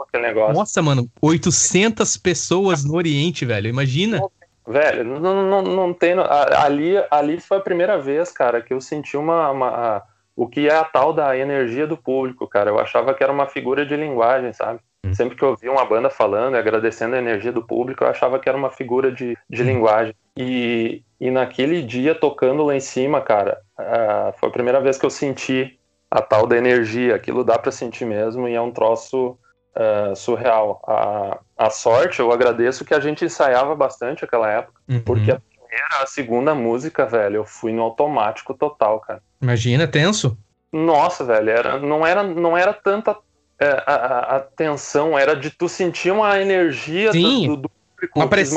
aquele 0.03 0.27
negócio. 0.27 0.55
Nossa, 0.55 0.83
mano, 0.83 1.09
800 1.23 2.17
pessoas 2.17 2.85
no 2.85 2.97
Oriente, 2.97 3.45
velho, 3.45 3.69
imagina. 3.69 4.21
Velho, 4.67 5.05
não, 5.05 5.47
não, 5.47 5.63
não 5.63 5.93
tem. 5.95 6.15
Ali, 6.19 6.95
ali 7.11 7.41
foi 7.41 7.59
a 7.59 7.63
primeira 7.63 7.99
vez, 7.99 8.33
cara, 8.33 8.61
que 8.61 8.75
eu 8.75 8.81
senti 8.81 9.17
uma, 9.17 9.51
uma. 9.51 10.03
O 10.35 10.49
que 10.49 10.69
é 10.69 10.75
a 10.75 10.85
tal 10.85 11.13
da 11.13 11.37
energia 11.39 11.87
do 11.87 11.97
público, 11.97 12.47
cara. 12.49 12.71
Eu 12.71 12.79
achava 12.79 13.15
que 13.15 13.23
era 13.23 13.33
uma 13.33 13.47
figura 13.47 13.87
de 13.87 13.97
linguagem, 13.97 14.53
sabe? 14.53 14.81
Hum. 15.05 15.15
Sempre 15.15 15.37
que 15.37 15.43
eu 15.43 15.51
ouvia 15.51 15.71
uma 15.71 15.85
banda 15.85 16.11
falando 16.11 16.57
e 16.57 16.59
agradecendo 16.59 17.15
a 17.15 17.19
energia 17.19 17.53
do 17.53 17.63
público, 17.63 18.03
eu 18.03 18.09
achava 18.09 18.39
que 18.39 18.49
era 18.49 18.59
uma 18.59 18.71
figura 18.71 19.13
de, 19.13 19.39
de 19.49 19.63
hum. 19.63 19.67
linguagem. 19.67 20.15
E, 20.37 21.03
e 21.21 21.31
naquele 21.31 21.83
dia, 21.83 22.15
tocando 22.15 22.65
lá 22.65 22.77
em 22.77 22.81
cima, 22.81 23.21
cara, 23.21 23.59
uh, 23.79 24.39
foi 24.39 24.49
a 24.49 24.53
primeira 24.53 24.81
vez 24.81 24.99
que 24.99 25.07
eu 25.07 25.11
senti 25.11 25.79
a 26.11 26.21
tal 26.21 26.47
da 26.47 26.57
energia. 26.57 27.15
Aquilo 27.15 27.43
dá 27.43 27.59
para 27.59 27.73
sentir 27.73 28.05
mesmo 28.05 28.47
e 28.49 28.55
é 28.55 28.61
um 28.61 28.71
troço 28.71 29.39
uh, 29.77 30.15
surreal. 30.15 30.83
A, 30.87 31.39
a 31.57 31.71
sorte, 31.71 32.21
eu 32.21 32.31
agradeço 32.31 32.85
que 32.85 32.95
a 32.95 33.01
gente 33.01 33.25
ensaiava 33.25 33.75
bastante 33.75 34.25
aquela 34.25 34.51
época, 34.51 34.81
uhum. 34.89 35.01
porque 35.01 35.31
a 35.31 35.41
primeira, 35.41 36.03
a 36.03 36.07
segunda 36.07 36.55
música, 36.55 37.07
velho, 37.07 37.37
eu 37.37 37.45
fui 37.45 37.73
no 37.73 37.83
automático 37.83 38.53
total, 38.53 39.01
cara. 39.01 39.23
Imagina, 39.41 39.89
tenso. 39.89 40.37
Nossa, 40.73 41.25
velho, 41.25 41.49
era, 41.49 41.79
não, 41.79 42.07
era, 42.07 42.23
não 42.23 42.57
era 42.57 42.75
tanta 42.75 43.17
é, 43.59 43.83
a, 43.87 43.95
a, 43.95 44.37
a, 44.37 44.41
tensão, 44.41 45.19
era 45.19 45.35
de 45.35 45.49
tu 45.49 45.69
sentir 45.69 46.11
uma 46.11 46.39
energia 46.39 47.13
Sim, 47.13 47.47
do, 47.47 47.57
do 47.57 47.71
público 47.71 48.19
uma 48.19 48.29
press 48.29 48.53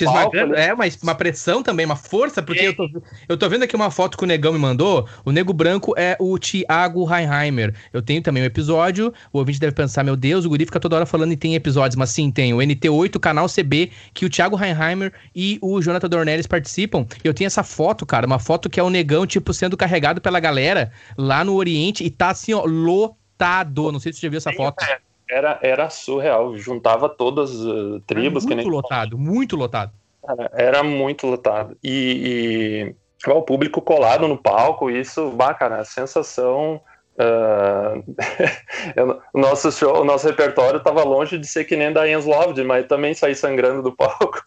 te 0.00 0.04
esmagando. 0.04 0.54
É, 0.54 0.72
uma, 0.72 0.84
uma 1.02 1.14
pressão 1.14 1.62
também, 1.62 1.86
uma 1.86 1.96
força, 1.96 2.42
porque 2.42 2.66
eu 2.66 2.74
tô, 2.74 2.88
eu 3.28 3.36
tô 3.36 3.48
vendo 3.48 3.64
aqui 3.64 3.76
uma 3.76 3.90
foto 3.90 4.16
que 4.16 4.24
o 4.24 4.26
Negão 4.26 4.52
me 4.52 4.58
mandou. 4.58 5.06
O 5.24 5.30
Nego 5.30 5.52
Branco 5.52 5.94
é 5.96 6.16
o 6.18 6.38
Thiago 6.38 7.06
Heinheimer. 7.12 7.74
Eu 7.92 8.02
tenho 8.02 8.22
também 8.22 8.42
um 8.42 8.46
episódio. 8.46 9.12
O 9.32 9.38
ouvinte 9.38 9.60
deve 9.60 9.74
pensar, 9.74 10.02
meu 10.02 10.16
Deus, 10.16 10.44
o 10.44 10.48
Guri 10.48 10.64
fica 10.64 10.80
toda 10.80 10.96
hora 10.96 11.06
falando 11.06 11.32
e 11.32 11.36
tem 11.36 11.54
episódios. 11.54 11.96
Mas 11.96 12.10
sim, 12.10 12.30
tem 12.30 12.54
o 12.54 12.58
NT8, 12.58 13.18
canal 13.18 13.46
CB, 13.46 13.90
que 14.14 14.24
o 14.24 14.30
Thiago 14.30 14.58
Heinheimer 14.62 15.12
e 15.34 15.58
o 15.60 15.80
Jonathan 15.80 16.08
Dornelles 16.08 16.46
participam. 16.46 17.06
Eu 17.22 17.34
tenho 17.34 17.46
essa 17.46 17.62
foto, 17.62 18.06
cara, 18.06 18.26
uma 18.26 18.38
foto 18.38 18.70
que 18.70 18.80
é 18.80 18.82
o 18.82 18.90
Negão, 18.90 19.26
tipo, 19.26 19.52
sendo 19.52 19.76
carregado 19.76 20.20
pela 20.20 20.40
galera 20.40 20.92
lá 21.16 21.44
no 21.44 21.54
Oriente 21.54 22.04
e 22.04 22.10
tá 22.10 22.30
assim, 22.30 22.52
ó, 22.52 22.64
lotado. 22.64 23.92
Não 23.92 24.00
sei 24.00 24.12
se 24.12 24.20
você 24.20 24.26
já 24.26 24.30
viu 24.30 24.38
essa 24.38 24.52
foto. 24.52 24.82
É 24.84 25.09
era, 25.30 25.58
era 25.62 25.90
surreal, 25.90 26.56
juntava 26.56 27.08
todas 27.08 27.50
as 27.50 27.60
uh, 27.60 28.00
tribos. 28.06 28.44
muito 28.44 28.56
nem... 28.56 28.66
lotado, 28.68 29.16
muito 29.18 29.56
lotado. 29.56 29.92
era 30.52 30.82
muito 30.82 31.26
lotado. 31.26 31.76
E, 31.82 32.94
e 33.26 33.30
o 33.30 33.42
público 33.42 33.80
colado 33.80 34.26
no 34.26 34.36
palco, 34.36 34.90
isso, 34.90 35.30
bah, 35.30 35.54
cara, 35.54 35.78
a 35.78 35.84
sensação. 35.84 36.80
Uh, 37.20 38.02
o 39.34 39.38
nosso 39.38 39.70
show, 39.70 40.00
o 40.00 40.04
nosso 40.04 40.26
repertório 40.26 40.78
estava 40.78 41.04
longe 41.04 41.36
de 41.36 41.46
ser 41.46 41.64
que 41.64 41.76
nem 41.76 41.92
da 41.92 42.06
Jens 42.06 42.24
Loved, 42.24 42.64
mas 42.64 42.86
também 42.86 43.12
saí 43.12 43.34
sangrando 43.34 43.82
do 43.82 43.94
palco. 43.94 44.40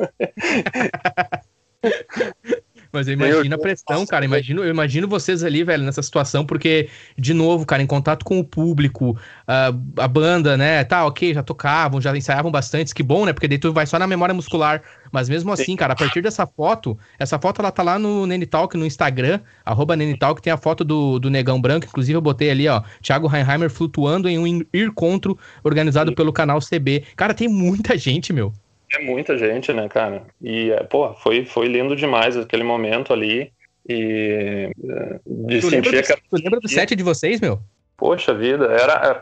Mas 2.94 3.08
eu 3.08 3.16
imagino 3.16 3.56
a 3.56 3.58
pressão, 3.58 4.06
cara. 4.06 4.24
Imagino, 4.24 4.64
eu 4.64 4.70
imagino 4.70 5.08
vocês 5.08 5.44
ali, 5.44 5.64
velho, 5.64 5.84
nessa 5.84 6.04
situação, 6.04 6.46
porque, 6.46 6.89
de 7.18 7.34
novo, 7.34 7.66
cara, 7.66 7.82
em 7.82 7.88
contato 7.88 8.24
com 8.24 8.39
o 8.39 8.44
público, 8.44 9.18
a, 9.48 9.74
a 9.98 10.08
banda, 10.08 10.56
né? 10.56 10.84
Tá, 10.84 11.04
ok, 11.08 11.34
já 11.34 11.41
tocavam, 11.41 12.00
já 12.00 12.16
ensaiavam 12.16 12.52
bastante, 12.52 12.94
que 12.94 13.02
bom, 13.02 13.26
né? 13.26 13.34
Porque 13.34 13.48
daí 13.48 13.58
tu 13.58 13.74
vai 13.74 13.88
só 13.88 13.98
na 13.98 14.06
memória 14.06 14.36
muscular. 14.36 14.84
Mas 15.12 15.28
mesmo 15.28 15.52
assim, 15.52 15.76
cara, 15.76 15.94
a 15.94 15.96
partir 15.96 16.22
dessa 16.22 16.46
foto, 16.46 16.96
essa 17.18 17.39
foto 17.39 17.62
ela 17.62 17.72
tá 17.72 17.82
lá 17.82 17.98
no 17.98 18.28
Nenitalk, 18.28 18.78
no 18.78 18.86
Instagram, 18.86 19.39
arroba 19.66 19.96
Nenitalk, 19.96 20.39
tem 20.39 20.54
a 20.54 20.58
foto 20.58 20.84
do, 20.84 21.18
do 21.18 21.32
Negão 21.32 21.60
Branco, 21.60 21.88
inclusive 21.88 22.16
eu 22.16 22.22
botei 22.22 22.52
ali, 22.52 22.68
ó, 22.68 22.84
Thiago 23.02 23.28
Heinheimer 23.28 23.72
flutuando 23.72 24.30
em 24.30 24.38
um 24.38 24.64
encontro 24.72 25.36
organizado 25.64 26.14
pelo 26.14 26.32
canal 26.32 26.60
CB. 26.60 27.06
Cara, 27.16 27.34
tem 27.34 27.48
muita 27.48 27.98
gente, 27.98 28.32
meu. 28.32 28.54
É 28.94 29.02
muita 29.02 29.38
gente, 29.38 29.74
né, 29.74 29.89
cara? 29.89 30.24
E, 30.41 30.72
é, 30.72 30.84
pô, 30.84 31.14
foi, 31.16 31.46
foi 31.46 31.68
lindo 31.68 31.96
demais 31.96 32.38
aquele 32.38 32.64
momento 32.64 33.12
ali. 33.12 33.52
E 33.89 34.70
é, 34.88 35.20
de 35.26 35.60
tu 35.60 35.70
sentir 35.70 35.91
lembra 35.91 36.18
Tu 36.30 36.44
lembra 36.44 36.60
do 36.60 36.70
set 36.70 36.96
de 36.96 37.04
vocês, 37.04 37.41
meu? 37.41 37.60
Poxa 37.98 38.34
vida, 38.34 38.66
era. 38.66 38.94
É, 39.10 39.20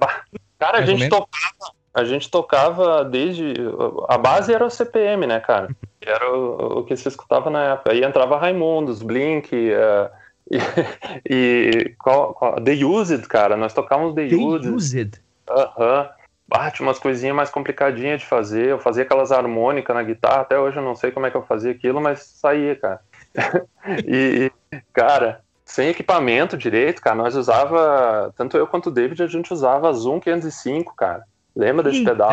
cara, 0.60 0.80
a 0.80 0.86
gente 0.86 1.08
tocava. 1.10 1.82
A 1.94 2.04
gente 2.06 2.30
tocava 2.30 3.04
desde. 3.06 3.54
A 4.08 4.18
base 4.18 4.54
era 4.54 4.66
o 4.66 4.70
CPM, 4.70 5.26
né, 5.26 5.40
cara? 5.40 5.70
Era 6.02 6.32
o, 6.32 6.80
o 6.80 6.84
que 6.84 6.96
se 6.96 7.08
escutava 7.08 7.50
na 7.50 7.74
época. 7.74 7.92
Aí 7.92 8.04
entrava 8.04 8.38
Raimundos, 8.38 9.02
Blink, 9.02 9.54
uh, 9.54 10.10
e, 11.30 11.72
e 11.90 11.96
qual, 11.98 12.34
qual, 12.34 12.56
The 12.62 12.86
Used, 12.86 13.28
cara. 13.28 13.58
Nós 13.58 13.74
tocávamos 13.74 14.16
The, 14.16 14.28
The 14.28 14.36
Used. 14.36 14.70
Used. 14.70 15.22
Aham. 15.50 16.10
Bate 16.52 16.82
umas 16.82 17.00
coisinhas 17.00 17.34
mais 17.34 17.50
complicadinhas 17.50 18.20
de 18.20 18.28
fazer. 18.28 18.68
Eu 18.68 18.78
fazia 18.78 19.04
aquelas 19.04 19.32
harmônicas 19.32 19.96
na 19.96 20.04
guitarra, 20.04 20.42
até 20.42 20.60
hoje 20.60 20.76
eu 20.76 20.84
não 20.84 20.98
sei 20.98 21.10
como 21.10 21.26
é 21.26 21.32
que 21.32 21.38
eu 21.38 21.44
fazia 21.44 21.72
aquilo, 21.72 22.02
mas 22.02 22.24
saía, 22.24 22.76
cara. 22.76 23.00
e, 24.06 24.52
cara, 24.92 25.40
sem 25.64 25.88
equipamento 25.88 26.58
direito, 26.58 27.02
cara, 27.02 27.16
nós 27.16 27.38
usava, 27.38 28.34
tanto 28.36 28.58
eu 28.58 28.68
quanto 28.68 28.88
o 28.88 28.92
David, 28.92 29.24
a 29.24 29.28
gente 29.28 29.54
usava 29.54 29.94
Zoom 29.94 30.20
505, 30.20 30.94
cara. 30.94 31.24
Lembra 31.56 31.84
desse 31.84 32.00
Eita, 32.00 32.12
pedal? 32.12 32.32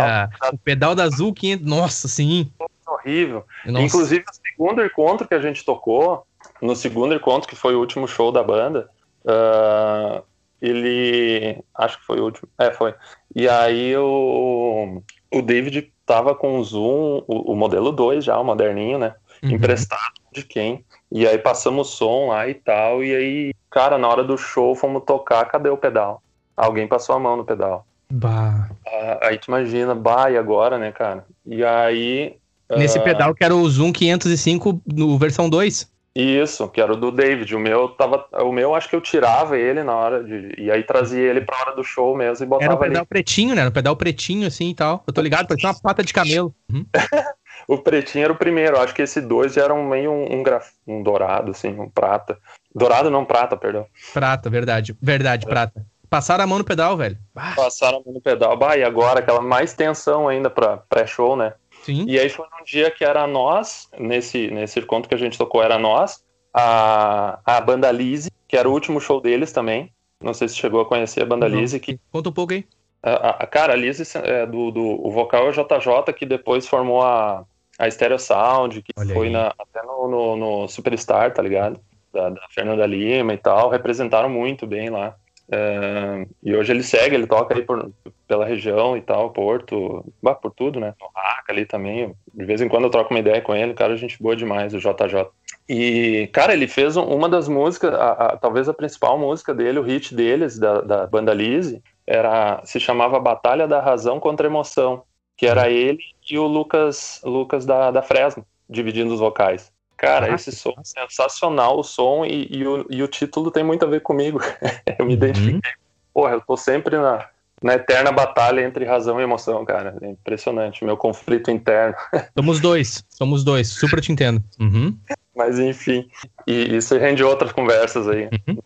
O 0.53 0.59
pedal 0.59 0.95
da 0.97 1.09
Zoom 1.09 1.33
500, 1.33 1.65
nossa, 1.65 2.09
sim. 2.09 2.51
Horrível. 2.85 3.45
Nossa. 3.65 3.85
Inclusive, 3.85 4.25
no 4.27 4.35
segundo 4.35 4.85
encontro 4.85 5.29
que 5.29 5.35
a 5.35 5.41
gente 5.41 5.65
tocou, 5.65 6.27
no 6.61 6.75
segundo 6.75 7.15
encontro, 7.15 7.49
que 7.49 7.55
foi 7.55 7.77
o 7.77 7.79
último 7.79 8.09
show 8.09 8.33
da 8.33 8.43
banda, 8.43 8.91
uh, 9.25 10.25
ele. 10.61 11.63
Acho 11.75 11.99
que 11.99 12.07
foi 12.07 12.21
o 12.21 12.25
último. 12.25 12.49
É, 12.59 12.71
foi. 12.71 12.95
E 13.35 13.49
aí 13.49 13.97
o, 13.97 15.03
o 15.33 15.43
David 15.43 15.93
tava 16.05 16.35
com 16.35 16.59
o 16.59 16.65
Zoom, 16.65 17.23
o, 17.27 17.53
o 17.53 17.57
modelo 17.57 17.93
2 17.93 18.25
já, 18.25 18.39
o 18.39 18.45
moderninho, 18.45 18.99
né? 18.99 19.15
Uhum. 19.43 19.51
Emprestado 19.51 20.15
de 20.33 20.43
quem? 20.43 20.85
E 21.11 21.27
aí 21.27 21.39
passamos 21.39 21.91
som 21.91 22.29
lá 22.29 22.49
e 22.49 22.55
tal. 22.55 23.03
E 23.03 23.15
aí, 23.15 23.55
cara, 23.71 23.99
na 23.99 24.09
hora 24.09 24.25
do 24.25 24.37
show 24.37 24.75
fomos 24.75 25.05
tocar, 25.05 25.45
cadê 25.47 25.69
o 25.69 25.77
pedal? 25.77 26.23
Alguém 26.57 26.89
passou 26.89 27.15
a 27.15 27.19
mão 27.19 27.37
no 27.37 27.45
pedal. 27.45 27.87
Bah. 28.11 28.71
Ah, 28.87 29.19
aí 29.23 29.39
tu 29.39 29.49
imagina, 29.49 29.95
bah, 29.95 30.31
e 30.31 30.37
agora, 30.37 30.79
né, 30.79 30.91
cara? 30.93 31.25
E 31.47 31.65
aí. 31.65 32.37
Nesse 32.71 32.99
uh... 32.99 33.05
pedal 33.05 33.35
que 33.35 33.45
era 33.45 33.55
o 33.55 33.69
Zoom 33.69 33.93
505 33.93 34.81
no 34.87 35.19
versão 35.19 35.49
2? 35.49 35.91
Isso, 36.15 36.69
que 36.69 36.81
era 36.81 36.93
o 36.93 36.97
do 36.97 37.13
David. 37.13 37.55
O 37.55 37.61
meu 37.61 37.89
tava. 37.91 38.27
O 38.43 38.53
meu 38.53 38.75
acho 38.75 38.89
que 38.89 38.97
eu 38.97 39.01
tirava 39.01 39.57
ele 39.57 39.83
na 39.83 39.95
hora 39.95 40.25
de. 40.25 40.55
E 40.59 40.71
aí 40.71 40.83
trazia 40.83 41.23
ele 41.23 41.41
pra 41.43 41.59
hora 41.61 41.77
do 41.77 41.85
show 41.85 42.17
mesmo 42.17 42.45
e 42.45 42.49
botava. 42.49 42.73
Era 42.73 42.75
o 42.75 42.79
pedal 42.79 43.01
ali. 43.03 43.09
pretinho, 43.09 43.55
né? 43.55 43.61
Era 43.61 43.71
o 43.71 43.73
pedal 43.73 43.97
pretinho, 43.97 44.47
assim 44.47 44.71
e 44.71 44.75
tal. 44.75 45.05
Eu 45.07 45.13
tô 45.13 45.21
ligado, 45.21 45.47
parecia 45.47 45.71
uma 45.71 45.81
pata 45.81 46.03
de 46.03 46.13
camelo. 46.13 46.55
Uhum. 46.73 46.85
o 47.69 47.79
pretinho 47.79 48.25
era 48.25 48.33
o 48.33 48.37
primeiro. 48.37 48.81
Acho 48.81 48.95
que 48.95 49.03
esse 49.03 49.21
dois 49.21 49.55
já 49.55 49.65
era 49.65 49.75
um, 49.75 49.87
meio 49.87 50.11
um, 50.11 50.39
um, 50.39 50.43
graf... 50.43 50.71
um 50.87 51.03
dourado, 51.03 51.53
assim, 51.53 51.69
um 51.69 51.89
prata. 51.89 52.39
Dourado 52.75 53.11
não, 53.11 53.25
prata, 53.25 53.57
perdão. 53.57 53.87
Prata, 54.13 54.51
verdade. 54.51 54.97
Verdade, 55.01 55.47
é. 55.47 55.49
prata. 55.49 55.87
Passaram 56.11 56.45
a 56.45 56.47
mão 56.47 56.59
no 56.59 56.65
pedal, 56.65 56.97
velho. 56.97 57.19
Passaram 57.55 57.99
a 57.99 58.03
mão 58.05 58.15
no 58.15 58.21
pedal. 58.21 58.57
Bah, 58.57 58.77
e 58.77 58.83
agora 58.83 59.21
aquela 59.21 59.43
mais 59.43 59.75
tensão 59.75 60.27
ainda 60.27 60.49
pra 60.49 60.79
pré-show, 60.79 61.37
né? 61.37 61.53
Sim. 61.89 62.05
E 62.07 62.19
aí 62.19 62.29
foi 62.29 62.45
num 62.47 62.63
dia 62.67 62.91
que 62.91 63.03
era 63.03 63.27
nós, 63.27 63.89
nesse, 63.99 64.51
nesse 64.51 64.79
encontro 64.79 65.09
que 65.09 65.15
a 65.15 65.19
gente 65.19 65.39
tocou, 65.39 65.63
era 65.63 65.79
nós, 65.79 66.23
a, 66.53 67.41
a 67.43 67.59
banda 67.63 67.91
Lise, 67.91 68.31
que 68.47 68.59
era 68.59 68.69
o 68.69 68.73
último 68.73 69.01
show 69.01 69.23
deles 69.23 69.53
também. 69.53 69.91
Não 70.23 70.35
sei 70.35 70.49
se 70.49 70.57
chegou 70.57 70.83
a 70.83 70.85
conhecer 70.85 71.23
a 71.23 71.27
banda 71.27 71.49
Não. 71.49 71.59
Lise. 71.59 71.81
Que, 71.81 71.99
Conta 72.13 72.29
um 72.29 72.33
pouco 72.33 72.53
aí. 72.53 72.67
A, 73.03 73.43
a, 73.43 73.47
cara, 73.47 73.73
a 73.73 73.77
Lise, 73.77 74.03
é, 74.19 74.45
do, 74.45 74.71
do, 74.71 74.83
o 74.83 75.11
vocal 75.11 75.47
é 75.47 75.49
o 75.49 75.53
JJ, 75.53 76.13
que 76.15 76.27
depois 76.27 76.67
formou 76.67 77.01
a, 77.01 77.43
a 77.79 77.91
Stereo 77.91 78.19
Sound, 78.19 78.83
que 78.83 78.93
Olha 78.95 79.15
foi 79.15 79.31
na, 79.31 79.55
até 79.59 79.83
no, 79.83 80.09
no, 80.09 80.37
no, 80.37 80.69
Superstar, 80.69 81.33
tá 81.33 81.41
ligado? 81.41 81.81
Da, 82.13 82.29
da 82.29 82.47
Fernanda 82.51 82.85
Lima 82.85 83.33
e 83.33 83.39
tal. 83.39 83.71
Representaram 83.71 84.29
muito 84.29 84.67
bem 84.67 84.91
lá. 84.91 85.17
É, 85.51 86.27
e 86.43 86.55
hoje 86.55 86.73
ele 86.73 86.83
segue, 86.83 87.15
ele 87.15 87.27
toca 87.27 87.55
aí 87.55 87.63
por, 87.63 87.91
pela 88.27 88.45
região 88.45 88.97
e 88.97 89.01
tal, 89.01 89.31
Porto, 89.31 90.05
bah, 90.23 90.35
por 90.35 90.53
tudo, 90.53 90.79
né? 90.79 90.95
No 91.01 91.09
Raca 91.15 91.53
ali 91.53 91.65
também. 91.65 92.15
De 92.35 92.45
vez 92.45 92.61
em 92.61 92.69
quando 92.69 92.85
eu 92.85 92.91
troco 92.91 93.13
uma 93.13 93.21
ideia 93.21 93.41
com 93.41 93.55
ele, 93.55 93.73
cara, 93.73 93.97
gente 93.97 94.23
boa 94.23 94.37
demais, 94.37 94.75
o 94.75 94.79
JJ. 94.79 95.27
E, 95.69 96.29
cara, 96.33 96.53
ele 96.53 96.69
fez 96.69 96.97
uma 96.97 97.29
das 97.29 97.49
músicas, 97.49 97.95
a, 97.95 98.13
a, 98.13 98.37
talvez 98.37 98.69
a 98.69 98.75
principal 98.75 99.19
música 99.19 99.55
dele, 99.55 99.79
o 99.79 99.83
hit 99.83 100.15
deles, 100.15 100.59
da, 100.59 100.81
da 100.81 101.07
banda 101.07 101.33
Lise, 101.33 101.83
era, 102.07 102.61
se 102.65 102.79
chamava 102.79 103.21
Batalha 103.21 103.67
da 103.67 103.81
Razão 103.81 104.21
contra 104.21 104.47
Emoção, 104.47 105.03
que 105.37 105.47
era 105.47 105.71
ele 105.71 106.01
e 106.31 106.39
o 106.39 106.47
Lucas, 106.47 107.21
Lucas 107.25 107.65
da, 107.65 107.91
da 107.91 108.03
Fresno, 108.03 108.47
dividindo 108.69 109.13
os 109.15 109.21
vocais. 109.21 109.73
Cara, 109.99 110.33
esse 110.33 110.53
som 110.53 110.73
é 110.79 110.85
sensacional, 110.85 111.81
o 111.81 111.83
som 111.83 112.25
e, 112.25 112.47
e, 112.51 112.67
o, 112.67 112.87
e 112.89 113.03
o 113.03 113.09
título 113.09 113.51
tem 113.51 113.65
muito 113.65 113.85
a 113.85 113.89
ver 113.89 114.01
comigo. 114.01 114.39
eu 114.97 115.05
me 115.05 115.13
uhum. 115.13 115.19
identifiquei. 115.19 115.73
Porra, 116.15 116.35
eu 116.35 116.41
tô 116.41 116.57
sempre 116.57 116.97
na, 116.97 117.29
na 117.61 117.75
eterna 117.75 118.13
batalha 118.13 118.61
entre 118.61 118.85
razão 118.85 119.21
e 119.21 119.25
emoção, 119.25 119.65
cara. 119.65 119.99
É 120.01 120.07
impressionante, 120.07 120.85
meu 120.85 120.97
conflito 120.97 121.51
interno. 121.51 121.97
Somos 122.39 122.61
dois, 122.61 123.05
somos 123.09 123.43
dois, 123.43 123.69
super 123.69 124.01
te 124.01 124.13
entendo. 124.13 124.41
Uhum. 124.61 124.97
Mas 125.35 125.59
enfim, 125.59 126.09
e 126.47 126.77
isso 126.77 126.97
rende 126.97 127.25
outras 127.25 127.53
conversas 127.53 128.09
aí. 128.09 128.29
Uhum. 128.47 128.59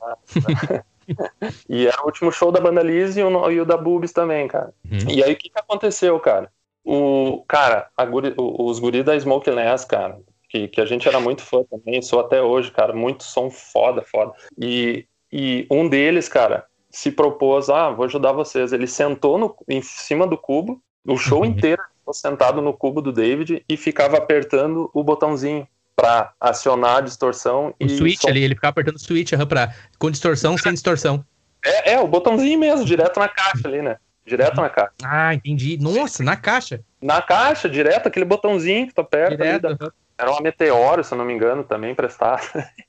e 1.69 1.87
era 1.87 2.03
o 2.03 2.07
último 2.07 2.31
show 2.31 2.53
da 2.53 2.61
banda 2.61 2.83
Liz 2.83 3.17
e 3.17 3.23
o, 3.23 3.51
e 3.51 3.61
o 3.61 3.65
da 3.65 3.77
Bubis 3.79 4.13
também, 4.13 4.49
cara. 4.49 4.73
Uhum. 4.91 5.11
E 5.11 5.25
aí 5.25 5.33
o 5.33 5.37
que, 5.37 5.49
que 5.49 5.59
aconteceu, 5.59 6.19
cara? 6.21 6.51
O, 6.85 7.45
cara, 7.49 7.89
guri, 8.11 8.35
os 8.37 8.79
guris 8.79 9.05
da 9.05 9.19
Smoke 9.19 9.51
Less, 9.51 9.87
cara, 9.87 10.19
que, 10.53 10.69
que 10.69 10.81
a 10.83 10.85
gente 10.85 11.09
era 11.09 11.19
muito 11.19 11.43
fã 11.43 11.65
também, 11.65 12.03
sou 12.03 12.21
até 12.21 12.43
hoje, 12.43 12.71
cara, 12.71 12.93
muito 12.93 13.25
som 13.25 13.51
foda, 13.51 14.03
foda. 14.03 14.35
E, 14.61 15.07
e 15.33 15.67
um 15.71 15.89
deles, 15.89 16.29
cara, 16.29 16.67
se 16.91 17.11
propôs, 17.11 17.71
ah, 17.71 17.91
vou 17.91 18.05
ajudar 18.05 18.33
vocês. 18.33 18.71
Ele 18.71 18.87
sentou 18.87 19.39
no, 19.39 19.57
em 19.67 19.81
cima 19.81 20.27
do 20.27 20.37
cubo, 20.37 20.79
o 21.07 21.17
show 21.17 21.41
uhum. 21.41 21.47
inteiro 21.47 21.83
sentado 22.13 22.61
no 22.61 22.75
cubo 22.75 23.01
do 23.01 23.11
David 23.11 23.65
e 23.67 23.77
ficava 23.79 24.19
apertando 24.19 24.91
o 24.93 25.03
botãozinho 25.03 25.67
para 25.97 26.35
acionar 26.39 26.99
a 26.99 27.01
distorção. 27.01 27.75
O 27.81 27.89
switch 27.89 28.21
som... 28.21 28.29
ali, 28.29 28.43
ele 28.43 28.55
ficava 28.55 28.73
apertando 28.73 28.97
o 28.97 29.01
switch 29.01 29.33
uhum, 29.33 29.47
pra, 29.47 29.75
com 29.99 30.11
distorção, 30.11 30.59
sem 30.59 30.75
distorção. 30.75 31.25
É, 31.65 31.95
é, 31.95 32.01
o 32.01 32.07
botãozinho 32.07 32.59
mesmo, 32.59 32.85
direto 32.85 33.19
na 33.19 33.29
caixa 33.29 33.67
ali, 33.67 33.81
né? 33.81 33.97
Direto 34.27 34.61
na 34.61 34.69
caixa. 34.69 34.93
Ah, 35.03 35.35
entendi. 35.35 35.79
Nossa, 35.81 36.23
na 36.23 36.37
caixa? 36.37 36.81
Na 37.01 37.23
caixa, 37.23 37.71
direto, 37.71 38.09
aquele 38.09 38.27
botãozinho 38.27 38.87
que 38.87 38.95
tu 38.95 39.01
aperta. 39.01 39.37
Direto, 39.37 39.67
ali. 39.67 39.79
Era 40.17 40.31
uma 40.31 40.41
Meteoro, 40.41 41.03
se 41.03 41.13
eu 41.13 41.19
não 41.19 41.25
me 41.25 41.33
engano, 41.33 41.65
também 41.65 41.93
emprestada. 41.93 42.43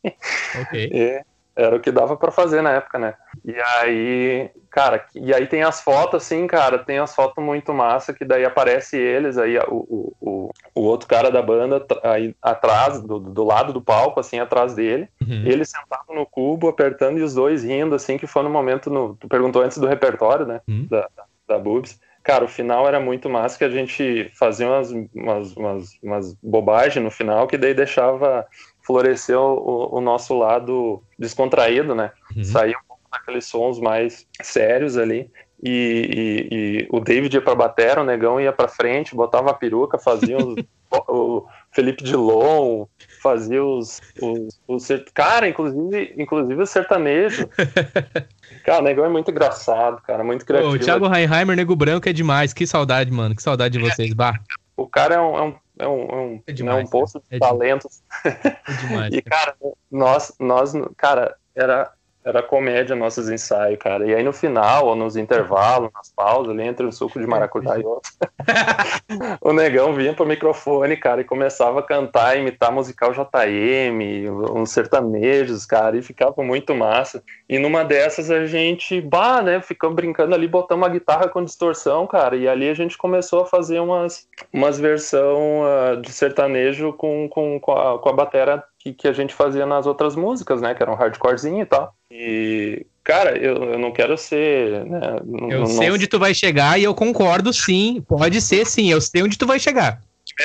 Ok. 0.56 0.92
É, 0.94 1.24
era 1.56 1.76
o 1.76 1.80
que 1.80 1.92
dava 1.92 2.18
para 2.18 2.32
fazer 2.32 2.62
na 2.62 2.72
época, 2.72 2.98
né? 2.98 3.14
E 3.46 3.56
aí, 3.80 4.50
cara, 4.72 5.06
e 5.14 5.34
aí 5.34 5.46
tem 5.46 5.64
as 5.64 5.82
fotos, 5.82 6.24
assim, 6.24 6.48
cara, 6.48 6.80
tem 6.80 6.98
as 6.98 7.14
fotos 7.14 7.44
muito 7.44 7.74
massa, 7.74 8.14
que 8.14 8.26
daí 8.26 8.44
aparece 8.44 8.98
eles, 8.98 9.38
aí 9.38 9.58
o, 9.68 10.16
o, 10.20 10.52
o, 10.74 10.82
outro 10.82 11.08
cara 11.08 11.30
da 11.30 11.42
banda 11.42 11.86
aí 12.04 12.36
atrás, 12.42 13.02
do, 13.02 13.20
do 13.20 13.44
lado 13.44 13.72
do 13.72 13.82
palco, 13.82 14.20
assim, 14.20 14.40
atrás 14.40 14.74
dele, 14.74 15.08
uhum. 15.22 15.44
ele 15.46 15.64
sentado 15.64 16.14
no 16.14 16.26
cubo, 16.26 16.68
apertando 16.68 17.20
e 17.20 17.24
os 17.24 17.36
dois 17.36 17.64
rindo, 17.64 17.94
assim, 17.94 18.18
que 18.18 18.26
foi 18.26 18.42
no 18.44 18.50
momento, 18.50 18.90
no, 18.90 19.16
tu 19.16 19.28
perguntou 19.28 19.62
antes 19.62 19.78
do 19.78 19.88
repertório, 19.88 20.46
né, 20.46 20.62
uhum. 20.68 20.88
da, 20.90 21.08
da, 21.16 21.24
da 21.48 21.60
Boobs, 21.60 22.00
Cara, 22.24 22.46
o 22.46 22.48
final 22.48 22.88
era 22.88 23.02
muito 23.02 23.30
massa 23.30 23.58
que 23.58 23.66
a 23.66 23.70
gente 23.70 24.32
fazia 24.34 24.66
umas, 24.66 24.92
umas, 25.14 25.58
umas, 25.58 26.00
umas 26.02 26.38
bobagens 26.42 27.04
no 27.04 27.12
final 27.12 27.48
que 27.48 27.58
daí 27.58 27.74
deixava 27.74 28.48
florescer 28.82 29.38
o, 29.38 29.90
o 29.92 30.00
nosso 30.00 30.38
lado 30.38 31.04
descontraído, 31.20 31.94
né? 31.94 32.12
Uhum. 32.36 32.44
Saía 32.44 32.78
um 32.78 32.88
pouco 32.88 33.04
daqueles 33.12 33.46
sons 33.46 33.80
mais 33.80 34.26
sérios 34.42 34.98
ali. 34.98 35.30
E, 35.62 36.48
e, 36.52 36.56
e 36.56 36.88
o 36.92 37.00
David 37.02 37.36
ia 37.36 37.42
pra 37.42 37.56
batera, 37.56 38.02
o 38.02 38.06
negão 38.06 38.40
ia 38.40 38.54
pra 38.54 38.68
frente, 38.68 39.16
botava 39.16 39.52
a 39.52 39.54
peruca, 39.54 39.98
fazia 39.98 40.38
uns 40.38 40.56
o 41.08 41.46
Felipe 41.74 42.04
Dilon, 42.04 42.86
fazia 43.22 43.64
os, 43.64 44.02
os, 44.22 44.60
os, 44.68 44.88
Cara, 45.14 45.48
inclusive, 45.48 46.14
inclusive 46.18 46.62
o 46.62 46.68
sertanejo. 46.68 47.50
cara, 48.64 48.82
o 48.82 48.84
negão 48.84 49.06
é 49.06 49.10
muito 49.10 49.32
engraçado, 49.32 50.02
cara, 50.02 50.24
muito 50.24 50.46
criativo. 50.46 50.74
o 50.74 50.80
Thiago 50.80 51.08
Reinheimer, 51.08 51.56
Nego 51.56 51.76
Branco, 51.76 52.08
é 52.08 52.14
demais. 52.14 52.54
Que 52.54 52.68
saudade, 52.68 53.12
mano. 53.12 53.36
Que 53.36 53.42
saudade 53.42 53.78
de 53.78 53.84
vocês, 53.84 54.14
Bah. 54.14 54.40
O 54.76 54.88
cara 54.88 55.16
é 55.16 55.20
um, 55.20 55.38
é 55.38 55.42
um, 55.42 55.56
é 55.80 55.88
um, 55.88 56.02
é 56.02 56.16
um, 56.16 56.44
é 56.48 56.52
demais, 56.52 56.78
né, 56.78 56.84
um 56.84 56.88
poço 56.88 57.20
de 57.20 57.36
é 57.36 57.40
talentos. 57.40 58.02
É 58.24 58.88
demais. 58.88 59.14
e, 59.14 59.22
cara, 59.22 59.56
nós, 59.92 60.34
nós, 60.40 60.74
cara, 60.98 61.36
era 61.56 61.92
era 62.26 62.42
comédia 62.42 62.96
nossos 62.96 63.30
ensaios, 63.30 63.80
cara. 63.80 64.06
E 64.06 64.14
aí 64.14 64.24
no 64.24 64.34
final, 64.34 64.88
ou 64.88 64.96
nos 64.96 65.16
intervalos, 65.16 65.90
nas 65.94 66.12
pausas, 66.12 66.52
ali 66.52 66.64
entre 66.64 66.86
um 66.86 66.92
suco 66.92 67.20
de 67.20 67.28
maracujá 67.28 67.78
e 67.78 67.86
outro, 67.86 68.12
o 69.42 69.52
negão 69.52 69.94
vinha 69.94 70.14
pro 70.14 70.26
microfone, 70.26 70.96
cara, 70.98 71.22
e 71.22 71.26
começava 71.26 71.80
a 71.80 71.84
cantar, 71.84 72.38
imitar 72.38 72.72
musical 72.72 73.12
JM, 73.12 74.30
uns 74.52 74.72
sertanejos, 74.72 75.66
cara, 75.66 75.98
e 75.98 76.02
ficava 76.02 76.42
muito 76.44 76.74
massa. 76.74 77.24
E 77.50 77.60
numa 77.60 77.84
dessas 77.84 78.32
a 78.32 78.46
gente, 78.46 79.02
bah, 79.02 79.42
né, 79.42 79.62
ficamos 79.62 79.96
brincando 79.96 80.34
ali, 80.34 80.48
botamos 80.48 80.86
uma 80.86 80.94
guitarra 80.94 81.28
com 81.28 81.44
distorção, 81.44 82.08
cara, 82.08 82.36
e 82.36 82.48
ali 82.48 82.70
a 82.70 82.74
gente 82.74 82.98
começou 82.98 83.42
a 83.42 83.46
fazer 83.46 83.80
umas, 83.80 84.28
umas 84.52 84.80
versão 84.80 85.62
uh, 85.62 86.02
de 86.02 86.12
sertanejo 86.12 86.94
com, 86.94 87.28
com, 87.30 87.60
com, 87.60 87.72
a, 87.72 88.00
com 88.00 88.10
a 88.10 88.14
batera 88.14 88.64
que, 88.84 88.94
que 88.94 89.08
a 89.08 89.14
gente 89.14 89.34
fazia 89.34 89.66
nas 89.66 89.86
outras 89.86 90.14
músicas, 90.16 90.62
né? 90.62 90.76
Que 90.76 90.84
era 90.84 90.92
um 90.92 90.96
hardcorezinho 90.96 91.62
e 91.62 91.66
tal. 91.66 91.96
E, 92.12 92.86
cara, 93.02 93.38
eu, 93.38 93.56
eu 93.64 93.80
não 93.80 93.94
quero 93.94 94.18
ser. 94.18 94.84
Né, 94.86 95.20
eu 95.50 95.60
não, 95.62 95.66
sei 95.66 95.88
não... 95.88 95.96
onde 95.96 96.06
tu 96.06 96.20
vai 96.20 96.34
chegar 96.34 96.78
e 96.78 96.84
eu 96.84 96.94
concordo 96.94 97.54
sim. 97.54 98.04
Pode 98.06 98.42
ser 98.42 98.66
sim, 98.66 98.92
eu 98.92 99.00
sei 99.00 99.24
onde 99.24 99.38
tu 99.38 99.48
vai 99.48 99.58
chegar. 99.58 100.02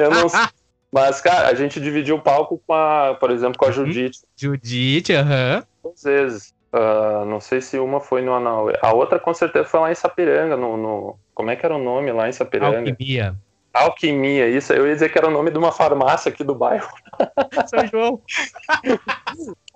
eu 0.00 0.10
não 0.10 0.26
Mas, 0.90 1.20
cara, 1.20 1.48
a 1.48 1.54
gente 1.54 1.78
dividiu 1.78 2.16
o 2.16 2.20
palco 2.20 2.60
com 2.66 2.72
a, 2.72 3.14
por 3.20 3.30
exemplo, 3.30 3.58
com 3.58 3.66
a 3.66 3.68
uhum. 3.68 3.74
Judite. 3.74 4.20
Judite, 4.34 5.12
aham. 5.12 5.62
Uhum. 5.84 5.92
Às 5.92 6.02
vezes. 6.02 6.54
Uh, 6.72 7.24
não 7.24 7.40
sei 7.40 7.60
se 7.60 7.78
uma 7.78 8.00
foi 8.00 8.20
no 8.20 8.34
Anal. 8.34 8.68
A 8.82 8.92
outra 8.92 9.18
com 9.18 9.32
certeza 9.32 9.64
foi 9.64 9.80
lá 9.80 9.92
em 9.92 9.94
Sapiranga, 9.94 10.56
no, 10.56 10.76
no, 10.76 11.18
Como 11.34 11.50
é 11.50 11.56
que 11.56 11.64
era 11.64 11.74
o 11.74 11.82
nome 11.82 12.10
lá 12.10 12.28
em 12.28 12.32
Sapiranga? 12.32 12.78
Alquimia. 12.78 13.36
Alquimia, 13.72 14.48
isso. 14.48 14.72
Eu 14.72 14.86
ia 14.86 14.94
dizer 14.94 15.10
que 15.10 15.18
era 15.18 15.28
o 15.28 15.30
nome 15.30 15.50
de 15.50 15.58
uma 15.58 15.70
farmácia 15.70 16.30
aqui 16.30 16.42
do 16.42 16.54
bairro. 16.54 16.88
São 17.68 17.86
João. 17.86 18.22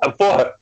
Ah, 0.01 0.10
porra. 0.10 0.55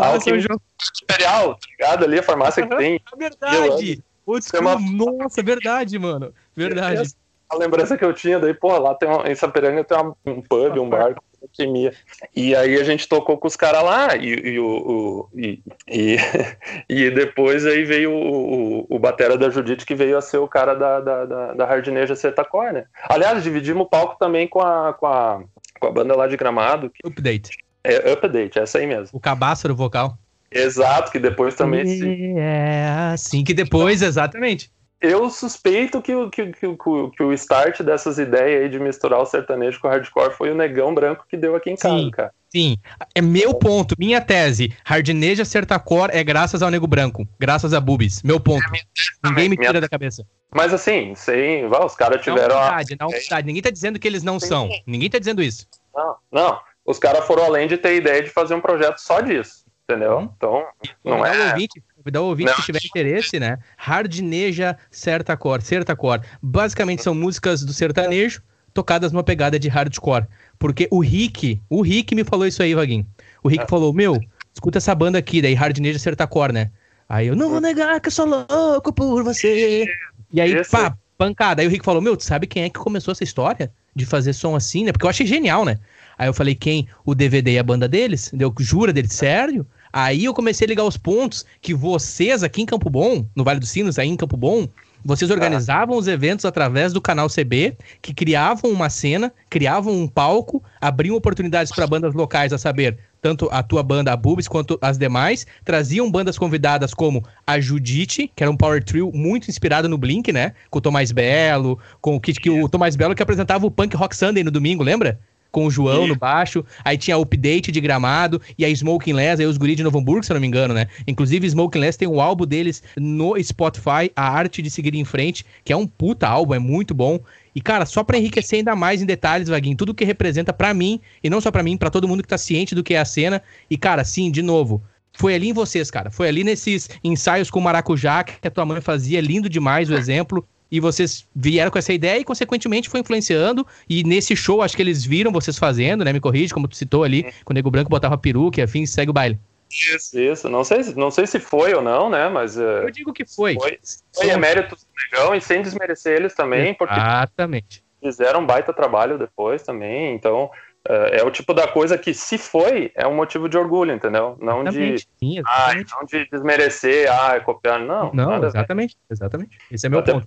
Alquimia 0.00 0.40
João. 0.40 0.60
Imperial, 1.02 1.54
tá 1.54 1.66
ligado? 1.70 2.04
Ali 2.04 2.18
a 2.18 2.22
farmácia 2.22 2.66
que 2.66 2.76
tem. 2.76 3.00
É 3.12 3.16
verdade. 3.16 4.02
Putz, 4.24 4.50
uma... 4.52 4.78
Nossa, 4.78 5.42
verdade, 5.42 5.98
mano. 5.98 6.34
Verdade. 6.54 7.10
A 7.48 7.56
lembrança 7.56 7.96
que 7.96 8.04
eu 8.04 8.12
tinha 8.12 8.38
daí, 8.38 8.52
porra, 8.52 8.78
lá 8.78 8.94
tem 8.94 9.08
uma, 9.08 9.26
em 9.30 9.34
Sapiranga 9.34 9.82
tem 9.82 9.96
uma, 9.96 10.14
um 10.26 10.42
pub, 10.42 10.78
um 10.78 10.88
bar 10.88 11.14
alquimia. 11.42 11.92
E 12.34 12.54
aí 12.54 12.76
a 12.76 12.84
gente 12.84 13.08
tocou 13.08 13.38
com 13.38 13.46
os 13.46 13.56
caras 13.56 13.82
lá, 13.82 14.16
e, 14.16 14.28
e, 14.28 14.58
o, 14.58 15.28
e, 15.34 15.60
e, 15.88 16.16
e, 16.88 17.10
depois 17.10 17.66
aí 17.66 17.84
veio 17.84 18.12
o, 18.12 18.80
o, 18.80 18.86
o 18.90 18.98
Batera 18.98 19.36
da 19.36 19.50
Judite, 19.50 19.86
que 19.86 19.94
veio 19.94 20.16
a 20.16 20.22
ser 20.22 20.38
o 20.38 20.48
cara 20.48 20.74
da, 20.74 21.00
da, 21.00 21.24
da, 21.24 21.54
da 21.54 21.66
Hardneja 21.66 22.14
Setacor, 22.14 22.72
né? 22.72 22.84
Aliás, 23.08 23.42
dividimos 23.42 23.86
o 23.86 23.88
palco 23.88 24.16
também 24.18 24.48
com 24.48 24.60
a, 24.60 24.92
com 24.92 25.06
a, 25.06 25.42
com 25.80 25.86
a 25.86 25.90
banda 25.90 26.16
lá 26.16 26.26
de 26.26 26.36
Gramado. 26.36 26.90
Que... 26.90 27.06
Update. 27.06 27.58
É, 27.84 28.12
Update, 28.12 28.58
essa 28.58 28.78
aí 28.78 28.86
mesmo. 28.86 29.16
O 29.16 29.20
cabaço 29.20 29.68
do 29.68 29.74
vocal. 29.74 30.18
Exato, 30.50 31.12
que 31.12 31.18
depois 31.18 31.54
também... 31.54 32.38
É 32.38 33.10
assim 33.12 33.44
que 33.44 33.52
depois, 33.52 34.00
exatamente 34.00 34.70
eu 35.00 35.30
suspeito 35.30 36.02
que, 36.02 36.14
o, 36.14 36.28
que, 36.28 36.46
que, 36.46 36.76
que, 37.16 37.22
o 37.22 37.32
start 37.32 37.82
dessas 37.82 38.18
ideias 38.18 38.62
aí 38.62 38.68
de 38.68 38.78
misturar 38.80 39.20
o 39.20 39.26
sertanejo 39.26 39.80
com 39.80 39.86
o 39.86 39.90
hardcore 39.90 40.34
foi 40.34 40.50
o 40.50 40.54
negão 40.54 40.92
branco 40.92 41.24
que 41.28 41.36
deu 41.36 41.54
aqui 41.54 41.70
em 41.70 41.76
casa, 41.76 41.96
sim, 41.96 42.10
cara. 42.10 42.32
Sim, 42.50 42.76
é 43.14 43.20
meu 43.20 43.54
ponto, 43.54 43.94
minha 43.98 44.20
tese. 44.20 44.74
Hardneja 44.84 45.44
Sertacor 45.44 46.08
é 46.12 46.24
graças 46.24 46.62
ao 46.62 46.70
nego 46.70 46.86
branco, 46.86 47.28
graças 47.38 47.74
a 47.74 47.80
Bubis. 47.80 48.22
Meu 48.22 48.40
ponto. 48.40 48.64
É 48.74 49.28
Ninguém 49.28 49.48
me 49.48 49.56
tira 49.56 49.72
minha... 49.72 49.80
da 49.82 49.88
cabeça. 49.88 50.24
Mas 50.52 50.72
assim, 50.72 51.14
sim, 51.14 51.66
os 51.66 51.94
caras 51.94 52.22
tiveram. 52.22 52.56
Na 52.56 52.62
humildade, 52.62 52.94
a... 52.94 52.96
na 52.98 53.06
humildade. 53.06 53.46
Ninguém 53.46 53.62
tá 53.62 53.70
dizendo 53.70 53.98
que 53.98 54.08
eles 54.08 54.22
não 54.22 54.40
sim. 54.40 54.46
são. 54.46 54.68
Ninguém 54.86 55.10
tá 55.10 55.18
dizendo 55.18 55.42
isso. 55.42 55.66
Não, 55.94 56.16
não. 56.32 56.60
Os 56.86 56.98
caras 56.98 57.26
foram 57.26 57.44
além 57.44 57.68
de 57.68 57.76
ter 57.76 57.96
ideia 57.96 58.22
de 58.22 58.30
fazer 58.30 58.54
um 58.54 58.60
projeto 58.60 58.98
só 58.98 59.20
disso. 59.20 59.66
Entendeu? 59.84 60.18
Hum. 60.18 60.30
Então, 60.36 60.66
não 61.04 61.24
é. 61.24 61.52
Ouvinte, 61.52 61.82
convidar 62.08 62.22
o 62.22 62.26
ouvinte 62.26 62.54
que 62.54 62.62
tiver 62.62 62.84
interesse, 62.84 63.38
né? 63.38 63.58
Hardneja 63.76 64.76
Certacore, 64.90 65.62
Certacore. 65.62 66.22
Basicamente 66.42 67.02
são 67.02 67.14
músicas 67.14 67.62
do 67.62 67.72
sertanejo 67.72 68.42
tocadas 68.72 69.12
numa 69.12 69.22
pegada 69.22 69.58
de 69.58 69.68
hardcore. 69.68 70.26
Porque 70.58 70.88
o 70.90 71.00
Rick, 71.00 71.60
o 71.68 71.82
Rick 71.82 72.14
me 72.14 72.24
falou 72.24 72.46
isso 72.46 72.62
aí, 72.62 72.74
Vaguinho. 72.74 73.06
O 73.42 73.48
Rick 73.48 73.64
é. 73.64 73.66
falou: 73.66 73.92
Meu, 73.92 74.18
escuta 74.52 74.78
essa 74.78 74.94
banda 74.94 75.18
aqui, 75.18 75.42
daí 75.42 75.54
Hardneja 75.54 75.98
Certacore, 75.98 76.52
né? 76.52 76.70
Aí 77.08 77.26
eu 77.26 77.36
não 77.36 77.50
vou 77.50 77.60
negar 77.60 78.00
que 78.00 78.08
eu 78.08 78.12
sou 78.12 78.26
louco 78.26 78.92
por 78.92 79.22
você. 79.22 79.86
E 80.32 80.40
aí, 80.40 80.52
Esse... 80.52 80.70
pá, 80.70 80.96
pancada. 81.16 81.62
Aí 81.62 81.68
o 81.68 81.70
Rick 81.70 81.84
falou: 81.84 82.00
Meu, 82.00 82.16
tu 82.16 82.24
sabe 82.24 82.46
quem 82.46 82.64
é 82.64 82.70
que 82.70 82.78
começou 82.78 83.12
essa 83.12 83.24
história 83.24 83.70
de 83.94 84.04
fazer 84.06 84.32
som 84.32 84.56
assim, 84.56 84.84
né? 84.84 84.92
Porque 84.92 85.06
eu 85.06 85.10
achei 85.10 85.26
genial, 85.26 85.64
né? 85.64 85.78
Aí 86.16 86.28
eu 86.28 86.34
falei: 86.34 86.54
Quem? 86.54 86.88
O 87.04 87.14
DVD 87.14 87.52
e 87.52 87.58
a 87.58 87.62
banda 87.62 87.88
deles? 87.88 88.30
Deu, 88.32 88.52
jura 88.58 88.92
dele, 88.92 89.08
sério? 89.08 89.66
Aí 90.00 90.26
eu 90.26 90.32
comecei 90.32 90.64
a 90.64 90.68
ligar 90.68 90.84
os 90.84 90.96
pontos 90.96 91.44
que 91.60 91.74
vocês 91.74 92.44
aqui 92.44 92.62
em 92.62 92.66
Campo 92.66 92.88
Bom, 92.88 93.26
no 93.34 93.42
Vale 93.42 93.58
dos 93.58 93.70
Sinos, 93.70 93.98
aí 93.98 94.06
em 94.06 94.16
Campo 94.16 94.36
Bom, 94.36 94.68
vocês 95.04 95.28
organizavam 95.28 95.96
ah. 95.96 95.98
os 95.98 96.06
eventos 96.06 96.44
através 96.44 96.92
do 96.92 97.00
canal 97.00 97.26
CB, 97.28 97.76
que 98.00 98.14
criavam 98.14 98.70
uma 98.70 98.88
cena, 98.90 99.32
criavam 99.50 99.92
um 99.92 100.06
palco, 100.06 100.62
abriam 100.80 101.16
oportunidades 101.16 101.72
para 101.74 101.84
bandas 101.84 102.14
locais 102.14 102.52
a 102.52 102.58
saber, 102.58 102.96
tanto 103.20 103.48
a 103.50 103.60
tua 103.60 103.82
banda, 103.82 104.12
a 104.12 104.16
Bubis, 104.16 104.46
quanto 104.46 104.78
as 104.80 104.98
demais, 104.98 105.44
traziam 105.64 106.08
bandas 106.08 106.38
convidadas 106.38 106.94
como 106.94 107.24
a 107.44 107.58
Judite, 107.58 108.30
que 108.36 108.44
era 108.44 108.52
um 108.52 108.56
power 108.56 108.84
trio 108.84 109.10
muito 109.12 109.50
inspirado 109.50 109.88
no 109.88 109.98
Blink, 109.98 110.32
né? 110.32 110.52
Com 110.70 110.78
o 110.78 110.80
Tomás 110.80 111.10
Belo, 111.10 111.76
com 112.00 112.14
o 112.14 112.20
que, 112.20 112.32
que 112.34 112.48
o 112.48 112.68
Tomás 112.68 112.94
Belo 112.94 113.16
que 113.16 113.22
apresentava 113.24 113.66
o 113.66 113.70
Punk 113.70 113.96
Rock 113.96 114.14
Sunday 114.14 114.44
no 114.44 114.52
domingo, 114.52 114.84
lembra? 114.84 115.18
Com 115.50 115.66
o 115.66 115.70
João 115.70 116.06
no 116.06 116.16
baixo, 116.16 116.64
aí 116.84 116.96
tinha 116.96 117.16
update 117.16 117.72
de 117.72 117.80
gramado, 117.80 118.40
e 118.56 118.64
a 118.64 118.68
Smoking 118.68 119.12
Less, 119.12 119.40
aí 119.40 119.46
os 119.46 119.56
guris 119.56 119.76
de 119.76 119.82
Novo 119.82 119.98
Hamburgo, 119.98 120.24
se 120.24 120.30
eu 120.30 120.34
não 120.34 120.40
me 120.40 120.46
engano, 120.46 120.74
né? 120.74 120.86
Inclusive, 121.06 121.46
Smoking 121.46 121.78
Less 121.78 121.98
tem 121.98 122.08
um 122.08 122.20
álbum 122.20 122.46
deles 122.46 122.82
no 122.96 123.34
Spotify, 123.42 124.10
A 124.14 124.28
Arte 124.28 124.60
de 124.62 124.70
Seguir 124.70 124.94
em 124.94 125.04
Frente, 125.04 125.44
que 125.64 125.72
é 125.72 125.76
um 125.76 125.86
puta 125.86 126.28
álbum, 126.28 126.54
é 126.54 126.58
muito 126.58 126.94
bom. 126.94 127.18
E, 127.54 127.60
cara, 127.60 127.86
só 127.86 128.04
para 128.04 128.18
enriquecer 128.18 128.58
ainda 128.58 128.76
mais 128.76 129.02
em 129.02 129.06
detalhes, 129.06 129.48
Vaguinho, 129.48 129.76
tudo 129.76 129.94
que 129.94 130.04
representa 130.04 130.52
para 130.52 130.72
mim, 130.72 131.00
e 131.22 131.30
não 131.30 131.40
só 131.40 131.50
para 131.50 131.62
mim, 131.62 131.76
para 131.76 131.90
todo 131.90 132.06
mundo 132.06 132.22
que 132.22 132.28
tá 132.28 132.38
ciente 132.38 132.74
do 132.74 132.84
que 132.84 132.94
é 132.94 132.98
a 132.98 133.04
cena. 133.04 133.42
E, 133.68 133.76
cara, 133.76 134.04
sim, 134.04 134.30
de 134.30 134.42
novo, 134.42 134.82
foi 135.14 135.34
ali 135.34 135.48
em 135.48 135.52
vocês, 135.52 135.90
cara. 135.90 136.10
Foi 136.10 136.28
ali 136.28 136.44
nesses 136.44 136.88
ensaios 137.02 137.50
com 137.50 137.60
maracujá 137.60 138.22
que 138.22 138.46
a 138.46 138.50
tua 138.50 138.64
mãe 138.64 138.80
fazia, 138.80 139.20
lindo 139.20 139.48
demais 139.48 139.90
o 139.90 139.94
exemplo 139.94 140.46
e 140.70 140.80
vocês 140.80 141.26
vieram 141.34 141.70
com 141.70 141.78
essa 141.78 141.92
ideia 141.92 142.18
e, 142.18 142.24
consequentemente, 142.24 142.88
foi 142.88 143.00
influenciando. 143.00 143.66
E 143.88 144.04
nesse 144.04 144.36
show, 144.36 144.62
acho 144.62 144.76
que 144.76 144.82
eles 144.82 145.04
viram 145.04 145.32
vocês 145.32 145.58
fazendo, 145.58 146.04
né? 146.04 146.12
Me 146.12 146.20
corrige, 146.20 146.52
como 146.52 146.68
tu 146.68 146.76
citou 146.76 147.04
ali, 147.04 147.24
é. 147.26 147.32
com 147.44 147.52
o 147.52 147.54
Nego 147.54 147.70
Branco 147.70 147.90
botava 147.90 148.18
peruca 148.18 148.60
e 148.60 148.62
afim, 148.62 148.84
segue 148.84 149.10
o 149.10 149.14
baile. 149.14 149.38
Isso, 149.70 150.18
isso. 150.18 150.48
Não 150.48 150.64
sei, 150.64 150.82
não 150.96 151.10
sei 151.10 151.26
se 151.26 151.38
foi 151.38 151.74
ou 151.74 151.82
não, 151.82 152.08
né? 152.08 152.28
Mas. 152.28 152.56
Uh, 152.56 152.84
Eu 152.84 152.90
digo 152.90 153.12
que 153.12 153.24
foi. 153.26 153.54
Foi, 153.54 153.78
foi 154.14 154.30
emérito 154.30 154.74
do 154.74 154.82
Negão 154.96 155.34
e 155.34 155.40
sem 155.40 155.62
desmerecer 155.62 156.16
eles 156.16 156.34
também, 156.34 156.74
porque. 156.74 156.94
Exatamente. 156.94 157.82
Fizeram 158.00 158.40
um 158.40 158.46
baita 158.46 158.72
trabalho 158.72 159.18
depois 159.18 159.62
também, 159.62 160.14
então. 160.14 160.50
É, 160.88 161.20
é 161.20 161.24
o 161.24 161.30
tipo 161.30 161.52
da 161.52 161.68
coisa 161.68 161.98
que, 161.98 162.14
se 162.14 162.38
foi, 162.38 162.90
é 162.94 163.06
um 163.06 163.14
motivo 163.14 163.48
de 163.48 163.58
orgulho, 163.58 163.92
entendeu? 163.92 164.38
Não 164.40 164.62
exatamente, 164.62 164.96
de. 164.96 165.08
Sim, 165.18 165.42
ah, 165.46 165.74
não 165.74 166.06
de 166.06 166.28
desmerecer, 166.30 167.12
ah, 167.12 167.38
copiar. 167.40 167.78
Não. 167.78 168.10
Não, 168.14 168.42
exatamente, 168.44 168.96
exatamente. 169.10 169.58
Esse 169.70 169.86
é 169.86 169.90
meu 169.90 169.98
Até 169.98 170.12
ponto. 170.12 170.26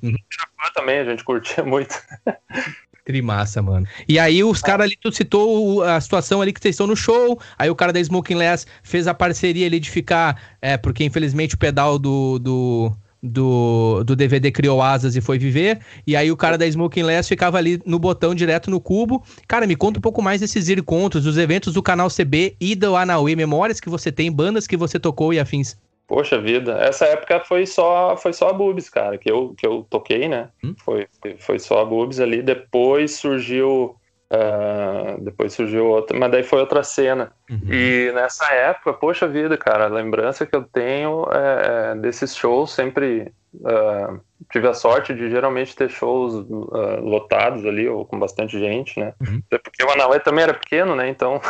Também, 0.76 1.00
a 1.00 1.06
gente 1.06 1.24
curtia 1.24 1.64
muito. 1.64 1.96
Trimassa, 3.04 3.62
mano. 3.62 3.88
E 4.08 4.20
aí 4.20 4.44
os 4.44 4.62
caras 4.62 4.86
ali, 4.86 4.96
tu 4.96 5.12
citou 5.12 5.82
a 5.84 6.00
situação 6.00 6.42
ali 6.42 6.54
que 6.54 6.62
vocês 6.62 6.76
estão 6.76 6.86
no 6.86 6.96
show, 6.96 7.40
aí 7.58 7.70
o 7.70 7.76
cara 7.76 7.92
da 7.92 8.00
Smoking 8.00 8.36
Less 8.36 8.68
fez 8.84 9.08
a 9.08 9.14
parceria 9.14 9.66
ali 9.66 9.80
de 9.80 9.90
ficar, 9.90 10.40
é, 10.62 10.78
porque 10.78 11.04
infelizmente 11.04 11.56
o 11.56 11.58
pedal 11.58 11.98
do, 11.98 12.38
do, 12.38 12.92
do, 13.22 14.04
do 14.04 14.16
DVD 14.16 14.52
criou 14.52 14.82
asas 14.82 15.16
e 15.16 15.22
foi 15.22 15.38
viver. 15.38 15.80
E 16.08 16.16
aí 16.16 16.32
o 16.32 16.38
cara 16.38 16.58
da 16.58 16.66
Smoking 16.66 17.04
Less 17.04 17.30
ficava 17.30 17.58
ali 17.58 17.80
no 17.86 18.00
botão 18.00 18.34
direto 18.34 18.72
no 18.72 18.82
cubo. 18.82 19.24
Cara, 19.48 19.68
me 19.68 19.76
conta 19.76 20.00
um 20.00 20.02
pouco 20.02 20.22
mais 20.22 20.42
desses 20.42 20.70
encontros, 20.70 21.24
dos 21.24 21.38
eventos 21.38 21.74
do 21.74 21.84
canal 21.84 22.10
CB 22.10 22.56
e 22.60 22.76
do 22.76 22.96
Anauê, 22.96 23.36
memórias 23.36 23.80
que 23.80 23.90
você 23.90 24.12
tem, 24.12 24.32
bandas 24.32 24.66
que 24.66 24.78
você 24.78 25.00
tocou 25.00 25.34
e 25.34 25.40
afins. 25.40 25.78
Poxa 26.08 26.42
vida, 26.42 26.74
essa 26.74 27.06
época 27.06 27.40
foi 27.40 27.66
só 27.66 28.18
foi 28.18 28.34
só 28.34 28.50
a 28.50 28.54
Boobs, 28.54 28.90
cara, 28.90 29.18
que 29.18 29.32
eu, 29.32 29.54
que 29.56 29.66
eu 29.66 29.88
toquei, 29.90 30.28
né? 30.28 30.50
Hum? 30.62 30.76
Foi, 30.78 31.08
foi, 31.40 31.58
só 31.58 31.80
a 31.80 31.86
Boobs 31.86 32.20
ali. 32.20 32.42
Depois 32.42 33.12
surgiu 33.12 33.96
Uh, 34.32 35.22
depois 35.22 35.52
surgiu 35.52 35.88
outra, 35.88 36.18
mas 36.18 36.32
daí 36.32 36.42
foi 36.42 36.62
outra 36.62 36.84
cena. 36.84 37.34
Uhum. 37.50 37.60
E 37.70 38.14
nessa 38.14 38.46
época, 38.54 38.94
poxa 38.94 39.28
vida, 39.28 39.58
cara, 39.58 39.86
a 39.86 39.90
lembrança 39.90 40.46
que 40.46 40.56
eu 40.56 40.64
tenho 40.64 41.26
é, 41.34 41.92
é 41.92 41.96
desses 41.96 42.34
shows 42.34 42.72
sempre 42.72 43.30
uh, 43.56 44.22
tive 44.50 44.70
a 44.70 44.74
sorte 44.74 45.14
de 45.14 45.30
geralmente 45.30 45.76
ter 45.76 45.90
shows 45.90 46.34
uh, 46.34 47.02
lotados 47.02 47.66
ali, 47.66 47.90
ou 47.90 48.06
com 48.06 48.18
bastante 48.18 48.58
gente, 48.58 48.98
né? 48.98 49.14
Uhum. 49.20 49.42
Até 49.48 49.58
porque 49.58 49.84
o 49.84 49.92
Anauê 49.92 50.18
também 50.22 50.44
era 50.44 50.54
pequeno, 50.54 50.96
né? 50.96 51.10
Então. 51.10 51.42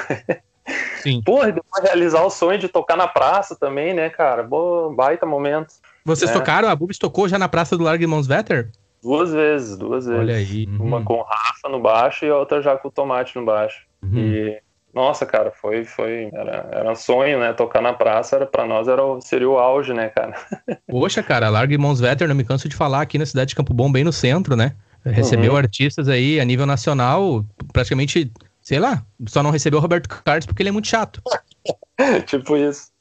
Sim. 1.03 1.21
Porra, 1.23 1.51
depois 1.51 1.83
realizar 1.83 2.23
o 2.23 2.31
sonho 2.31 2.57
de 2.57 2.67
tocar 2.67 2.97
na 2.97 3.07
praça 3.07 3.55
também, 3.55 3.93
né, 3.93 4.09
cara? 4.09 4.41
Boa, 4.41 4.91
baita 4.91 5.23
momento. 5.23 5.75
Vocês 6.03 6.31
é. 6.31 6.33
tocaram? 6.33 6.67
A 6.67 6.75
Bubis 6.75 6.97
tocou 6.97 7.27
já 7.27 7.37
na 7.37 7.47
praça 7.47 7.77
do 7.77 7.83
Largo 7.83 8.03
Irmãos 8.03 8.25
Vetter? 8.25 8.71
Duas 9.01 9.31
vezes, 9.33 9.77
duas 9.77 10.05
vezes. 10.05 10.21
Olha 10.21 10.35
aí. 10.35 10.67
Uma 10.79 10.97
uhum. 10.97 11.03
com 11.03 11.13
o 11.15 11.23
Rafa 11.23 11.69
no 11.69 11.81
baixo 11.81 12.25
e 12.25 12.29
a 12.29 12.37
outra 12.37 12.61
já 12.61 12.77
com 12.77 12.87
o 12.87 12.91
Tomate 12.91 13.35
no 13.35 13.45
baixo. 13.45 13.85
Uhum. 14.03 14.17
E 14.17 14.61
nossa, 14.93 15.25
cara, 15.25 15.51
foi, 15.51 15.85
foi, 15.85 16.29
era, 16.33 16.69
era 16.71 16.91
um 16.91 16.95
sonho, 16.95 17.39
né? 17.39 17.53
Tocar 17.53 17.81
na 17.81 17.93
praça 17.93 18.35
era 18.35 18.45
para 18.45 18.65
nós 18.65 18.87
era 18.87 19.03
o, 19.03 19.21
seria 19.21 19.49
o 19.49 19.57
auge, 19.57 19.93
né, 19.93 20.09
cara? 20.09 20.35
Poxa, 20.87 21.23
cara, 21.23 21.49
Largo 21.49 21.73
Irmãos 21.73 21.99
Vetter, 21.99 22.27
não 22.27 22.35
me 22.35 22.43
canso 22.43 22.67
de 22.67 22.75
falar 22.75 23.01
aqui 23.01 23.17
na 23.17 23.25
cidade 23.25 23.49
de 23.49 23.55
Campo 23.55 23.73
Bom, 23.73 23.91
bem 23.91 24.03
no 24.03 24.11
centro, 24.11 24.55
né? 24.55 24.75
Recebeu 25.03 25.53
uhum. 25.53 25.57
artistas 25.57 26.07
aí 26.07 26.39
a 26.39 26.45
nível 26.45 26.65
nacional, 26.65 27.43
praticamente, 27.73 28.31
sei 28.61 28.79
lá, 28.79 29.03
só 29.25 29.41
não 29.41 29.49
recebeu 29.49 29.79
o 29.79 29.81
Roberto 29.81 30.07
Carlos 30.07 30.45
porque 30.45 30.61
ele 30.61 30.69
é 30.69 30.71
muito 30.71 30.87
chato. 30.87 31.21
tipo 32.25 32.57
isso. 32.57 32.91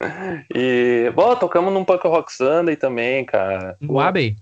E, 0.53 1.11
bom, 1.15 1.35
tocamos 1.35 1.73
num 1.73 1.83
Punk 1.83 2.03
Rock 2.07 2.31
Sunday 2.31 2.75
também, 2.75 3.25
cara. 3.25 3.75
No 3.79 3.99
Abbey? 3.99 4.35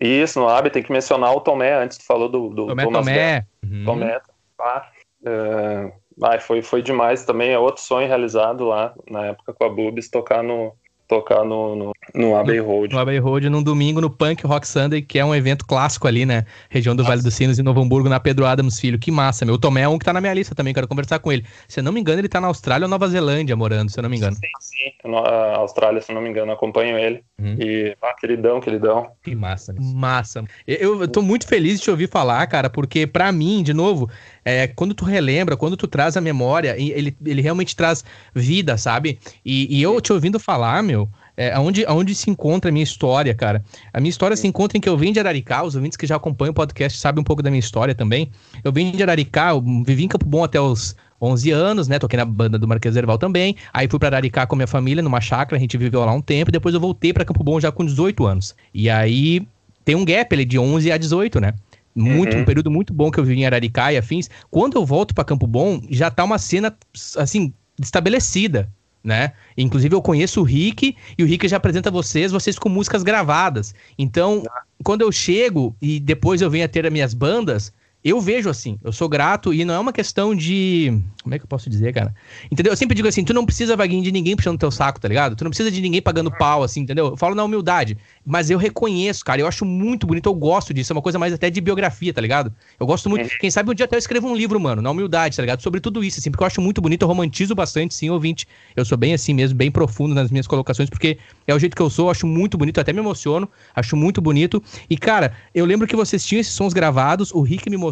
Isso, 0.00 0.40
no 0.40 0.48
Abbey, 0.48 0.70
tem 0.70 0.82
que 0.82 0.92
mencionar 0.92 1.34
o 1.34 1.40
Tomé, 1.40 1.74
antes 1.74 1.98
tu 1.98 2.04
falou 2.04 2.28
do, 2.28 2.48
do 2.48 2.66
Tomé 2.66 2.84
Thomas 2.84 3.06
Tomé. 3.06 3.46
Uhum. 3.64 3.84
Tomé, 3.84 4.20
tá. 4.56 4.90
Uh, 5.22 5.92
ah, 6.22 6.38
foi, 6.38 6.62
foi 6.62 6.82
demais 6.82 7.24
também. 7.24 7.52
É 7.52 7.58
outro 7.58 7.82
sonho 7.82 8.08
realizado 8.08 8.64
lá 8.64 8.94
na 9.08 9.26
época 9.26 9.54
com 9.54 9.64
a 9.64 9.68
Bubis 9.68 10.10
tocar 10.10 10.42
no, 10.42 10.74
tocar 11.10 11.44
no, 11.44 11.74
no, 11.74 11.92
no 12.14 12.36
Abbey 12.36 12.60
Road. 12.60 12.94
No 12.94 13.00
Abbey 13.00 13.18
Road, 13.18 13.50
num 13.50 13.62
domingo, 13.62 14.00
no 14.00 14.08
Punk 14.08 14.46
Rock 14.46 14.66
Sunday, 14.66 15.02
que 15.02 15.18
é 15.18 15.24
um 15.24 15.34
evento 15.34 15.66
clássico 15.66 16.06
ali, 16.06 16.24
né? 16.24 16.46
Região 16.68 16.94
do 16.94 17.02
Nossa. 17.02 17.10
Vale 17.10 17.22
dos 17.22 17.34
Sinos, 17.34 17.58
em 17.58 17.62
Novo 17.62 17.82
Hamburgo, 17.82 18.08
na 18.08 18.20
Pedro 18.20 18.46
Adams 18.46 18.78
Filho. 18.78 18.96
Que 18.96 19.10
massa, 19.10 19.44
meu. 19.44 19.56
O 19.56 19.58
Tomé 19.58 19.82
é 19.82 19.88
um 19.88 19.98
que 19.98 20.04
tá 20.04 20.12
na 20.12 20.20
minha 20.20 20.32
lista 20.32 20.54
também, 20.54 20.72
quero 20.72 20.86
conversar 20.86 21.18
com 21.18 21.32
ele. 21.32 21.44
Se 21.66 21.80
eu 21.80 21.84
não 21.84 21.90
me 21.90 22.00
engano, 22.00 22.20
ele 22.20 22.28
tá 22.28 22.40
na 22.40 22.46
Austrália 22.46 22.84
ou 22.84 22.88
Nova 22.88 23.08
Zelândia 23.08 23.56
morando, 23.56 23.90
se 23.90 23.98
eu 23.98 24.02
não 24.02 24.08
me 24.08 24.16
engano. 24.16 24.36
Sim, 24.36 24.48
sim. 24.60 25.10
Na 25.10 25.56
Austrália, 25.56 26.00
se 26.00 26.12
eu 26.12 26.14
não 26.14 26.22
me 26.22 26.30
engano, 26.30 26.52
acompanho 26.52 26.96
ele. 26.96 27.24
Uhum. 27.40 27.56
E, 27.58 27.96
ah, 28.00 28.14
queridão, 28.14 28.60
queridão. 28.60 29.08
Que 29.24 29.34
massa. 29.34 29.74
Massa. 29.78 30.44
Eu, 30.66 31.00
eu 31.00 31.08
tô 31.08 31.22
muito 31.22 31.46
feliz 31.48 31.78
de 31.78 31.84
te 31.84 31.90
ouvir 31.90 32.08
falar, 32.08 32.46
cara, 32.46 32.70
porque 32.70 33.06
para 33.06 33.32
mim, 33.32 33.62
de 33.62 33.74
novo, 33.74 34.08
é, 34.44 34.66
quando 34.66 34.94
tu 34.94 35.04
relembra, 35.04 35.56
quando 35.56 35.76
tu 35.76 35.86
traz 35.86 36.16
a 36.16 36.20
memória, 36.20 36.74
ele, 36.78 37.16
ele 37.24 37.42
realmente 37.42 37.76
traz 37.76 38.04
vida, 38.34 38.76
sabe? 38.76 39.18
E, 39.44 39.78
e 39.78 39.82
eu 39.82 40.00
te 40.00 40.12
ouvindo 40.12 40.38
falar, 40.38 40.82
meu, 40.82 41.08
é, 41.36 41.52
aonde, 41.52 41.84
aonde 41.86 42.14
se 42.14 42.30
encontra 42.30 42.70
a 42.70 42.72
minha 42.72 42.82
história, 42.82 43.34
cara? 43.34 43.64
A 43.92 44.00
minha 44.00 44.10
história 44.10 44.36
se 44.36 44.46
encontra 44.46 44.76
em 44.76 44.80
que 44.80 44.88
eu 44.88 44.96
vim 44.96 45.12
de 45.12 45.20
Araricá, 45.20 45.62
os 45.62 45.74
ouvintes 45.74 45.96
que 45.96 46.06
já 46.06 46.16
acompanham 46.16 46.50
o 46.50 46.54
podcast 46.54 46.98
sabem 46.98 47.20
um 47.20 47.24
pouco 47.24 47.42
da 47.42 47.50
minha 47.50 47.60
história 47.60 47.94
também. 47.94 48.30
Eu 48.62 48.72
vim 48.72 48.90
de 48.90 49.02
Araricá, 49.02 49.50
eu 49.50 49.62
vivi 49.84 50.04
em 50.04 50.08
Campo 50.08 50.26
Bom 50.26 50.44
até 50.44 50.60
os 50.60 50.94
11 51.20 51.50
anos, 51.50 51.88
né? 51.88 51.98
Toquei 51.98 52.16
na 52.16 52.24
banda 52.24 52.58
do 52.58 52.66
Marquês 52.66 52.96
Erval 52.96 53.18
também. 53.18 53.56
Aí 53.72 53.88
fui 53.88 53.98
para 53.98 54.08
Araricá 54.08 54.46
com 54.46 54.54
a 54.54 54.58
minha 54.58 54.66
família, 54.66 55.02
numa 55.02 55.20
chácara, 55.20 55.56
a 55.56 55.60
gente 55.60 55.76
viveu 55.76 56.04
lá 56.04 56.12
um 56.12 56.20
tempo, 56.20 56.50
depois 56.50 56.74
eu 56.74 56.80
voltei 56.80 57.12
para 57.12 57.24
Campo 57.24 57.42
Bom 57.42 57.60
já 57.60 57.70
com 57.70 57.84
18 57.84 58.26
anos. 58.26 58.54
E 58.74 58.90
aí 58.90 59.46
tem 59.84 59.94
um 59.94 60.04
gap 60.04 60.34
ali 60.34 60.44
de 60.44 60.58
11 60.58 60.92
a 60.92 60.96
18, 60.96 61.40
né? 61.40 61.54
Muito, 61.94 62.34
uhum. 62.34 62.42
um 62.42 62.44
período 62.44 62.70
muito 62.70 62.92
bom 62.92 63.10
que 63.10 63.18
eu 63.18 63.24
vivi 63.24 63.40
em 63.40 63.46
Araricá 63.46 63.92
e 63.92 63.96
afins. 63.96 64.30
Quando 64.50 64.76
eu 64.76 64.86
volto 64.86 65.14
para 65.14 65.24
Campo 65.24 65.46
Bom, 65.46 65.80
já 65.90 66.10
tá 66.10 66.24
uma 66.24 66.38
cena, 66.38 66.76
assim, 67.16 67.52
estabelecida 67.80 68.70
né? 69.02 69.32
Inclusive 69.56 69.94
eu 69.94 70.02
conheço 70.02 70.40
o 70.40 70.44
Rick 70.44 70.96
e 71.16 71.22
o 71.22 71.26
Rick 71.26 71.48
já 71.48 71.56
apresenta 71.56 71.90
vocês, 71.90 72.32
vocês 72.32 72.58
com 72.58 72.68
músicas 72.68 73.02
gravadas. 73.02 73.74
Então, 73.98 74.42
quando 74.84 75.02
eu 75.02 75.10
chego 75.10 75.74
e 75.80 75.98
depois 75.98 76.40
eu 76.40 76.50
venho 76.50 76.64
a 76.64 76.68
ter 76.68 76.86
as 76.86 76.92
minhas 76.92 77.14
bandas, 77.14 77.72
eu 78.02 78.18
vejo 78.18 78.48
assim, 78.48 78.78
eu 78.82 78.92
sou 78.92 79.08
grato 79.10 79.52
e 79.52 79.62
não 79.62 79.74
é 79.74 79.78
uma 79.78 79.92
questão 79.92 80.34
de. 80.34 80.98
Como 81.22 81.34
é 81.34 81.38
que 81.38 81.44
eu 81.44 81.48
posso 81.48 81.68
dizer, 81.68 81.92
cara? 81.92 82.14
Entendeu? 82.50 82.72
Eu 82.72 82.76
sempre 82.76 82.94
digo 82.94 83.06
assim: 83.06 83.22
tu 83.22 83.34
não 83.34 83.44
precisa, 83.44 83.76
vaguinho, 83.76 84.02
de 84.02 84.10
ninguém 84.10 84.34
puxando 84.34 84.58
teu 84.58 84.70
saco, 84.70 84.98
tá 84.98 85.06
ligado? 85.06 85.36
Tu 85.36 85.44
não 85.44 85.50
precisa 85.50 85.70
de 85.70 85.82
ninguém 85.82 86.00
pagando 86.00 86.30
pau, 86.30 86.62
assim, 86.62 86.80
entendeu? 86.80 87.08
Eu 87.08 87.16
falo 87.16 87.34
na 87.34 87.44
humildade. 87.44 87.98
Mas 88.24 88.48
eu 88.48 88.56
reconheço, 88.56 89.22
cara, 89.22 89.42
eu 89.42 89.46
acho 89.46 89.66
muito 89.66 90.06
bonito, 90.06 90.30
eu 90.30 90.34
gosto 90.34 90.72
disso. 90.72 90.92
É 90.92 90.94
uma 90.94 91.02
coisa 91.02 91.18
mais 91.18 91.34
até 91.34 91.50
de 91.50 91.60
biografia, 91.60 92.12
tá 92.12 92.22
ligado? 92.22 92.50
Eu 92.78 92.86
gosto 92.86 93.10
muito. 93.10 93.24
Uhum. 93.24 93.38
Quem 93.38 93.50
sabe 93.50 93.70
um 93.70 93.74
dia 93.74 93.84
até 93.84 93.96
eu 93.96 93.98
escrevo 93.98 94.26
um 94.28 94.34
livro, 94.34 94.58
mano, 94.58 94.80
na 94.80 94.90
humildade, 94.90 95.36
tá 95.36 95.42
ligado? 95.42 95.60
Sobre 95.60 95.78
tudo 95.78 96.02
isso, 96.02 96.20
assim, 96.20 96.30
porque 96.30 96.42
eu 96.42 96.46
acho 96.46 96.60
muito 96.62 96.80
bonito, 96.80 97.02
eu 97.02 97.08
romantizo 97.08 97.54
bastante, 97.54 97.92
sim, 97.92 98.08
ouvinte. 98.08 98.48
Eu 98.74 98.84
sou 98.86 98.96
bem 98.96 99.12
assim 99.12 99.34
mesmo, 99.34 99.58
bem 99.58 99.70
profundo 99.70 100.14
nas 100.14 100.30
minhas 100.30 100.46
colocações, 100.46 100.88
porque 100.88 101.18
é 101.46 101.54
o 101.54 101.58
jeito 101.58 101.76
que 101.76 101.82
eu 101.82 101.90
sou, 101.90 102.06
eu 102.06 102.10
acho 102.10 102.26
muito 102.26 102.56
bonito, 102.56 102.78
eu 102.78 102.80
até 102.80 102.94
me 102.94 103.00
emociono, 103.00 103.46
acho 103.76 103.94
muito 103.94 104.22
bonito. 104.22 104.62
E, 104.88 104.96
cara, 104.96 105.34
eu 105.54 105.66
lembro 105.66 105.86
que 105.86 105.94
vocês 105.94 106.24
tinham 106.24 106.40
esses 106.40 106.54
sons 106.54 106.72
gravados, 106.72 107.30
o 107.32 107.42
Rick 107.42 107.68
me 107.68 107.76
mostrou. 107.76 107.89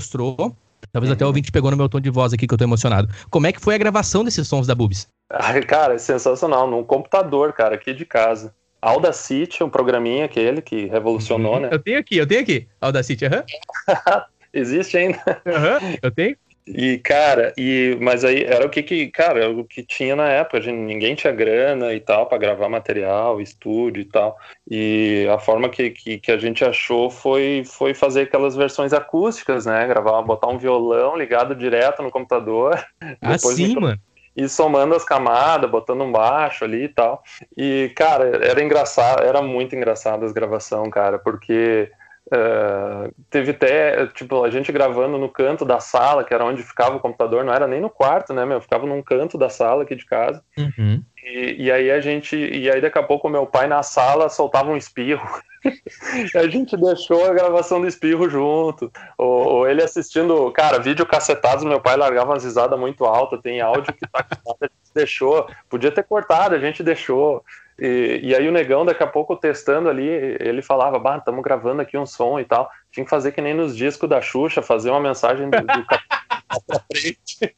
Talvez 0.93 1.11
uhum. 1.11 1.15
até 1.15 1.25
o 1.25 1.29
ouvinte 1.29 1.53
pegou 1.53 1.71
no 1.71 1.77
meu 1.77 1.89
tom 1.89 2.01
de 2.01 2.11
voz 2.11 2.33
aqui 2.33 2.47
que 2.47 2.55
eu 2.55 2.59
tô 2.59 2.65
emocionado. 2.65 3.09
Como 3.31 3.47
é 3.47 3.53
que 3.53 3.61
foi 3.61 3.75
a 3.75 3.79
gravação 3.79 4.25
desses 4.25 4.47
sons 4.47 4.67
da 4.67 4.75
Bubis? 4.75 5.09
Ai, 5.31 5.61
cara, 5.63 5.95
é 5.95 5.99
sensacional. 5.99 6.69
Num 6.71 6.83
computador, 6.83 7.53
cara, 7.53 7.75
aqui 7.75 7.93
de 7.93 8.05
casa. 8.05 8.55
Audacity, 8.81 9.65
um 9.65 9.69
programinha 9.69 10.25
aquele 10.25 10.63
que 10.63 10.87
revolucionou, 10.87 11.55
uhum. 11.55 11.61
né? 11.61 11.69
Eu 11.73 11.79
tenho 11.79 11.99
aqui, 11.99 12.17
eu 12.17 12.27
tenho 12.27 12.41
aqui. 12.41 12.69
Audacity, 12.81 13.27
aham. 13.27 13.39
Uhum. 13.39 14.23
Existe 14.53 14.97
ainda. 14.97 15.21
Aham, 15.47 15.79
eu 16.01 16.11
tenho. 16.11 16.37
E, 16.75 16.99
cara, 16.99 17.53
e, 17.57 17.97
mas 18.01 18.25
aí 18.25 18.45
era 18.45 18.67
o 18.67 18.69
que, 18.69 18.83
que 18.83 19.09
cara, 19.09 19.51
o 19.51 19.65
que 19.65 19.83
tinha 19.83 20.15
na 20.15 20.29
época, 20.29 20.61
gente, 20.61 20.77
ninguém 20.77 21.15
tinha 21.15 21.33
grana 21.33 21.95
e 21.95 22.01
tal 22.01 22.27
para 22.27 22.39
gravar 22.39 22.69
material, 22.69 23.41
estúdio 23.41 24.03
e 24.03 24.05
tal. 24.05 24.37
E 24.71 25.27
a 25.33 25.39
forma 25.39 25.69
que, 25.69 25.91
que, 25.91 26.19
que, 26.19 26.33
a 26.33 26.39
gente 26.39 26.65
achou 26.65 27.11
foi, 27.11 27.63
foi 27.65 27.95
fazer 27.95 28.23
aquelas 28.23 28.55
versões 28.55 28.93
acústicas, 28.93 29.67
né? 29.67 29.87
Gravar, 29.87 30.21
botar 30.23 30.49
um 30.49 30.59
violão 30.59 31.17
ligado 31.17 31.55
direto 31.55 32.03
no 32.03 32.11
computador. 32.11 32.79
Ah, 33.21 33.39
sim, 33.39 33.75
mano 33.75 33.99
e 34.39 34.49
somando 34.49 34.95
as 34.95 35.05
camadas, 35.05 35.69
botando 35.69 36.03
um 36.03 36.13
baixo 36.13 36.65
ali 36.65 36.85
e 36.85 36.89
tal. 36.89 37.25
E, 37.57 37.93
cara, 37.97 38.47
era 38.47 38.63
engraçado, 38.63 39.25
era 39.25 39.43
muito 39.43 39.75
engraçado 39.75 40.25
as 40.25 40.31
gravação, 40.31 40.89
cara, 40.89 41.19
porque 41.19 41.91
Uh, 42.29 43.11
teve 43.31 43.53
até, 43.53 44.07
tipo, 44.09 44.45
a 44.45 44.51
gente 44.51 44.71
gravando 44.71 45.17
no 45.17 45.31
canto 45.31 45.65
da 45.65 45.81
sala, 45.81 46.23
que 46.23 46.35
era 46.35 46.45
onde 46.45 46.63
ficava 46.63 46.97
o 46.97 47.01
computador, 47.01 47.43
não 47.43 47.55
era 47.55 47.67
nem 47.67 47.81
no 47.81 47.89
quarto, 47.89 48.35
né, 48.35 48.45
meu? 48.45 48.61
Ficava 48.61 48.87
num 48.87 49.03
canto 49.03 49.39
da 49.39 49.49
sala 49.49 49.83
aqui 49.83 49.95
de 49.95 50.05
casa. 50.05 50.43
Uhum. 50.59 51.03
E, 51.25 51.65
e, 51.65 51.73
aí 51.73 51.91
a 51.91 52.01
gente, 52.01 52.37
e 52.37 52.71
aí 52.71 52.81
daqui 52.81 52.99
a 52.99 53.03
pouco 53.03 53.29
meu 53.29 53.47
pai 53.47 53.67
na 53.67 53.83
sala 53.83 54.29
soltava 54.29 54.71
um 54.71 54.77
espirro. 54.77 55.27
a 56.37 56.47
gente 56.49 56.77
deixou 56.77 57.25
a 57.25 57.33
gravação 57.33 57.81
do 57.81 57.87
espirro 57.87 58.29
junto. 58.29 58.93
Ou, 59.17 59.47
ou, 59.47 59.69
ele 59.69 59.83
assistindo, 59.83 60.51
cara, 60.53 60.79
vídeo 60.79 61.07
cacetados, 61.07 61.65
meu 61.65 61.81
pai 61.81 61.97
largava 61.97 62.33
umas 62.33 62.45
risadas 62.45 62.79
muito 62.79 63.05
altas, 63.07 63.41
tem 63.41 63.61
áudio 63.61 63.95
que 63.95 64.07
tá 64.07 64.21
a 64.61 64.67
gente 64.67 64.95
deixou. 64.95 65.49
Podia 65.69 65.91
ter 65.91 66.05
cortado, 66.05 66.55
a 66.55 66.59
gente 66.59 66.83
deixou. 66.83 67.43
E, 67.79 68.21
e, 68.23 68.35
aí 68.35 68.49
o 68.49 68.53
negão, 68.53 68.85
daqui 68.85 69.03
a 69.03 69.07
pouco, 69.07 69.37
testando 69.37 69.89
ali, 69.89 70.09
ele 70.41 70.63
falava, 70.63 70.99
bah, 70.99 71.19
estamos 71.19 71.43
gravando 71.43 71.81
aqui 71.81 71.97
um 71.97 72.07
som 72.07 72.41
e 72.41 72.45
tal. 72.45 72.69
Tinha 72.91 73.05
que 73.05 73.11
fazer 73.11 73.33
que 73.33 73.41
nem 73.41 73.55
nos 73.55 73.77
discos 73.77 74.09
da 74.09 74.21
Xuxa, 74.21 74.61
fazer 74.63 74.91
uma 74.91 75.01
mensagem 75.01 75.49
do, 75.49 75.59
do 75.61 75.87
pra 76.67 76.81
frente. 76.91 77.55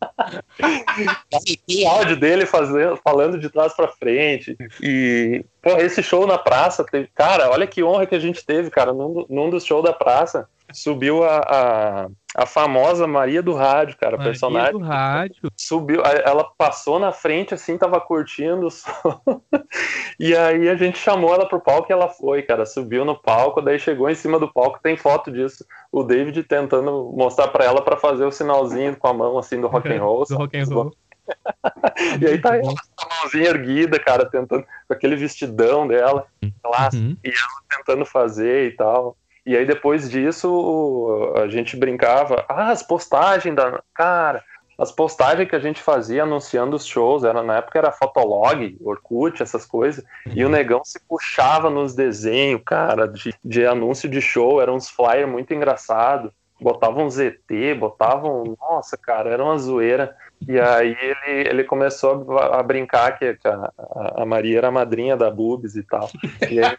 o 1.84 1.88
áudio 1.88 2.16
dele 2.16 2.44
fazendo, 2.44 2.96
falando 2.96 3.38
de 3.38 3.48
trás 3.48 3.72
para 3.72 3.88
frente. 3.88 4.56
E, 4.82 5.44
pô, 5.62 5.76
esse 5.78 6.02
show 6.02 6.26
na 6.26 6.36
praça, 6.36 6.84
teve, 6.84 7.08
cara, 7.14 7.50
olha 7.50 7.66
que 7.66 7.82
honra 7.82 8.06
que 8.06 8.14
a 8.14 8.20
gente 8.20 8.44
teve, 8.44 8.70
cara, 8.70 8.92
num, 8.92 9.24
num 9.28 9.48
dos 9.48 9.64
shows 9.64 9.84
da 9.84 9.92
praça 9.92 10.48
subiu 10.72 11.24
a, 11.24 11.38
a, 11.38 12.08
a, 12.36 12.46
famosa 12.46 13.06
Maria 13.06 13.42
do 13.42 13.54
Rádio, 13.54 13.96
cara, 13.96 14.16
Maria 14.16 14.32
personagem. 14.32 14.72
do 14.72 14.78
Rádio. 14.78 15.50
Subiu, 15.56 16.02
ela 16.02 16.44
passou 16.56 16.98
na 16.98 17.12
frente, 17.12 17.54
assim, 17.54 17.76
tava 17.76 18.00
curtindo 18.00 18.66
o 18.66 18.70
som. 18.70 19.20
e 20.18 20.34
aí 20.34 20.68
a 20.68 20.74
gente 20.74 20.98
chamou 20.98 21.34
ela 21.34 21.48
pro 21.48 21.60
palco 21.60 21.90
e 21.90 21.92
ela 21.92 22.08
foi, 22.08 22.42
cara, 22.42 22.66
subiu 22.66 23.04
no 23.04 23.16
palco, 23.16 23.62
daí 23.62 23.78
chegou 23.78 24.08
em 24.08 24.14
cima 24.14 24.38
do 24.38 24.52
palco, 24.52 24.80
tem 24.82 24.96
foto 24.96 25.30
disso. 25.30 25.64
O 25.90 26.02
David 26.02 26.42
tentando 26.44 27.12
mostrar 27.16 27.48
para 27.48 27.64
ela 27.64 27.82
para 27.82 27.96
fazer 27.96 28.24
o 28.24 28.32
sinalzinho 28.32 28.96
com 28.96 29.08
a 29.08 29.14
mão, 29.14 29.38
assim, 29.38 29.60
do 29.60 29.68
rock 29.68 29.88
and 29.92 30.00
roll. 30.02 30.24
do 30.24 30.36
rock 30.36 30.58
and 30.58 30.64
roll. 30.64 30.92
e 32.20 32.26
aí 32.26 32.38
tá 32.38 32.56
ela 32.56 32.74
com 32.96 33.06
a 33.06 33.20
mãozinha 33.20 33.48
erguida, 33.48 33.98
cara, 33.98 34.28
tentando, 34.28 34.64
com 34.86 34.94
aquele 34.94 35.16
vestidão 35.16 35.86
dela, 35.86 36.26
clássico, 36.62 37.04
uhum. 37.04 37.16
e 37.24 37.28
ela 37.28 37.76
tentando 37.76 38.04
fazer 38.04 38.72
e 38.72 38.76
tal. 38.76 39.16
E 39.44 39.56
aí 39.56 39.64
depois 39.64 40.10
disso 40.10 41.32
a 41.36 41.48
gente 41.48 41.76
brincava, 41.76 42.44
ah, 42.48 42.70
as 42.70 42.82
postagens 42.82 43.54
da. 43.54 43.82
Cara, 43.94 44.42
as 44.78 44.90
postagens 44.90 45.48
que 45.48 45.54
a 45.54 45.60
gente 45.60 45.82
fazia 45.82 46.22
anunciando 46.22 46.74
os 46.74 46.86
shows, 46.86 47.22
era, 47.22 47.42
na 47.42 47.58
época 47.58 47.78
era 47.78 47.92
Fotolog, 47.92 48.78
Orkut, 48.82 49.42
essas 49.42 49.66
coisas, 49.66 50.02
uhum. 50.26 50.32
e 50.34 50.44
o 50.44 50.48
negão 50.48 50.82
se 50.82 50.98
puxava 51.06 51.68
nos 51.68 51.94
desenhos, 51.94 52.62
cara, 52.64 53.06
de, 53.06 53.34
de 53.44 53.66
anúncio 53.66 54.08
de 54.08 54.22
show, 54.22 54.60
eram 54.60 54.76
uns 54.76 54.88
flyers 54.88 55.28
muito 55.28 55.52
engraçados, 55.52 56.32
botavam 56.58 57.06
um 57.06 57.10
ZT, 57.10 57.74
botavam, 57.78 58.56
nossa, 58.58 58.96
cara, 58.96 59.30
era 59.30 59.44
uma 59.44 59.58
zoeira. 59.58 60.16
E 60.48 60.58
aí 60.58 60.96
ele, 60.98 61.48
ele 61.48 61.64
começou 61.64 62.38
a, 62.38 62.60
a 62.60 62.62
brincar 62.62 63.18
que, 63.18 63.34
que 63.34 63.48
a, 63.48 63.70
a, 64.16 64.24
Maria 64.24 64.58
era 64.58 64.68
a 64.68 64.72
madrinha 64.72 65.16
da 65.16 65.30
Bubis 65.30 65.76
e 65.76 65.82
tal. 65.82 66.08
E 66.50 66.58
aí 66.58 66.76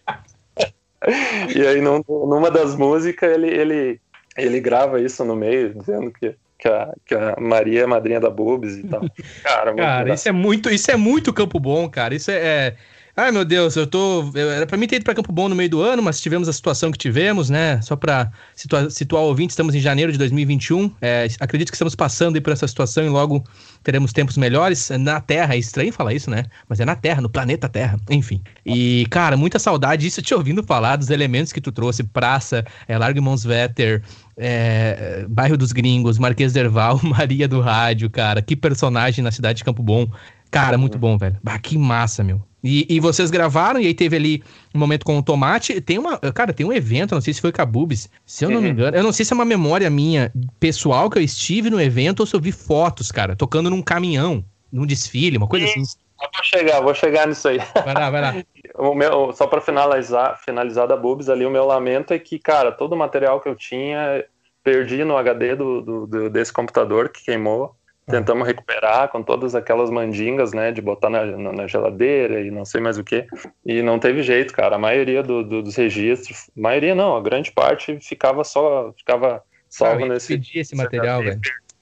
e 1.56 1.66
aí, 1.66 1.82
num, 1.82 2.04
numa 2.08 2.52
das 2.52 2.76
músicas, 2.76 3.32
ele, 3.32 3.48
ele, 3.48 4.02
ele 4.38 4.60
grava 4.60 5.02
isso 5.02 5.24
no 5.26 5.36
meio, 5.36 5.74
dizendo 5.74 6.12
que 6.12 6.36
que 6.62 6.68
a, 6.68 6.94
que 7.08 7.16
a 7.16 7.36
Maria 7.40 7.82
é 7.82 7.86
madrinha 7.88 8.20
da 8.20 8.30
Bubs 8.30 8.78
e 8.78 8.84
tal. 8.84 9.02
Cara, 9.42 9.74
cara 9.74 10.14
isso 10.14 10.30
é 10.30 10.32
muito, 10.32 10.70
isso 10.70 10.92
é 10.92 10.96
muito 10.96 11.34
Campo 11.34 11.60
Bom, 11.60 11.90
cara. 11.90 12.14
Isso 12.14 12.30
é, 12.30 12.36
é 12.36 12.76
Ai, 13.22 13.32
meu 13.32 13.46
Deus, 13.46 13.76
eu 13.76 13.86
tô. 13.86 14.32
Era 14.34 14.66
pra 14.66 14.76
mim 14.76 14.88
ter 14.88 14.96
ido 14.96 15.06
pra 15.06 15.14
Campo 15.14 15.32
Bom 15.32 15.48
no 15.48 15.54
meio 15.54 15.70
do 15.70 15.80
ano, 15.80 16.02
mas 16.02 16.20
tivemos 16.20 16.50
a 16.50 16.54
situação 16.54 16.92
que 16.92 16.98
tivemos, 16.98 17.52
né? 17.52 17.80
Só 17.84 17.96
pra 17.96 18.32
situar, 18.56 18.90
situar 18.90 19.22
o 19.22 19.28
ouvinte, 19.28 19.52
estamos 19.52 19.76
em 19.76 19.80
janeiro 19.80 20.12
de 20.12 20.18
2021. 20.18 20.92
É, 21.00 21.28
acredito 21.40 21.70
que 21.70 21.76
estamos 21.76 21.94
passando 21.94 22.42
por 22.42 22.52
essa 22.52 22.68
situação 22.68 23.06
e 23.06 23.10
logo 23.10 23.44
teremos 23.84 24.12
tempos 24.12 24.38
melhores. 24.38 24.90
Na 25.00 25.22
Terra, 25.22 25.54
é 25.54 25.60
estranho 25.60 25.94
falar 25.94 26.16
isso, 26.16 26.32
né? 26.32 26.46
Mas 26.68 26.80
é 26.80 26.86
na 26.86 26.96
Terra, 26.96 27.22
no 27.22 27.30
planeta 27.30 27.70
Terra, 27.70 28.00
enfim. 28.10 28.42
E, 28.66 29.06
cara, 29.12 29.38
muita 29.38 29.60
saudade 29.60 30.02
disso 30.02 30.20
te 30.24 30.34
ouvindo 30.34 30.64
falar 30.64 30.96
dos 30.96 31.12
elementos 31.12 31.54
que 31.54 31.62
tu 31.62 31.72
trouxe: 31.72 32.04
Praça, 32.04 32.66
é, 32.88 32.98
Largo 32.98 33.20
Irmãos 33.20 33.44
Vetter, 33.44 34.02
é, 34.36 35.28
Bairro 35.30 35.58
dos 35.58 35.72
Gringos, 35.72 36.18
Marquês 36.18 36.54
Derval, 36.54 37.00
Maria 37.06 37.48
do 37.48 37.62
Rádio, 37.62 38.10
cara. 38.10 38.42
Que 38.42 38.56
personagem 38.56 39.24
na 39.24 39.30
cidade 39.30 39.58
de 39.58 39.64
Campo 39.64 39.84
Bom. 39.84 40.10
Cara, 40.52 40.78
muito 40.78 40.98
bom, 40.98 41.18
velho. 41.18 41.38
Bah, 41.42 41.58
que 41.58 41.78
massa, 41.78 42.24
meu. 42.24 42.42
E, 42.64 42.86
e, 42.88 43.00
vocês 43.00 43.32
gravaram, 43.32 43.80
e 43.80 43.88
aí 43.88 43.94
teve 43.94 44.16
ali 44.16 44.44
um 44.76 44.78
momento 44.78 45.04
com 45.04 45.18
o 45.18 45.24
Tomate. 45.24 45.82
Tem 45.82 45.98
uma. 45.98 46.20
Cara, 46.20 46.54
tem 46.54 46.66
um 46.66 46.74
evento, 46.74 47.16
não 47.16 47.22
sei 47.22 47.34
se 47.34 47.42
foi 47.42 47.52
Cabubis, 47.52 48.08
se 48.24 48.46
eu 48.46 48.50
não 48.50 48.58
uhum. 48.58 48.64
me 48.64 48.70
engano. 48.70 48.96
Eu 48.96 49.02
não 49.02 49.12
sei 49.12 49.26
se 49.26 49.34
é 49.34 49.36
uma 49.36 49.46
memória 49.46 49.90
minha 49.90 50.32
pessoal 50.60 51.10
que 51.10 51.18
eu 51.18 51.24
estive 51.24 51.72
no 51.72 51.82
evento 51.82 52.20
ou 52.20 52.26
se 52.26 52.36
eu 52.36 52.40
vi 52.40 52.52
fotos, 52.52 53.12
cara, 53.12 53.36
tocando 53.36 53.70
num 53.70 53.82
caminhão, 53.82 54.46
num 54.72 54.86
desfile, 54.86 55.38
uma 55.38 55.48
coisa 55.48 55.66
assim. 55.66 55.82
Vou 56.20 56.44
chegar, 56.44 56.82
vou 56.82 56.94
chegar 56.94 57.28
nisso 57.28 57.48
aí. 57.48 57.58
Vai 57.58 57.94
lá, 57.96 58.10
vai 58.12 58.22
lá. 58.22 58.36
o 58.78 58.94
meu, 58.94 59.34
só 59.34 59.48
para 59.48 59.60
finalizar, 59.60 60.40
finalizar 60.40 60.88
da 60.88 60.96
Bubis 60.96 61.30
ali, 61.30 61.44
o 61.46 61.50
meu 61.50 61.66
lamento 61.66 62.14
é 62.14 62.20
que, 62.20 62.38
cara, 62.38 62.72
todo 62.72 62.94
o 62.94 62.98
material 62.98 63.40
que 63.40 63.50
eu 63.50 63.56
tinha, 63.56 64.24
perdi 64.64 65.04
no 65.04 65.18
HD 65.18 65.56
do, 65.56 65.82
do, 65.82 66.08
do 66.08 66.30
desse 66.30 66.54
computador 66.54 67.10
que 67.10 67.26
queimou. 67.26 67.76
Tentamos 68.08 68.48
recuperar 68.48 69.10
com 69.10 69.22
todas 69.22 69.54
aquelas 69.54 69.90
mandingas, 69.90 70.54
né, 70.54 70.72
de 70.72 70.82
botar 70.82 71.10
na, 71.10 71.26
na, 71.26 71.68
geladeira 71.68 72.42
e 72.42 72.50
não 72.50 72.66
sei 72.66 72.82
mais 72.82 72.98
o 72.98 73.04
que. 73.04 73.28
E 73.66 73.82
não 73.82 74.00
teve 74.00 74.24
jeito, 74.24 74.54
cara. 74.54 74.76
A 74.76 74.80
maioria 74.80 75.22
do, 75.22 75.44
do, 75.44 75.62
dos 75.62 75.76
registros, 75.76 76.50
maioria 76.56 76.96
não, 76.96 77.16
a 77.16 77.22
grande 77.22 77.52
parte 77.52 78.00
ficava 78.02 78.44
só, 78.44 78.92
ficava 78.98 79.44
salvo 79.70 80.06
nesse. 80.06 80.30
Perdi 80.30 80.60
esse 80.60 80.76
material, 80.76 81.22
velho. 81.22 81.40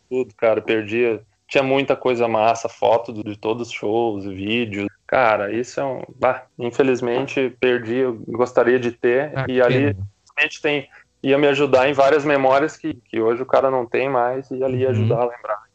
Tudo, 0.10 0.34
cara, 0.36 0.62
perdia. 0.62 1.22
Tinha 1.48 1.64
muita 1.64 1.96
coisa 1.96 2.28
massa, 2.28 2.70
foto 2.70 3.12
de 3.24 3.36
todos 3.36 3.70
os 3.70 3.74
shows, 3.74 4.26
vídeos. 4.26 4.88
Cara, 5.08 5.52
isso 5.52 5.80
é 5.80 5.86
um. 5.86 6.04
Bah, 6.16 6.44
infelizmente 6.60 7.56
perdi, 7.60 7.96
eu 7.96 8.22
gostaria 8.28 8.80
de 8.80 8.92
ter. 8.92 9.32
Ah, 9.36 9.46
e 9.48 9.62
ali 9.62 9.96
realmente 10.36 10.62
tem. 10.62 10.88
Ia 11.24 11.38
me 11.38 11.48
ajudar 11.48 11.90
em 11.90 11.94
várias 11.94 12.24
memórias 12.24 12.78
que, 12.78 12.94
que 12.94 13.20
hoje 13.20 13.42
o 13.42 13.46
cara 13.46 13.70
não 13.72 13.86
tem 13.86 14.08
mais, 14.08 14.50
e 14.52 14.64
ali 14.64 14.80
ia 14.80 14.86
uhum. 14.86 14.92
ajudar 14.92 15.16
uhum. 15.16 15.22
a 15.22 15.26
lembrar 15.26 15.69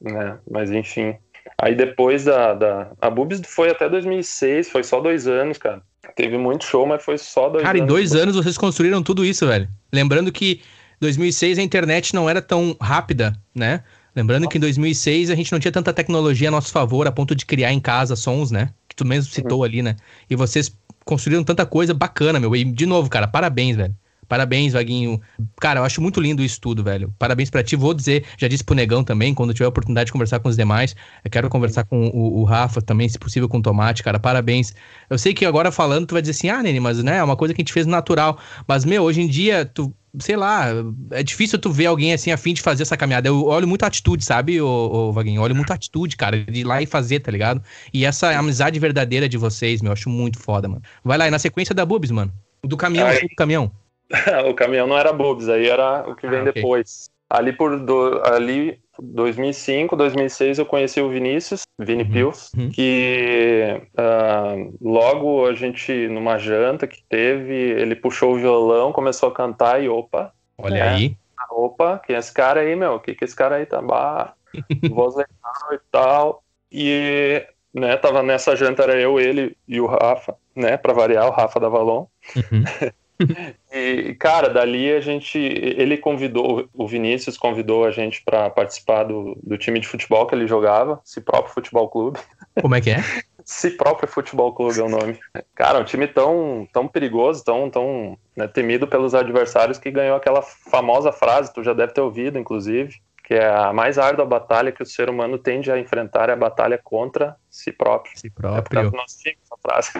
né? 0.00 0.38
Mas 0.50 0.70
enfim. 0.70 1.14
Aí 1.60 1.74
depois 1.74 2.24
da, 2.24 2.54
da. 2.54 2.90
A 3.00 3.10
Bubis 3.10 3.40
foi 3.46 3.70
até 3.70 3.88
2006, 3.88 4.70
foi 4.70 4.84
só 4.84 5.00
dois 5.00 5.26
anos, 5.26 5.58
cara. 5.58 5.82
Teve 6.14 6.38
muito 6.38 6.64
show, 6.64 6.86
mas 6.86 7.02
foi 7.04 7.18
só 7.18 7.48
dois 7.48 7.62
cara, 7.62 7.78
anos. 7.78 7.80
Cara, 7.80 7.84
em 7.84 7.86
dois 7.86 8.14
anos 8.14 8.36
vocês 8.36 8.56
construíram 8.58 9.02
tudo 9.02 9.24
isso, 9.24 9.46
velho. 9.46 9.68
Lembrando 9.92 10.32
que 10.32 10.60
2006 11.00 11.58
a 11.58 11.62
internet 11.62 12.14
não 12.14 12.28
era 12.28 12.42
tão 12.42 12.76
rápida, 12.80 13.32
né? 13.54 13.82
Lembrando 14.14 14.48
que 14.48 14.58
em 14.58 14.60
2006 14.60 15.30
a 15.30 15.34
gente 15.34 15.52
não 15.52 15.60
tinha 15.60 15.70
tanta 15.70 15.92
tecnologia 15.92 16.48
a 16.48 16.50
nosso 16.50 16.72
favor 16.72 17.06
a 17.06 17.12
ponto 17.12 17.34
de 17.34 17.46
criar 17.46 17.72
em 17.72 17.78
casa 17.78 18.16
sons, 18.16 18.50
né? 18.50 18.70
Que 18.88 18.96
tu 18.96 19.04
mesmo 19.04 19.32
citou 19.32 19.58
uhum. 19.58 19.64
ali, 19.64 19.82
né? 19.82 19.96
E 20.28 20.34
vocês 20.34 20.76
construíram 21.04 21.44
tanta 21.44 21.64
coisa 21.64 21.94
bacana, 21.94 22.40
meu. 22.40 22.54
E 22.56 22.64
de 22.64 22.84
novo, 22.84 23.08
cara, 23.08 23.28
parabéns, 23.28 23.76
velho. 23.76 23.94
Parabéns, 24.28 24.74
Vaguinho. 24.74 25.20
Cara, 25.58 25.80
eu 25.80 25.84
acho 25.84 26.02
muito 26.02 26.20
lindo 26.20 26.42
isso 26.42 26.60
tudo, 26.60 26.84
velho. 26.84 27.12
Parabéns 27.18 27.48
para 27.48 27.62
ti. 27.62 27.74
Vou 27.74 27.94
dizer, 27.94 28.24
já 28.36 28.46
disse 28.46 28.62
pro 28.62 28.74
Negão 28.74 29.02
também, 29.02 29.32
quando 29.32 29.54
tiver 29.54 29.64
a 29.64 29.70
oportunidade 29.70 30.06
de 30.06 30.12
conversar 30.12 30.38
com 30.38 30.48
os 30.48 30.56
demais. 30.56 30.94
Eu 31.24 31.30
quero 31.30 31.48
conversar 31.48 31.84
com 31.84 32.08
o, 32.08 32.40
o, 32.40 32.44
Rafa 32.44 32.82
também, 32.82 33.08
se 33.08 33.18
possível, 33.18 33.48
com 33.48 33.58
o 33.58 33.62
Tomate, 33.62 34.02
cara. 34.02 34.18
Parabéns. 34.18 34.74
Eu 35.08 35.16
sei 35.16 35.32
que 35.32 35.46
agora 35.46 35.72
falando, 35.72 36.06
tu 36.06 36.12
vai 36.12 36.20
dizer 36.20 36.32
assim, 36.32 36.50
ah, 36.50 36.62
Nene, 36.62 36.78
mas 36.78 37.02
né, 37.02 37.16
é 37.16 37.24
uma 37.24 37.36
coisa 37.36 37.54
que 37.54 37.60
a 37.60 37.62
gente 37.62 37.72
fez 37.72 37.86
natural. 37.86 38.38
Mas, 38.66 38.84
meu, 38.84 39.02
hoje 39.02 39.22
em 39.22 39.26
dia, 39.26 39.64
tu, 39.64 39.94
sei 40.18 40.36
lá, 40.36 40.66
é 41.10 41.22
difícil 41.22 41.58
tu 41.58 41.72
ver 41.72 41.86
alguém 41.86 42.12
assim 42.12 42.30
a 42.30 42.36
fim 42.36 42.52
de 42.52 42.60
fazer 42.60 42.82
essa 42.82 42.98
caminhada. 42.98 43.28
Eu 43.28 43.46
olho 43.46 43.66
muito 43.66 43.82
a 43.82 43.86
atitude, 43.86 44.22
sabe, 44.22 44.60
ô, 44.60 44.68
ô 44.68 45.12
Vaguinho? 45.12 45.38
Eu 45.38 45.42
olho 45.42 45.56
muito 45.56 45.70
a 45.70 45.74
atitude, 45.74 46.16
cara, 46.18 46.44
de 46.44 46.60
ir 46.60 46.64
lá 46.64 46.82
e 46.82 46.86
fazer, 46.86 47.20
tá 47.20 47.30
ligado? 47.30 47.62
E 47.94 48.04
essa 48.04 48.30
amizade 48.38 48.78
verdadeira 48.78 49.26
de 49.26 49.38
vocês, 49.38 49.80
meu, 49.80 49.90
eu 49.90 49.94
acho 49.94 50.10
muito 50.10 50.38
foda, 50.38 50.68
mano. 50.68 50.82
Vai 51.02 51.16
lá, 51.16 51.28
e 51.28 51.30
na 51.30 51.38
sequência 51.38 51.74
da 51.74 51.86
Bubs, 51.86 52.10
mano. 52.10 52.30
Do 52.62 52.76
caminhão, 52.76 53.08
do 53.08 53.36
caminhão. 53.36 53.72
o 54.48 54.54
caminhão 54.54 54.86
não 54.86 54.98
era 54.98 55.12
Bubs, 55.12 55.48
aí 55.48 55.68
era 55.68 56.08
o 56.08 56.14
que 56.14 56.26
vem 56.26 56.40
ah, 56.40 56.42
okay. 56.42 56.52
depois. 56.54 57.10
Ali 57.30 57.52
por 57.52 57.78
do, 57.78 58.22
ali 58.24 58.80
2005, 58.98 59.94
2006 59.94 60.58
eu 60.58 60.66
conheci 60.66 61.00
o 61.00 61.10
Vinícius, 61.10 61.62
Vini 61.78 62.04
uhum. 62.04 62.10
Pils, 62.10 62.50
uhum. 62.56 62.70
que 62.70 63.82
uh, 63.92 64.76
logo 64.80 65.46
a 65.46 65.54
gente, 65.54 66.08
numa 66.08 66.38
janta 66.38 66.86
que 66.86 67.02
teve, 67.08 67.54
ele 67.54 67.94
puxou 67.94 68.32
o 68.32 68.38
violão, 68.38 68.92
começou 68.92 69.28
a 69.28 69.34
cantar 69.34 69.82
e 69.82 69.88
opa. 69.88 70.32
Olha 70.56 70.84
né? 70.84 70.88
aí. 70.88 71.16
Opa, 71.50 71.98
quem 71.98 72.16
é 72.16 72.18
esse 72.18 72.32
cara 72.32 72.60
aí, 72.60 72.74
meu? 72.74 72.94
O 72.94 73.00
que 73.00 73.14
que 73.14 73.24
esse 73.24 73.36
cara 73.36 73.56
aí 73.56 73.66
tá? 73.66 73.80
Bah, 73.80 74.34
voz 74.90 75.14
legal 75.14 75.72
e 75.72 75.78
tal. 75.90 76.42
E, 76.70 77.46
né, 77.72 77.96
tava 77.96 78.22
nessa 78.22 78.56
janta, 78.56 78.82
era 78.82 78.98
eu, 78.98 79.20
ele 79.20 79.56
e 79.66 79.80
o 79.80 79.86
Rafa, 79.86 80.34
né, 80.54 80.76
pra 80.76 80.92
variar, 80.92 81.26
o 81.26 81.30
Rafa 81.30 81.60
da 81.60 81.68
Valon. 81.68 82.06
Uhum. 82.36 82.64
e, 83.72 84.14
cara, 84.14 84.48
dali 84.48 84.92
a 84.92 85.00
gente. 85.00 85.38
Ele 85.38 85.96
convidou, 85.96 86.68
o 86.72 86.86
Vinícius 86.86 87.36
convidou 87.36 87.84
a 87.84 87.90
gente 87.90 88.22
para 88.24 88.48
participar 88.50 89.04
do, 89.04 89.38
do 89.42 89.58
time 89.58 89.80
de 89.80 89.88
futebol 89.88 90.26
que 90.26 90.34
ele 90.34 90.46
jogava, 90.46 91.00
Si 91.04 91.20
Próprio 91.20 91.54
Futebol 91.54 91.88
Clube. 91.88 92.18
Como 92.60 92.74
é 92.74 92.80
que 92.80 92.90
é? 92.90 92.98
Si 93.44 93.70
Próprio 93.70 94.06
Futebol 94.06 94.52
Clube 94.52 94.78
é 94.78 94.82
o 94.82 94.90
nome. 94.90 95.18
Cara, 95.54 95.78
um 95.78 95.84
time 95.84 96.06
tão, 96.06 96.68
tão 96.70 96.86
perigoso, 96.86 97.42
tão, 97.42 97.70
tão 97.70 98.18
né, 98.36 98.46
temido 98.46 98.86
pelos 98.86 99.14
adversários 99.14 99.78
que 99.78 99.90
ganhou 99.90 100.18
aquela 100.18 100.42
famosa 100.42 101.12
frase, 101.12 101.54
tu 101.54 101.64
já 101.64 101.72
deve 101.72 101.94
ter 101.94 102.02
ouvido, 102.02 102.38
inclusive, 102.38 103.00
que 103.24 103.32
é 103.32 103.48
a 103.48 103.72
mais 103.72 103.96
árdua 103.96 104.26
batalha 104.26 104.70
que 104.70 104.82
o 104.82 104.86
ser 104.86 105.08
humano 105.08 105.38
tende 105.38 105.72
a 105.72 105.78
enfrentar 105.78 106.28
é 106.28 106.32
a 106.32 106.36
batalha 106.36 106.78
contra 106.82 107.36
si 107.48 107.72
próprio. 107.72 108.18
Si 108.18 108.28
próprio. 108.28 108.58
É 108.58 108.62
por 108.62 108.70
causa 108.70 108.90
do 108.90 108.96
nosso 108.98 109.18
time, 109.18 109.38
essa 109.42 109.56
frase. 109.62 109.92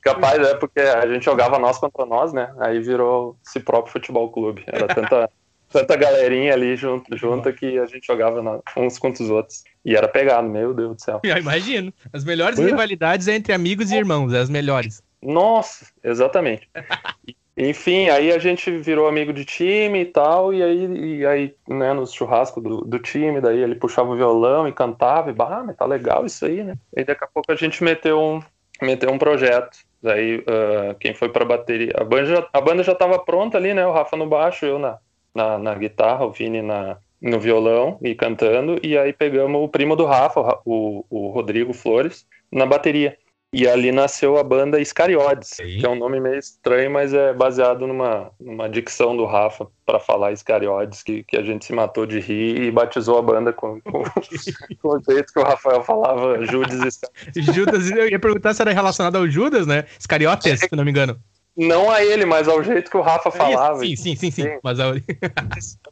Capaz, 0.00 0.38
é 0.46 0.54
porque 0.54 0.80
a 0.80 1.06
gente 1.06 1.24
jogava 1.24 1.58
nós 1.58 1.78
contra 1.78 2.04
nós, 2.06 2.32
né? 2.32 2.52
Aí 2.58 2.80
virou 2.80 3.36
esse 3.46 3.60
próprio 3.60 3.92
futebol 3.92 4.30
clube. 4.30 4.64
Era 4.66 4.86
tanta, 4.86 5.30
tanta 5.70 5.96
galerinha 5.96 6.52
ali 6.52 6.76
junto, 6.76 7.16
junto 7.16 7.52
que 7.52 7.78
a 7.78 7.86
gente 7.86 8.06
jogava 8.06 8.62
uns 8.76 8.98
contra 8.98 9.22
os 9.22 9.30
outros. 9.30 9.64
E 9.84 9.96
era 9.96 10.08
pegado, 10.08 10.48
meu 10.48 10.72
Deus 10.72 10.96
do 10.96 11.02
céu. 11.02 11.20
Eu 11.22 11.36
imagino. 11.36 11.92
As 12.12 12.24
melhores 12.24 12.58
é. 12.58 12.64
rivalidades 12.64 13.28
é 13.28 13.34
entre 13.34 13.52
amigos 13.52 13.90
e 13.90 13.96
irmãos, 13.96 14.32
é 14.32 14.40
as 14.40 14.50
melhores. 14.50 15.02
Nossa, 15.22 15.86
exatamente. 16.02 16.68
Enfim, 17.56 18.08
aí 18.08 18.32
a 18.32 18.38
gente 18.38 18.68
virou 18.78 19.06
amigo 19.06 19.32
de 19.32 19.44
time 19.44 20.00
e 20.00 20.04
tal, 20.04 20.52
e 20.52 20.60
aí, 20.60 21.18
e 21.20 21.26
aí 21.26 21.54
né, 21.68 21.92
nos 21.92 22.12
churrascos 22.12 22.60
do, 22.60 22.78
do, 22.78 22.98
time, 22.98 23.40
daí 23.40 23.60
ele 23.60 23.76
puxava 23.76 24.10
o 24.10 24.16
violão 24.16 24.66
e 24.66 24.72
cantava, 24.72 25.30
e 25.30 25.32
bah, 25.32 25.62
mas 25.64 25.76
tá 25.76 25.86
legal 25.86 26.26
isso 26.26 26.44
aí, 26.44 26.64
né? 26.64 26.74
E 26.96 27.04
daqui 27.04 27.22
a 27.22 27.28
pouco 27.28 27.52
a 27.52 27.54
gente 27.54 27.84
meteu 27.84 28.20
um, 28.20 28.42
meter 28.82 29.08
um 29.08 29.18
projeto. 29.18 29.78
Daí, 30.02 30.38
uh, 30.38 30.94
quem 31.00 31.14
foi 31.14 31.30
pra 31.30 31.44
bateria. 31.44 31.92
A 31.96 32.04
banda, 32.04 32.26
já, 32.26 32.48
a 32.52 32.60
banda 32.60 32.82
já 32.82 32.94
tava 32.94 33.18
pronta 33.18 33.56
ali, 33.56 33.72
né? 33.72 33.86
O 33.86 33.92
Rafa 33.92 34.16
no 34.16 34.26
baixo, 34.26 34.66
eu 34.66 34.78
na, 34.78 34.98
na, 35.34 35.58
na 35.58 35.74
guitarra, 35.74 36.26
o 36.26 36.30
Vini 36.30 36.60
na, 36.60 36.98
no 37.20 37.40
violão 37.40 37.98
e 38.02 38.14
cantando. 38.14 38.78
E 38.82 38.98
aí 38.98 39.12
pegamos 39.12 39.62
o 39.62 39.68
primo 39.68 39.96
do 39.96 40.04
Rafa, 40.04 40.60
o, 40.64 41.04
o 41.08 41.28
Rodrigo 41.28 41.72
Flores, 41.72 42.26
na 42.52 42.66
bateria. 42.66 43.16
E 43.54 43.68
ali 43.68 43.92
nasceu 43.92 44.36
a 44.36 44.42
banda 44.42 44.80
Iscariotes, 44.80 45.58
que 45.58 45.86
é 45.86 45.88
um 45.88 45.94
nome 45.94 46.18
meio 46.18 46.38
estranho, 46.38 46.90
mas 46.90 47.14
é 47.14 47.32
baseado 47.32 47.86
numa, 47.86 48.32
numa 48.40 48.68
dicção 48.68 49.16
do 49.16 49.24
Rafa 49.24 49.68
para 49.86 50.00
falar 50.00 50.32
Iscariotes, 50.32 51.04
que, 51.04 51.22
que 51.22 51.36
a 51.36 51.42
gente 51.42 51.64
se 51.64 51.72
matou 51.72 52.04
de 52.04 52.18
rir 52.18 52.60
e 52.62 52.70
batizou 52.72 53.16
a 53.16 53.22
banda 53.22 53.52
com, 53.52 53.80
com, 53.82 54.02
com 54.82 54.88
o 54.88 55.00
jeito 55.08 55.32
que 55.32 55.38
o 55.38 55.44
Rafael 55.44 55.84
falava, 55.84 56.44
Judas 56.44 56.80
Iscariotes. 56.82 57.54
Judas, 57.54 57.90
eu 57.92 58.08
ia 58.08 58.18
perguntar 58.18 58.54
se 58.54 58.60
era 58.60 58.72
relacionado 58.72 59.14
ao 59.14 59.28
Judas, 59.28 59.68
né? 59.68 59.84
Iscariotes, 60.00 60.58
se 60.58 60.74
não 60.74 60.84
me 60.84 60.90
engano. 60.90 61.16
Não 61.56 61.88
a 61.88 62.04
ele, 62.04 62.26
mas 62.26 62.48
ao 62.48 62.60
jeito 62.64 62.90
que 62.90 62.96
o 62.96 63.02
Rafa 63.02 63.30
falava. 63.30 63.78
Sim, 63.78 63.94
sim, 63.94 64.16
sim, 64.16 64.32
sim. 64.32 64.42
sim. 64.42 64.58
Mas 64.64 64.80
a... 64.80 64.94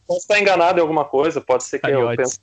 posso 0.04 0.20
estar 0.22 0.40
enganado 0.40 0.80
em 0.80 0.82
alguma 0.82 1.04
coisa, 1.04 1.40
pode 1.40 1.62
ser 1.62 1.78
que 1.78 1.88
eu 1.88 2.10
pense 2.16 2.40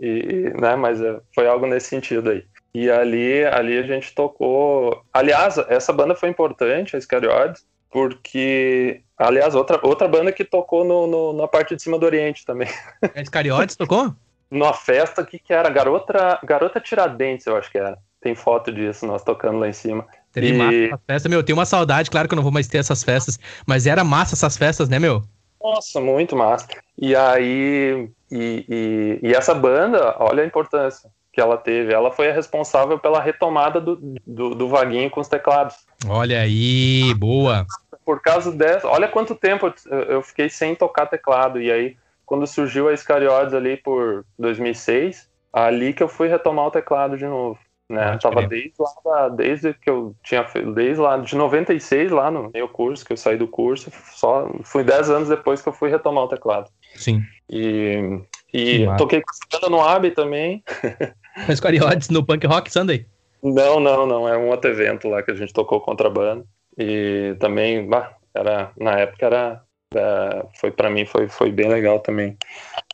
e, 0.00 0.06
e, 0.06 0.60
né, 0.60 0.76
mas 0.76 1.00
é, 1.00 1.20
foi 1.34 1.46
algo 1.46 1.66
nesse 1.66 1.88
sentido 1.88 2.30
aí. 2.30 2.44
E 2.74 2.90
ali, 2.90 3.44
ali 3.44 3.78
a 3.78 3.82
gente 3.82 4.14
tocou. 4.14 5.04
Aliás, 5.12 5.58
essa 5.68 5.92
banda 5.92 6.14
foi 6.14 6.30
importante, 6.30 6.96
a 6.96 6.98
Iscariotes, 6.98 7.66
porque. 7.90 9.02
Aliás, 9.18 9.54
outra, 9.54 9.78
outra 9.82 10.08
banda 10.08 10.32
que 10.32 10.44
tocou 10.44 10.84
no, 10.84 11.06
no 11.06 11.32
na 11.34 11.46
parte 11.46 11.76
de 11.76 11.82
cima 11.82 11.98
do 11.98 12.06
Oriente 12.06 12.46
também. 12.46 12.68
A 13.14 13.20
Iscariotes 13.20 13.76
tocou? 13.76 14.14
Numa 14.50 14.72
festa 14.72 15.24
que, 15.24 15.38
que 15.38 15.52
era 15.52 15.68
Garota, 15.68 16.38
Garota 16.42 16.80
Tiradentes, 16.80 17.46
eu 17.46 17.56
acho 17.56 17.70
que 17.70 17.78
era. 17.78 17.98
tem 18.20 18.34
foto 18.34 18.72
disso, 18.72 19.06
nós 19.06 19.22
tocando 19.22 19.58
lá 19.58 19.68
em 19.68 19.72
cima. 19.72 20.06
Teve 20.32 20.48
e... 20.48 20.52
massa 20.54 20.84
essa 20.86 21.00
festa, 21.06 21.28
meu. 21.28 21.42
Tem 21.42 21.54
uma 21.54 21.66
saudade, 21.66 22.10
claro 22.10 22.26
que 22.26 22.34
eu 22.34 22.36
não 22.36 22.42
vou 22.42 22.52
mais 22.52 22.66
ter 22.66 22.78
essas 22.78 23.04
festas, 23.04 23.38
mas 23.66 23.86
era 23.86 24.02
massa 24.02 24.34
essas 24.34 24.56
festas, 24.56 24.88
né, 24.88 24.98
meu? 24.98 25.22
Nossa, 25.62 26.00
muito 26.00 26.34
massa. 26.34 26.66
E 26.98 27.14
aí, 27.14 28.08
e, 28.30 28.66
e, 28.68 29.28
e 29.28 29.34
essa 29.34 29.54
banda, 29.54 30.16
olha 30.18 30.42
a 30.42 30.46
importância 30.46 31.10
que 31.32 31.40
ela 31.40 31.56
teve. 31.56 31.92
Ela 31.92 32.10
foi 32.10 32.30
a 32.30 32.34
responsável 32.34 32.98
pela 32.98 33.20
retomada 33.20 33.80
do, 33.80 33.96
do, 34.26 34.54
do 34.54 34.68
vaguinho 34.68 35.10
com 35.10 35.20
os 35.20 35.28
teclados. 35.28 35.76
Olha 36.06 36.40
aí, 36.40 37.14
boa. 37.14 37.66
Por 38.04 38.20
causa 38.20 38.52
dessa, 38.52 38.86
olha 38.88 39.08
quanto 39.08 39.34
tempo 39.34 39.72
eu 39.90 40.22
fiquei 40.22 40.50
sem 40.50 40.74
tocar 40.74 41.06
teclado. 41.06 41.60
E 41.60 41.72
aí, 41.72 41.96
quando 42.26 42.46
surgiu 42.46 42.88
a 42.88 42.92
Iscariotes 42.92 43.54
ali 43.54 43.76
por 43.76 44.24
2006, 44.38 45.28
ali 45.52 45.92
que 45.92 46.02
eu 46.02 46.08
fui 46.08 46.28
retomar 46.28 46.66
o 46.66 46.70
teclado 46.70 47.16
de 47.16 47.24
novo. 47.24 47.58
Né? 47.88 48.18
Tava 48.22 48.46
desde 48.46 48.72
lá, 49.04 49.28
desde 49.28 49.74
que 49.74 49.90
eu 49.90 50.14
tinha 50.24 50.46
desde 50.74 51.00
lá 51.00 51.18
de 51.18 51.36
96 51.36 52.10
lá 52.10 52.30
no 52.30 52.50
meu 52.52 52.66
curso, 52.66 53.04
que 53.04 53.12
eu 53.12 53.18
saí 53.18 53.36
do 53.36 53.46
curso, 53.46 53.92
só 54.12 54.50
fui 54.64 54.82
10 54.82 55.10
anos 55.10 55.28
depois 55.28 55.60
que 55.60 55.68
eu 55.68 55.74
fui 55.74 55.90
retomar 55.90 56.24
o 56.24 56.28
teclado. 56.28 56.70
Sim. 56.94 57.22
E, 57.50 58.18
e 58.52 58.86
toquei 58.96 59.20
com 59.20 59.30
a 59.30 59.60
banda 59.60 59.68
no 59.68 59.82
AB 59.82 60.10
também. 60.12 60.64
Mas 61.48 61.60
Cariotes 61.60 62.08
no 62.08 62.24
Punk 62.24 62.46
Rock 62.46 62.72
Sunday? 62.72 63.06
Não, 63.42 63.80
não, 63.80 64.06
não, 64.06 64.28
é 64.28 64.36
um 64.36 64.48
outro 64.48 64.70
evento 64.70 65.08
lá 65.08 65.22
que 65.22 65.30
a 65.30 65.34
gente 65.34 65.52
tocou 65.52 65.80
contra 65.80 66.06
a 66.08 66.10
banda. 66.10 66.44
E 66.78 67.36
também, 67.40 67.86
bah, 67.86 68.16
era 68.34 68.70
na 68.78 68.92
época 68.92 69.26
era 69.26 69.62
é, 69.94 70.46
foi 70.54 70.70
para 70.70 70.88
mim 70.88 71.04
foi, 71.04 71.28
foi 71.28 71.52
bem 71.52 71.68
legal 71.68 72.00
também 72.00 72.36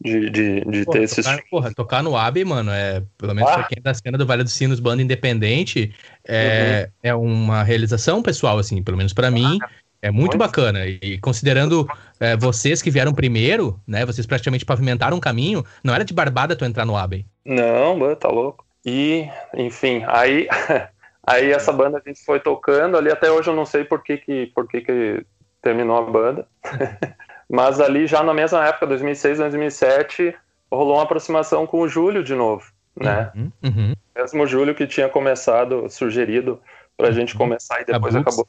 de, 0.02 0.30
de, 0.30 0.60
de 0.62 0.84
porra, 0.84 0.98
ter 0.98 1.02
esses 1.04 1.24
tocar, 1.24 1.42
porra, 1.50 1.74
tocar 1.74 2.02
no 2.02 2.16
AB, 2.16 2.44
mano, 2.44 2.70
é 2.72 3.02
pelo 3.16 3.34
menos 3.34 3.50
ah. 3.50 3.54
pra 3.54 3.64
quem 3.64 3.78
é 3.78 3.82
da 3.82 3.94
cena 3.94 4.18
do 4.18 4.26
Vale 4.26 4.42
dos 4.42 4.52
Sinos, 4.52 4.80
banda 4.80 5.02
independente, 5.02 5.94
é, 6.26 6.88
uhum. 7.04 7.10
é 7.10 7.14
uma 7.14 7.62
realização 7.62 8.22
pessoal, 8.22 8.58
assim, 8.58 8.82
pelo 8.82 8.96
menos 8.96 9.12
para 9.12 9.30
mim. 9.30 9.58
É 10.00 10.10
muito, 10.10 10.38
bacana. 10.38 10.86
E 10.86 11.18
considerando 11.18 11.86
é, 12.20 12.36
vocês 12.36 12.80
que 12.80 12.90
vieram 12.90 13.12
primeiro, 13.12 13.78
né? 13.86 14.06
Vocês 14.06 14.26
praticamente 14.26 14.64
pavimentaram 14.64 15.16
um 15.16 15.20
caminho, 15.20 15.64
não 15.82 15.94
era 15.94 16.04
de 16.04 16.14
barbada 16.14 16.54
tu 16.54 16.64
entrar 16.64 16.84
no 16.84 16.96
AB. 16.96 17.26
Não, 17.44 18.14
tá 18.14 18.28
louco. 18.28 18.64
E, 18.84 19.28
enfim, 19.54 20.04
aí, 20.06 20.48
aí 21.26 21.50
essa 21.50 21.72
banda 21.72 22.00
a 22.04 22.08
gente 22.08 22.24
foi 22.24 22.38
tocando 22.38 22.96
ali, 22.96 23.10
até 23.10 23.30
hoje 23.30 23.50
eu 23.50 23.56
não 23.56 23.66
sei 23.66 23.84
por 23.84 24.02
que, 24.02 24.18
que, 24.18 24.46
por 24.54 24.68
que, 24.68 24.80
que 24.80 25.26
terminou 25.60 25.98
a 25.98 26.02
banda. 26.02 26.46
Mas 27.50 27.80
ali 27.80 28.06
já 28.06 28.22
na 28.22 28.34
mesma 28.34 28.66
época, 28.66 28.86
2006, 28.86 29.38
2007, 29.38 30.34
rolou 30.70 30.96
uma 30.96 31.02
aproximação 31.02 31.66
com 31.66 31.80
o 31.80 31.88
Júlio 31.88 32.22
de 32.22 32.34
novo, 32.34 32.64
né? 32.94 33.32
Uhum, 33.34 33.52
uhum. 33.64 33.92
Mesmo 34.14 34.42
o 34.42 34.46
Júlio 34.46 34.74
que 34.74 34.86
tinha 34.86 35.08
começado, 35.08 35.88
sugerido 35.88 36.60
pra 36.96 37.10
gente 37.10 37.32
uhum. 37.32 37.38
começar 37.38 37.80
e 37.80 37.84
depois 37.84 38.14
acabou 38.14 38.46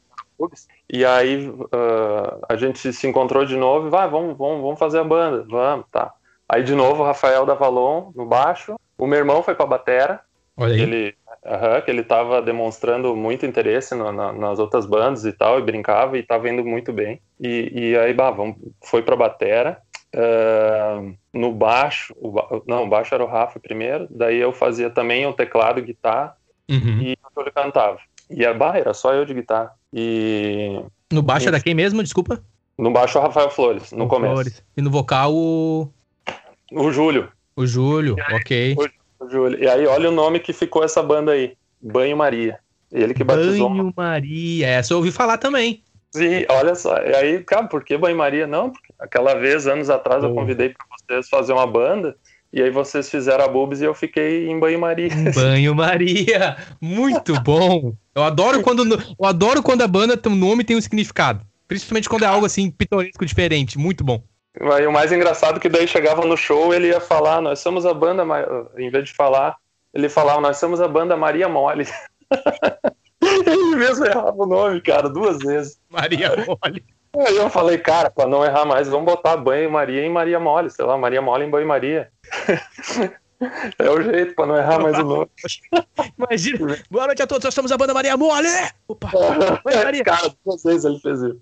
e 0.90 1.06
aí 1.06 1.50
uh, 1.50 2.46
a 2.48 2.56
gente 2.56 2.94
se 2.94 3.08
encontrou 3.08 3.46
de 3.46 3.58
novo 3.58 3.88
e 3.88 3.90
vai, 3.90 4.10
vamos, 4.10 4.38
vamos, 4.38 4.62
vamos 4.62 4.80
fazer 4.80 5.00
a 5.00 5.04
banda, 5.04 5.46
vamos, 5.50 5.86
tá. 5.92 6.14
Aí 6.48 6.64
de 6.64 6.74
novo 6.74 7.04
o 7.04 7.06
Rafael 7.06 7.46
da 7.46 7.54
Valon 7.54 8.12
no 8.16 8.26
baixo, 8.26 8.76
o 8.98 9.06
meu 9.06 9.20
irmão 9.20 9.44
foi 9.44 9.56
pra 9.56 9.66
batera, 9.66 10.22
Olha 10.60 10.74
aí. 10.74 10.82
Ele, 10.82 11.16
que 11.86 11.92
ele 11.92 12.04
tava 12.04 12.42
demonstrando 12.42 13.16
muito 13.16 13.46
interesse 13.46 13.96
no, 13.96 14.12
na, 14.12 14.34
nas 14.34 14.60
outras 14.60 14.86
bandas 14.86 15.24
e 15.24 15.32
tal, 15.32 15.58
e 15.58 15.64
brincava 15.64 16.18
e 16.18 16.24
tava 16.24 16.50
indo 16.50 16.66
muito 16.66 16.92
bem. 16.92 17.22
E, 17.40 17.72
e 17.74 17.98
aí, 17.98 18.14
bah, 18.14 18.30
vamos, 18.30 18.58
foi 18.84 19.02
pra 19.02 19.16
batera. 19.16 19.82
Uh, 20.14 21.16
no 21.32 21.54
baixo, 21.54 22.14
o 22.18 22.34
não, 22.68 22.84
o 22.84 22.90
baixo 22.90 23.14
era 23.14 23.24
o 23.24 23.28
Rafa 23.28 23.60
primeiro, 23.60 24.08
daí 24.10 24.38
eu 24.38 24.52
fazia 24.52 24.90
também 24.90 25.26
o 25.28 25.34
teclado, 25.34 25.84
guitarra, 25.84 26.36
uhum. 26.70 27.02
e 27.04 27.18
ele 27.38 27.52
cantava. 27.52 28.00
E 28.30 28.46
a 28.46 28.54
barra 28.54 28.80
era 28.80 28.94
só 28.94 29.14
eu 29.14 29.26
de 29.26 29.34
guitarra. 29.34 29.72
E. 29.94 30.80
No 31.12 31.22
baixo 31.22 31.46
e... 31.46 31.50
era 31.50 31.60
quem 31.60 31.74
mesmo? 31.74 32.04
Desculpa? 32.04 32.44
No 32.78 32.92
baixo 32.92 33.20
o 33.20 33.22
Rafael 33.22 33.50
Flores, 33.50 33.92
no 33.92 34.06
o 34.06 34.08
começo. 34.08 34.34
Flores. 34.34 34.64
E 34.78 34.82
no 34.82 34.90
vocal 34.90 35.34
o. 35.34 35.90
O 36.72 36.92
Júlio. 36.92 37.30
O 37.56 37.66
Júlio, 37.66 38.16
aí, 38.26 38.36
ok. 38.36 38.76
O, 38.78 39.26
o 39.26 39.30
Júlio. 39.30 39.62
E 39.62 39.68
aí, 39.68 39.86
olha 39.86 40.10
o 40.10 40.14
nome 40.14 40.40
que 40.40 40.54
ficou 40.54 40.84
essa 40.84 41.02
banda 41.02 41.32
aí: 41.32 41.58
Banho 41.82 42.16
Maria. 42.16 42.60
Ele 42.92 43.14
que 43.14 43.24
batizou. 43.24 43.70
Banho 43.70 43.94
Maria, 43.96 44.68
essa 44.68 44.94
eu 44.94 44.98
ouvi 44.98 45.12
falar 45.12 45.38
também. 45.38 45.84
Sim, 46.12 46.46
olha 46.50 46.74
só. 46.74 46.98
E 46.98 47.16
aí, 47.16 47.44
cara, 47.44 47.68
por 47.68 47.84
que 47.84 47.98
Banho 47.98 48.18
Maria? 48.18 48.48
Não, 48.48 48.72
porque 48.72 48.94
aquela 48.98 49.36
vez, 49.36 49.68
anos 49.68 49.90
atrás, 49.90 50.24
oh. 50.24 50.28
eu 50.28 50.34
convidei 50.34 50.70
para 50.70 50.86
vocês 50.98 51.30
fazer 51.30 51.54
uma 51.54 51.68
banda. 51.68 52.16
E 52.52 52.62
aí 52.64 52.72
vocês 52.72 53.10
fizeram 53.10 53.46
a 53.46 53.48
Bubs 53.48 53.80
e 53.80 53.86
eu 53.86 53.94
fiquei 53.94 54.50
em 54.50 54.60
banho-maria. 54.60 55.10
Banho-maria! 55.36 56.58
Muito 56.82 57.40
bom! 57.42 57.94
Eu 58.16 58.24
adoro 58.24 58.62
quando 58.62 59.00
eu 59.20 59.26
adoro 59.26 59.62
quando 59.62 59.84
a 59.84 59.88
banda, 59.88 60.20
o 60.26 60.30
nome 60.30 60.64
tem 60.64 60.76
um 60.76 60.82
significado. 60.82 61.46
Principalmente 61.68 62.10
quando 62.10 62.24
é 62.24 62.28
algo 62.28 62.46
assim 62.46 62.72
pitoresco 62.72 63.24
diferente. 63.24 63.78
Muito 63.78 64.04
bom. 64.04 64.24
Aí 64.74 64.88
o 64.88 64.92
mais 64.92 65.12
engraçado 65.12 65.58
é 65.58 65.60
que 65.60 65.70
daí 65.70 65.88
chegava 65.88 66.26
no 66.26 66.36
show, 66.36 66.74
ele 66.74 66.88
ia 66.88 67.00
falar, 67.00 67.40
nós 67.40 67.60
somos 67.60 67.86
a 67.86 67.94
banda, 67.94 68.24
em 68.78 68.90
vez 68.90 69.06
de 69.06 69.14
falar, 69.14 69.56
ele 69.94 70.10
falava, 70.10 70.42
nós 70.42 70.58
somos 70.58 70.82
a 70.82 70.88
banda 70.88 71.16
Maria 71.16 71.48
Mole. 71.48 71.88
ele 73.22 73.76
mesmo 73.76 74.06
errava 74.06 74.36
o 74.36 74.48
nome, 74.48 74.82
cara, 74.82 75.08
duas 75.08 75.38
vezes. 75.38 75.80
Maria 75.88 76.32
Mole. 76.36 76.84
Aí 77.18 77.36
eu 77.36 77.50
falei, 77.50 77.78
cara, 77.78 78.10
pra 78.10 78.28
não 78.28 78.46
errar 78.46 78.66
mais, 78.66 78.88
vamos 78.88 79.06
botar 79.06 79.36
banho 79.38 79.72
Maria 79.72 80.04
em 80.04 80.12
Maria 80.12 80.40
Mole, 80.40 80.70
sei 80.70 80.86
lá, 80.86 80.98
Maria 80.98 81.22
Mole 81.22 81.46
em 81.46 81.50
banho 81.50 81.68
Maria. 81.68 82.10
É 83.80 83.90
o 83.90 84.02
jeito 84.04 84.36
pra 84.36 84.46
não 84.46 84.58
errar 84.58 84.82
mais 84.82 85.00
o 85.00 85.04
nome. 85.04 85.30
Imagina. 86.18 86.78
Boa 86.92 87.06
noite 87.06 87.22
a 87.22 87.28
todos, 87.28 87.46
nós 87.46 87.54
somos 87.54 87.72
a 87.72 87.78
banda 87.78 87.94
Maria 87.94 88.18
Mole! 88.18 88.50
Opa! 88.86 89.10
Maria. 89.64 90.04
Cara, 90.04 90.30
duas 90.46 90.62
vezes 90.62 90.84
ele 90.84 91.00
fez 91.00 91.22
isso. 91.22 91.42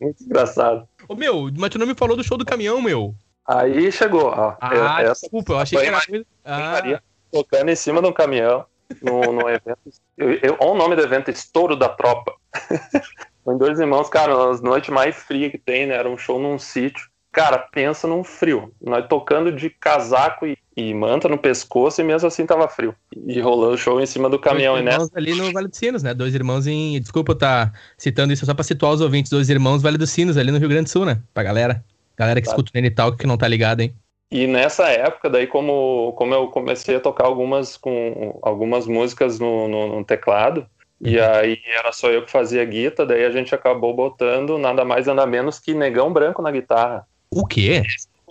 Muito 0.00 0.24
engraçado. 0.24 0.88
Ô, 1.06 1.14
meu, 1.14 1.50
mas 1.58 1.68
tu 1.68 1.78
não 1.78 1.86
me 1.86 1.94
falou 1.94 2.16
do 2.16 2.24
show 2.24 2.38
do 2.38 2.46
caminhão, 2.46 2.80
meu. 2.80 3.14
Aí 3.46 3.92
chegou, 3.92 4.28
ó. 4.28 4.56
Ah, 4.58 5.02
essa, 5.02 5.20
desculpa, 5.20 5.52
eu 5.52 5.58
achei 5.58 5.78
que 5.78 5.86
era 5.86 6.00
coisa. 6.06 6.24
Ah. 6.46 6.70
Maria 6.72 7.02
tocando 7.30 7.68
em 7.68 7.76
cima 7.76 8.00
de 8.00 8.08
um 8.08 8.12
caminhão, 8.12 8.64
no 9.02 9.48
evento. 9.48 9.78
Eu, 10.16 10.32
eu, 10.32 10.56
o 10.60 10.74
nome 10.74 10.96
do 10.96 11.02
evento 11.02 11.28
é 11.28 11.32
Estouro 11.32 11.76
da 11.76 11.88
Tropa. 11.88 12.34
Foi 13.48 13.56
dois 13.56 13.80
irmãos, 13.80 14.10
cara, 14.10 14.50
as 14.50 14.60
noites 14.60 14.90
mais 14.90 15.16
frias 15.16 15.50
que 15.50 15.56
tem, 15.56 15.86
né? 15.86 15.94
Era 15.94 16.06
um 16.06 16.18
show 16.18 16.38
num 16.38 16.58
sítio. 16.58 17.08
Cara, 17.32 17.56
pensa 17.56 18.06
num 18.06 18.22
frio. 18.22 18.74
Nós 18.78 19.06
tocando 19.08 19.50
de 19.50 19.70
casaco 19.70 20.46
e, 20.46 20.54
e, 20.76 20.92
manta 20.92 21.30
no 21.30 21.38
pescoço 21.38 21.98
e 21.98 22.04
mesmo 22.04 22.28
assim 22.28 22.44
tava 22.44 22.68
frio. 22.68 22.94
E 23.26 23.40
rolando 23.40 23.72
o 23.72 23.78
show 23.78 23.98
em 24.02 24.04
cima 24.04 24.28
do 24.28 24.38
caminhão. 24.38 24.74
Dois 24.74 24.86
irmãos 24.86 25.10
ali 25.14 25.34
no 25.34 25.50
Vale 25.50 25.68
dos 25.68 25.78
Sinos, 25.78 26.02
né? 26.02 26.12
Dois 26.12 26.34
irmãos 26.34 26.66
em... 26.66 27.00
Desculpa 27.00 27.32
eu 27.32 27.38
tá 27.38 27.72
citando 27.96 28.34
isso 28.34 28.44
só 28.44 28.52
pra 28.52 28.62
situar 28.62 28.92
os 28.92 29.00
ouvintes. 29.00 29.30
Dois 29.30 29.48
irmãos 29.48 29.80
Vale 29.80 29.96
dos 29.96 30.10
Sinos, 30.10 30.36
ali 30.36 30.50
no 30.52 30.58
Rio 30.58 30.68
Grande 30.68 30.84
do 30.84 30.90
Sul, 30.90 31.06
né? 31.06 31.18
Pra 31.32 31.42
galera. 31.42 31.82
Galera 32.18 32.42
que 32.42 32.48
tá. 32.48 32.52
escuta 32.52 32.70
o 32.70 32.74
Nenital 32.74 33.16
que 33.16 33.26
não 33.26 33.38
tá 33.38 33.48
ligado, 33.48 33.80
hein? 33.80 33.94
E 34.30 34.46
nessa 34.46 34.90
época, 34.90 35.30
daí, 35.30 35.46
como, 35.46 36.12
como 36.18 36.34
eu 36.34 36.48
comecei 36.48 36.96
a 36.96 37.00
tocar 37.00 37.24
algumas, 37.24 37.78
com, 37.78 38.38
algumas 38.42 38.86
músicas 38.86 39.38
no, 39.38 39.66
no, 39.68 39.96
no 39.96 40.04
teclado, 40.04 40.66
e 41.00 41.16
uhum. 41.16 41.24
aí 41.24 41.60
era 41.66 41.92
só 41.92 42.10
eu 42.10 42.24
que 42.24 42.30
fazia 42.30 42.64
guitarra, 42.64 43.06
daí 43.06 43.24
a 43.24 43.30
gente 43.30 43.54
acabou 43.54 43.94
botando 43.94 44.58
nada 44.58 44.84
mais 44.84 45.06
nada 45.06 45.26
menos 45.26 45.58
que 45.58 45.74
Negão 45.74 46.12
Branco 46.12 46.42
na 46.42 46.50
guitarra. 46.50 47.06
O 47.30 47.46
quê? 47.46 47.82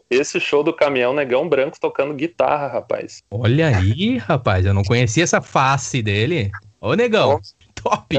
Esse 0.10 0.40
show 0.40 0.64
do 0.64 0.74
caminhão 0.74 1.14
Negão 1.14 1.48
Branco 1.48 1.80
tocando 1.80 2.14
guitarra, 2.14 2.68
rapaz. 2.68 3.24
Olha 3.32 3.68
aí, 3.68 4.18
rapaz, 4.18 4.66
eu 4.66 4.74
não 4.74 4.84
conhecia 4.84 5.24
essa 5.24 5.42
face 5.42 6.02
dele. 6.02 6.52
Ô, 6.80 6.94
Negão, 6.94 7.40
top. 7.76 8.18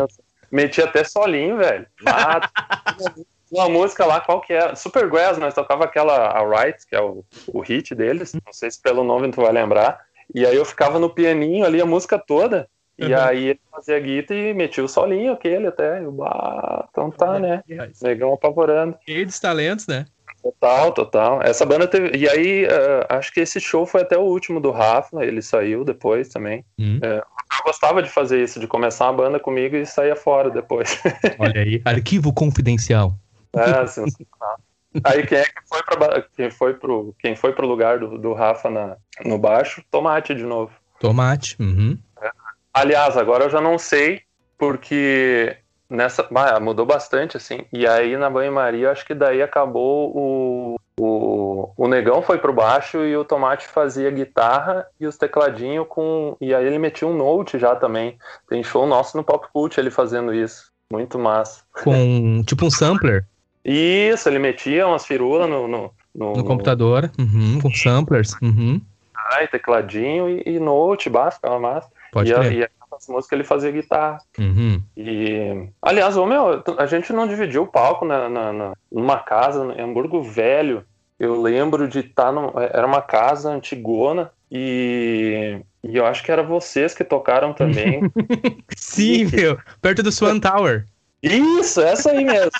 Meti 0.51 0.81
até 0.81 1.05
solinho, 1.05 1.59
velho. 1.59 1.87
Uma 3.51 3.69
música 3.69 4.05
lá, 4.05 4.21
qual 4.21 4.43
que 4.43 4.53
era? 4.53 4.77
Super 4.77 5.09
Grass, 5.09 5.39
nós 5.39 5.55
tocava 5.55 5.85
aquela 5.85 6.29
a 6.29 6.43
Right, 6.45 6.87
que 6.87 6.95
é 6.95 7.01
o, 7.01 7.25
o 7.47 7.61
hit 7.61 7.95
deles. 7.95 8.35
Não 8.35 8.53
sei 8.53 8.71
se 8.71 8.81
pelo 8.81 9.03
nome 9.03 9.31
tu 9.31 9.41
vai 9.41 9.53
lembrar. 9.53 10.01
E 10.35 10.45
aí 10.45 10.55
eu 10.55 10.65
ficava 10.67 10.99
no 10.99 11.09
pianinho 11.09 11.65
ali 11.65 11.81
a 11.81 11.87
música 11.87 12.19
toda. 12.19 12.69
E 12.99 13.07
uhum. 13.07 13.21
aí 13.21 13.45
ele 13.49 13.61
fazia 13.71 14.01
guitarra 14.01 14.41
e 14.41 14.55
metia 14.55 14.85
o 14.85 14.89
solinho 14.89 15.33
aquele 15.33 15.69
até. 15.69 16.03
Eu, 16.03 16.11
bah, 16.11 16.87
então 16.91 17.11
tá, 17.11 17.39
né? 17.39 17.63
Negão 18.03 18.33
apavorando. 18.33 18.97
Cheio 19.07 19.25
dos 19.25 19.39
talentos, 19.39 19.87
né? 19.87 20.07
Total, 20.43 20.93
total. 20.93 21.43
Essa 21.43 21.65
banda 21.65 21.87
teve. 21.87 22.17
E 22.17 22.29
aí, 22.29 22.65
uh, 22.65 23.07
acho 23.09 23.33
que 23.33 23.41
esse 23.41 23.61
show 23.61 23.87
foi 23.87 24.03
até 24.03 24.17
o 24.17 24.23
último 24.23 24.61
do 24.61 24.71
Rafa, 24.71 25.25
ele 25.25 25.43
saiu 25.43 25.85
depois 25.85 26.29
também. 26.29 26.65
Hum. 26.79 26.99
Uh, 26.99 27.23
eu 27.59 27.65
gostava 27.65 28.03
de 28.03 28.09
fazer 28.09 28.43
isso, 28.43 28.61
de 28.61 28.67
começar 28.67 29.07
uma 29.07 29.15
banda 29.15 29.41
comigo 29.41 29.77
e 29.77 29.87
sair 29.87 30.17
fora 30.17 30.51
depois. 30.51 31.01
Olha 31.39 31.61
aí, 31.61 31.83
arquivo 31.85 32.33
confidencial. 32.33 33.15
É, 33.55 33.87
sensacional. 33.87 34.59
Aí 35.05 35.27
quem 35.27 35.39
é 35.39 35.45
que 35.45 35.61
foi 35.69 35.83
para 35.83 36.23
quem 36.37 36.51
foi 36.51 36.75
pro 36.75 37.15
quem 37.19 37.37
foi 37.37 37.53
pro 37.53 37.67
lugar 37.67 37.99
do, 37.99 38.19
do 38.19 38.33
Rafa 38.33 38.71
na, 38.71 38.97
no 39.25 39.39
baixo? 39.39 39.83
Tomate 39.91 40.35
de 40.35 40.45
novo. 40.45 40.73
Tomate. 40.99 41.57
Uhum. 41.61 41.99
É. 42.21 42.31
Aliás, 42.73 43.17
agora 43.17 43.45
eu 43.45 43.51
já 43.51 43.61
não 43.61 43.79
sei 43.79 44.23
porque 44.57 45.57
nessa 45.89 46.29
mudou 46.61 46.85
bastante 46.85 47.37
assim. 47.37 47.65
E 47.73 47.87
aí 47.87 48.17
na 48.17 48.29
banho-maria 48.29 48.91
acho 48.91 49.07
que 49.07 49.15
daí 49.15 49.43
acabou 49.43 50.13
o, 50.17 50.77
o 51.01 51.49
o, 51.77 51.89
Negão 51.89 52.23
foi 52.23 52.39
pro 52.39 52.53
baixo 52.53 52.99
e 53.05 53.17
o 53.17 53.25
Tomate 53.25 53.67
fazia 53.67 54.11
guitarra 54.11 54.87
e 55.01 55.07
os 55.07 55.17
tecladinhos 55.17 55.87
com. 55.89 56.37
E 56.41 56.55
aí 56.55 56.67
ele 56.67 56.79
metia 56.79 57.07
um 57.07 57.17
note 57.17 57.59
já 57.59 57.75
também. 57.77 58.17
Tem 58.49 58.63
show 58.63 58.87
nosso 58.87 59.17
no 59.17 59.25
Pop 59.25 59.47
Cult 59.53 59.79
ele 59.79 59.91
fazendo 59.91 60.35
isso. 60.35 60.71
Muito 60.93 61.19
massa. 61.19 61.63
Com 61.85 62.43
tipo 62.45 62.67
um 62.67 62.71
sampler? 62.71 63.27
Isso, 63.65 64.29
ele 64.29 64.39
metia 64.39 64.87
umas 64.87 65.05
firulas 65.05 65.49
no, 65.49 65.69
no, 65.69 65.93
no, 66.15 66.33
no 66.33 66.45
computador, 66.45 67.11
uhum, 67.19 67.59
com 67.61 67.71
samplers. 67.71 68.35
Uhum. 68.41 68.81
Ah, 69.15 69.43
e 69.43 69.49
tecladinho 69.49 70.31
e, 70.31 70.43
e 70.47 70.59
note, 70.59 71.11
basta, 71.11 71.35
ficava 71.35 71.61
massa. 71.61 71.89
Pode 72.13 72.31
e, 72.31 72.35
crer. 72.35 72.53
e 72.53 72.69
as 72.93 73.07
músicas 73.09 73.33
ele 73.33 73.45
fazia 73.45 73.71
guitarra. 73.71 74.19
Uhum. 74.39 74.83
E, 74.97 75.69
aliás, 75.81 76.17
ô, 76.17 76.27
meu, 76.27 76.63
a 76.79 76.87
gente 76.87 77.13
não 77.13 77.29
dividiu 77.29 77.63
o 77.63 77.67
palco 77.67 78.05
na, 78.05 78.29
na, 78.29 78.53
na- 78.53 78.73
numa 78.91 79.19
casa 79.19 79.75
em 79.77 79.81
Hamburgo 79.81 80.23
Velho. 80.23 80.85
Eu 81.19 81.41
lembro 81.41 81.89
de 81.89 82.01
estar 82.01 82.33
num, 82.33 82.53
era 82.57 82.87
uma 82.87 83.03
casa 83.03 83.51
antigona 83.51 84.31
e, 84.51 85.61
e 85.83 85.97
eu 85.97 86.07
acho 86.07 86.23
que 86.23 86.31
era 86.31 86.43
vocês 86.43 86.95
que 86.95 87.03
tocaram 87.05 87.53
também. 87.53 88.01
Sim, 88.77 89.25
meu. 89.27 89.59
Perto 89.83 90.03
do 90.03 90.13
Swan 90.13 90.39
Tower. 90.39 90.87
Isso, 91.23 91.81
essa 91.81 92.13
aí 92.13 92.25
mesmo. 92.25 92.51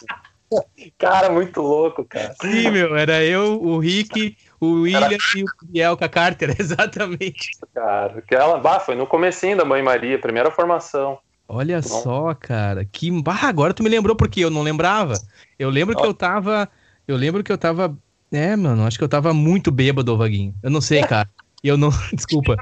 Cara, 0.99 1.31
muito 1.31 1.61
louco, 1.61 2.05
cara. 2.05 2.35
Sim, 2.41 2.71
meu. 2.71 2.97
Era 2.97 3.23
eu, 3.23 3.61
o 3.63 3.79
Rick, 3.79 4.35
o 4.61 4.83
William 4.83 5.09
e 5.37 5.43
o 5.43 5.47
Bielka 5.65 6.09
Carter, 6.09 6.55
exatamente. 6.59 7.51
Cara, 7.75 8.19
aquela, 8.19 8.59
bah, 8.59 8.81
foi 8.81 8.95
no 8.95 9.07
comecinho 9.07 9.57
da 9.57 9.65
Mãe 9.65 9.83
Maria, 9.83 10.19
primeira 10.19 10.51
formação. 10.51 11.19
Olha 11.49 11.81
só, 11.81 12.35
cara. 12.35 12.85
Que. 12.85 13.11
Ah, 13.27 13.49
agora 13.49 13.73
tu 13.73 13.83
me 13.83 13.89
lembrou 13.89 14.15
porque 14.15 14.41
eu 14.41 14.51
não 14.51 14.63
lembrava. 14.63 15.15
Eu 15.59 15.71
lembro 15.71 15.97
que 15.97 16.05
eu 16.05 16.13
tava. 16.13 16.69
Eu 17.07 17.17
lembro 17.17 17.43
que 17.43 17.51
eu 17.51 17.57
tava. 17.57 17.97
É, 18.31 18.55
mano, 18.55 18.87
acho 18.87 18.99
que 18.99 19.05
eu 19.05 19.09
tava 19.09 19.33
muito 19.33 19.71
bêbado, 19.71 20.17
Vaguinho. 20.17 20.55
Eu 20.63 20.71
não 20.71 20.83
sei, 20.83 21.01
cara. 21.09 21.29
Eu 21.65 21.79
não. 21.79 21.89
Desculpa. 22.13 22.55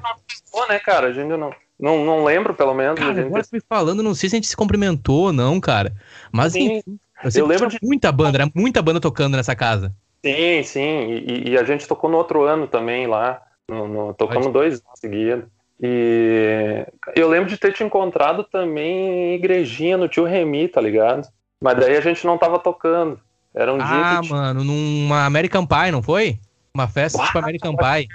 Pô, 0.52 0.66
né, 0.68 0.78
cara? 0.78 1.08
A 1.08 1.12
gente 1.12 1.26
não, 1.26 1.52
não, 1.80 2.04
não 2.04 2.24
lembro, 2.24 2.54
pelo 2.54 2.74
menos. 2.74 2.98
Cara, 2.98 3.12
gente 3.12 3.26
agora 3.26 3.44
me 3.52 3.60
falando, 3.68 4.02
não 4.04 4.14
sei 4.14 4.30
se 4.30 4.36
a 4.36 4.38
gente 4.38 4.46
se 4.46 4.56
cumprimentou 4.56 5.24
ou 5.24 5.32
não, 5.32 5.60
cara. 5.60 5.92
Mas 6.30 6.52
Sim. 6.52 6.78
enfim. 6.78 6.98
Eu, 7.24 7.30
Eu 7.34 7.46
lembro 7.46 7.68
tinha 7.68 7.80
muita 7.82 8.12
banda, 8.12 8.38
era 8.38 8.52
muita 8.54 8.80
banda 8.80 9.00
tocando 9.00 9.36
nessa 9.36 9.56
casa. 9.56 9.92
Sim, 10.34 10.62
sim. 10.62 11.10
E, 11.26 11.50
e 11.50 11.58
a 11.58 11.64
gente 11.64 11.86
tocou 11.86 12.10
no 12.10 12.16
outro 12.16 12.42
ano 12.44 12.66
também 12.66 13.06
lá. 13.06 13.40
No, 13.68 13.86
no- 13.88 14.14
tocamos 14.14 14.46
Pode. 14.46 14.52
dois 14.52 14.74
anos 14.74 14.98
seguidos. 15.00 15.44
E 15.82 16.86
eu 17.14 17.28
lembro 17.28 17.48
de 17.48 17.56
ter 17.58 17.72
te 17.72 17.82
encontrado 17.84 18.44
também 18.44 19.32
em 19.32 19.34
igrejinha 19.34 19.96
no 19.96 20.08
tio 20.08 20.24
Remi, 20.24 20.68
tá 20.68 20.80
ligado? 20.80 21.28
Mas 21.60 21.76
daí 21.78 21.96
a 21.96 22.00
gente 22.00 22.24
não 22.26 22.38
tava 22.38 22.58
tocando. 22.58 23.20
Era 23.54 23.72
um 23.72 23.78
ah, 23.80 23.84
dia 23.84 24.20
tinha- 24.22 24.36
mano, 24.36 24.64
numa 24.64 25.24
American 25.26 25.66
Pie, 25.66 25.90
não 25.90 26.02
foi? 26.02 26.38
Uma 26.74 26.86
festa 26.88 27.22
tipo 27.24 27.38
Ah, 27.38 27.42
American 27.42 27.74
Pie. 27.76 28.08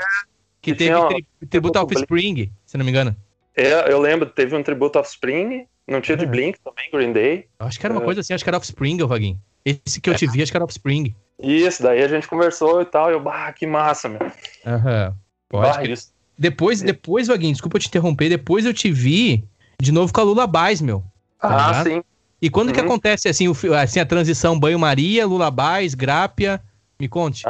Que 0.62 0.72
que 0.72 0.76
teve 0.76 1.08
tri 1.08 1.26
tributo 1.50 1.80
ao 1.80 1.86
Offspring, 1.86 2.52
se 2.66 2.78
não 2.78 2.86
me 2.86 2.92
engano. 2.92 3.16
É, 3.56 3.92
eu 3.92 4.00
lembro, 4.00 4.28
teve 4.30 4.56
um 4.56 4.62
tributo 4.64 5.00
of 5.00 5.10
Spring, 5.10 5.66
não 5.88 6.00
tinha 6.00 6.16
de 6.16 6.26
Uhum. 6.26 6.32
Blink 6.32 6.60
também, 6.64 6.90
Green 6.94 7.12
Day. 7.12 7.48
Eu 7.60 7.66
acho 7.66 7.80
que 7.80 7.86
era 7.86 7.94
uma 7.94 8.02
É. 8.02 8.06
coisa 8.06 8.22
assim, 8.22 8.34
acho 8.34 8.44
que 8.44 8.50
era 8.50 8.58
Offspring, 8.58 8.98
Vaguinho. 9.06 9.38
Esse 9.66 10.02
que 10.02 10.10
eu 10.10 10.16
te 10.16 10.28
vi, 10.28 10.42
acho 10.42 10.52
que 10.52 10.58
era 10.58 10.64
Offspring. 10.64 11.16
Isso, 11.40 11.82
daí 11.82 12.04
a 12.04 12.08
gente 12.08 12.28
conversou 12.28 12.82
e 12.82 12.86
tal. 12.86 13.10
E 13.10 13.14
eu, 13.14 13.20
bah, 13.20 13.52
que 13.54 13.66
massa, 13.66 14.08
meu. 14.10 14.20
Aham. 14.66 15.16
Pode 15.50 15.78
Bah, 15.78 15.84
isso. 15.84 16.12
Depois, 16.38 16.82
depois, 16.82 17.28
Vaguinho, 17.28 17.52
desculpa 17.54 17.78
te 17.78 17.88
interromper, 17.88 18.30
depois 18.30 18.66
eu 18.66 18.74
te 18.74 18.92
vi 18.92 19.48
de 19.80 19.92
novo 19.92 20.12
com 20.12 20.22
a 20.22 20.24
Lula 20.24 20.48
Baez, 20.48 20.82
meu. 20.82 21.04
Tá 21.40 21.48
Ah, 21.50 21.68
ligado? 21.68 21.84
sim. 21.88 22.04
E 22.42 22.50
quando 22.50 22.74
que 22.74 22.80
Uhum. 22.80 22.86
acontece 22.88 23.30
assim, 23.30 23.48
o, 23.48 23.54
assim 23.76 24.00
a 24.00 24.06
transição 24.06 24.60
banho-maria, 24.60 25.28
Lula 25.28 25.52
Baez, 25.52 25.94
Grápia? 25.94 26.60
Me 27.00 27.08
conte. 27.08 27.44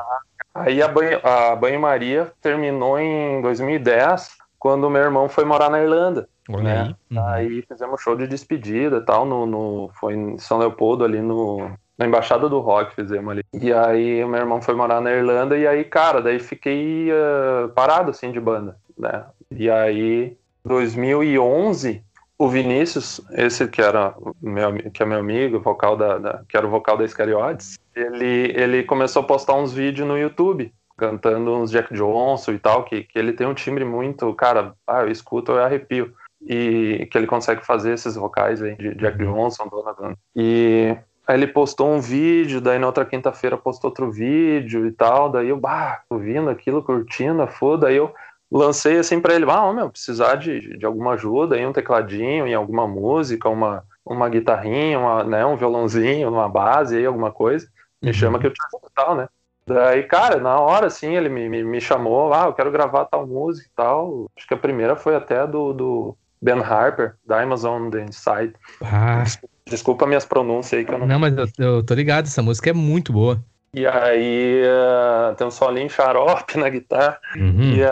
Aí 0.54 0.82
a 0.82 0.88
banho, 0.88 1.22
banho-maria 1.60 2.32
terminou 2.42 3.00
em 3.00 3.42
2010, 3.42 4.32
quando 4.60 4.90
meu 4.90 5.02
irmão 5.02 5.30
foi 5.30 5.46
morar 5.46 5.70
na 5.70 5.82
Irlanda. 5.82 6.28
Olha 6.50 6.64
né? 6.64 6.82
aí. 6.82 7.18
Uhum. 7.18 7.26
Aí 7.26 7.62
fizemos 7.66 8.02
show 8.02 8.16
de 8.18 8.28
despedida 8.28 8.98
e 8.98 9.06
tal, 9.06 9.26
no, 9.26 9.46
no, 9.46 9.92
foi 10.00 10.16
em 10.16 10.38
São 10.38 10.58
Leopoldo, 10.58 11.06
ali 11.06 11.22
no, 11.22 11.72
na 12.02 12.08
Embaixada 12.08 12.50
do 12.50 12.60
Rock, 12.60 12.96
fizemos 12.96 13.32
ali. 13.32 13.44
E 13.54 13.72
aí 13.72 14.26
meu 14.26 14.40
irmão 14.40 14.60
foi 14.60 14.74
morar 14.74 15.00
na 15.00 15.12
Irlanda, 15.12 15.56
e 15.56 15.68
aí, 15.68 15.84
cara, 15.84 16.20
daí 16.20 16.40
fiquei 16.40 17.10
ah, 17.12 17.70
parado, 17.76 18.10
assim, 18.10 18.32
de 18.32 18.40
banda, 18.40 18.76
né? 18.98 19.26
E 19.52 19.70
aí, 19.70 20.36
2011, 20.66 22.04
o 22.40 22.48
Vinícius, 22.50 23.22
esse 23.34 23.68
que 23.68 23.82
era 23.82 24.16
meu, 24.42 24.74
que 24.92 25.04
é 25.04 25.06
meu 25.06 25.20
amigo, 25.20 25.60
vocal 25.60 25.96
da, 25.96 26.18
da- 26.18 26.42
que 26.50 26.58
era 26.58 26.66
o 26.66 26.72
vocal 26.72 26.98
da 26.98 27.06
Iscariotes, 27.06 27.78
ele, 27.96 28.52
ele 28.56 28.84
começou 28.84 29.22
a 29.22 29.26
postar 29.26 29.54
uns 29.54 29.72
vídeos 29.72 30.08
no 30.08 30.18
YouTube, 30.18 30.74
cantando 30.98 31.54
uns 31.54 31.70
Jack 31.70 31.94
Johnson 31.94 32.54
e 32.54 32.60
tal, 32.60 32.84
que, 32.84 33.04
que 33.04 33.20
ele 33.20 33.34
tem 33.34 33.46
um 33.46 33.54
timbre 33.54 33.86
muito, 33.86 34.34
cara, 34.34 34.74
ah, 34.88 35.02
eu 35.02 35.12
escuto, 35.12 35.52
eu 35.52 35.64
arrepio 35.64 36.14
e 36.44 37.08
que 37.12 37.18
ele 37.18 37.28
consegue 37.28 37.64
fazer 37.64 37.94
esses 37.94 38.16
vocais 38.16 38.62
aí 38.64 38.76
de 38.76 38.96
Jack 38.96 39.20
Johnson, 39.20 39.68
Donovan. 39.68 40.16
E 40.36 40.98
aí 41.32 41.38
ele 41.38 41.48
postou 41.48 41.90
um 41.90 42.00
vídeo, 42.02 42.60
daí 42.60 42.78
na 42.78 42.88
outra 42.88 43.06
quinta-feira 43.06 43.58
postou 43.58 43.90
outro 43.90 44.12
vídeo 44.12 44.86
e 44.86 44.92
tal, 44.92 45.30
daí 45.30 45.50
eu, 45.50 45.58
bah, 45.58 46.02
ouvindo 46.10 46.50
aquilo, 46.50 46.84
curtindo 46.84 47.46
foda, 47.48 47.88
aí 47.88 47.96
eu 47.96 48.14
lancei 48.52 49.00
assim 49.00 49.20
pra 49.22 49.34
ele, 49.34 49.46
ah, 49.50 49.72
meu, 49.72 49.90
precisar 49.90 50.36
de, 50.36 50.78
de 50.78 50.86
alguma 50.86 51.14
ajuda 51.14 51.56
aí, 51.56 51.66
um 51.66 51.72
tecladinho 51.72 52.46
em 52.46 52.54
alguma 52.54 52.86
música, 52.86 53.48
uma, 53.48 53.84
uma 54.06 54.28
guitarrinha, 54.28 55.00
uma, 55.00 55.24
né, 55.24 55.46
um 55.46 55.56
violãozinho, 55.56 56.30
uma 56.30 56.50
base 56.50 56.98
aí, 56.98 57.06
alguma 57.06 57.32
coisa, 57.32 57.68
me 58.02 58.10
Uhum. 58.10 58.14
chama 58.14 58.40
que 58.40 58.48
eu 58.48 58.54
te 58.54 58.62
ajudo 58.68 58.88
e 58.90 58.94
tal, 58.94 59.16
né? 59.16 59.28
Daí, 59.66 60.04
cara, 60.04 60.38
na 60.40 60.60
hora, 60.60 60.88
assim, 60.88 61.16
ele 61.16 61.30
me, 61.30 61.48
me, 61.48 61.64
me 61.64 61.80
chamou, 61.80 62.34
ah, 62.34 62.46
eu 62.46 62.54
quero 62.54 62.72
gravar 62.72 63.06
tal 63.06 63.26
música 63.26 63.70
e 63.70 63.76
tal. 63.76 64.26
Acho 64.36 64.48
que 64.48 64.54
a 64.54 64.58
primeira 64.58 64.96
foi 64.96 65.16
até 65.16 65.46
do, 65.46 65.72
do 65.72 66.18
Ben 66.42 66.60
Harper, 66.60 67.16
Diamonds 67.26 67.64
on 67.64 67.90
the 67.90 68.02
Inside. 68.02 68.54
Ah, 68.82 69.24
Desculpa 69.68 70.06
minhas 70.06 70.26
pronúncias 70.26 70.80
aí 70.80 70.86
que 70.86 70.94
eu 70.94 71.00
não. 71.00 71.08
não, 71.08 71.20
mas 71.20 71.36
eu, 71.38 71.48
eu 71.58 71.86
tô 71.86 71.94
ligado, 71.94 72.26
essa 72.26 72.42
música 72.42 72.70
é 72.70 72.74
muito 72.74 73.14
boa. 73.14 73.44
E 73.74 73.88
aí 73.88 74.64
eh, 74.64 75.34
tem 75.38 75.48
um 75.48 75.52
solinho 75.52 75.90
xarope 75.90 76.58
na 76.60 76.70
guitarra. 76.70 77.20
Uhum. 77.36 77.76
E 77.76 77.84
aí, 77.84 77.92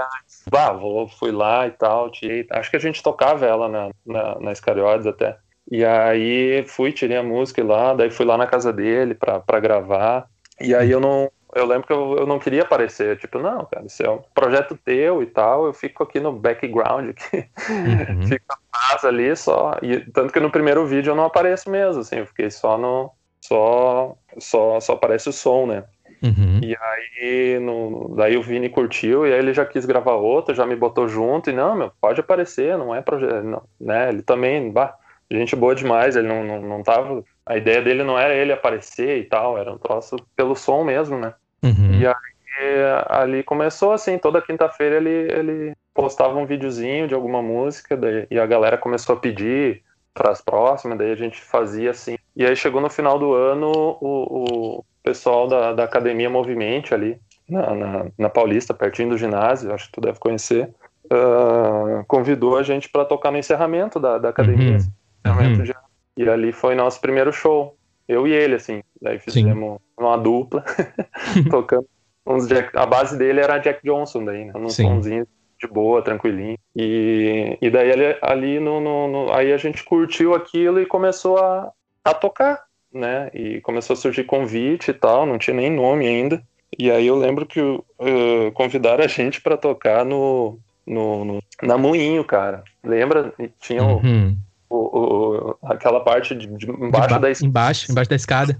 bah, 0.49 0.73
vou, 0.73 1.07
fui 1.07 1.31
lá 1.31 1.67
e 1.67 1.71
tal, 1.71 2.11
tirei. 2.11 2.45
Acho 2.51 2.69
que 2.69 2.77
a 2.77 2.81
gente 2.81 3.01
tocava 3.01 3.45
ela 3.45 3.69
na, 3.69 3.89
na, 4.05 4.39
na 4.39 4.51
até. 5.09 5.37
E 5.71 5.85
aí 5.85 6.65
fui, 6.67 6.91
tirei 6.91 7.17
a 7.17 7.23
música 7.23 7.63
lá, 7.63 7.93
daí 7.93 8.09
fui 8.09 8.25
lá 8.25 8.37
na 8.37 8.47
casa 8.47 8.73
dele 8.73 9.13
pra, 9.13 9.39
pra 9.39 9.59
gravar. 9.59 10.27
E 10.59 10.75
aí 10.75 10.91
eu 10.91 10.99
não. 10.99 11.31
Eu 11.55 11.65
lembro 11.65 11.87
que 11.87 11.93
eu, 11.93 12.15
eu 12.19 12.27
não 12.27 12.39
queria 12.39 12.61
aparecer. 12.63 13.17
Tipo, 13.17 13.39
não, 13.39 13.65
cara, 13.65 13.85
isso 13.85 14.03
é 14.03 14.09
um 14.09 14.21
projeto 14.33 14.77
teu 14.83 15.21
e 15.23 15.25
tal. 15.25 15.65
Eu 15.65 15.73
fico 15.73 16.03
aqui 16.03 16.19
no 16.19 16.31
background, 16.31 17.09
aqui, 17.11 17.49
Uhum. 17.85 18.27
fico 18.27 18.45
atrás 18.71 19.05
ali 19.05 19.35
só. 19.35 19.77
E, 19.81 19.99
tanto 20.11 20.33
que 20.33 20.39
no 20.39 20.51
primeiro 20.51 20.85
vídeo 20.85 21.11
eu 21.11 21.15
não 21.15 21.25
apareço 21.25 21.69
mesmo, 21.69 22.01
assim, 22.01 22.17
eu 22.17 22.25
fiquei 22.27 22.49
só 22.51 22.77
no. 22.77 23.11
Só, 23.41 24.15
só, 24.37 24.79
só 24.79 24.93
aparece 24.93 25.29
o 25.29 25.33
som, 25.33 25.65
né? 25.65 25.85
Uhum. 26.21 26.59
E 26.61 26.75
aí, 26.77 27.59
no, 27.59 28.13
daí 28.15 28.35
o 28.37 28.43
Vini 28.43 28.69
curtiu 28.69 29.25
e 29.25 29.31
aí 29.33 29.39
ele 29.39 29.53
já 29.53 29.65
quis 29.65 29.85
gravar 29.85 30.15
outra, 30.15 30.53
já 30.53 30.65
me 30.65 30.75
botou 30.75 31.07
junto 31.07 31.49
e 31.49 31.53
não, 31.53 31.75
meu, 31.75 31.91
pode 32.01 32.19
aparecer, 32.19 32.77
não 32.77 32.93
é 32.93 33.01
projeto, 33.01 33.43
não, 33.43 33.63
né? 33.79 34.09
Ele 34.09 34.21
também, 34.21 34.69
bah, 34.71 34.93
gente 35.31 35.55
boa 35.55 35.73
demais, 35.73 36.15
ele 36.17 36.27
não, 36.27 36.43
não, 36.43 36.61
não 36.61 36.83
tava, 36.83 37.23
a 37.49 37.57
ideia 37.57 37.81
dele 37.81 38.03
não 38.03 38.17
era 38.17 38.33
ele 38.35 38.53
aparecer 38.53 39.17
e 39.17 39.23
tal, 39.23 39.57
era 39.57 39.73
um 39.73 39.77
troço 39.77 40.15
pelo 40.35 40.55
som 40.55 40.83
mesmo, 40.83 41.17
né? 41.17 41.33
Uhum. 41.63 41.99
E 41.99 42.05
aí 42.05 42.13
ali 43.07 43.43
começou 43.43 43.91
assim, 43.91 44.17
toda 44.19 44.41
quinta-feira 44.41 44.97
ele, 44.97 45.09
ele 45.09 45.73
postava 45.93 46.37
um 46.37 46.45
videozinho 46.45 47.07
de 47.07 47.15
alguma 47.15 47.41
música 47.41 47.97
daí, 47.97 48.27
e 48.29 48.39
a 48.39 48.45
galera 48.45 48.77
começou 48.77 49.15
a 49.15 49.19
pedir 49.19 49.81
para 50.13 50.29
as 50.29 50.41
próximas, 50.41 50.97
daí 50.97 51.11
a 51.11 51.15
gente 51.15 51.41
fazia 51.41 51.89
assim. 51.89 52.17
E 52.35 52.45
aí 52.45 52.55
chegou 52.55 52.81
no 52.81 52.89
final 52.89 53.17
do 53.17 53.33
ano 53.33 53.71
o, 53.99 54.77
o 54.79 54.85
pessoal 55.01 55.47
da, 55.47 55.73
da 55.73 55.85
Academia 55.85 56.29
Movimente 56.29 56.93
ali, 56.93 57.19
na, 57.49 57.73
na, 57.73 58.05
na 58.15 58.29
Paulista, 58.29 58.73
pertinho 58.75 59.09
do 59.09 59.17
ginásio, 59.17 59.73
acho 59.73 59.87
que 59.87 59.93
tu 59.93 60.01
deve 60.01 60.19
conhecer, 60.19 60.69
ah, 61.11 62.03
convidou 62.07 62.57
a 62.57 62.63
gente 62.63 62.89
para 62.89 63.05
tocar 63.05 63.31
no 63.31 63.37
encerramento 63.39 63.99
da, 63.99 64.19
da 64.19 64.29
academia. 64.29 64.77
Uhum. 64.77 64.91
encerramento 65.25 65.59
Uhum. 65.59 65.65
de- 65.65 65.88
E 66.19 66.29
ali 66.29 66.51
foi 66.51 66.75
nosso 66.75 66.99
primeiro 66.99 67.31
show. 67.31 67.77
Eu 68.07 68.27
e 68.27 68.31
ele, 68.33 68.55
assim. 68.55 68.83
Daí 69.01 69.19
fizemos 69.19 69.79
uma 69.97 70.17
dupla, 70.17 70.63
tocando 71.49 71.85
uns 72.25 72.45
Jack... 72.47 72.75
A 72.77 72.85
base 72.85 73.17
dele 73.17 73.39
era 73.39 73.57
Jack 73.57 73.79
Johnson, 73.83 74.25
daí, 74.25 74.45
né? 74.45 74.51
Num 74.53 74.67
Sim. 74.69 74.83
somzinho 74.83 75.27
de 75.61 75.67
boa, 75.67 76.01
tranquilinho. 76.01 76.57
E, 76.75 77.57
e 77.61 77.69
daí 77.69 77.91
ali, 77.91 78.17
ali 78.21 78.59
no, 78.59 78.81
no- 78.81 79.07
no- 79.07 79.31
Aí 79.33 79.53
a 79.53 79.57
gente 79.57 79.83
curtiu 79.83 80.33
aquilo 80.35 80.81
e 80.81 80.85
começou 80.85 81.37
a, 81.37 81.71
a 82.03 82.13
tocar, 82.13 82.63
né? 82.93 83.29
E 83.33 83.61
começou 83.61 83.93
a 83.93 83.97
surgir 83.97 84.25
convite 84.25 84.91
e 84.91 84.93
tal, 84.93 85.25
não 85.25 85.37
tinha 85.37 85.55
nem 85.55 85.71
nome 85.71 86.05
ainda. 86.07 86.41
E 86.77 86.91
aí 86.91 87.07
eu 87.07 87.15
lembro 87.15 87.45
que 87.45 87.59
uh, 87.61 87.81
convidaram 88.53 89.03
a 89.03 89.07
gente 89.07 89.41
pra 89.41 89.55
tocar 89.57 90.03
no, 90.05 90.59
no, 90.85 91.23
no- 91.25 91.43
na 91.63 91.77
Moinho, 91.77 92.23
cara. 92.25 92.63
Lembra? 92.83 93.33
Tinha 93.59 93.83
Uhum. 93.83 93.97
o, 94.29 94.48
o- 94.69 95.57
aquela 95.63 95.99
parte 95.99 96.35
de, 96.35 96.47
de 96.47 96.69
embaixo 96.69 97.07
Emba- 97.09 97.19
da 97.19 97.31
escala 97.31 97.49
embaixo, 97.49 97.91
embaixo 97.91 98.09
da 98.09 98.15
escada. 98.15 98.59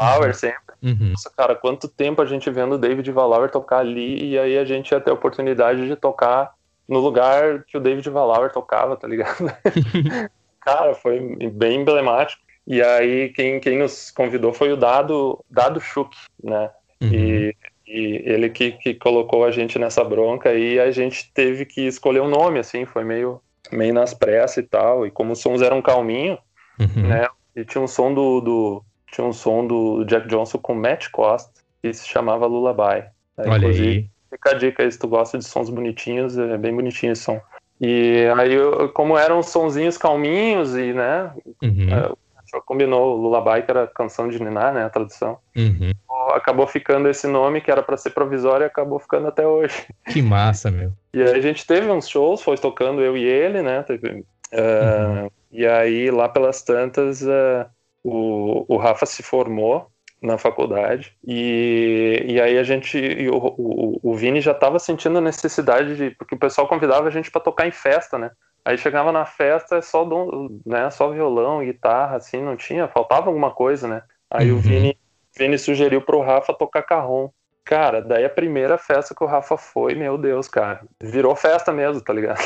Lauer 0.00 0.34
sempre. 0.34 0.74
Uhum. 0.82 1.10
Nossa, 1.10 1.30
cara, 1.36 1.54
quanto 1.54 1.88
tempo 1.88 2.22
a 2.22 2.26
gente 2.26 2.50
vendo 2.50 2.74
o 2.74 2.78
David 2.78 3.10
Valauer 3.12 3.50
tocar 3.50 3.78
ali 3.78 4.30
e 4.30 4.38
aí 4.38 4.58
a 4.58 4.64
gente 4.64 4.90
ia 4.90 5.00
ter 5.00 5.10
a 5.10 5.14
oportunidade 5.14 5.86
de 5.86 5.96
tocar 5.96 6.54
no 6.88 6.98
lugar 6.98 7.64
que 7.64 7.76
o 7.76 7.80
David 7.80 8.08
Valauer 8.10 8.50
tocava, 8.52 8.96
tá 8.96 9.06
ligado? 9.06 9.36
cara, 10.60 10.94
foi 10.94 11.20
bem 11.52 11.80
emblemático. 11.80 12.42
E 12.66 12.80
aí 12.82 13.28
quem, 13.30 13.58
quem 13.60 13.78
nos 13.78 14.10
convidou 14.10 14.52
foi 14.52 14.72
o 14.72 14.76
Dado, 14.76 15.38
Dado 15.50 15.80
Schuch, 15.80 16.16
né? 16.42 16.70
Uhum. 17.00 17.08
E, 17.12 17.56
e, 17.86 18.22
ele 18.24 18.48
que, 18.48 18.72
que 18.72 18.94
colocou 18.94 19.44
a 19.44 19.50
gente 19.50 19.78
nessa 19.78 20.04
bronca 20.04 20.52
e 20.54 20.78
a 20.78 20.90
gente 20.92 21.30
teve 21.32 21.64
que 21.64 21.80
escolher 21.82 22.20
um 22.22 22.28
nome, 22.28 22.60
assim, 22.60 22.84
foi 22.84 23.02
meio, 23.04 23.40
meio 23.72 23.94
nas 23.94 24.14
pressas 24.14 24.58
e 24.58 24.62
tal. 24.62 25.06
E 25.06 25.10
como 25.10 25.32
os 25.32 25.40
sons 25.40 25.62
eram 25.62 25.82
calminho, 25.82 26.38
uhum. 26.78 27.08
né? 27.08 27.28
E 27.54 27.64
tinha 27.64 27.82
um 27.82 27.88
som 27.88 28.12
do, 28.12 28.40
do, 28.40 28.84
tinha 29.12 29.26
um 29.26 29.32
som 29.32 29.66
do 29.66 30.04
Jack 30.04 30.26
Johnson 30.28 30.58
com 30.58 30.74
Matt 30.74 31.10
Costa 31.10 31.62
que 31.82 31.92
se 31.92 32.08
chamava 32.08 32.46
Lullaby. 32.46 33.04
Aí, 33.36 33.48
Olha 33.48 33.68
aí. 33.68 34.06
Fica 34.30 34.50
a 34.50 34.54
dica 34.54 34.82
aí 34.82 34.90
se 34.90 34.98
tu 34.98 35.08
gosta 35.08 35.36
de 35.36 35.44
sons 35.44 35.68
bonitinhos, 35.68 36.38
é 36.38 36.56
bem 36.56 36.74
bonitinho 36.74 37.12
esse 37.12 37.22
som. 37.22 37.40
E 37.80 38.26
aí, 38.38 38.56
como 38.94 39.18
eram 39.18 39.42
sonzinhos 39.42 39.98
calminhos 39.98 40.74
e, 40.76 40.92
né, 40.92 41.32
uhum. 41.60 42.14
É, 42.54 42.60
combinou 42.64 43.14
o 43.14 43.20
Lullaby, 43.20 43.62
que 43.62 43.70
era 43.70 43.86
canção 43.86 44.28
de 44.28 44.42
Niná, 44.42 44.72
né, 44.72 44.84
a 44.84 44.90
tradução. 44.90 45.38
Uhum. 45.56 45.92
Acabou 46.34 46.66
ficando 46.66 47.08
esse 47.08 47.26
nome, 47.26 47.60
que 47.60 47.70
era 47.70 47.82
para 47.82 47.96
ser 47.96 48.10
provisório, 48.10 48.64
e 48.64 48.66
acabou 48.66 48.98
ficando 48.98 49.28
até 49.28 49.46
hoje. 49.46 49.86
Que 50.12 50.22
massa, 50.22 50.70
meu. 50.70 50.92
E 51.12 51.22
aí 51.22 51.34
a 51.34 51.40
gente 51.40 51.66
teve 51.66 51.90
uns 51.90 52.08
shows, 52.08 52.42
foi 52.42 52.56
tocando 52.56 53.00
eu 53.02 53.16
e 53.16 53.24
ele, 53.24 53.62
né, 53.62 53.82
teve, 53.82 54.08
uh, 54.08 55.22
uhum. 55.22 55.30
e 55.50 55.66
aí 55.66 56.10
lá 56.10 56.28
pelas 56.28 56.62
tantas, 56.62 57.22
uh, 57.22 57.66
o, 58.02 58.64
o 58.68 58.76
Rafa 58.76 59.06
se 59.06 59.22
formou 59.22 59.88
na 60.22 60.38
faculdade 60.38 61.16
e, 61.26 62.24
e 62.28 62.40
aí 62.40 62.56
a 62.56 62.62
gente 62.62 62.96
o, 63.28 63.36
o, 63.58 64.00
o 64.02 64.14
Vini 64.14 64.40
já 64.40 64.52
estava 64.52 64.78
sentindo 64.78 65.18
a 65.18 65.20
necessidade 65.20 65.96
de 65.96 66.10
porque 66.12 66.36
o 66.36 66.38
pessoal 66.38 66.68
convidava 66.68 67.08
a 67.08 67.10
gente 67.10 67.28
para 67.28 67.40
tocar 67.40 67.66
em 67.66 67.72
festa 67.72 68.16
né 68.16 68.30
aí 68.64 68.78
chegava 68.78 69.12
na 69.12 69.24
festa 69.24 69.80
só 69.82 70.06
né 70.64 70.90
só 70.90 71.10
violão 71.10 71.64
guitarra 71.64 72.16
assim 72.16 72.42
não 72.42 72.56
tinha 72.56 72.88
faltava 72.88 73.26
alguma 73.26 73.50
coisa 73.50 73.88
né 73.88 74.02
aí 74.30 74.50
uhum. 74.50 74.58
o 74.58 74.60
Vini 74.60 74.98
Vini 75.36 75.58
sugeriu 75.58 76.02
para 76.02 76.16
o 76.16 76.22
Rafa 76.22 76.52
tocar 76.54 76.82
carrom 76.82 77.28
cara 77.64 78.00
daí 78.02 78.24
a 78.24 78.30
primeira 78.30 78.76
festa 78.78 79.14
que 79.14 79.24
o 79.24 79.26
Rafa 79.26 79.56
foi 79.56 79.94
meu 79.94 80.18
Deus 80.18 80.48
cara 80.48 80.82
virou 81.02 81.34
festa 81.34 81.72
mesmo 81.72 82.00
tá 82.00 82.12
ligado 82.12 82.40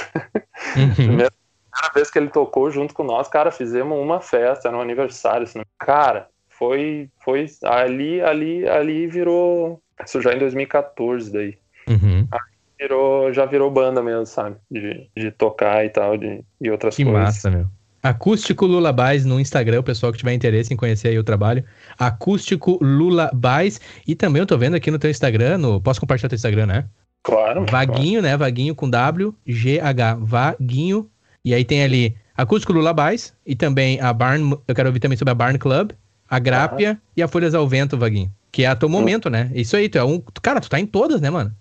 uhum. 0.76 0.94
primeira, 0.94 1.30
primeira 1.30 1.94
vez 1.94 2.10
que 2.10 2.18
ele 2.18 2.28
tocou 2.28 2.70
junto 2.70 2.94
com 2.94 3.02
nós 3.02 3.28
cara 3.28 3.50
fizemos 3.50 3.98
uma 3.98 4.20
festa 4.20 4.68
era 4.68 4.76
um 4.76 4.80
aniversário 4.80 5.44
assim, 5.44 5.62
cara 5.78 6.28
foi, 6.58 7.10
foi 7.22 7.46
ali, 7.64 8.20
ali, 8.22 8.66
ali 8.66 9.06
virou. 9.06 9.82
Isso 10.04 10.20
já 10.22 10.32
em 10.32 10.38
2014 10.38 11.32
daí. 11.32 11.58
Uhum. 11.88 12.26
Aí 12.30 12.55
virou, 12.78 13.32
já 13.32 13.44
virou 13.46 13.70
banda 13.70 14.02
mesmo, 14.02 14.26
sabe? 14.26 14.56
De, 14.70 15.08
de 15.16 15.30
tocar 15.30 15.84
e 15.84 15.90
tal, 15.90 16.16
de, 16.16 16.42
e 16.60 16.70
outras 16.70 16.96
que 16.96 17.04
coisas. 17.04 17.20
Que 17.20 17.26
massa, 17.26 17.50
meu. 17.50 17.66
Acústico 18.02 18.66
Lulabais 18.66 19.24
no 19.24 19.40
Instagram, 19.40 19.80
o 19.80 19.82
pessoal 19.82 20.12
que 20.12 20.18
tiver 20.18 20.32
interesse 20.32 20.72
em 20.72 20.76
conhecer 20.76 21.08
aí 21.08 21.18
o 21.18 21.24
trabalho. 21.24 21.64
Acústico 21.98 22.78
Lulabais. 22.80 23.80
E 24.06 24.14
também 24.14 24.40
eu 24.40 24.46
tô 24.46 24.56
vendo 24.56 24.76
aqui 24.76 24.90
no 24.90 24.98
teu 24.98 25.10
Instagram, 25.10 25.58
no... 25.58 25.80
posso 25.80 26.00
compartilhar 26.00 26.28
teu 26.28 26.36
Instagram, 26.36 26.66
né? 26.66 26.84
Claro. 27.24 27.66
Vaguinho, 27.68 28.20
claro. 28.20 28.22
né? 28.22 28.36
Vaguinho 28.36 28.74
com 28.74 28.88
W, 28.88 29.34
G-H, 29.44 30.18
Vaguinho. 30.20 31.10
E 31.44 31.52
aí 31.52 31.64
tem 31.64 31.82
ali 31.82 32.16
Acústico 32.36 32.72
Lulabais 32.72 33.34
e 33.44 33.56
também 33.56 34.00
a 34.00 34.12
Barn, 34.12 34.56
eu 34.68 34.74
quero 34.74 34.88
ouvir 34.88 35.00
também 35.00 35.18
sobre 35.18 35.32
a 35.32 35.34
Barn 35.34 35.58
Club 35.58 35.92
a 36.28 36.38
Grápia 36.38 36.90
uhum. 36.90 36.98
e 37.16 37.22
a 37.22 37.28
Folhas 37.28 37.54
ao 37.54 37.66
Vento, 37.66 37.96
Vaguinho. 37.96 38.30
Que 38.50 38.64
é 38.64 38.66
a 38.66 38.76
teu 38.76 38.88
momento, 38.88 39.28
né? 39.30 39.50
Isso 39.54 39.76
aí, 39.76 39.88
tu 39.88 39.98
é 39.98 40.04
um. 40.04 40.20
Cara, 40.42 40.60
tu 40.60 40.68
tá 40.68 40.80
em 40.80 40.86
todas, 40.86 41.20
né, 41.20 41.30
mano? 41.30 41.54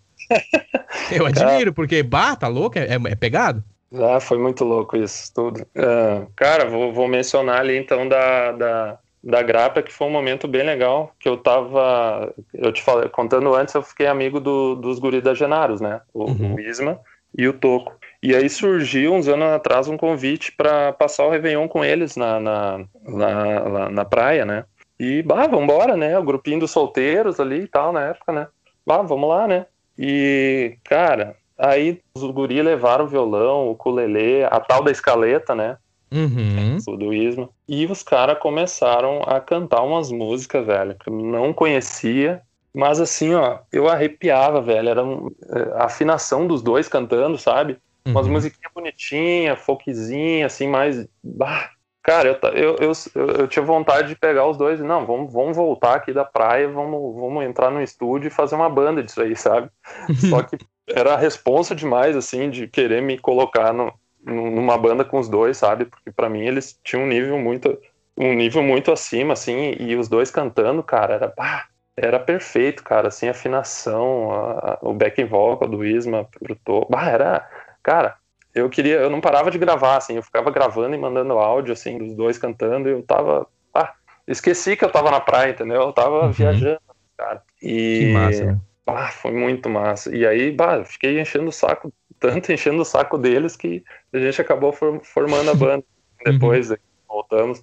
Eu 1.11 1.26
admiro, 1.26 1.73
porque, 1.73 2.02
bah, 2.02 2.35
tá 2.35 2.47
louco? 2.47 2.77
É, 2.80 2.93
é 2.93 3.15
pegado? 3.15 3.64
Ah, 3.93 4.19
foi 4.19 4.38
muito 4.38 4.64
louco 4.64 4.97
isso 4.97 5.31
tudo. 5.34 5.61
Uh, 5.76 6.27
cara, 6.35 6.65
vou, 6.65 6.91
vou, 6.91 7.07
mencionar 7.07 7.60
ali 7.60 7.77
então 7.77 8.07
da, 8.07 8.52
da, 8.52 8.99
da 9.23 9.41
Grapa, 9.41 9.81
que 9.81 9.93
foi 9.93 10.07
um 10.07 10.11
momento 10.11 10.47
bem 10.47 10.64
legal, 10.64 11.14
que 11.19 11.30
eu 11.30 11.38
tava, 11.38 12.34
eu 12.53 12.72
te 12.72 12.81
falei, 12.81 13.10
contando 13.10 13.53
antes, 13.53 13.73
eu 13.73 13.84
fiquei 13.84 14.07
amigo 14.07 14.39
do, 14.39 14.76
dos 14.76 14.99
guris 14.99 15.23
da 15.23 15.34
Genaros, 15.34 15.80
né? 15.80 16.02
O, 16.14 16.26
uhum. 16.26 16.56
o 16.56 16.60
Isma 16.60 16.99
e 17.38 17.47
o 17.47 17.53
Toco. 17.53 17.93
E 18.22 18.35
aí 18.35 18.49
surgiu, 18.49 19.14
uns 19.14 19.27
anos 19.27 19.47
atrás, 19.47 19.88
um 19.88 19.97
convite 19.97 20.52
para 20.52 20.91
passar 20.93 21.26
o 21.26 21.30
Réveillon 21.30 21.68
com 21.68 21.85
eles 21.85 22.15
na, 22.15 22.39
na, 22.39 22.85
na, 23.03 23.89
na 23.89 24.06
praia, 24.06 24.45
né? 24.45 24.65
E, 24.99 25.22
bah, 25.22 25.45
vambora, 25.47 25.95
né? 25.95 26.18
O 26.18 26.23
grupinho 26.23 26.61
dos 26.61 26.72
solteiros 26.72 27.39
ali 27.39 27.61
e 27.61 27.68
tal, 27.68 27.93
na 27.93 28.02
época, 28.06 28.31
né? 28.31 28.47
Bah, 28.85 29.02
vamos 29.02 29.30
lá, 29.30 29.47
né? 29.47 29.65
E, 29.97 30.77
cara, 30.84 31.35
aí 31.57 32.01
os 32.15 32.23
guri 32.31 32.61
levaram 32.61 33.05
o 33.05 33.07
violão, 33.07 33.67
o 33.67 33.72
ukulele, 33.72 34.43
a 34.43 34.59
tal 34.59 34.84
da 34.84 34.91
escaleta, 34.91 35.55
né? 35.55 35.77
Uhum. 36.11 36.77
Do 36.97 37.13
Isma. 37.13 37.49
E 37.67 37.85
os 37.85 38.03
caras 38.03 38.39
começaram 38.39 39.22
a 39.23 39.39
cantar 39.39 39.81
umas 39.81 40.11
músicas, 40.11 40.65
velho, 40.65 40.95
que 40.95 41.09
eu 41.09 41.13
não 41.13 41.51
conhecia. 41.51 42.41
Mas 42.73 42.99
assim, 42.99 43.34
ó, 43.34 43.59
eu 43.72 43.88
arrepiava, 43.88 44.61
velho. 44.61 44.89
Era 44.89 45.03
um, 45.03 45.30
a 45.76 45.85
afinação 45.85 46.45
dos 46.47 46.61
dois 46.61 46.88
cantando, 46.88 47.38
sabe? 47.38 47.77
Umas 48.05 48.27
uhum. 48.27 48.34
musiquinhas 48.34 48.72
bonitinhas, 48.73 49.59
folkzinha, 49.59 50.45
assim, 50.45 50.67
mais. 50.67 51.07
Bah, 51.23 51.72
cara, 52.06 52.30
eu, 52.30 52.40
eu, 52.53 52.91
eu, 53.15 53.27
eu, 53.40 53.48
tinha 53.48 53.64
vontade 53.64 54.10
de 54.10 54.15
pegar 54.15 54.48
os 54.48 54.57
dois 54.57 54.80
e, 54.80 54.84
não, 54.84 55.06
vamos, 55.06 55.34
vamos 55.34 55.57
voltar 55.57 55.95
aqui 55.95 56.14
da 56.14 56.23
praia, 56.23 56.68
vamos, 56.68 57.15
vamos 57.15 57.44
entrar 57.44 57.72
no 57.72 57.82
estúdio 57.82 58.27
e 58.27 58.32
fazer 58.32 58.56
uma 58.56 58.69
banda 58.69 59.03
disso 59.03 59.22
aí, 59.22 59.36
sabe? 59.36 59.69
Só 60.30 60.44
que 60.44 60.57
era 60.88 61.14
a 61.14 61.18
responsa 61.18 61.76
demais, 61.76 62.15
assim, 62.15 62.49
de 62.49 62.68
querer 62.68 63.02
me 63.02 63.18
colocar 63.18 63.73
no, 63.73 63.94
numa 64.23 64.77
banda 64.77 65.03
com 65.03 65.19
os 65.19 65.27
dois, 65.27 65.57
sabe? 65.57 65.86
Porque 65.86 66.11
para 66.11 66.30
mim 66.30 66.45
eles 66.45 66.80
tinham 66.84 67.03
um 67.03 67.07
nível 67.07 67.38
muito 67.38 67.77
um 68.18 68.34
nível 68.34 68.64
muito 68.64 68.94
acima, 68.94 69.34
assim, 69.34 69.76
e 69.77 69.94
os 69.94 70.07
dois 70.07 70.32
cantando, 70.32 70.82
cara, 70.82 71.15
era, 71.15 71.34
bah, 71.36 71.65
era 71.98 72.18
perfeito, 72.18 72.82
cara, 72.82 73.10
assim, 73.10 73.27
a 73.27 73.32
afinação, 73.32 74.32
a, 74.32 74.52
a, 74.52 74.77
o 74.82 74.94
backing 74.94 75.26
vocal 75.26 75.68
do 75.68 75.84
Isma 75.84 76.26
pro 76.40 76.56
Tô, 76.56 76.86
bah, 76.90 77.10
era, 77.10 77.45
Cara, 77.86 78.15
eu 78.56 78.69
queria, 78.69 78.95
eu 78.95 79.10
não 79.10 79.19
parava 79.19 79.52
de 79.52 79.57
gravar, 79.57 79.98
assim, 79.98 80.15
eu 80.15 80.23
ficava 80.23 80.49
gravando 80.49 80.95
e 80.95 80.98
mandando 80.98 81.34
áudio, 81.34 81.73
assim, 81.73 81.98
dos 81.98 82.15
dois 82.15 82.38
cantando, 82.38 82.88
e 82.88 82.94
eu 82.94 83.03
tava, 83.03 83.45
ah, 83.73 83.94
esqueci 84.26 84.77
que 84.77 84.86
eu 84.86 84.90
tava 84.90 85.11
na 85.11 85.19
praia, 85.19 85.52
entendeu? 85.52 85.82
Eu 85.82 85.91
tava 85.91 86.26
uhum. 86.26 86.32
viajando, 86.32 86.80
cara. 87.18 87.44
E, 87.61 87.99
que 87.99 88.14
massa, 88.14 88.45
né? 88.45 88.60
Ah, 88.88 89.10
foi 89.10 89.32
muito 89.32 89.69
massa. 89.69 90.15
E 90.15 90.26
aí, 90.26 90.52
bah, 90.52 90.86
fiquei 90.86 91.19
enchendo 91.19 91.49
o 91.49 91.52
saco, 91.52 91.91
tanto 92.18 92.52
enchendo 92.52 92.82
o 92.82 92.86
saco 92.86 93.18
deles 93.18 93.57
que 93.57 93.84
a 94.14 94.19
gente 94.19 94.40
acabou 94.40 94.72
formando 94.72 95.52
a 95.52 95.53
banda. 95.56 95.84
Uhum. 96.26 96.32
Depois, 96.32 96.72
uhum. 96.72 96.77
voltamos. 97.07 97.60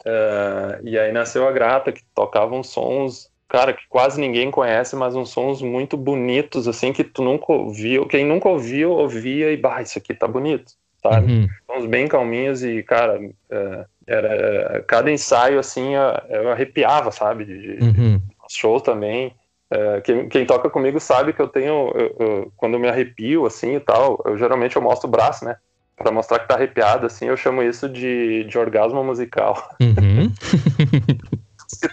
Uh, 0.00 0.82
e 0.82 0.98
aí 0.98 1.12
nasceu 1.12 1.46
a 1.46 1.52
Grata, 1.52 1.92
que 1.92 2.02
tocava 2.14 2.54
uns 2.54 2.68
sons 2.68 3.30
cara, 3.48 3.72
que 3.72 3.82
quase 3.88 4.20
ninguém 4.20 4.50
conhece, 4.50 4.96
mas 4.96 5.14
uns 5.14 5.30
sons 5.30 5.62
muito 5.62 5.96
bonitos, 5.96 6.66
assim, 6.66 6.92
que 6.92 7.04
tu 7.04 7.22
nunca 7.22 7.52
ouviu. 7.52 8.06
Quem 8.06 8.24
nunca 8.24 8.48
ouviu, 8.48 8.90
ouvia 8.90 9.52
e, 9.52 9.56
bah, 9.56 9.82
isso 9.82 9.98
aqui 9.98 10.14
tá 10.14 10.26
bonito, 10.26 10.72
sabe? 11.02 11.32
Uhum. 11.32 11.48
Sons 11.66 11.86
bem 11.86 12.08
calminhos 12.08 12.64
e, 12.64 12.82
cara, 12.82 13.20
é, 13.50 13.84
era, 14.06 14.84
cada 14.86 15.10
ensaio, 15.10 15.58
assim, 15.58 15.94
eu 16.28 16.50
arrepiava, 16.50 17.10
sabe? 17.10 17.44
De, 17.44 17.84
uhum. 17.84 18.20
shows 18.48 18.82
também. 18.82 19.32
É, 19.70 20.00
quem, 20.00 20.28
quem, 20.28 20.46
toca 20.46 20.70
comigo 20.70 21.00
sabe 21.00 21.32
que 21.32 21.42
eu 21.42 21.48
tenho, 21.48 21.92
eu, 21.94 22.16
eu, 22.18 22.52
quando 22.56 22.74
eu 22.74 22.80
me 22.80 22.88
arrepio, 22.88 23.46
assim, 23.46 23.76
e 23.76 23.80
tal, 23.80 24.22
eu 24.24 24.38
geralmente 24.38 24.76
eu 24.76 24.82
mostro 24.82 25.08
o 25.08 25.10
braço, 25.10 25.44
né? 25.44 25.56
Pra 25.96 26.12
mostrar 26.12 26.38
que 26.40 26.48
tá 26.48 26.54
arrepiado, 26.54 27.06
assim, 27.06 27.26
eu 27.26 27.36
chamo 27.36 27.62
isso 27.62 27.88
de, 27.88 28.44
de 28.44 28.58
orgasmo 28.58 29.02
musical. 29.02 29.70
Uhum. 29.80 30.32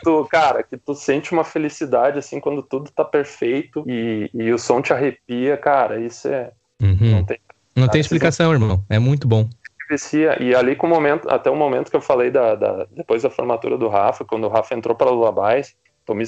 tu, 0.04 0.28
cara, 0.30 0.64
que 0.64 0.78
tu 0.78 0.94
sente 0.94 1.32
uma 1.32 1.44
felicidade 1.44 2.20
assim 2.20 2.40
quando 2.40 2.62
tudo 2.62 2.92
tá 2.92 3.04
perfeito 3.04 3.84
e, 3.88 4.30
e 4.34 4.52
o 4.52 4.60
som 4.60 4.82
te 4.82 4.94
arrepia, 4.94 5.58
cara, 5.58 6.00
isso 6.00 6.28
é. 6.28 6.52
Uhum. 6.82 7.12
Não 7.12 7.24
tem, 7.24 7.40
não 7.76 7.88
tem 7.88 8.02
explicação, 8.02 8.52
irmão. 8.52 8.84
É 8.90 9.00
muito 9.00 9.28
bom. 9.28 9.48
E 10.40 10.56
ali 10.56 10.76
com 10.76 10.88
o 10.88 10.90
momento, 10.90 11.30
até 11.30 11.50
o 11.50 11.56
momento 11.56 11.92
que 11.92 11.96
eu 11.96 12.02
falei 12.02 12.32
da, 12.32 12.56
da 12.56 12.88
depois 12.92 13.22
da 13.24 13.30
formatura 13.30 13.78
do 13.78 13.88
Rafa, 13.88 14.26
quando 14.26 14.46
o 14.46 14.50
Rafa 14.50 14.74
entrou 14.74 14.96
para 14.96 15.12
Lullabies, 15.12 15.76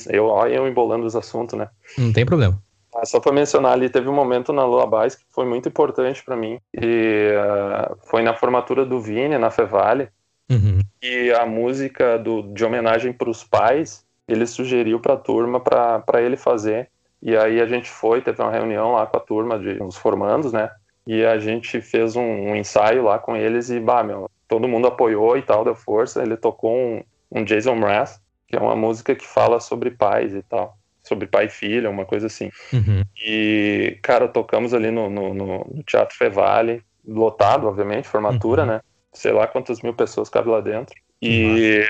eu, 0.09 0.27
olha 0.27 0.53
eu 0.53 0.67
embolando 0.67 1.05
os 1.05 1.15
assuntos, 1.15 1.57
né? 1.57 1.69
Não 1.97 2.13
tem 2.13 2.25
problema. 2.25 2.61
Ah, 2.95 3.05
só 3.05 3.19
para 3.19 3.33
mencionar 3.33 3.73
ali, 3.73 3.89
teve 3.89 4.07
um 4.07 4.13
momento 4.13 4.53
na 4.53 4.63
Lullabies 4.65 5.15
que 5.15 5.23
foi 5.29 5.45
muito 5.45 5.67
importante 5.67 6.23
para 6.23 6.35
mim. 6.35 6.59
E 6.73 7.31
uh, 7.33 7.97
foi 8.07 8.21
na 8.21 8.33
formatura 8.33 8.85
do 8.85 9.01
Vini, 9.01 9.37
na 9.37 9.51
Fevale. 9.51 10.09
Uhum. 10.49 10.79
E 11.01 11.31
a 11.31 11.45
música 11.45 12.17
do, 12.17 12.41
de 12.53 12.63
homenagem 12.63 13.11
para 13.11 13.29
os 13.29 13.43
pais, 13.43 14.05
ele 14.27 14.45
sugeriu 14.45 14.99
para 14.99 15.13
a 15.13 15.17
turma 15.17 15.59
para 15.59 16.21
ele 16.21 16.37
fazer. 16.37 16.89
E 17.21 17.35
aí 17.35 17.59
a 17.59 17.65
gente 17.65 17.89
foi, 17.89 18.21
teve 18.21 18.41
uma 18.41 18.51
reunião 18.51 18.93
lá 18.93 19.05
com 19.05 19.17
a 19.17 19.19
turma 19.19 19.57
de 19.57 19.81
uns 19.81 19.95
formandos, 19.95 20.53
né? 20.53 20.69
E 21.07 21.23
a 21.23 21.37
gente 21.37 21.81
fez 21.81 22.15
um, 22.15 22.21
um 22.21 22.55
ensaio 22.55 23.03
lá 23.03 23.19
com 23.19 23.35
eles 23.35 23.69
e, 23.69 23.79
bah, 23.79 24.03
meu, 24.03 24.29
todo 24.47 24.67
mundo 24.67 24.87
apoiou 24.87 25.37
e 25.37 25.41
tal, 25.41 25.63
deu 25.63 25.75
força. 25.75 26.21
Ele 26.21 26.35
tocou 26.37 26.75
um, 26.75 27.03
um 27.31 27.43
Jason 27.43 27.75
Mraz, 27.75 28.19
que 28.47 28.55
é 28.55 28.59
uma 28.59 28.75
música 28.75 29.15
que 29.15 29.25
fala 29.25 29.59
sobre 29.59 29.91
pais 29.91 30.33
e 30.33 30.41
tal. 30.43 30.77
Sobre 31.03 31.27
pai 31.27 31.45
e 31.45 31.49
filha, 31.49 31.89
uma 31.89 32.05
coisa 32.05 32.25
assim. 32.25 32.49
Uhum. 32.73 33.03
E, 33.15 33.99
cara, 34.01 34.27
tocamos 34.27 34.73
ali 34.73 34.89
no, 34.89 35.07
no, 35.09 35.33
no 35.33 35.83
Teatro 35.85 36.17
Fevale, 36.17 36.83
lotado, 37.07 37.67
obviamente, 37.67 38.07
formatura, 38.07 38.63
uhum. 38.63 38.67
né? 38.69 38.81
Sei 39.15 39.31
lá 39.31 39.47
quantas 39.47 39.81
mil 39.81 39.93
pessoas 39.93 40.29
cabem 40.29 40.51
lá 40.51 40.61
dentro. 40.61 40.95
E 41.21 41.79
uhum. 41.79 41.85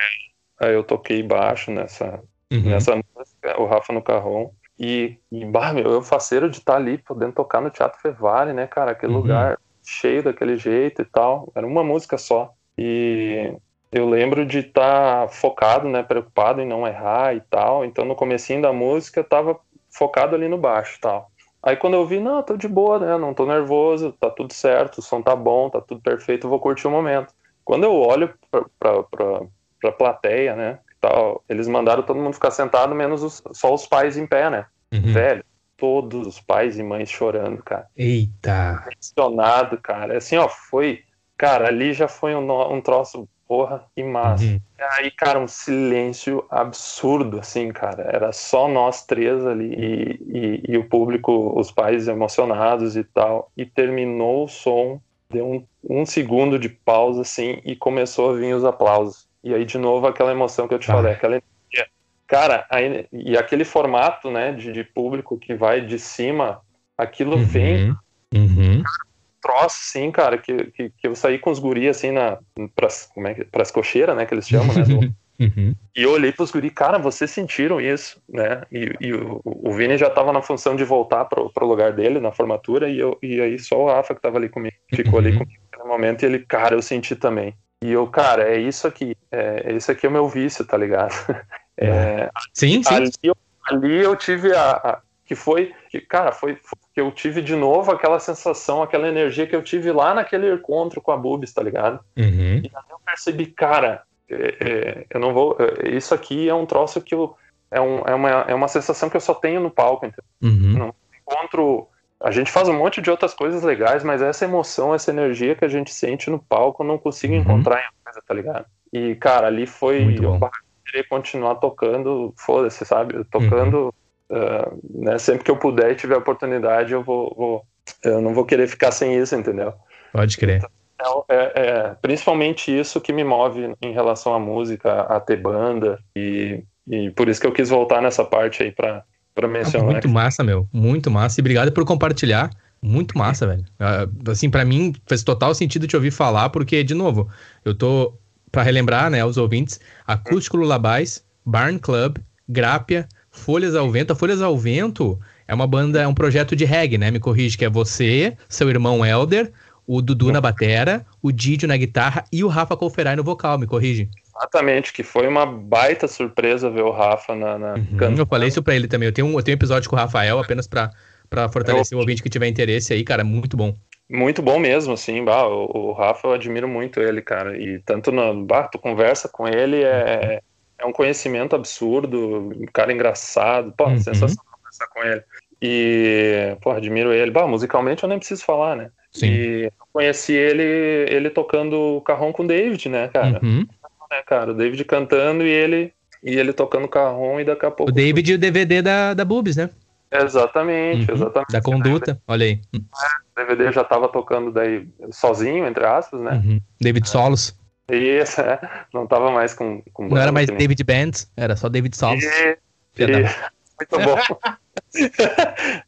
aí 0.68 0.74
eu 0.74 0.84
toquei 0.84 1.22
baixo 1.24 1.72
nessa, 1.72 2.24
uhum. 2.52 2.62
nessa 2.62 2.96
música, 2.96 3.60
o 3.60 3.66
Rafa 3.66 3.92
no 3.92 4.02
carrão. 4.02 4.52
E, 4.80 5.18
e 5.32 5.46
bah, 5.46 5.74
meu, 5.74 5.92
eu 5.92 6.02
faceiro 6.02 6.50
de 6.50 6.60
estar 6.60 6.74
tá 6.74 6.80
ali 6.80 6.98
podendo 6.98 7.34
tocar 7.34 7.62
no 7.62 7.70
Teatro 7.70 8.00
Fevale, 8.00 8.54
né, 8.54 8.68
cara? 8.68 8.92
Aquele 8.92 9.14
uhum. 9.14 9.20
lugar 9.20 9.58
cheio 9.84 10.24
daquele 10.24 10.58
jeito 10.58 11.02
e 11.02 11.06
tal. 11.06 11.52
Era 11.56 11.66
uma 11.66 11.84
música 11.84 12.18
só. 12.18 12.54
E 12.78 13.54
eu 13.92 14.10
lembro 14.10 14.46
de 14.46 14.60
estar 14.60 15.22
tá 15.22 15.28
focado, 15.28 15.88
né, 15.88 16.04
preocupado 16.04 16.62
em 16.62 16.68
não 16.68 16.86
errar 16.86 17.36
e 17.36 17.42
tal. 17.42 17.86
Então 17.86 18.06
no 18.06 18.16
comecinho 18.16 18.62
da 18.62 18.74
música 18.74 19.22
eu 19.22 19.24
tava 19.24 19.60
focado 19.90 20.36
ali 20.36 20.48
no 20.48 20.58
baixo 20.58 20.98
e 20.98 21.00
tal. 21.00 21.32
Aí 21.66 21.76
quando 21.76 21.96
eu 21.96 22.06
vi, 22.06 22.20
não, 22.20 22.44
tô 22.44 22.56
de 22.56 22.68
boa, 22.68 23.00
né, 23.00 23.18
não 23.18 23.34
tô 23.34 23.44
nervoso, 23.44 24.12
tá 24.20 24.30
tudo 24.30 24.54
certo, 24.54 25.00
o 25.00 25.02
som 25.02 25.20
tá 25.20 25.36
bom, 25.36 25.68
tá 25.68 25.82
tudo 25.82 26.00
perfeito, 26.00 26.48
vou 26.48 26.60
curtir 26.60 26.86
o 26.86 26.92
momento. 26.92 27.34
Quando 27.64 27.86
eu 27.86 27.94
olho 27.94 28.32
pra, 28.52 28.64
pra, 28.80 29.04
pra, 29.04 29.42
pra 29.82 29.92
plateia, 29.92 30.56
né, 30.56 30.80
tal, 31.02 31.44
eles 31.50 31.68
mandaram 31.68 32.04
todo 32.04 32.22
mundo 32.22 32.36
ficar 32.36 32.52
sentado, 32.52 32.94
menos 32.94 33.24
os, 33.24 33.42
só 33.52 33.74
os 33.74 33.88
pais 33.88 34.16
em 34.16 34.28
pé, 34.28 34.52
né, 34.52 34.68
uhum. 34.94 35.12
velho. 35.12 35.44
Todos 35.78 36.26
os 36.26 36.40
pais 36.40 36.80
e 36.80 36.84
mães 36.84 37.10
chorando, 37.10 37.62
cara. 37.62 37.86
Eita! 37.98 38.80
Impressionado, 38.80 39.78
cara. 39.78 40.18
Assim, 40.18 40.38
ó, 40.38 40.48
foi. 40.48 41.04
Cara, 41.38 41.68
ali 41.68 41.92
já 41.92 42.08
foi 42.08 42.34
um, 42.34 42.74
um 42.74 42.80
troço 42.80 43.28
porra, 43.48 43.86
que 43.96 44.04
massa. 44.04 44.44
Uhum. 44.44 44.60
Aí, 44.98 45.12
cara, 45.12 45.40
um 45.40 45.48
silêncio 45.48 46.46
absurdo, 46.50 47.40
assim, 47.40 47.72
cara. 47.72 48.04
Era 48.12 48.32
só 48.32 48.68
nós 48.68 49.06
três 49.06 49.46
ali 49.46 49.74
e, 49.74 50.20
e, 50.38 50.64
e, 50.70 50.78
o 50.78 50.88
público, 50.88 51.58
os 51.58 51.72
pais 51.72 52.08
emocionados 52.08 52.96
e 52.96 53.04
tal. 53.04 53.52
E 53.56 53.66
terminou 53.66 54.46
o 54.46 54.48
som, 54.48 55.00
deu 55.30 55.46
um, 55.46 55.66
um, 55.90 56.06
segundo 56.06 56.60
de 56.60 56.70
pausa, 56.70 57.22
assim, 57.22 57.62
e 57.64 57.76
começou 57.76 58.32
a 58.32 58.34
vir 58.34 58.56
os 58.56 58.66
aplausos. 58.66 59.28
E 59.44 59.54
aí, 59.54 59.66
de 59.66 59.78
novo, 59.78 60.08
aquela 60.08 60.32
emoção 60.32 60.68
que 60.68 60.74
eu 60.74 60.80
te 60.80 60.92
ah. 60.92 60.96
falei, 60.96 61.14
aquela 61.14 61.36
energia. 61.36 61.88
Cara, 62.28 62.66
aí, 62.70 63.08
e 63.12 63.38
aquele 63.38 63.64
formato, 63.64 64.32
né, 64.32 64.52
de, 64.52 64.72
de 64.72 64.84
público 64.84 65.38
que 65.38 65.54
vai 65.54 65.82
de 65.82 66.00
cima, 66.00 66.62
aquilo 66.98 67.36
uhum. 67.36 67.44
vem. 67.44 67.96
Uhum. 68.34 68.82
Cara, 68.82 69.15
troço, 69.46 69.78
assim, 69.88 70.12
cara, 70.12 70.40
que, 70.40 70.72
que, 70.72 70.90
que, 70.90 71.08
eu 71.08 71.16
saí 71.16 71.38
com 71.38 71.52
os 71.52 71.60
guris, 71.60 71.98
assim, 71.98 72.12
na, 72.12 72.40
pras, 72.76 73.08
como 73.14 73.28
é 73.28 73.36
que, 73.36 73.46
pras 73.46 73.70
cocheiras, 73.70 74.16
né, 74.16 74.26
que 74.26 74.34
eles 74.34 74.48
chamam, 74.48 74.76
né, 74.76 74.82
do, 74.82 75.00
uhum. 75.40 75.76
e 75.96 76.02
eu 76.02 76.12
olhei 76.12 76.32
pros 76.32 76.50
guris, 76.50 76.72
cara, 76.74 76.98
vocês 76.98 77.30
sentiram 77.30 77.80
isso, 77.80 78.20
né, 78.28 78.64
e, 78.72 78.92
e 79.00 79.14
o, 79.14 79.40
o 79.44 79.72
Vini 79.74 80.00
já 80.00 80.10
tava 80.10 80.34
na 80.34 80.42
função 80.42 80.76
de 80.76 80.84
voltar 80.84 81.26
pro, 81.26 81.52
pro 81.52 81.68
lugar 81.68 81.94
dele, 81.94 82.20
na 82.20 82.32
formatura, 82.32 82.90
e, 82.90 83.00
eu, 83.00 83.20
e 83.22 83.40
aí 83.40 83.60
só 83.60 83.80
o 83.80 83.88
Rafa 83.88 84.16
que 84.16 84.22
tava 84.22 84.38
ali 84.38 84.50
comigo, 84.50 84.76
ficou 84.92 85.20
ali 85.20 85.32
uhum. 85.32 85.40
comigo 85.40 85.62
naquele 85.72 85.88
momento, 85.88 86.24
e 86.24 86.26
ele, 86.26 86.40
cara, 86.40 86.74
eu 86.74 86.82
senti 86.82 87.16
também. 87.16 87.54
E 87.84 87.92
eu, 87.92 88.08
cara, 88.08 88.50
é 88.50 88.58
isso 88.58 88.88
aqui, 88.88 89.16
é, 89.32 89.76
esse 89.76 89.92
aqui 89.92 90.08
é 90.08 90.10
o 90.10 90.12
meu 90.12 90.28
vício, 90.28 90.66
tá 90.66 90.78
ligado? 90.78 91.14
É, 91.78 92.30
sim, 92.54 92.82
sim. 92.82 92.96
Ali 92.96 93.12
eu, 93.22 93.36
ali 93.66 94.02
eu 94.02 94.16
tive 94.16 94.56
a, 94.56 94.72
a 94.72 95.02
que 95.26 95.36
foi, 95.36 95.74
que, 95.90 96.00
cara, 96.00 96.32
foi 96.32 96.58
que 96.96 97.02
eu 97.02 97.12
tive 97.12 97.42
de 97.42 97.58
novo 97.58 97.92
aquela 97.92 98.22
sensação, 98.22 98.82
aquela 98.82 99.10
energia 99.10 99.46
que 99.46 99.54
eu 99.54 99.62
tive 99.62 99.92
lá 99.92 100.14
naquele 100.14 100.50
encontro 100.50 101.02
com 101.02 101.12
a 101.12 101.18
Bubis, 101.18 101.52
tá 101.52 101.62
ligado? 101.62 102.00
Uhum. 102.16 102.62
E 102.64 102.72
aí 102.74 102.84
eu 102.90 102.98
percebi, 103.06 103.48
cara, 103.48 104.04
é, 104.30 104.56
é, 104.62 105.06
eu 105.10 105.20
não 105.20 105.34
vou. 105.34 105.58
É, 105.60 105.90
isso 105.90 106.16
aqui 106.16 106.48
é 106.48 106.54
um 106.54 106.66
troço 106.66 107.02
que 107.02 107.14
eu. 107.14 107.36
É, 107.70 107.82
um, 107.82 108.00
é, 108.06 108.16
uma, 108.16 108.30
é 108.30 108.56
uma 108.56 108.70
sensação 108.70 109.10
que 109.10 109.18
eu 109.18 109.22
só 109.22 109.34
tenho 109.34 109.60
no 109.60 109.70
palco, 109.70 110.06
entendeu? 110.06 110.24
Uhum. 110.42 110.80
Não 110.80 110.96
encontro. 111.22 111.90
A 112.18 112.32
gente 112.32 112.50
faz 112.50 112.70
um 112.70 112.78
monte 112.78 113.02
de 113.02 113.12
outras 113.12 113.34
coisas 113.34 113.62
legais, 113.62 114.02
mas 114.02 114.22
essa 114.22 114.46
emoção, 114.46 114.96
essa 114.96 115.12
energia 115.12 115.54
que 115.54 115.66
a 115.66 115.68
gente 115.68 115.94
sente 115.94 116.30
no 116.30 116.40
palco, 116.40 116.82
eu 116.82 116.88
não 116.88 116.98
consigo 116.98 117.34
uhum. 117.34 117.42
encontrar 117.42 117.82
em 117.82 118.04
coisa, 118.06 118.22
tá 118.26 118.34
ligado? 118.34 118.66
E, 118.94 119.16
cara, 119.16 119.48
ali 119.48 119.68
foi. 119.68 120.18
eu 120.18 120.40
queria 120.86 121.06
continuar 121.10 121.56
tocando, 121.56 122.34
foda-se, 122.38 122.86
sabe? 122.86 123.22
Tocando 123.26 123.94
Uh, 124.30 125.04
né, 125.04 125.18
sempre 125.20 125.44
que 125.44 125.52
eu 125.52 125.58
puder 125.58 125.92
e 125.92 125.96
tiver 125.96 126.18
oportunidade, 126.18 126.94
eu 126.94 127.04
vou, 127.04 127.34
vou, 127.38 127.66
eu 128.04 128.22
não 128.22 128.34
vou 128.34 128.46
querer 128.46 128.68
ficar 128.68 128.92
sem 128.92 129.16
isso, 129.16 129.36
entendeu? 129.36 129.74
Pode 130.12 130.38
crer. 130.38 130.64
Então, 130.96 131.26
é, 131.30 131.52
é, 131.56 131.96
principalmente 132.02 132.76
isso 132.76 133.02
que 133.02 133.14
me 133.14 133.24
move 133.24 133.76
em 133.82 133.92
relação 133.94 134.34
à 134.34 134.40
música, 134.40 135.02
a 135.02 135.20
ter 135.20 135.38
banda 135.38 136.00
e, 136.16 136.64
e 136.88 137.12
por 137.12 137.30
isso 137.30 137.40
que 137.40 137.46
eu 137.46 137.52
quis 137.52 137.70
voltar 137.70 138.02
nessa 138.02 138.24
parte 138.24 138.64
aí 138.64 138.72
para 138.72 139.04
para 139.36 139.50
mencionar. 139.50 139.92
Muito 139.92 140.08
massa, 140.08 140.44
meu, 140.44 140.68
muito 140.72 141.12
massa 141.12 141.40
e 141.40 141.42
obrigado 141.42 141.72
por 141.72 141.84
compartilhar. 141.86 142.50
Muito 142.82 143.18
massa, 143.18 143.46
velho. 143.46 143.66
Uh, 143.80 144.32
assim, 144.32 144.50
para 144.50 144.64
mim 144.64 144.94
faz 145.06 145.24
total 145.24 145.54
sentido 145.54 145.88
te 145.88 145.96
ouvir 145.96 146.12
falar, 146.12 146.50
porque 146.50 146.84
de 146.84 146.94
novo, 146.94 147.30
eu 147.66 147.76
tô 147.76 148.18
para 148.52 148.64
relembrar, 148.64 149.10
né, 149.10 149.20
aos 149.20 149.36
ouvintes, 149.36 149.80
Acústico 150.08 150.56
Lullabies, 150.56 151.26
Barn 151.46 151.78
Club, 151.78 152.18
Grápia, 152.48 153.08
Folhas 153.36 153.76
ao 153.76 153.90
Vento. 153.92 154.14
A 154.14 154.16
Folhas 154.16 154.42
ao 154.42 154.58
Vento 154.58 155.20
é 155.48 155.54
uma 155.54 155.68
banda, 155.68 156.02
é 156.02 156.08
um 156.08 156.14
projeto 156.14 156.56
de 156.56 156.66
reggae, 156.66 156.98
né? 156.98 157.12
Me 157.12 157.20
corrige, 157.20 157.58
que 157.58 157.66
é 157.66 157.70
você, 157.70 158.36
seu 158.50 158.70
irmão 158.70 159.06
Elder, 159.06 159.52
o 159.86 160.02
Dudu 160.02 160.32
na 160.32 160.42
batera, 160.42 161.06
o 161.22 161.32
Didio 161.32 161.68
na 161.68 161.78
guitarra 161.78 162.24
e 162.32 162.44
o 162.44 162.48
Rafa 162.48 162.76
Colferai 162.76 163.16
no 163.16 163.24
vocal, 163.24 163.60
me 163.60 163.68
corrige. 163.68 164.10
Exatamente, 164.36 164.92
que 164.92 165.04
foi 165.04 165.28
uma 165.28 165.46
baita 165.46 166.08
surpresa 166.08 166.70
ver 166.70 166.82
o 166.82 166.92
Rafa 166.92 167.36
na, 167.36 167.58
na 167.58 167.74
uhum, 167.76 168.18
Eu 168.18 168.26
falei 168.26 168.50
isso 168.50 168.62
pra 168.62 168.76
ele 168.76 168.88
também. 168.88 169.08
Eu 169.08 169.14
tenho 169.14 169.28
um, 169.28 169.38
eu 169.38 169.44
tenho 169.44 169.56
um 169.56 169.60
episódio 169.60 169.90
com 169.90 169.96
o 169.96 170.00
Rafael 170.00 170.40
apenas 170.40 170.68
pra, 170.68 170.90
pra 171.30 171.48
fortalecer 171.48 171.94
eu... 171.94 172.00
o 172.00 172.02
ouvinte 172.02 172.22
que 172.22 172.30
tiver 172.30 172.48
interesse 172.48 172.94
aí, 172.94 173.04
cara. 173.04 173.24
Muito 173.24 173.56
bom. 173.56 173.76
Muito 174.10 174.42
bom 174.42 174.60
mesmo, 174.60 174.94
assim, 174.94 175.24
bah, 175.24 175.48
o, 175.48 175.90
o, 175.90 175.92
Rafa 175.94 176.28
eu 176.28 176.34
admiro 176.34 176.68
muito 176.68 177.00
ele, 177.00 177.22
cara. 177.22 177.58
E 177.58 177.80
tanto 177.80 178.12
no. 178.12 178.46
Bah, 178.46 178.68
tu 178.68 178.78
conversa 178.78 179.28
com 179.28 179.48
ele, 179.48 179.82
é, 179.84 180.42
é 180.78 180.86
um 180.86 180.92
conhecimento 180.92 181.56
absurdo, 181.56 182.50
um 182.56 182.66
cara 182.72 182.92
engraçado, 182.92 183.74
pô, 183.76 183.86
uhum. 183.86 183.98
sensacional 183.98 184.46
conversar 184.52 184.88
com 184.88 185.04
ele. 185.04 185.24
E, 185.62 186.56
pô, 186.62 186.72
admiro 186.72 187.14
ele. 187.14 187.32
Bah, 187.32 187.48
musicalmente 187.48 188.04
eu 188.04 188.10
nem 188.10 188.20
preciso 188.20 188.44
falar, 188.44 188.76
né? 188.76 188.90
Sim. 189.12 189.28
E 189.28 189.64
eu 189.66 189.72
conheci 189.94 190.34
ele, 190.34 190.64
ele 191.10 191.30
tocando 191.30 192.02
carrão 192.06 192.34
com 192.34 192.44
o 192.44 192.48
David, 192.48 192.90
né, 192.90 193.08
cara? 193.08 193.40
Uhum. 193.42 193.66
É, 194.12 194.22
cara, 194.22 194.52
o 194.52 194.54
David 194.54 194.84
cantando 194.84 195.44
e 195.44 195.50
ele 195.50 195.94
e 196.22 196.38
ele 196.38 196.52
tocando 196.52 196.88
carrom 196.88 197.40
e 197.40 197.46
daqui 197.46 197.66
a 197.66 197.72
pouco. 197.72 197.92
O 197.92 197.96
David 197.96 198.32
e 198.32 198.36
o 198.36 198.38
DVD 198.38 198.82
da, 198.82 199.14
da 199.14 199.24
Boobs, 199.24 199.56
né? 199.56 199.70
Exatamente, 200.12 201.10
uhum. 201.10 201.16
exatamente. 201.16 201.52
Da 201.52 201.62
conduta, 201.62 202.22
olha 202.28 202.46
aí. 202.46 202.60
É, 202.74 202.78
o 202.78 203.46
DVD 203.48 203.72
já 203.72 203.84
tava 203.84 204.08
tocando 204.08 204.52
daí 204.52 204.88
sozinho, 205.12 205.66
entre 205.66 205.86
aspas, 205.86 206.20
né? 206.22 206.42
Uhum. 206.44 206.62
David 206.80 207.08
Solos. 207.08 207.58
Isso, 207.92 208.42
é. 208.42 208.60
Não 208.94 209.06
tava 209.06 209.32
mais 209.32 209.54
com. 209.54 209.82
com 209.94 210.08
não 210.08 210.18
era 210.18 210.32
mais 210.32 210.48
David 210.48 210.84
Bands, 210.84 211.32
era 211.38 211.56
só 211.56 211.70
David 211.70 211.96
Solos. 211.96 212.24
E... 212.24 212.58
E... 212.98 213.06
Muito 213.08 214.00
bom. 214.04 214.18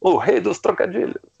o 0.00 0.16
rei 0.16 0.40
dos 0.40 0.58
trocadilhos. 0.58 1.16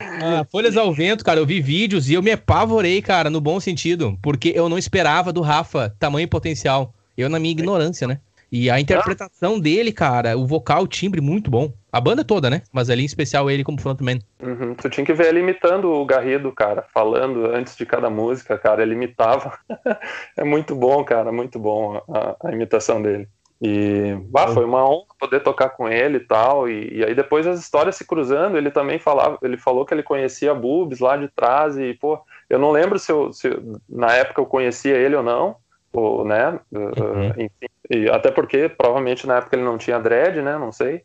ah, 0.00 0.46
Folhas 0.50 0.76
ao 0.76 0.92
Vento, 0.92 1.24
cara, 1.24 1.40
eu 1.40 1.46
vi 1.46 1.60
vídeos 1.60 2.08
e 2.08 2.14
eu 2.14 2.22
me 2.22 2.30
apavorei, 2.30 3.02
cara, 3.02 3.30
no 3.30 3.40
bom 3.40 3.58
sentido, 3.58 4.18
porque 4.22 4.52
eu 4.54 4.68
não 4.68 4.78
esperava 4.78 5.32
do 5.32 5.40
Rafa 5.40 5.94
tamanho 5.98 6.28
potencial. 6.28 6.94
Eu 7.16 7.28
na 7.28 7.38
minha 7.40 7.52
ignorância, 7.52 8.06
né? 8.06 8.20
E 8.50 8.70
a 8.70 8.80
interpretação 8.80 9.58
dele, 9.58 9.92
cara, 9.92 10.36
o 10.38 10.46
vocal, 10.46 10.84
o 10.84 10.88
timbre, 10.88 11.20
muito 11.20 11.50
bom. 11.50 11.72
A 11.90 12.00
banda 12.00 12.24
toda, 12.24 12.50
né? 12.50 12.62
Mas 12.72 12.90
ali 12.90 13.02
em 13.02 13.06
especial 13.06 13.50
ele 13.50 13.64
como 13.64 13.80
frontman. 13.80 14.20
Uhum. 14.42 14.74
Tu 14.74 14.90
tinha 14.90 15.06
que 15.06 15.14
ver 15.14 15.28
ele 15.28 15.40
imitando 15.40 15.90
o 15.90 16.04
Garrido, 16.04 16.52
cara, 16.52 16.84
falando 16.92 17.46
antes 17.46 17.76
de 17.76 17.86
cada 17.86 18.10
música, 18.10 18.58
cara, 18.58 18.82
ele 18.82 18.94
imitava. 18.94 19.58
é 20.36 20.44
muito 20.44 20.74
bom, 20.74 21.02
cara, 21.04 21.32
muito 21.32 21.58
bom 21.58 21.96
a, 22.08 22.36
a 22.48 22.52
imitação 22.52 23.00
dele. 23.00 23.28
E 23.60 24.14
bah, 24.26 24.48
foi 24.48 24.64
uma 24.64 24.88
honra 24.88 25.06
poder 25.18 25.40
tocar 25.40 25.70
com 25.70 25.88
ele 25.88 26.18
e 26.18 26.20
tal. 26.20 26.68
E, 26.68 26.98
e, 26.98 27.04
aí 27.04 27.14
depois 27.14 27.46
as 27.46 27.58
histórias 27.58 27.96
se 27.96 28.06
cruzando, 28.06 28.56
ele 28.56 28.70
também 28.70 28.98
falava, 28.98 29.38
ele 29.42 29.56
falou 29.56 29.84
que 29.84 29.92
ele 29.92 30.02
conhecia 30.02 30.54
Bubs 30.54 31.00
lá 31.00 31.16
de 31.16 31.28
trás 31.28 31.76
e, 31.76 31.94
pô, 31.94 32.20
eu 32.48 32.58
não 32.58 32.70
lembro 32.70 32.98
se, 32.98 33.10
eu, 33.10 33.32
se 33.32 33.50
na 33.88 34.12
época 34.14 34.40
eu 34.40 34.46
conhecia 34.46 34.94
ele 34.96 35.16
ou 35.16 35.22
não, 35.22 35.56
ou, 35.92 36.24
né? 36.24 36.60
Uhum. 36.70 37.30
enfim, 37.30 37.66
e 37.90 38.08
até 38.08 38.30
porque 38.30 38.68
provavelmente 38.68 39.26
na 39.26 39.36
época 39.36 39.56
ele 39.56 39.64
não 39.64 39.78
tinha 39.78 39.98
dread, 39.98 40.42
né? 40.42 40.58
Não 40.58 40.72
sei. 40.72 41.02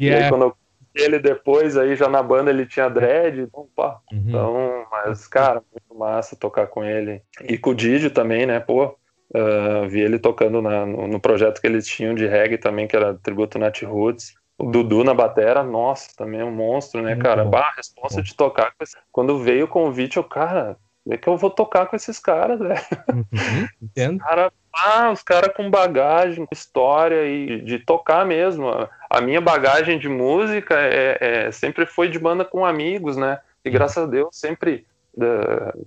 e 0.00 0.12
aí 0.12 0.28
quando 0.28 0.42
eu 0.42 0.56
ele 0.94 1.18
depois 1.18 1.76
aí 1.76 1.94
já 1.94 2.08
na 2.08 2.22
banda 2.22 2.50
ele 2.50 2.66
tinha 2.66 2.88
dread, 2.88 3.48
pá. 3.74 4.00
Uhum. 4.12 4.24
Então, 4.26 4.86
mas 4.90 5.26
cara, 5.28 5.62
muito 5.72 5.98
massa 5.98 6.36
tocar 6.36 6.66
com 6.66 6.84
ele. 6.84 7.22
E 7.44 7.56
com 7.56 7.70
o 7.70 7.74
Didi 7.74 8.10
também, 8.10 8.46
né? 8.46 8.60
Pô, 8.60 8.86
uh, 8.86 9.88
vi 9.88 10.00
ele 10.00 10.18
tocando 10.18 10.60
na, 10.60 10.84
no, 10.84 11.06
no, 11.06 11.20
projeto 11.20 11.60
que 11.60 11.66
eles 11.66 11.86
tinham 11.86 12.14
de 12.14 12.26
reggae 12.26 12.58
também, 12.58 12.86
que 12.86 12.96
era 12.96 13.14
tributo 13.14 13.58
Nat 13.58 13.82
Roots. 13.82 14.34
O 14.58 14.68
Dudu 14.68 15.04
na 15.04 15.14
batera, 15.14 15.62
nossa, 15.62 16.08
também 16.16 16.40
é 16.40 16.44
um 16.44 16.50
monstro, 16.50 17.00
né, 17.00 17.14
cara? 17.14 17.44
Bah, 17.44 17.68
a 17.68 17.76
resposta 17.76 18.20
de 18.20 18.34
tocar. 18.34 18.72
Quando 19.12 19.38
veio 19.38 19.66
o 19.66 19.68
convite, 19.68 20.16
eu, 20.16 20.24
cara, 20.24 20.76
é 21.08 21.16
que 21.16 21.28
eu 21.28 21.36
vou 21.36 21.48
tocar 21.48 21.86
com 21.86 21.94
esses 21.94 22.18
caras, 22.18 22.58
velho. 22.58 22.80
Uhum, 23.12 23.68
entendo. 23.80 24.18
Cara, 24.18 24.52
ah, 24.84 25.10
os 25.10 25.22
caras 25.22 25.54
com 25.54 25.70
bagagem, 25.70 26.46
história 26.52 27.26
e 27.26 27.60
de 27.62 27.78
tocar 27.78 28.24
mesmo. 28.24 28.68
A 29.10 29.20
minha 29.20 29.40
bagagem 29.40 29.98
de 29.98 30.08
música 30.08 30.74
é, 30.78 31.18
é, 31.20 31.52
sempre 31.52 31.86
foi 31.86 32.08
de 32.08 32.18
banda 32.18 32.44
com 32.44 32.64
amigos, 32.64 33.16
né? 33.16 33.40
E 33.64 33.70
graças 33.70 34.04
a 34.04 34.06
Deus 34.06 34.28
sempre, 34.32 34.86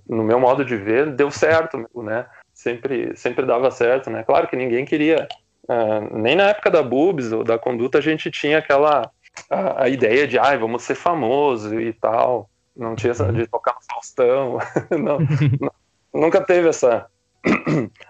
no 0.08 0.22
meu 0.22 0.38
modo 0.38 0.64
de 0.64 0.76
ver, 0.76 1.10
deu 1.10 1.30
certo, 1.30 1.88
né? 2.02 2.26
Sempre, 2.52 3.16
sempre 3.16 3.46
dava 3.46 3.70
certo, 3.70 4.10
né? 4.10 4.22
Claro 4.22 4.46
que 4.46 4.56
ninguém 4.56 4.84
queria, 4.84 5.26
uh, 5.64 6.16
nem 6.16 6.36
na 6.36 6.50
época 6.50 6.70
da 6.70 6.82
Boobs 6.82 7.32
ou 7.32 7.42
da 7.42 7.58
Conduta 7.58 7.98
a 7.98 8.02
gente 8.02 8.30
tinha 8.30 8.58
aquela 8.58 9.10
a, 9.48 9.84
a 9.84 9.88
ideia 9.88 10.26
de, 10.26 10.38
ai, 10.38 10.56
ah, 10.56 10.58
vamos 10.58 10.82
ser 10.82 10.94
famoso 10.94 11.80
e 11.80 11.92
tal. 11.92 12.48
Não 12.76 12.94
tinha 12.94 13.12
de 13.12 13.46
tocar 13.46 13.74
no 13.74 13.80
Faustão. 13.90 14.58
não, 14.90 15.18
não, 15.60 15.72
nunca 16.12 16.40
teve 16.40 16.68
essa. 16.68 17.06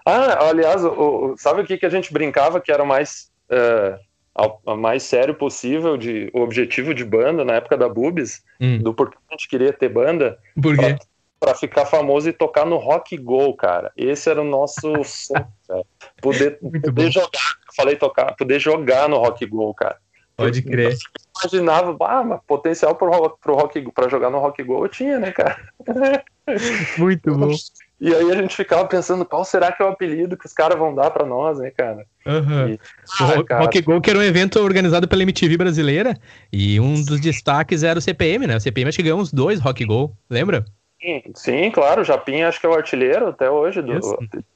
Ah, 0.05 0.49
aliás, 0.49 0.83
o, 0.83 0.89
o, 0.89 1.37
sabe 1.37 1.61
o 1.61 1.65
que, 1.65 1.77
que 1.77 1.85
a 1.85 1.89
gente 1.89 2.13
brincava 2.13 2.61
que 2.61 2.71
era 2.71 2.85
mais. 2.85 3.31
Uh, 3.49 3.99
ao, 4.35 4.61
mais 4.77 5.03
sério 5.03 5.35
possível 5.35 5.95
de 5.95 6.29
o 6.33 6.41
objetivo 6.41 6.93
de 6.93 7.05
banda 7.05 7.45
na 7.45 7.53
época 7.53 7.77
da 7.77 7.87
Bubis, 7.87 8.43
hum. 8.59 8.79
do 8.79 8.93
porquê 8.93 9.17
a 9.29 9.33
gente 9.33 9.47
queria 9.47 9.71
ter 9.71 9.89
banda. 9.89 10.39
Por 10.59 10.75
quê? 10.75 10.95
Pra, 11.39 11.51
pra, 11.51 11.55
ficar 11.55 11.85
famoso 11.85 12.27
e 12.27 12.33
tocar 12.33 12.65
no 12.65 12.77
Rock 12.77 13.15
Go, 13.15 13.53
cara. 13.53 13.91
Esse 13.95 14.29
era 14.29 14.41
o 14.41 14.45
nosso 14.45 14.91
sonho, 15.05 15.47
cara. 15.67 15.83
Poder, 16.21 16.59
poder 16.59 17.11
jogar, 17.11 17.57
falei 17.75 17.95
tocar, 17.95 18.35
poder 18.35 18.59
jogar 18.59 19.07
no 19.07 19.17
Rock 19.17 19.45
Go, 19.45 19.71
cara. 19.73 19.97
Pode 20.35 20.63
crer. 20.63 20.93
Eu 20.93 20.97
imaginava, 21.41 21.95
ah, 22.01 22.23
mas 22.23 22.41
potencial 22.47 22.95
pro, 22.95 23.37
pro 23.37 23.55
rock, 23.55 23.91
pra 23.91 24.09
jogar 24.09 24.31
no 24.31 24.39
Rock 24.39 24.63
Go 24.63 24.83
eu 24.83 24.89
tinha, 24.89 25.19
né, 25.19 25.31
cara? 25.31 25.59
Muito 26.97 27.31
bom. 27.37 27.51
E 27.99 28.13
aí 28.13 28.31
a 28.31 28.35
gente 28.35 28.55
ficava 28.55 28.85
pensando, 28.85 29.23
qual 29.23 29.45
será 29.45 29.71
que 29.71 29.81
é 29.81 29.85
o 29.85 29.89
apelido 29.89 30.35
que 30.35 30.45
os 30.45 30.53
caras 30.53 30.77
vão 30.77 30.93
dar 30.93 31.09
pra 31.11 31.25
nós, 31.25 31.59
né, 31.59 31.71
cara? 31.71 32.05
Uhum. 32.25 32.69
E, 32.69 32.79
ah, 33.19 33.39
o 33.39 33.45
cara... 33.45 33.61
Rock 33.61 33.81
Go 33.81 34.01
que 34.01 34.09
era 34.09 34.19
um 34.19 34.23
evento 34.23 34.59
organizado 34.59 35.07
pela 35.07 35.23
MTV 35.23 35.57
brasileira, 35.57 36.17
e 36.51 36.79
um 36.79 37.01
dos 37.01 37.21
destaques 37.21 37.83
era 37.83 37.97
o 37.97 38.01
CPM, 38.01 38.45
né? 38.45 38.57
O 38.57 38.59
CPM 38.59 38.89
acho 38.89 38.97
que 38.97 39.03
ganhou 39.03 39.19
uns 39.19 39.31
dois 39.31 39.59
Rock 39.59 39.85
Go, 39.85 40.11
lembra? 40.29 40.65
Sim, 41.01 41.21
sim, 41.35 41.71
claro, 41.71 42.01
o 42.01 42.05
Japim 42.05 42.43
acho 42.43 42.59
que 42.59 42.65
é 42.65 42.69
o 42.69 42.73
artilheiro 42.73 43.27
até 43.27 43.49
hoje, 43.49 43.81
do, 43.81 43.91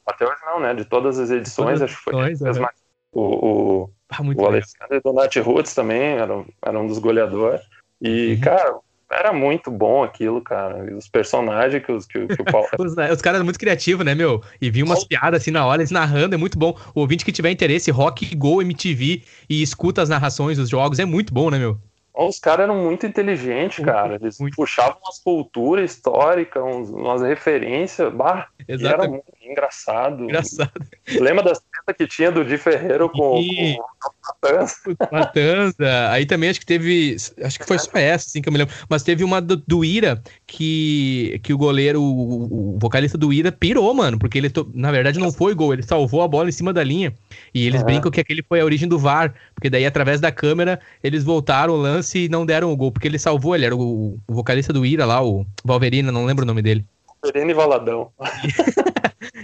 até 0.05 0.25
hoje 0.25 0.37
não, 0.45 0.59
né? 0.59 0.73
De 0.73 0.85
todas 0.85 1.19
as 1.19 1.29
edições, 1.29 1.79
todas 1.79 1.81
acho 1.83 1.97
que 1.97 2.03
foi. 2.03 2.29
Edições, 2.29 2.57
uhum. 2.57 2.65
O, 3.11 3.21
o, 3.21 3.89
ah, 4.09 4.21
o 4.21 4.45
Alexandre 4.45 5.01
Donati 5.03 5.39
Roots 5.39 5.73
também 5.73 6.17
era, 6.17 6.45
era 6.65 6.79
um 6.79 6.87
dos 6.87 6.99
goleadores. 6.99 7.61
E, 8.01 8.33
uhum. 8.33 8.41
cara, 8.41 8.75
era 9.11 9.31
muito 9.31 9.71
bom 9.71 10.03
aquilo, 10.03 10.41
cara. 10.41 10.95
Os 10.95 11.07
personagens 11.07 11.83
que, 11.83 11.91
os, 11.91 12.05
que, 12.05 12.27
que 12.27 12.41
o 12.41 12.45
Paulo. 12.45 12.67
os, 12.79 12.95
né, 12.95 13.11
os 13.11 13.21
caras 13.21 13.37
eram 13.37 13.45
muito 13.45 13.59
criativos, 13.59 14.05
né, 14.05 14.13
meu? 14.13 14.41
E 14.61 14.69
vi 14.69 14.83
umas 14.83 15.03
piadas 15.03 15.41
assim 15.41 15.51
na 15.51 15.65
hora, 15.65 15.81
eles 15.81 15.91
narrando, 15.91 16.35
é 16.35 16.37
muito 16.37 16.57
bom. 16.57 16.77
O 16.93 17.01
ouvinte 17.01 17.23
que 17.23 17.31
tiver 17.31 17.51
interesse, 17.51 17.91
Rock 17.91 18.35
Go 18.35 18.61
MTV 18.61 19.23
e 19.49 19.61
escuta 19.61 20.01
as 20.01 20.09
narrações 20.09 20.57
dos 20.57 20.69
jogos, 20.69 20.99
é 20.99 21.05
muito 21.05 21.33
bom, 21.33 21.49
né, 21.49 21.57
meu? 21.57 21.77
Os 22.17 22.39
caras 22.39 22.63
eram 22.63 22.83
muito 22.83 23.05
inteligentes, 23.05 23.85
cara. 23.85 24.15
Eles 24.15 24.39
muito. 24.39 24.55
puxavam 24.55 24.97
umas 25.03 25.19
culturas 25.19 25.91
históricas, 25.91 26.63
umas 26.89 27.21
referências. 27.21 28.11
Bah, 28.11 28.47
era 28.67 29.07
muito 29.07 29.31
engraçado. 29.39 30.23
Engraçado. 30.23 30.71
Lembra 31.07 31.43
das 31.43 31.59
tretas 31.59 31.95
que 31.95 32.07
tinha 32.07 32.31
do 32.31 32.43
Di 32.43 32.57
Ferreiro 32.57 33.07
com, 33.07 33.37
e... 33.37 33.77
com 33.77 34.09
o 34.53 35.15
Matanza. 35.15 36.09
Aí 36.11 36.25
também 36.25 36.49
acho 36.49 36.59
que 36.59 36.65
teve. 36.65 37.15
Acho 37.41 37.59
que 37.59 37.65
foi 37.65 37.77
só 37.79 37.91
essa, 37.93 38.27
assim, 38.27 38.41
que 38.41 38.49
eu 38.49 38.53
me 38.53 38.59
lembro. 38.59 38.73
Mas 38.89 39.03
teve 39.03 39.23
uma 39.23 39.41
do, 39.41 39.57
do 39.57 39.83
Ira 39.83 40.21
que, 40.45 41.39
que 41.43 41.53
o 41.53 41.57
goleiro, 41.57 42.01
o, 42.01 42.75
o, 42.75 42.79
vocalista 42.79 43.17
do 43.17 43.31
Ira, 43.31 43.51
pirou, 43.51 43.93
mano. 43.93 44.17
Porque 44.17 44.37
ele, 44.37 44.51
na 44.73 44.91
verdade, 44.91 45.19
não 45.19 45.31
foi 45.31 45.53
gol. 45.53 45.73
Ele 45.73 45.83
salvou 45.83 46.21
a 46.21 46.27
bola 46.27 46.49
em 46.49 46.51
cima 46.51 46.73
da 46.73 46.83
linha. 46.83 47.13
E 47.53 47.65
eles 47.65 47.83
brincam 47.83 48.11
que 48.11 48.21
aquele 48.21 48.43
foi 48.43 48.59
a 48.61 48.65
origem 48.65 48.87
do 48.87 48.99
VAR. 48.99 49.33
Porque 49.53 49.69
daí, 49.69 49.85
através 49.85 50.19
da 50.19 50.31
câmera, 50.31 50.79
eles 51.03 51.23
voltaram 51.23 51.73
o 51.73 51.77
lance 51.77 52.25
e 52.25 52.29
não 52.29 52.45
deram 52.45 52.71
o 52.71 52.75
gol. 52.75 52.91
Porque 52.91 53.07
ele 53.07 53.19
salvou, 53.19 53.55
ele 53.55 53.65
era 53.65 53.75
o, 53.75 54.17
o 54.27 54.33
vocalista 54.33 54.73
do 54.73 54.85
Ira 54.85 55.05
lá, 55.05 55.23
o 55.23 55.45
Valverina, 55.63 56.11
não 56.11 56.25
lembro 56.25 56.43
o 56.43 56.47
nome 56.47 56.61
dele. 56.61 56.85
Valverina 57.21 57.51
e 57.51 57.53
Valadão. 57.53 58.09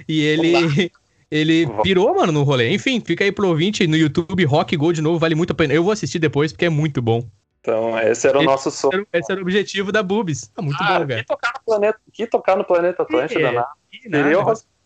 e 0.07 0.21
ele 0.23 0.91
ele 1.33 1.67
pirou, 1.81 2.13
mano, 2.13 2.31
no 2.31 2.43
rolê. 2.43 2.69
Enfim, 2.69 3.01
fica 3.03 3.23
aí 3.23 3.31
pro 3.31 3.47
ouvinte 3.47 3.87
no 3.87 3.97
YouTube, 3.97 4.45
Rock 4.45 4.77
Go 4.77 4.93
de 4.93 5.01
novo, 5.01 5.17
vale 5.17 5.33
muito 5.33 5.51
a 5.51 5.55
pena. 5.55 5.73
Eu 5.73 5.83
vou 5.83 5.91
assistir 5.91 6.19
depois 6.19 6.51
porque 6.51 6.65
é 6.65 6.69
muito 6.69 7.01
bom. 7.01 7.25
Então, 7.59 7.97
esse 7.97 8.27
era 8.27 8.37
o 8.37 8.43
nosso 8.43 8.69
sonho. 8.69 9.07
Esse 9.11 9.31
era 9.31 9.39
o 9.39 9.43
objetivo 9.43 9.91
da 9.91 10.03
Bubis. 10.03 10.47
Tá 10.47 10.61
muito 10.61 10.77
ah, 10.81 10.99
bom, 10.99 11.07
velho. 11.07 11.21
Que 11.21 11.27
tocar 11.27 11.53
no 11.53 11.65
planeta, 11.65 11.99
que 12.11 12.27
tocar 12.27 12.57
no 12.57 12.63
planeta 12.65 13.03
Atlântida, 13.03 13.51
né? 13.51 13.65
Queria, 13.89 14.43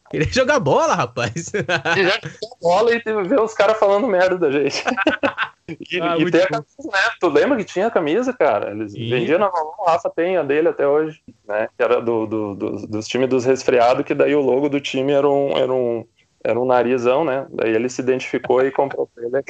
queria 0.09 0.31
jogar 0.31 0.59
bola, 0.59 0.93
rapaz. 0.93 1.49
Queria 1.93 2.11
jogar 2.11 2.31
bola 2.61 2.91
e 2.93 2.99
ver 2.99 3.39
os 3.41 3.53
caras 3.53 3.77
falando 3.77 4.07
merda 4.07 4.37
da 4.37 4.51
gente. 4.51 4.83
E, 5.69 5.99
ah, 5.99 6.15
e 6.17 6.31
tem 6.31 6.41
a 6.43 6.47
camisa, 6.47 6.89
né? 6.89 6.99
Tu 7.19 7.27
lembra 7.27 7.57
que 7.57 7.65
tinha 7.65 7.87
a 7.87 7.91
camisa, 7.91 8.31
cara? 8.31 8.71
Eles 8.71 8.93
e... 8.95 9.09
vendiam 9.09 9.37
na 9.37 9.49
Valon, 9.49 9.73
o 9.77 9.83
Rafa 9.83 10.09
tem 10.09 10.37
a 10.37 10.41
dele 10.41 10.69
até 10.69 10.87
hoje, 10.87 11.21
né? 11.45 11.67
Que 11.75 11.83
era 11.83 11.99
do, 11.99 12.25
do, 12.25 12.55
do, 12.55 12.87
dos 12.87 13.05
times 13.05 13.27
dos 13.27 13.43
resfriados, 13.43 14.05
que 14.05 14.13
daí 14.13 14.33
o 14.33 14.39
logo 14.39 14.69
do 14.69 14.79
time 14.79 15.11
era 15.11 15.29
um, 15.29 15.57
era 15.57 15.73
um, 15.73 16.07
era 16.47 16.57
um 16.57 16.65
narizão, 16.65 17.25
né? 17.25 17.45
Daí 17.49 17.75
ele 17.75 17.89
se 17.89 18.01
identificou 18.01 18.65
e 18.65 18.71
comprou 18.71 19.09
ele 19.17 19.43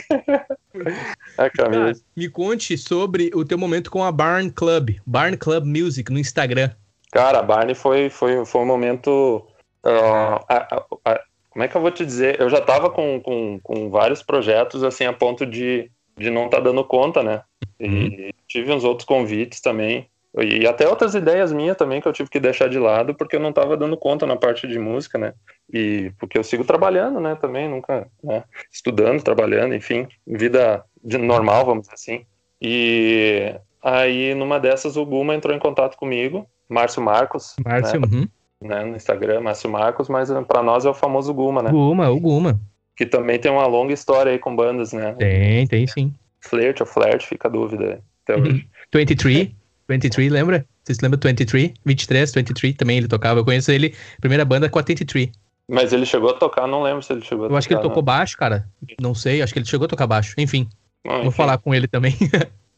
a 1.37 1.49
camisa. 1.49 2.01
me 2.15 2.27
conte 2.27 2.75
sobre 2.75 3.29
o 3.35 3.45
teu 3.45 3.55
momento 3.55 3.91
com 3.91 4.03
a 4.03 4.11
Barn 4.11 4.49
Club, 4.49 4.95
Barn 5.05 5.37
Club 5.37 5.63
Music 5.63 6.11
no 6.11 6.17
Instagram. 6.17 6.71
Cara, 7.11 7.39
a 7.39 7.43
Barn 7.43 7.71
foi, 7.75 8.09
foi, 8.09 8.43
foi 8.45 8.61
um 8.61 8.65
momento. 8.65 9.45
Uh, 9.85 10.43
a, 10.49 10.55
a, 10.55 10.85
a, 11.05 11.21
como 11.51 11.63
é 11.63 11.67
que 11.67 11.77
eu 11.77 11.81
vou 11.81 11.91
te 11.91 12.03
dizer? 12.03 12.41
Eu 12.41 12.49
já 12.49 12.61
tava 12.61 12.89
com, 12.89 13.21
com, 13.21 13.59
com 13.61 13.89
vários 13.91 14.23
projetos, 14.23 14.83
assim, 14.83 15.05
a 15.05 15.13
ponto 15.13 15.45
de, 15.45 15.91
de 16.17 16.31
não 16.31 16.45
estar 16.45 16.57
tá 16.57 16.63
dando 16.63 16.83
conta, 16.83 17.21
né? 17.21 17.43
E 17.79 17.87
uhum. 17.87 18.29
tive 18.47 18.73
uns 18.73 18.83
outros 18.83 19.05
convites 19.05 19.61
também 19.61 20.09
e 20.41 20.68
até 20.68 20.88
outras 20.88 21.15
ideias 21.15 21.51
minhas 21.51 21.77
também 21.77 21.99
que 21.99 22.07
eu 22.07 22.14
tive 22.14 22.30
que 22.30 22.39
deixar 22.39 22.69
de 22.69 22.77
lado 22.77 23.15
porque 23.15 23.35
eu 23.35 23.39
não 23.39 23.49
estava 23.49 23.76
dando 23.76 23.97
conta 23.97 24.26
na 24.26 24.35
parte 24.35 24.68
de 24.68 24.77
música, 24.77 25.18
né? 25.18 25.34
E 25.72 26.11
porque 26.19 26.38
eu 26.38 26.43
sigo 26.43 26.64
trabalhando, 26.64 27.19
né? 27.19 27.35
Também, 27.35 27.68
nunca, 27.68 28.07
né? 28.23 28.43
Estudando, 28.72 29.23
trabalhando, 29.23 29.73
enfim, 29.73 30.07
vida 30.26 30.84
normal, 31.03 31.65
vamos 31.65 31.84
dizer 31.84 31.95
assim. 31.95 32.26
E 32.61 33.55
aí, 33.81 34.35
numa 34.35 34.59
dessas, 34.59 34.97
o 34.97 35.05
Guma 35.05 35.34
entrou 35.34 35.55
em 35.55 35.59
contato 35.59 35.97
comigo, 35.97 36.47
Márcio 36.69 37.01
Marcos. 37.01 37.55
Márcio, 37.64 37.99
né? 37.99 38.07
Uhum. 38.11 38.27
né? 38.61 38.85
No 38.85 38.95
Instagram, 38.95 39.41
Márcio 39.41 39.69
Marcos, 39.69 40.09
mas 40.09 40.30
para 40.47 40.61
nós 40.61 40.85
é 40.85 40.89
o 40.89 40.93
famoso 40.93 41.34
Guma, 41.34 41.64
né? 41.64 41.72
Guma, 41.72 42.09
o 42.09 42.19
Guma. 42.19 42.59
Que 42.95 43.05
também 43.05 43.39
tem 43.39 43.51
uma 43.51 43.68
longa 43.68 43.93
história 43.93 44.31
aí 44.31 44.39
com 44.39 44.55
bandas, 44.55 44.93
né? 44.93 45.14
Tem, 45.14 45.68
tem 45.68 45.88
sim. 45.88 46.14
Flirt 46.39 46.81
ou 46.81 46.88
Flirt, 46.88 47.26
fica 47.26 47.47
a 47.47 47.51
dúvida 47.51 48.01
até 48.23 48.35
uhum. 48.35 48.43
hoje. 48.49 48.68
23. 48.93 49.56
23, 49.88 50.31
lembra? 50.31 50.65
Você 50.84 50.95
se 50.95 51.01
lembra 51.01 51.19
23? 51.22 51.73
23, 51.85 52.34
23 52.34 52.76
também 52.76 52.97
ele 52.97 53.07
tocava. 53.07 53.39
Eu 53.39 53.45
conheço 53.45 53.72
ele, 53.72 53.95
primeira 54.19 54.45
banda 54.45 54.69
com 54.69 54.80
a 54.80 54.81
23. 54.81 55.30
Mas 55.69 55.91
ele 55.91 56.05
chegou 56.05 56.30
a 56.30 56.34
tocar, 56.34 56.65
não 56.68 56.81
lembro 56.81 57.03
se 57.03 57.11
ele 57.11 57.22
chegou 57.22 57.43
a 57.43 57.45
Eu 57.45 57.49
tocar, 57.49 57.57
acho 57.57 57.68
que 57.68 57.73
ele 57.73 57.81
tocou 57.81 58.01
baixo, 58.01 58.38
cara. 58.38 58.68
Não 59.01 59.14
sei, 59.14 59.41
acho 59.41 59.51
que 59.51 59.59
ele 59.59 59.65
chegou 59.65 59.85
a 59.85 59.89
tocar 59.89 60.07
baixo. 60.07 60.34
Enfim, 60.38 60.69
ah, 61.05 61.18
vou 61.18 61.27
enfim. 61.27 61.31
falar 61.31 61.57
com 61.57 61.76
ele 61.76 61.88
também. 61.88 62.15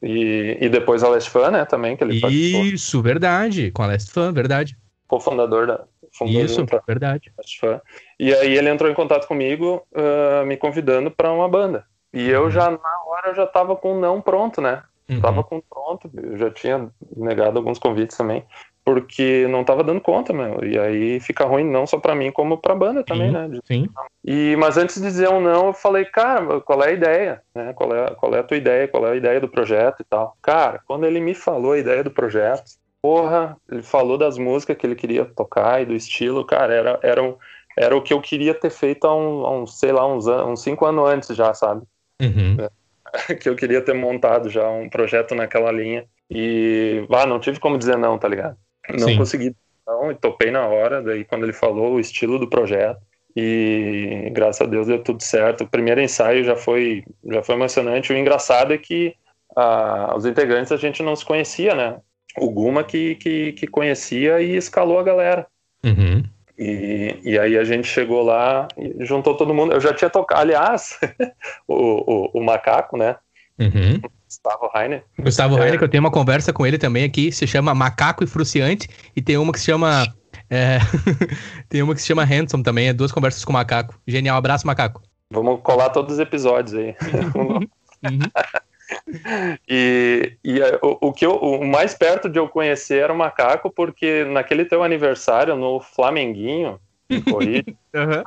e, 0.02 0.58
e 0.60 0.70
depois 0.70 1.04
a 1.04 1.10
Last 1.10 1.30
Fan, 1.30 1.52
né, 1.52 1.66
também, 1.66 1.96
que 1.96 2.04
ele 2.04 2.16
Isso, 2.16 2.22
participou. 2.22 3.04
verdade. 3.04 3.72
Com 3.72 3.84
a 3.84 3.88
Last 3.88 4.12
Fan, 4.12 4.32
verdade. 4.32 4.78
Co-fundador 5.08 5.68
da... 5.68 5.84
Isso, 6.26 6.66
verdade. 6.88 7.32
E 8.20 8.34
aí 8.34 8.58
ele 8.58 8.70
entrou 8.70 8.90
em 8.90 8.96
contato 8.96 9.28
comigo, 9.28 9.86
uh, 9.94 10.46
me 10.46 10.58
convidando 10.58 11.12
para 11.12 11.32
uma 11.32 11.48
banda. 11.48 11.86
E 12.12 12.28
eu 12.28 12.44
uhum. 12.44 12.52
já, 12.52 12.72
na 12.72 13.04
hora, 13.06 13.30
eu 13.30 13.36
já 13.36 13.46
tava 13.46 13.76
com 13.76 13.94
o 13.96 14.00
não 14.00 14.20
pronto, 14.20 14.60
né? 14.60 14.82
Uhum. 15.10 15.22
Tava 15.22 15.44
com 15.44 15.60
pronto, 15.62 16.10
eu 16.16 16.38
já 16.38 16.52
tinha 16.52 16.90
negado 17.18 17.58
alguns 17.58 17.80
convites 17.80 18.16
também, 18.16 18.46
porque 18.86 19.48
não 19.48 19.64
tava 19.64 19.84
dando 19.84 20.00
conta, 20.00 20.32
meu. 20.32 20.64
E 20.64 20.78
aí 20.78 21.20
fica 21.20 21.46
ruim 21.46 21.64
não 21.64 21.88
só 21.88 21.98
para 22.00 22.14
mim, 22.14 22.32
como 22.32 22.60
pra 22.60 22.76
banda 22.76 23.04
também, 23.04 23.28
sim, 23.28 23.34
né? 23.34 23.60
Sim. 23.66 23.90
E, 24.24 24.56
mas 24.58 24.78
antes 24.78 24.98
de 24.98 25.02
dizer 25.02 25.30
um 25.30 25.42
não, 25.42 25.68
eu 25.68 25.74
falei, 25.74 26.06
cara, 26.06 26.62
qual 26.62 26.84
é 26.84 26.90
a 26.90 26.94
ideia? 26.94 27.42
Né? 27.56 27.74
Qual, 27.74 27.94
é, 27.96 28.14
qual 28.16 28.36
é 28.36 28.40
a 28.40 28.44
tua 28.44 28.58
ideia? 28.58 28.88
Qual 28.88 29.08
é 29.08 29.12
a 29.12 29.16
ideia 29.16 29.40
do 29.42 29.50
projeto 29.50 30.02
e 30.02 30.04
tal? 30.04 30.38
Cara, 30.42 30.80
quando 30.86 31.06
ele 31.06 31.20
me 31.20 31.34
falou 31.34 31.72
a 31.72 31.80
ideia 31.80 32.04
do 32.04 32.12
projeto, 32.12 32.64
porra, 33.02 33.58
ele 33.72 33.82
falou 33.82 34.18
das 34.18 34.38
músicas 34.38 34.78
que 34.78 34.86
ele 34.86 34.96
queria 34.96 35.26
tocar 35.26 35.82
e 35.82 35.86
do 35.86 35.96
estilo, 35.96 36.46
cara, 36.46 36.74
era, 36.74 37.00
era, 37.02 37.24
um, 37.24 37.36
era 37.76 37.96
o 37.96 38.02
que 38.02 38.14
eu 38.14 38.22
queria 38.22 38.54
ter 38.54 38.70
feito 38.70 39.08
há 39.08 39.16
um, 39.16 39.46
há 39.46 39.52
um 39.52 39.66
sei 39.66 39.92
lá, 39.92 40.06
uns, 40.06 40.28
uns 40.28 40.62
cinco 40.62 40.86
anos 40.86 41.10
antes 41.10 41.36
já, 41.36 41.52
sabe? 41.54 41.82
Uhum. 42.22 42.58
É. 42.60 42.70
que 43.40 43.50
eu 43.50 43.56
queria 43.56 43.82
ter 43.82 43.94
montado 43.94 44.50
já 44.50 44.68
um 44.70 44.90
projeto 44.90 45.36
naquela 45.36 45.72
linha. 45.72 46.06
E, 46.30 47.06
ah, 47.12 47.26
não 47.26 47.40
tive 47.40 47.60
como 47.60 47.78
dizer 47.78 47.98
não, 47.98 48.18
tá 48.18 48.28
ligado? 48.28 48.58
Não 48.90 49.08
Sim. 49.08 49.18
consegui 49.18 49.56
não, 49.86 50.12
e 50.12 50.16
topei 50.16 50.52
na 50.52 50.68
hora, 50.68 51.02
daí 51.02 51.26
quando 51.26 51.44
ele 51.44 51.54
falou 51.54 51.94
o 51.94 52.00
estilo 52.00 52.38
do 52.38 52.48
projeto. 52.48 53.02
E 53.36 54.30
graças 54.32 54.62
a 54.62 54.70
Deus 54.70 54.88
deu 54.88 55.04
tudo 55.04 55.24
certo. 55.24 55.64
O 55.64 55.68
primeiro 55.68 56.02
ensaio 56.02 56.44
já 56.44 56.56
foi, 56.56 57.04
já 57.26 57.42
foi 57.42 57.56
emocionante. 57.56 58.12
O 58.12 58.18
engraçado 58.18 58.74
é 58.74 58.78
que 58.78 59.16
ah, 59.56 60.14
os 60.16 60.26
integrantes 60.26 60.72
a 60.72 60.78
gente 60.78 61.02
não 61.02 61.16
se 61.16 61.26
conhecia, 61.26 61.74
né? 61.74 61.98
O 62.38 62.52
Guma 62.52 62.84
que, 62.84 63.16
que, 63.16 63.54
que 63.54 63.68
conhecia 63.68 64.42
e 64.42 64.56
escalou 64.56 65.00
a 65.00 65.04
galera. 65.04 65.48
Uhum. 65.84 66.24
E, 66.60 67.18
e 67.24 67.40
aí 67.40 67.58
a 67.58 67.64
gente 67.64 67.88
chegou 67.88 68.22
lá 68.22 68.68
e 68.78 69.06
juntou 69.06 69.34
todo 69.34 69.54
mundo. 69.54 69.72
Eu 69.72 69.80
já 69.80 69.94
tinha 69.94 70.10
tocado, 70.10 70.42
aliás, 70.42 71.00
o, 71.66 71.74
o, 71.74 72.32
o, 72.34 72.44
macaco, 72.44 72.98
né? 72.98 73.16
Uhum. 73.58 74.02
Gustavo 74.26 74.70
Rainer. 74.74 75.04
Gustavo 75.18 75.56
é... 75.56 75.60
Rainer, 75.62 75.78
que 75.78 75.86
eu 75.86 75.90
tenho 75.90 76.04
uma 76.04 76.12
conversa 76.12 76.52
com 76.52 76.68
ele 76.68 76.78
também 76.78 77.06
aqui, 77.06 77.32
se 77.32 77.48
chama 77.48 77.74
Macaco 77.74 78.26
e 78.26 78.28
Fruciante, 78.28 78.90
e 79.16 79.22
tem 79.22 79.38
uma 79.38 79.54
que 79.54 79.60
se 79.60 79.68
chama. 79.68 80.06
É... 80.50 80.80
tem 81.70 81.82
uma 81.82 81.96
que 81.96 82.02
se 82.02 82.08
chama 82.08 82.26
Handsome 82.26 82.62
também, 82.62 82.90
é 82.90 82.94
duas 82.94 83.14
conversas 83.14 83.46
com 83.46 83.52
o 83.52 83.54
macaco. 83.54 83.98
Genial, 84.06 84.36
abraço, 84.36 84.68
macaco. 84.68 85.02
Vamos 85.32 85.62
colar 85.62 85.92
todos 85.92 86.16
os 86.16 86.20
episódios 86.20 86.74
aí. 86.76 86.94
uhum. 87.36 87.70
e, 89.68 90.38
e 90.44 90.62
é, 90.62 90.80
o, 90.82 91.08
o, 91.08 91.14
que 91.14 91.26
eu, 91.26 91.36
o 91.36 91.66
mais 91.66 91.94
perto 91.94 92.30
de 92.30 92.40
eu 92.40 92.48
conhecer 92.48 93.04
era 93.04 93.14
o 93.14 93.18
macaco, 93.18 93.72
porque 93.72 94.24
naquele 94.26 94.66
teu 94.66 94.84
aniversário 94.84 95.56
no 95.56 95.80
Flamenguinho, 95.80 96.80
corrida, 97.30 97.72
uhum. 97.94 98.24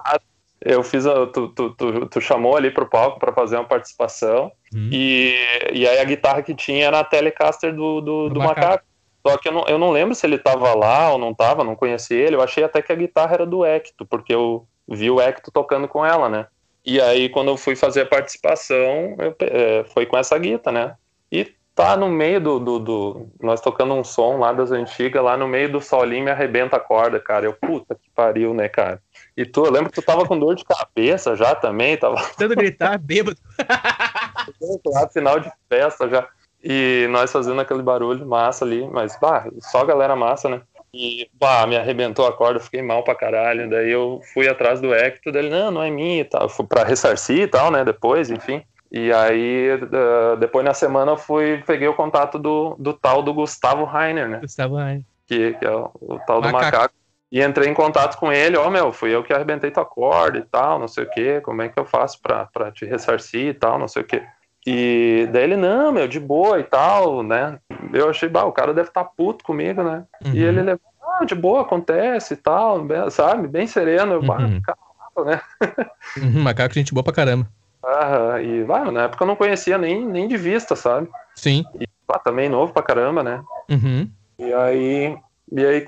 eu 0.61 0.83
fiz 0.83 1.07
a, 1.07 1.27
tu, 1.27 1.49
tu, 1.49 1.71
tu, 1.71 2.07
tu, 2.07 2.21
chamou 2.21 2.57
ali 2.57 2.71
pro 2.71 2.89
palco 2.89 3.19
para 3.19 3.33
fazer 3.33 3.57
uma 3.57 3.65
participação 3.65 4.51
uhum. 4.73 4.89
e, 4.93 5.35
e 5.73 5.87
aí 5.87 5.99
a 5.99 6.05
guitarra 6.05 6.43
que 6.43 6.55
tinha 6.55 6.87
era 6.87 7.01
a 7.01 7.05
Telecaster 7.05 7.75
do, 7.75 8.01
do, 8.01 8.29
do, 8.29 8.35
do 8.35 8.41
macaco. 8.41 8.61
macaco. 8.61 8.85
Só 9.25 9.37
que 9.39 9.49
eu 9.49 9.53
não, 9.53 9.65
eu 9.69 9.79
não 9.79 9.93
lembro 9.93 10.17
se 10.17 10.27
ele 10.27 10.37
tava 10.37 10.75
lá 10.75 11.13
ou 11.13 11.19
não 11.19 11.33
tava, 11.33 11.63
não 11.63 11.77
conheci 11.77 12.13
ele. 12.13 12.35
Eu 12.35 12.43
achei 12.43 12.65
até 12.65 12.83
que 12.83 12.93
a 12.93 12.97
guitarra 12.97 13.35
era 13.35 13.47
do 13.47 13.65
Hector, 13.65 14.05
porque 14.05 14.35
eu 14.35 14.67
vi 14.89 15.11
o 15.11 15.21
Hector 15.21 15.53
tocando 15.53 15.87
com 15.87 16.05
ela, 16.05 16.29
né? 16.29 16.47
E 16.85 17.01
aí, 17.01 17.29
quando 17.29 17.49
eu 17.49 17.57
fui 17.57 17.77
fazer 17.77 18.03
a 18.03 18.07
participação, 18.07 19.17
eu, 19.19 19.37
é, 19.41 19.85
foi 19.85 20.05
com 20.05 20.17
essa 20.17 20.37
guita, 20.37 20.73
né? 20.73 20.97
E 21.31 21.55
tá 21.75 21.97
no 21.97 22.09
meio 22.09 22.41
do, 22.41 22.59
do, 22.59 22.79
do, 22.79 23.27
Nós 23.41 23.61
tocando 23.61 23.95
um 23.95 24.05
som 24.05 24.39
lá 24.39 24.53
das 24.53 24.71
antigas, 24.71 25.23
lá 25.23 25.37
no 25.37 25.49
meio 25.49 25.71
do 25.71 25.81
solinho 25.81 26.25
me 26.25 26.31
arrebenta 26.31 26.77
a 26.77 26.81
corda, 26.81 27.21
cara. 27.21 27.47
Eu, 27.47 27.55
puta 27.55 27.95
que 27.95 28.11
pariu, 28.15 28.53
né, 28.53 28.69
cara? 28.69 29.01
E 29.37 29.45
tu, 29.47 29.65
eu 29.65 29.73
lembro 29.73 29.91
que 29.91 30.01
tu 30.01 30.05
tava 30.05 30.27
com 30.27 30.39
dor 30.39 30.55
de 30.55 30.65
cabeça 30.65 31.37
já 31.37 31.55
também, 31.55 31.97
tava. 31.97 32.17
Tentando 32.37 32.57
gritar, 32.57 32.99
bêbado. 32.99 33.39
lá, 34.87 35.09
final 35.09 35.41
de 35.41 35.51
festa 35.69 36.09
já. 36.09 36.29
E 36.63 37.09
nós 37.11 37.33
fazendo 37.33 37.61
aquele 37.61 37.83
barulho 37.83 38.25
massa 38.25 38.65
ali, 38.65 38.87
mas, 38.89 39.19
bah, 39.21 39.49
só 39.61 39.85
galera 39.85 40.15
massa, 40.15 40.49
né? 40.49 40.63
E, 40.95 41.31
pá, 41.39 41.67
me 41.67 41.77
arrebentou 41.77 42.27
a 42.27 42.33
corda, 42.33 42.61
fiquei 42.61 42.83
mal 42.83 43.03
pra 43.03 43.15
caralho. 43.15 43.69
Daí 43.69 43.91
eu 43.91 44.21
fui 44.35 44.49
atrás 44.49 44.81
do 44.81 44.95
Hector, 44.95 45.33
dele, 45.33 45.49
não, 45.49 45.71
não 45.71 45.83
é 45.83 45.91
minha 45.91 46.21
e 46.21 46.25
tal. 46.25 46.49
Fui 46.49 46.67
pra 46.67 46.85
ressarcir 46.85 47.41
e 47.41 47.47
tal, 47.47 47.71
né, 47.71 47.85
depois, 47.85 48.31
enfim. 48.31 48.63
E 48.91 49.11
aí, 49.11 49.69
depois 50.39 50.63
na 50.63 50.75
semana 50.75 51.13
eu 51.13 51.17
fui, 51.17 51.63
peguei 51.67 51.89
o 51.89 51.95
contato 51.95 52.39
do, 52.39 52.77
do 52.79 52.93
tal 52.93 53.23
do 53.23 53.33
Gustavo 53.33 53.85
Rainer, 53.85 54.29
né? 54.29 54.41
Gustavo 54.41 54.77
Rainer. 54.77 55.03
Que, 55.27 55.55
que 55.55 55.65
é 55.65 55.71
o, 55.71 55.91
o 55.99 56.19
tal 56.27 56.43
do 56.43 56.53
macaco. 56.53 56.95
E 57.33 57.43
entrei 57.43 57.71
em 57.71 57.73
contato 57.73 58.19
com 58.19 58.31
ele, 58.31 58.59
ó, 58.59 58.67
oh, 58.67 58.71
meu, 58.71 58.93
fui 58.93 59.15
eu 59.15 59.25
que 59.25 59.33
arrebentei 59.33 59.71
tua 59.71 59.87
corda 59.87 60.37
e 60.37 60.43
tal, 60.43 60.79
não 60.79 60.87
sei 60.87 61.05
o 61.05 61.11
que, 61.11 61.41
como 61.41 61.63
é 61.63 61.71
que 61.71 61.81
eu 61.81 61.87
faço 61.87 62.21
pra, 62.21 62.45
pra 62.45 62.71
te 62.71 62.85
ressarcir 62.85 63.47
e 63.47 63.55
tal, 63.55 63.79
não 63.79 63.89
sei 63.89 64.03
o 64.03 64.05
que. 64.05 64.23
E 64.67 65.29
daí 65.33 65.45
ele, 65.45 65.57
não, 65.57 65.91
meu, 65.91 66.07
de 66.07 66.21
boa 66.21 66.61
e 66.61 66.63
tal, 66.63 67.23
né? 67.23 67.59
Eu 67.93 68.09
achei, 68.09 68.29
bah, 68.29 68.45
o 68.45 68.53
cara 68.53 68.73
deve 68.73 68.89
estar 68.89 69.05
tá 69.05 69.11
puto 69.17 69.45
comigo, 69.45 69.83
né? 69.83 70.05
Uhum. 70.25 70.33
E 70.33 70.43
ele 70.43 70.63
levou, 70.63 70.81
ah, 71.03 71.25
de 71.25 71.35
boa, 71.35 71.63
acontece 71.63 72.35
e 72.35 72.37
tal, 72.37 72.87
sabe? 73.11 73.49
Bem 73.49 73.67
sereno, 73.67 74.15
eu, 74.15 74.23
bah, 74.23 74.39
uhum. 74.41 74.61
caramba, 74.61 75.31
né? 75.31 75.41
Uhum, 76.17 76.43
macaco, 76.43 76.75
gente 76.75 76.93
boa 76.93 77.03
pra 77.03 77.13
caramba. 77.13 77.47
Ah, 77.85 78.41
e 78.41 78.63
vai, 78.65 78.91
na 78.91 79.05
época 79.05 79.25
eu 79.25 79.27
não 79.27 79.35
conhecia 79.35 79.79
nem, 79.79 80.07
nem 80.07 80.29
de 80.29 80.37
vista, 80.37 80.77
sabe? 80.77 81.09
Sim. 81.35 81.65
E 81.81 81.87
pá, 82.07 82.19
também 82.19 82.49
novo 82.49 82.73
pra 82.73 82.83
caramba, 82.83 83.23
né? 83.23 83.43
Uhum. 83.71 84.09
E 84.39 84.53
aí, 84.53 85.17
e 85.51 85.67
aí, 85.67 85.85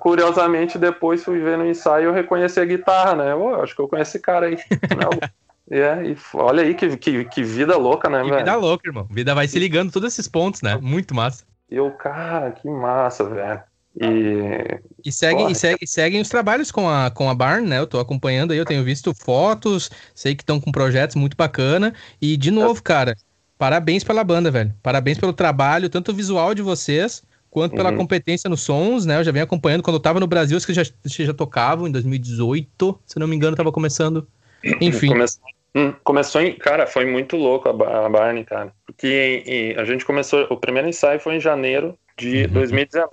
curiosamente, 0.00 0.78
depois 0.78 1.24
fui 1.24 1.40
ver 1.40 1.56
no 1.56 1.66
ensaio 1.66 2.04
e 2.04 2.06
eu 2.06 2.12
reconheci 2.12 2.58
a 2.58 2.64
guitarra, 2.64 3.14
né? 3.14 3.32
Eu, 3.32 3.62
acho 3.62 3.74
que 3.74 3.80
eu 3.80 3.88
conheço 3.88 4.10
esse 4.10 4.18
cara 4.18 4.46
aí. 4.46 4.56
É, 5.70 6.04
e 6.04 6.16
olha 6.34 6.64
aí 6.64 6.74
que, 6.74 6.96
que, 6.96 7.24
que 7.26 7.42
vida 7.44 7.76
louca, 7.76 8.10
né, 8.10 8.22
que 8.22 8.28
velho? 8.28 8.38
Vida 8.38 8.56
louca, 8.56 8.88
irmão. 8.88 9.06
Vida 9.08 9.34
vai 9.34 9.46
se 9.46 9.58
ligando 9.58 9.92
todos 9.92 10.12
esses 10.12 10.26
pontos, 10.26 10.62
né? 10.62 10.76
Muito 10.82 11.14
massa. 11.14 11.44
E 11.70 11.76
eu, 11.76 11.90
cara, 11.92 12.50
que 12.50 12.68
massa, 12.68 13.24
velho. 13.24 13.62
E, 14.00 14.80
e, 15.04 15.12
segue, 15.12 15.50
e 15.50 15.54
segue, 15.54 15.86
seguem 15.86 16.20
os 16.20 16.28
trabalhos 16.28 16.70
com 16.70 16.88
a, 16.88 17.10
com 17.10 17.30
a 17.30 17.34
Barn, 17.34 17.66
né? 17.66 17.78
Eu 17.78 17.86
tô 17.86 18.00
acompanhando 18.00 18.52
aí, 18.52 18.58
eu 18.58 18.64
tenho 18.64 18.82
visto 18.82 19.14
fotos, 19.14 19.90
sei 20.14 20.34
que 20.34 20.42
estão 20.42 20.60
com 20.60 20.72
projetos 20.72 21.14
muito 21.14 21.36
bacana. 21.36 21.94
E, 22.20 22.36
de 22.36 22.50
novo, 22.50 22.82
cara, 22.82 23.16
parabéns 23.56 24.02
pela 24.02 24.24
banda, 24.24 24.50
velho. 24.50 24.74
Parabéns 24.82 25.18
pelo 25.18 25.32
trabalho, 25.32 25.88
tanto 25.88 26.12
visual 26.12 26.52
de 26.52 26.62
vocês, 26.62 27.22
quanto 27.48 27.76
pela 27.76 27.90
uhum. 27.90 27.98
competência 27.98 28.50
nos 28.50 28.62
sons, 28.62 29.06
né? 29.06 29.18
Eu 29.18 29.24
já 29.24 29.30
venho 29.30 29.44
acompanhando. 29.44 29.82
Quando 29.82 29.96
eu 29.96 30.00
tava 30.02 30.18
no 30.18 30.26
Brasil, 30.26 30.56
acho 30.56 30.66
que 30.66 30.74
já, 30.74 30.82
já 31.04 31.34
tocavam 31.34 31.86
em 31.86 31.92
2018, 31.92 33.00
se 33.06 33.18
não 33.18 33.28
me 33.28 33.36
engano, 33.36 33.56
tava 33.56 33.70
começando. 33.70 34.26
Enfim. 34.80 35.08
Começou, 35.08 35.42
Hum, 35.74 35.92
começou 36.02 36.40
em. 36.40 36.54
Cara, 36.54 36.86
foi 36.86 37.04
muito 37.04 37.36
louco 37.36 37.68
a, 37.68 38.06
a 38.06 38.08
Barney, 38.08 38.44
cara. 38.44 38.72
Porque 38.84 39.42
em, 39.46 39.76
a 39.76 39.84
gente 39.84 40.04
começou. 40.04 40.46
O 40.50 40.56
primeiro 40.56 40.88
ensaio 40.88 41.20
foi 41.20 41.36
em 41.36 41.40
janeiro 41.40 41.96
de 42.16 42.44
uhum. 42.44 42.52
2019, 42.52 43.10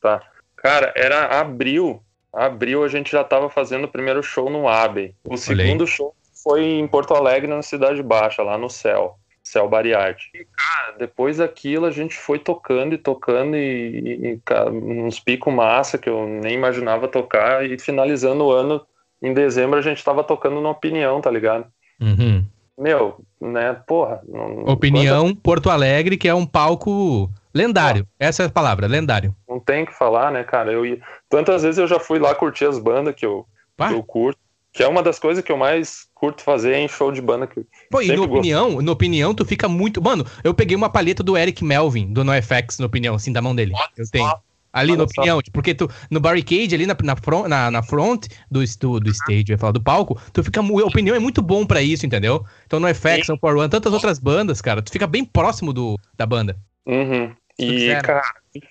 tá? 0.00 0.22
Cara, 0.56 0.92
era 0.96 1.40
abril. 1.40 2.02
Abril 2.32 2.82
a 2.84 2.88
gente 2.88 3.12
já 3.12 3.22
tava 3.22 3.48
fazendo 3.48 3.84
o 3.84 3.88
primeiro 3.88 4.22
show 4.22 4.50
no 4.50 4.68
Abbey. 4.68 5.14
O 5.24 5.36
segundo 5.36 5.86
show 5.86 6.14
foi 6.42 6.64
em 6.64 6.86
Porto 6.86 7.14
Alegre, 7.14 7.48
na 7.48 7.62
Cidade 7.62 8.02
Baixa, 8.02 8.42
lá 8.42 8.58
no 8.58 8.68
Céu. 8.68 9.18
Céu 9.42 9.68
Bariarte. 9.68 10.30
E, 10.34 10.46
cara, 10.56 10.96
depois 10.98 11.36
daquilo 11.36 11.84
a 11.84 11.90
gente 11.90 12.16
foi 12.16 12.38
tocando 12.38 12.94
e 12.94 12.98
tocando 12.98 13.56
e, 13.56 13.98
e, 13.98 14.26
e 14.28 14.40
cara, 14.42 14.70
uns 14.70 15.20
picos 15.20 15.52
massa 15.52 15.98
que 15.98 16.08
eu 16.08 16.26
nem 16.26 16.54
imaginava 16.54 17.06
tocar. 17.06 17.64
E 17.64 17.78
finalizando 17.78 18.44
o 18.44 18.50
ano, 18.50 18.84
em 19.22 19.34
dezembro, 19.34 19.78
a 19.78 19.82
gente 19.82 20.02
tava 20.02 20.24
tocando 20.24 20.60
na 20.60 20.70
Opinião, 20.70 21.20
tá 21.20 21.30
ligado? 21.30 21.66
Uhum. 22.00 22.44
Meu, 22.78 23.20
né, 23.40 23.74
porra. 23.86 24.20
Não, 24.28 24.64
Opinião 24.64 25.28
quanta... 25.28 25.40
Porto 25.42 25.70
Alegre, 25.70 26.16
que 26.16 26.28
é 26.28 26.34
um 26.34 26.44
palco 26.44 27.30
lendário. 27.52 28.06
Essa 28.18 28.42
é 28.42 28.46
a 28.46 28.50
palavra, 28.50 28.86
lendário. 28.86 29.34
Não 29.48 29.60
tem 29.60 29.84
que 29.84 29.92
falar, 29.92 30.32
né, 30.32 30.42
cara? 30.42 30.72
Eu 30.72 30.84
ia... 30.84 30.98
Tantas 31.28 31.62
vezes 31.62 31.78
eu 31.78 31.86
já 31.86 32.00
fui 32.00 32.18
lá 32.18 32.34
curtir 32.34 32.64
as 32.64 32.78
bandas 32.78 33.14
que 33.14 33.24
eu, 33.24 33.46
que 33.76 33.94
eu 33.94 34.02
curto. 34.02 34.38
Que 34.72 34.82
é 34.82 34.88
uma 34.88 35.04
das 35.04 35.20
coisas 35.20 35.44
que 35.44 35.52
eu 35.52 35.56
mais 35.56 36.08
curto 36.12 36.42
fazer 36.42 36.74
em 36.74 36.88
show 36.88 37.12
de 37.12 37.22
banda. 37.22 37.46
Que 37.46 37.64
Pô, 37.88 38.02
e 38.02 38.08
na 38.08 38.22
opinião, 38.22 38.82
na 38.82 38.90
opinião, 38.90 39.32
tu 39.32 39.44
fica 39.44 39.68
muito. 39.68 40.02
Mano, 40.02 40.26
eu 40.42 40.52
peguei 40.52 40.76
uma 40.76 40.90
palheta 40.90 41.22
do 41.22 41.36
Eric 41.36 41.64
Melvin, 41.64 42.12
do 42.12 42.24
NoFX, 42.24 42.80
na 42.80 42.86
opinião, 42.86 43.14
assim, 43.14 43.32
da 43.32 43.40
mão 43.40 43.54
dele. 43.54 43.72
eu 43.96 44.04
tenho. 44.10 44.34
Ali 44.74 44.96
na 44.96 45.04
opinião, 45.04 45.40
tipo, 45.40 45.54
porque 45.54 45.72
tu, 45.72 45.88
no 46.10 46.18
barricade, 46.18 46.74
ali 46.74 46.84
na, 46.84 46.96
na, 47.00 47.14
front, 47.14 47.46
na, 47.46 47.70
na 47.70 47.80
front 47.80 48.26
do, 48.50 48.60
do, 48.80 48.98
do 48.98 49.10
stage, 49.10 49.44
eu 49.48 49.54
ia 49.54 49.58
falar, 49.58 49.70
do 49.70 49.80
palco, 49.80 50.20
tu 50.32 50.42
fica. 50.42 50.60
A 50.60 50.84
opinião 50.84 51.14
é 51.14 51.20
muito 51.20 51.40
bom 51.40 51.64
pra 51.64 51.80
isso, 51.80 52.04
entendeu? 52.04 52.44
Então 52.66 52.80
no 52.80 52.92
FX, 52.92 53.28
no 53.28 53.38
Power 53.38 53.58
One, 53.58 53.70
tantas 53.70 53.92
outras 53.92 54.18
bandas, 54.18 54.60
cara, 54.60 54.82
tu 54.82 54.90
fica 54.90 55.06
bem 55.06 55.24
próximo 55.24 55.72
do, 55.72 55.96
da 56.16 56.26
banda. 56.26 56.58
Uhum. 56.84 57.32
E, 57.56 57.94
cara, 58.02 58.22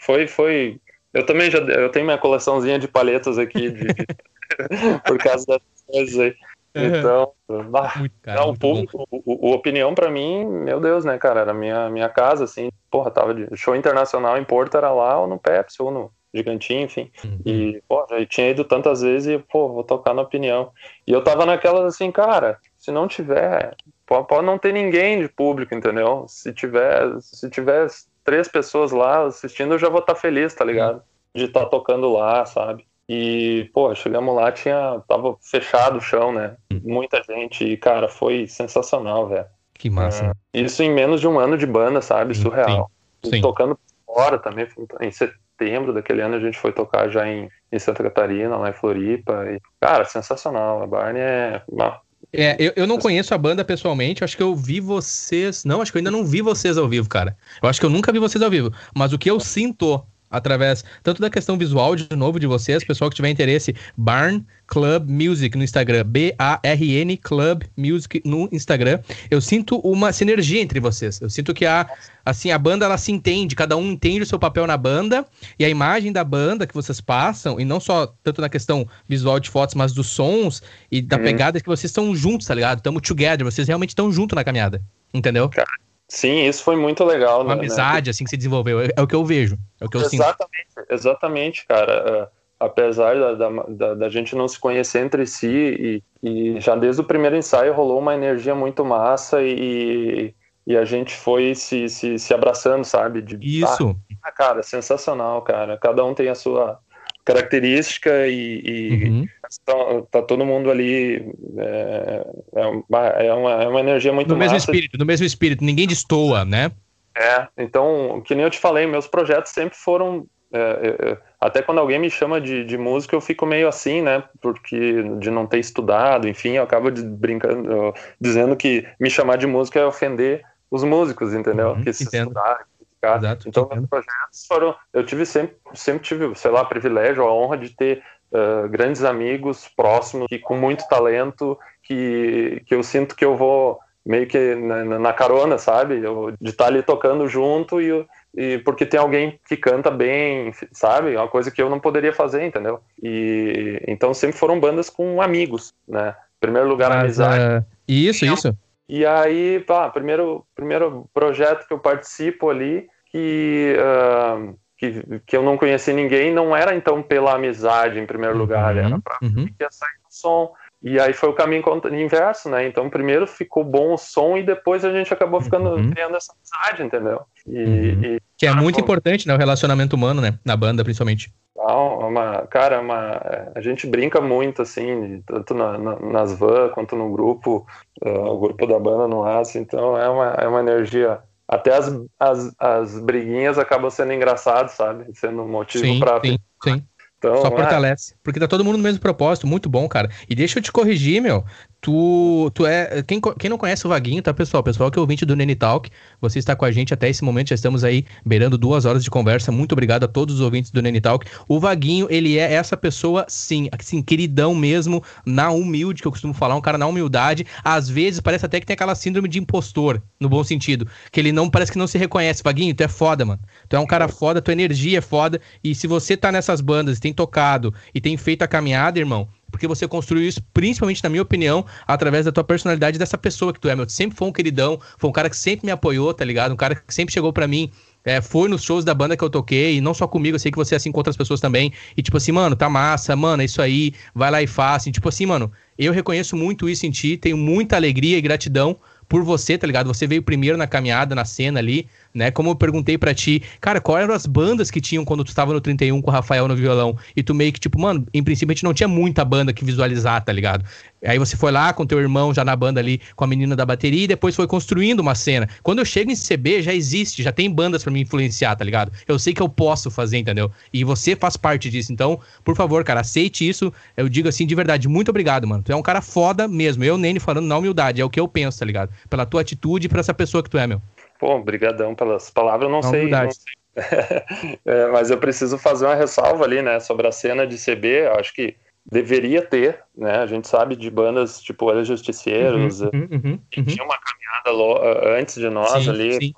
foi, 0.01 0.27
foi. 0.27 0.77
Eu 1.13 1.25
também 1.25 1.49
já 1.49 1.59
eu 1.59 1.89
tenho 1.89 2.05
minha 2.05 2.17
coleçãozinha 2.17 2.77
de 2.77 2.88
palhetas 2.89 3.38
aqui 3.38 3.71
de, 3.71 3.88
por 5.07 5.17
causa 5.19 5.45
das 5.47 5.61
coisas 5.88 6.19
aí. 6.19 6.35
Então, 6.76 7.34
bah, 7.70 7.94
muito, 7.98 8.16
cara, 8.22 8.41
não, 8.41 8.50
o, 8.52 8.86
o, 9.12 9.50
o, 9.50 9.54
opinião 9.54 9.94
para 9.94 10.10
mim, 10.10 10.44
meu 10.44 10.80
Deus, 10.80 11.06
né, 11.06 11.20
cara, 11.20 11.41
era 11.41 11.54
minha 11.54 11.88
minha 11.90 12.10
casa, 12.10 12.45
assim, 12.45 12.72
porra, 12.90 13.12
tava 13.12 13.34
de 13.34 13.56
show 13.56 13.76
internacional 13.76 14.38
em 14.38 14.44
Porto, 14.44 14.76
era 14.76 14.91
lá 14.91 15.20
ou 15.20 15.28
no 15.28 15.38
Pepsi 15.38 15.82
ou 15.82 15.91
no 15.91 16.12
Gigantinho, 16.34 16.86
enfim. 16.86 17.12
Uhum. 17.24 17.40
E, 17.45 17.84
pô, 17.88 18.06
já 18.10 18.26
tinha 18.26 18.50
ido 18.50 18.64
tantas 18.64 19.02
vezes 19.02 19.28
e, 19.28 19.38
pô, 19.38 19.70
vou 19.70 19.84
tocar 19.84 20.16
na 20.16 20.24
opinião. 20.24 20.72
E 21.06 21.12
eu 21.12 21.24
tava 21.24 21.45
naquelas 21.45 21.94
assim, 21.94 22.12
cara, 22.12 22.58
se 22.76 22.91
não 22.91 23.08
tiver, 23.08 23.76
pode, 24.08 24.28
pode 24.28 24.45
não 24.45 24.58
ter 24.58 24.74
ninguém 24.74 25.22
de 25.22 25.30
público, 25.30 25.76
entendeu? 25.76 26.26
Se 26.28 26.52
tiver, 26.52 27.22
se 27.22 27.50
tiver 27.52 27.88
três 28.24 28.48
pessoas 28.48 28.91
lá 28.91 29.28
assistindo, 29.28 29.76
eu 29.76 29.80
já 29.80 29.90
vou 29.90 30.00
estar 30.00 30.16
tá 30.16 30.20
feliz, 30.20 30.56
tá 30.56 30.66
ligado? 30.66 30.95
Uhum. 30.95 31.02
De 31.36 31.45
estar 31.45 31.62
tá 31.62 31.66
tocando 31.68 32.12
lá, 32.12 32.44
sabe? 32.48 32.84
E, 33.15 33.69
pô, 33.73 33.94
chegamos 33.94 34.35
lá, 34.35 34.52
tinha. 34.52 35.02
Tava 35.07 35.38
fechado 35.41 35.98
o 35.98 36.02
chão, 36.02 36.34
né? 36.34 36.56
Hum. 36.72 36.81
Muita 36.84 37.22
gente. 37.23 37.64
E, 37.64 37.77
cara, 37.77 38.07
foi 38.07 38.48
sensacional, 38.48 39.27
velho. 39.27 39.45
Que 39.76 39.90
massa. 39.90 40.31
É, 40.53 40.61
isso 40.61 40.81
em 40.81 40.91
menos 40.91 41.22
de 41.22 41.27
um 41.27 41.38
ano 41.38 41.57
de 41.57 41.65
banda, 41.68 42.02
sabe? 42.02 42.34
Surreal. 42.34 42.90
Sim. 43.23 43.31
Sim. 43.31 43.41
Tocando 43.41 43.77
fora 44.06 44.40
também. 44.40 44.68
Em 44.99 45.11
setembro 45.11 45.94
daquele 45.94 46.22
ano 46.22 46.35
a 46.35 46.40
gente 46.40 46.57
foi 46.57 46.72
tocar 46.72 47.10
já 47.10 47.27
em, 47.27 47.49
em 47.72 47.80
Santa 47.80 48.02
Catarina, 48.03 48.57
lá 48.57 48.69
em 48.69 48.73
Floripa. 48.73 49.45
E, 49.52 49.60
cara, 49.80 50.06
sensacional. 50.06 50.81
A 50.81 50.88
Barney 50.88 51.22
é. 51.22 51.61
Uma... 51.68 51.99
É, 52.31 52.56
eu, 52.57 52.73
eu 52.76 52.88
não 52.88 52.98
conheço 52.98 53.35
a 53.35 53.38
banda 53.38 53.64
pessoalmente, 53.64 54.23
acho 54.23 54.35
que 54.35 54.41
eu 54.41 54.56
vi 54.56 54.80
vocês. 54.80 55.64
Não, 55.64 55.81
acho 55.81 55.91
que 55.91 55.98
eu 55.98 55.99
ainda 55.99 56.10
não 56.10 56.26
vi 56.26 56.41
vocês 56.41 56.80
ao 56.80 56.88
vivo, 56.88 57.07
cara. 57.07 57.38
Eu 57.61 57.69
acho 57.69 57.80
que 57.80 57.85
eu 57.85 57.91
nunca 57.91 58.11
vi 58.11 58.18
vocês 58.18 58.41
ao 58.41 58.49
vivo. 58.49 58.73
Mas 58.95 59.14
o 59.14 59.19
que 59.19 59.30
eu 59.30 59.40
sinto 59.40 60.03
através 60.34 60.84
tanto 61.03 61.22
da 61.22 61.30
questão 61.30 61.57
visual 61.57 61.95
de 61.95 62.14
novo 62.15 62.39
de 62.39 62.47
vocês, 62.47 62.84
pessoal 62.84 63.10
que 63.10 63.15
tiver 63.15 63.30
interesse, 63.30 63.73
Barn 63.95 64.43
Club 64.68 65.07
Music 65.10 65.55
no 65.55 65.64
Instagram, 65.64 66.03
B-A-R-N 66.05 67.15
Club 67.18 67.64
Music 67.77 68.22
no 68.26 68.49
Instagram. 68.51 68.99
Eu 69.30 69.39
sinto 69.39 69.77
uma 69.80 70.11
sinergia 70.11 70.61
entre 70.61 70.80
vocês. 70.80 71.22
Eu 71.22 71.30
sinto 71.30 71.53
que 71.53 71.65
a, 71.65 71.88
assim, 72.26 72.51
a 72.51 72.57
banda 72.57 72.85
ela 72.85 72.97
se 72.97 73.11
entende, 73.11 73.55
cada 73.55 73.77
um 73.77 73.91
entende 73.91 74.23
o 74.23 74.26
seu 74.26 74.39
papel 74.39 74.65
na 74.65 74.76
banda 74.76 75.26
e 75.60 75.64
a 75.64 75.69
imagem 75.69 76.11
da 76.11 76.23
banda 76.23 76.65
que 76.65 76.73
vocês 76.73 76.99
passam, 76.99 77.60
e 77.60 77.65
não 77.65 77.80
só 77.80 78.11
tanto 78.23 78.41
na 78.41 78.49
questão 78.49 78.88
visual 79.07 79.39
de 79.39 79.49
fotos, 79.49 79.76
mas 79.76 79.93
dos 79.93 80.07
sons 80.07 80.64
e 80.91 81.01
da 81.01 81.18
uhum. 81.18 81.23
pegada 81.23 81.61
que 81.61 81.68
vocês 81.68 81.91
estão 81.91 82.15
juntos, 82.15 82.47
tá 82.47 82.55
ligado? 82.55 82.80
Estamos 82.80 83.01
together, 83.03 83.45
vocês 83.45 83.68
realmente 83.68 83.89
estão 83.89 84.11
juntos 84.11 84.35
na 84.35 84.43
caminhada. 84.43 84.81
Entendeu? 85.14 85.47
Cara, 85.49 85.69
sim, 86.07 86.45
isso 86.45 86.63
foi 86.63 86.75
muito 86.75 87.03
legal. 87.03 87.41
Uma 87.41 87.55
né, 87.55 87.61
amizade, 87.61 88.07
né? 88.07 88.11
assim, 88.11 88.23
que 88.23 88.30
se 88.30 88.38
desenvolveu. 88.38 88.81
É, 88.81 88.89
é, 88.95 89.01
o 89.01 89.07
que 89.07 89.15
eu 89.15 89.25
vejo. 89.25 89.57
É 89.80 89.85
o 89.85 89.89
que 89.89 89.97
eu 89.97 90.01
exatamente, 90.01 90.67
sinto. 90.73 90.93
Exatamente, 90.93 91.65
cara. 91.67 92.23
Uh, 92.23 92.43
apesar 92.59 93.15
da, 93.35 93.49
da, 93.67 93.93
da, 93.93 94.09
gente 94.09 94.35
não 94.35 94.47
se 94.47 94.59
conhecer 94.59 94.99
entre 94.99 95.25
si, 95.25 95.47
e, 95.47 96.03
e, 96.23 96.61
já 96.61 96.75
desde 96.75 97.01
o 97.01 97.05
primeiro 97.05 97.35
ensaio 97.35 97.73
rolou 97.73 97.99
uma 97.99 98.13
energia 98.13 98.55
muito 98.55 98.85
massa 98.85 99.41
e, 99.41 100.34
e 100.65 100.77
a 100.77 100.85
gente 100.85 101.13
foi 101.13 101.55
se, 101.55 101.89
se, 101.89 102.17
se 102.17 102.34
abraçando, 102.34 102.85
sabe? 102.85 103.21
De, 103.21 103.38
Isso. 103.41 103.95
Ah, 104.23 104.31
cara, 104.31 104.63
sensacional, 104.63 105.41
cara. 105.41 105.77
Cada 105.77 106.05
um 106.05 106.13
tem 106.13 106.30
a 106.30 106.35
sua 106.35 106.80
característica 107.26 108.28
e, 108.28 109.08
uhum. 109.08 109.28
tá, 109.66 109.74
tá, 110.12 110.22
todo 110.22 110.45
mundo 110.45 110.70
ali 110.70 111.32
é, 111.58 112.28
é, 112.56 112.66
uma, 112.66 113.08
é, 113.08 113.34
uma, 113.34 113.80
é 113.80 113.80
energia 113.80 114.12
muito 114.12 114.28
no 114.28 114.36
mesmo 114.36 114.58
espírito 114.58 114.98
no 114.98 115.06
mesmo 115.06 115.26
espírito 115.26 115.64
ninguém 115.64 115.88
destoa 115.88 116.44
né 116.44 116.72
é 117.18 117.48
então 117.58 118.22
que 118.26 118.36
nem 118.36 118.44
eu 118.44 118.50
te 118.50 118.60
falei 118.60 118.86
meus 118.86 119.08
projetos 119.08 119.54
sempre 119.54 119.78
foram 119.78 120.28
é, 120.54 120.60
é, 120.60 121.12
é, 121.12 121.18
até 121.41 121.64
quando 121.64 121.80
alguém 121.80 121.98
me 121.98 122.12
chama 122.12 122.40
de, 122.40 122.64
de 122.64 122.78
música, 122.78 123.16
eu 123.16 123.20
fico 123.20 123.44
meio 123.44 123.68
assim, 123.68 124.04
né? 124.04 124.24
Porque 124.40 125.02
de 125.18 125.32
não 125.32 125.48
ter 125.48 125.58
estudado, 125.58 126.30
enfim, 126.30 126.52
eu 126.52 126.64
acabo 126.64 126.91
de, 126.91 127.02
brincando, 127.02 127.91
dizendo 128.22 128.56
que 128.56 128.86
me 129.00 129.10
chamar 129.10 129.38
de 129.38 129.48
música 129.48 129.80
é 129.80 129.86
ofender 129.86 130.44
os 130.70 130.84
músicos, 130.84 131.34
entendeu? 131.34 131.72
Uhum, 131.72 131.84
que 131.84 131.91
se 131.91 132.04
estudar, 132.04 132.68
Exato, 133.03 133.49
então, 133.49 133.67
projetos 133.67 134.45
foram. 134.47 134.75
Eu 134.93 135.05
tive 135.05 135.25
sempre, 135.25 135.55
sempre 135.73 136.03
tive, 136.03 136.35
sei 136.35 136.51
lá, 136.51 136.63
privilégio, 136.63 137.23
a 137.23 137.34
honra 137.34 137.57
de 137.57 137.69
ter 137.69 138.03
uh, 138.31 138.67
grandes 138.69 139.03
amigos 139.03 139.69
próximos 139.75 140.27
e 140.31 140.39
com 140.39 140.55
muito 140.55 140.88
talento 140.88 141.57
que, 141.84 142.61
que 142.65 142.73
eu 142.73 142.84
sinto 142.84 143.15
que 143.15 143.25
eu 143.25 143.35
vou 143.35 143.80
meio 144.05 144.27
que 144.27 144.55
na, 144.55 144.99
na 144.99 145.13
carona, 145.13 145.57
sabe? 145.57 145.99
Eu, 145.99 146.34
de 146.39 146.49
estar 146.49 146.67
ali 146.67 146.81
tocando 146.81 147.27
junto 147.27 147.81
e 147.81 148.05
e 148.35 148.57
porque 148.59 148.85
tem 148.85 148.99
alguém 148.99 149.39
que 149.47 149.55
canta 149.55 149.91
bem, 149.91 150.51
sabe? 150.71 151.13
É 151.13 151.19
uma 151.19 151.27
coisa 151.27 151.51
que 151.51 151.61
eu 151.61 151.69
não 151.69 151.80
poderia 151.80 152.11
fazer, 152.11 152.43
entendeu? 152.43 152.80
E 153.01 153.80
então 153.88 154.13
sempre 154.13 154.38
foram 154.38 154.59
bandas 154.59 154.89
com 154.89 155.21
amigos, 155.21 155.73
né? 155.88 156.15
Em 156.38 156.39
primeiro 156.39 156.67
lugar, 156.67 156.89
Mas, 156.89 157.19
amizade. 157.19 157.63
Uh, 157.63 157.65
isso, 157.88 158.25
isso. 158.25 158.57
E 158.89 159.05
aí, 159.05 159.59
pá, 159.65 159.89
primeiro, 159.89 160.45
primeiro 160.55 161.07
projeto 161.13 161.67
que 161.67 161.73
eu 161.73 161.80
participo 161.80 162.49
ali, 162.49 162.88
que, 163.14 163.76
uh, 163.77 164.57
que, 164.76 165.22
que 165.27 165.38
eu 165.38 165.44
não 165.44 165.56
conheci 165.56 165.94
ninguém, 165.94 166.34
não 166.34 166.56
era 166.56 166.76
então 166.76 167.03
pela 167.03 167.35
amizade 167.35 167.99
em 167.99 168.07
primeiro 168.07 168.35
lugar, 168.35 168.73
uhum, 168.73 168.85
era 168.85 168.99
pra 168.99 169.19
uhum. 169.22 169.45
que 169.45 169.53
ia 169.61 169.69
sair 169.69 169.99
o 170.10 170.10
som. 170.10 170.52
E 170.81 170.99
aí 170.99 171.14
foi 171.14 171.30
o 171.30 171.34
caminho 171.34 171.64
inverso, 171.94 172.49
né? 172.49 172.68
Então 172.68 172.90
primeiro 172.90 173.26
ficou 173.26 173.64
bom 173.64 173.94
o 173.94 173.98
som 173.98 174.35
e 174.35 174.44
depois 174.44 174.84
a 174.84 174.91
gente 174.91 175.14
acabou 175.14 175.40
ficando 175.40 175.69
uhum. 175.69 175.91
criando 175.91 176.18
essa 176.18 176.34
amizade, 176.34 176.84
entendeu? 176.84 177.22
E, 177.48 177.57
uhum. 177.57 178.03
e, 178.03 178.22
que 178.38 178.48
é 178.48 178.53
muito 178.53 178.81
importante, 178.81 179.26
né? 179.26 179.34
O 179.34 179.38
relacionamento 179.38 179.95
humano, 179.95 180.19
né? 180.19 180.38
Na 180.44 180.57
banda, 180.57 180.84
principalmente. 180.84 181.31
Não, 181.56 182.02
é 182.02 182.06
uma, 182.06 182.48
cara, 182.48 182.76
é 182.76 182.80
uma, 182.80 183.22
a 183.56 183.61
gente 183.61 183.88
brinca 183.88 184.19
muito, 184.19 184.61
assim, 184.61 185.23
tanto 185.26 185.53
na, 185.53 185.77
na, 185.77 185.99
nas 185.99 186.38
van 186.38 186.69
quanto 186.69 186.95
no 186.95 187.10
grupo, 187.11 187.65
uh, 188.03 188.10
o 188.10 188.40
grupo 188.40 188.68
da 188.68 188.77
banda 188.77 189.07
no 189.07 189.23
aço, 189.23 189.57
então 189.60 189.98
é 189.98 190.10
uma, 190.10 190.26
é 190.34 190.48
uma 190.48 190.60
energia. 190.60 191.19
Até 191.53 191.75
as, 191.75 191.93
as, 192.19 192.55
as 192.57 192.99
briguinhas 192.99 193.59
acabam 193.59 193.89
sendo 193.91 194.11
engraçadas, 194.11 194.71
sabe? 194.71 195.05
Sendo 195.13 195.43
um 195.43 195.47
motivo 195.47 195.99
para. 195.99 196.19
Sim, 196.21 196.38
sim. 196.63 196.84
Então, 197.19 197.38
Só 197.38 197.47
é. 197.47 197.51
fortalece. 197.51 198.15
Porque 198.23 198.39
tá 198.39 198.47
todo 198.47 198.65
mundo 198.65 198.77
no 198.77 198.84
mesmo 198.84 198.99
propósito, 198.99 199.45
muito 199.45 199.69
bom, 199.69 199.88
cara. 199.88 200.09
E 200.27 200.35
deixa 200.35 200.57
eu 200.57 200.63
te 200.63 200.71
corrigir, 200.71 201.21
meu. 201.21 201.45
Tu, 201.84 202.49
tu 202.53 202.65
é. 202.65 203.03
Quem, 203.03 203.19
quem 203.38 203.49
não 203.49 203.57
conhece 203.57 203.85
o 203.85 203.89
Vaguinho, 203.89 204.23
tá, 204.23 204.34
pessoal? 204.34 204.64
Pessoal 204.64 204.89
que 204.89 204.97
é 204.97 205.01
ouvinte 205.01 205.26
do 205.26 205.35
Nene 205.35 205.53
Talk, 205.53 205.89
você 206.22 206.39
está 206.39 206.55
com 206.55 206.64
a 206.64 206.72
gente 206.72 206.93
até 206.93 207.10
esse 207.10 207.22
momento, 207.26 207.49
já 207.49 207.55
estamos 207.55 207.84
aí 207.84 208.05
beirando 208.26 208.57
duas 208.57 208.85
horas 208.85 209.03
de 209.03 209.10
conversa. 209.10 209.51
Muito 209.51 209.73
obrigado 209.73 210.05
a 210.05 210.07
todos 210.07 210.35
os 210.35 210.41
ouvintes 210.41 210.72
do 210.72 210.81
Nene 210.81 211.01
Talk. 211.01 211.27
O 211.45 211.60
Vaguinho, 211.60 212.07
ele 212.10 212.38
é 212.38 212.53
essa 212.53 212.77
pessoa, 212.77 213.26
sim, 213.27 213.68
assim, 213.77 214.01
queridão 214.01 214.55
mesmo, 214.55 215.03
na 215.26 215.51
humilde, 215.51 216.01
que 216.01 216.07
eu 216.07 216.11
costumo 216.14 216.34
falar, 216.34 216.55
um 216.55 216.61
cara 216.61 216.77
na 216.77 216.88
humildade. 216.88 217.45
Às 217.61 217.89
vezes 217.89 218.22
parece 218.22 218.45
até 218.45 218.61
que 218.61 218.65
tem 218.65 218.76
aquela 218.76 218.95
síndrome 218.95 219.27
de 219.27 219.39
impostor, 219.39 220.01
no 220.22 220.30
bom 220.30 220.41
sentido. 220.41 220.88
Que 221.11 221.19
ele 221.19 221.34
não 221.34 221.49
parece 221.49 221.73
que 221.73 221.77
não 221.77 221.88
se 221.88 221.97
reconhece. 221.97 222.41
Vaguinho, 222.41 222.73
tu 222.73 222.81
é 222.81 222.88
foda, 222.88 223.26
mano. 223.26 223.41
Tu 223.68 223.76
é 223.76 223.80
um 223.80 223.85
cara 223.85 224.07
foda, 224.07 224.41
tua 224.41 224.53
energia 224.53 224.99
é 224.99 225.01
foda. 225.01 225.41
E 225.61 225.76
se 225.76 225.85
você 225.85 226.15
tá 226.15 226.31
nessas 226.31 226.61
bandas, 226.61 226.97
tem 226.97 227.11
tocado 227.11 227.73
e 227.93 227.99
tem 227.99 228.15
feito 228.15 228.41
a 228.41 228.47
caminhada, 228.47 228.99
irmão 228.99 229.27
porque 229.53 229.67
você 229.67 229.88
construiu 229.88 230.27
isso, 230.27 230.41
principalmente, 230.51 231.03
na 231.03 231.09
minha 231.11 231.21
opinião, 231.21 231.63
através 231.85 232.25
da 232.25 232.31
tua 232.31 232.43
personalidade 232.43 232.97
dessa 232.97 233.19
pessoa 233.19 233.53
que 233.53 233.59
tu 233.59 233.69
é, 233.69 233.75
meu. 233.75 233.85
Tu 233.85 233.91
sempre 233.91 234.17
foi 234.17 234.27
um 234.27 234.31
queridão, 234.31 234.80
foi 234.97 235.07
um 235.07 235.13
cara 235.13 235.30
que 235.30 235.38
sempre 235.38 235.67
me 235.67 235.71
apoiou, 235.71 236.11
tá 236.11 236.25
ligado? 236.25 236.53
Um 236.53 236.57
cara 236.57 236.73
que 236.73 236.91
sempre 236.91 237.13
chegou 237.13 237.31
para 237.31 237.47
mim. 237.47 237.71
É, 238.03 238.19
foi 238.19 238.49
nos 238.49 238.63
shows 238.63 238.84
da 238.84 238.95
banda 238.95 239.15
que 239.15 239.23
eu 239.23 239.30
toquei, 239.30 239.77
e 239.77 239.81
não 239.81 239.93
só 239.93 240.07
comigo, 240.07 240.35
eu 240.35 240.39
sei 240.39 240.51
que 240.51 240.57
você 240.57 240.73
é 240.73 240.77
assim 240.77 240.91
com 240.91 240.99
outras 240.99 241.15
pessoas 241.15 241.39
também. 241.39 241.71
E 241.95 242.01
tipo 242.01 242.17
assim, 242.17 242.31
mano, 242.31 242.55
tá 242.55 242.67
massa, 242.67 243.15
mano, 243.15 243.43
é 243.43 243.45
isso 243.45 243.61
aí, 243.61 243.93
vai 244.15 244.31
lá 244.31 244.41
e 244.41 244.47
faz. 244.47 244.88
E, 244.88 244.91
tipo 244.91 245.07
assim, 245.07 245.27
mano, 245.27 245.51
eu 245.77 245.93
reconheço 245.93 246.35
muito 246.35 246.67
isso 246.67 246.88
em 246.88 246.91
ti, 246.91 247.15
tenho 247.15 247.38
muita 247.38 247.75
alegria 247.75 248.17
e 248.17 248.21
gratidão 248.21 248.75
por 249.07 249.23
você, 249.23 249.57
tá 249.57 249.67
ligado? 249.67 249.85
Você 249.85 250.07
veio 250.07 250.23
primeiro 250.23 250.57
na 250.57 250.65
caminhada, 250.65 251.13
na 251.13 251.23
cena 251.23 251.59
ali, 251.59 251.88
né? 252.14 252.31
Como 252.31 252.49
eu 252.49 252.56
perguntei 252.56 252.98
para 252.98 253.14
ti, 253.14 253.41
cara, 253.60 253.81
quais 253.81 254.03
eram 254.03 254.14
as 254.14 254.26
bandas 254.26 254.69
que 254.69 254.80
tinham 254.80 255.03
quando 255.03 255.23
tu 255.23 255.30
estava 255.30 255.52
no 255.52 255.60
31 255.60 256.02
com 256.02 256.10
o 256.10 256.14
Rafael 256.14 256.48
no 256.48 256.56
violão? 256.56 256.98
E 257.15 257.23
tu 257.23 257.34
meio 257.34 257.52
que, 257.52 257.60
tipo, 257.60 257.80
mano, 257.80 258.06
em 258.14 258.23
princípio 258.23 258.52
a 258.52 258.56
gente 258.56 258.64
não 258.64 258.73
tinha 258.73 258.88
muita 258.88 259.26
banda 259.26 259.52
que 259.52 259.65
visualizar, 259.65 260.23
tá 260.23 260.31
ligado? 260.31 260.64
Aí 261.06 261.19
você 261.19 261.35
foi 261.35 261.52
lá 261.52 261.73
com 261.73 261.85
teu 261.85 261.99
irmão 261.99 262.34
já 262.34 262.45
na 262.45 262.56
banda 262.56 262.80
ali, 262.80 263.02
com 263.15 263.23
a 263.23 263.27
menina 263.27 263.56
da 263.56 263.65
bateria, 263.65 264.06
e 264.06 264.07
depois 264.07 264.35
foi 264.35 264.48
construindo 264.48 265.02
uma 265.02 265.15
cena. 265.15 265.49
Quando 265.61 265.80
eu 265.80 265.85
chego 265.85 266.11
em 266.11 266.15
CB, 266.15 266.61
já 266.61 266.73
existe, 266.73 267.22
já 267.22 267.31
tem 267.31 267.52
bandas 267.52 267.84
para 267.84 267.91
me 267.91 268.02
influenciar, 268.02 268.56
tá 268.56 268.64
ligado? 268.64 268.91
Eu 269.07 269.19
sei 269.19 269.34
que 269.34 269.41
eu 269.41 269.49
posso 269.49 269.91
fazer, 269.91 270.18
entendeu? 270.18 270.49
E 270.72 270.84
você 270.84 271.15
faz 271.15 271.35
parte 271.35 271.69
disso. 271.69 271.91
Então, 271.91 272.19
por 272.44 272.56
favor, 272.56 272.84
cara, 272.84 273.02
aceite 273.02 273.48
isso. 273.48 273.73
Eu 273.98 274.07
digo 274.07 274.30
assim 274.30 274.48
de 274.48 274.56
verdade, 274.56 274.88
muito 274.88 275.10
obrigado, 275.10 275.45
mano. 275.45 275.64
Tu 275.64 275.72
é 275.72 275.76
um 275.76 275.81
cara 275.81 276.02
foda 276.02 276.48
mesmo. 276.48 276.84
Eu, 276.84 276.98
Nene, 276.98 277.19
falando 277.19 277.48
na 277.48 277.57
humildade, 277.57 277.99
é 277.99 278.06
o 278.06 278.10
que 278.10 278.19
eu 278.19 278.27
penso, 278.27 278.60
tá 278.60 278.65
ligado? 278.65 278.91
Pela 279.10 279.26
tua 279.26 279.41
atitude 279.41 279.88
e 279.88 279.90
pra 279.90 279.99
essa 279.99 280.14
pessoa 280.14 280.41
que 280.41 280.49
tu 280.49 280.57
é, 280.57 280.65
meu. 280.65 280.81
Pô, 281.24 281.40
brigadão 281.40 281.95
pelas 281.95 282.30
palavras, 282.30 282.64
eu 282.64 282.70
não, 282.70 282.84
sei, 282.84 283.08
não 283.08 283.32
sei. 283.32 283.54
é, 284.66 284.88
mas 284.91 285.10
eu 285.10 285.18
preciso 285.18 285.58
fazer 285.58 285.86
uma 285.86 285.95
ressalva 285.95 286.44
ali, 286.44 286.62
né, 286.62 286.82
sobre 286.82 287.08
a 287.08 287.14
cena 287.14 287.48
de 287.48 287.56
CB, 287.56 288.08
acho 288.20 288.34
que 288.34 288.58
deveria 288.86 289.41
ter, 289.41 289.80
né, 289.98 290.18
a 290.18 290.26
gente 290.26 290.50
sabe 290.50 290.76
de 290.76 290.90
bandas 290.91 291.41
tipo 291.41 291.72
Eles 291.72 291.88
Justiceiros, 291.88 292.82
uhum, 292.82 292.90
uhum, 292.94 293.10
uhum, 293.24 293.40
que 293.50 293.62
uhum. 293.62 293.66
tinha 293.66 293.86
uma 293.86 293.98
caminhada 293.98 295.18
antes 295.18 295.36
de 295.36 295.50
nós 295.50 295.82
sim, 295.82 295.90
ali. 295.90 296.14
Sim. 296.16 296.34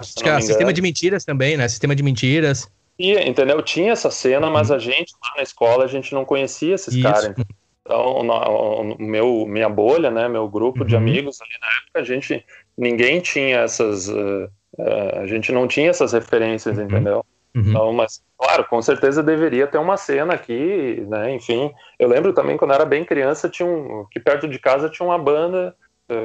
Acho 0.00 0.14
que, 0.16 0.42
sistema 0.42 0.72
de 0.72 0.82
mentiras 0.82 1.24
também, 1.24 1.56
né, 1.56 1.68
sistema 1.68 1.94
de 1.94 2.02
mentiras. 2.02 2.68
E, 2.98 3.12
entendeu? 3.12 3.62
Tinha 3.62 3.92
essa 3.92 4.10
cena, 4.10 4.50
mas 4.50 4.70
uhum. 4.70 4.74
a 4.74 4.78
gente 4.80 5.14
lá 5.22 5.34
na 5.36 5.44
escola, 5.44 5.84
a 5.84 5.88
gente 5.88 6.12
não 6.12 6.24
conhecia 6.24 6.74
esses 6.74 7.00
caras. 7.00 7.26
Então, 7.26 7.44
o 7.88 8.96
meu, 8.98 9.46
minha 9.46 9.68
bolha, 9.68 10.10
né, 10.10 10.28
meu 10.28 10.48
grupo 10.48 10.84
de 10.84 10.96
amigos 10.96 11.40
ali 11.40 11.50
na 11.60 11.66
época, 11.66 12.00
a 12.00 12.02
gente 12.02 12.44
ninguém 12.76 13.20
tinha 13.20 13.58
essas. 13.58 14.08
Uh, 14.08 14.48
uh, 14.78 15.18
a 15.20 15.26
gente 15.26 15.52
não 15.52 15.68
tinha 15.68 15.90
essas 15.90 16.12
referências, 16.12 16.78
uhum. 16.78 16.84
entendeu? 16.84 17.26
Uhum. 17.54 17.62
Então, 17.68 17.92
mas, 17.92 18.22
claro, 18.36 18.64
com 18.64 18.82
certeza 18.82 19.22
deveria 19.22 19.66
ter 19.66 19.78
uma 19.78 19.96
cena 19.96 20.34
aqui, 20.34 21.04
né? 21.08 21.32
Enfim, 21.32 21.72
eu 21.98 22.08
lembro 22.08 22.32
também 22.32 22.56
quando 22.56 22.72
eu 22.72 22.76
era 22.76 22.84
bem 22.84 23.04
criança, 23.04 23.48
tinha 23.48 23.66
um. 23.68 24.06
que 24.10 24.18
perto 24.18 24.48
de 24.48 24.58
casa 24.58 24.88
tinha 24.88 25.06
uma 25.06 25.18
banda, 25.18 25.74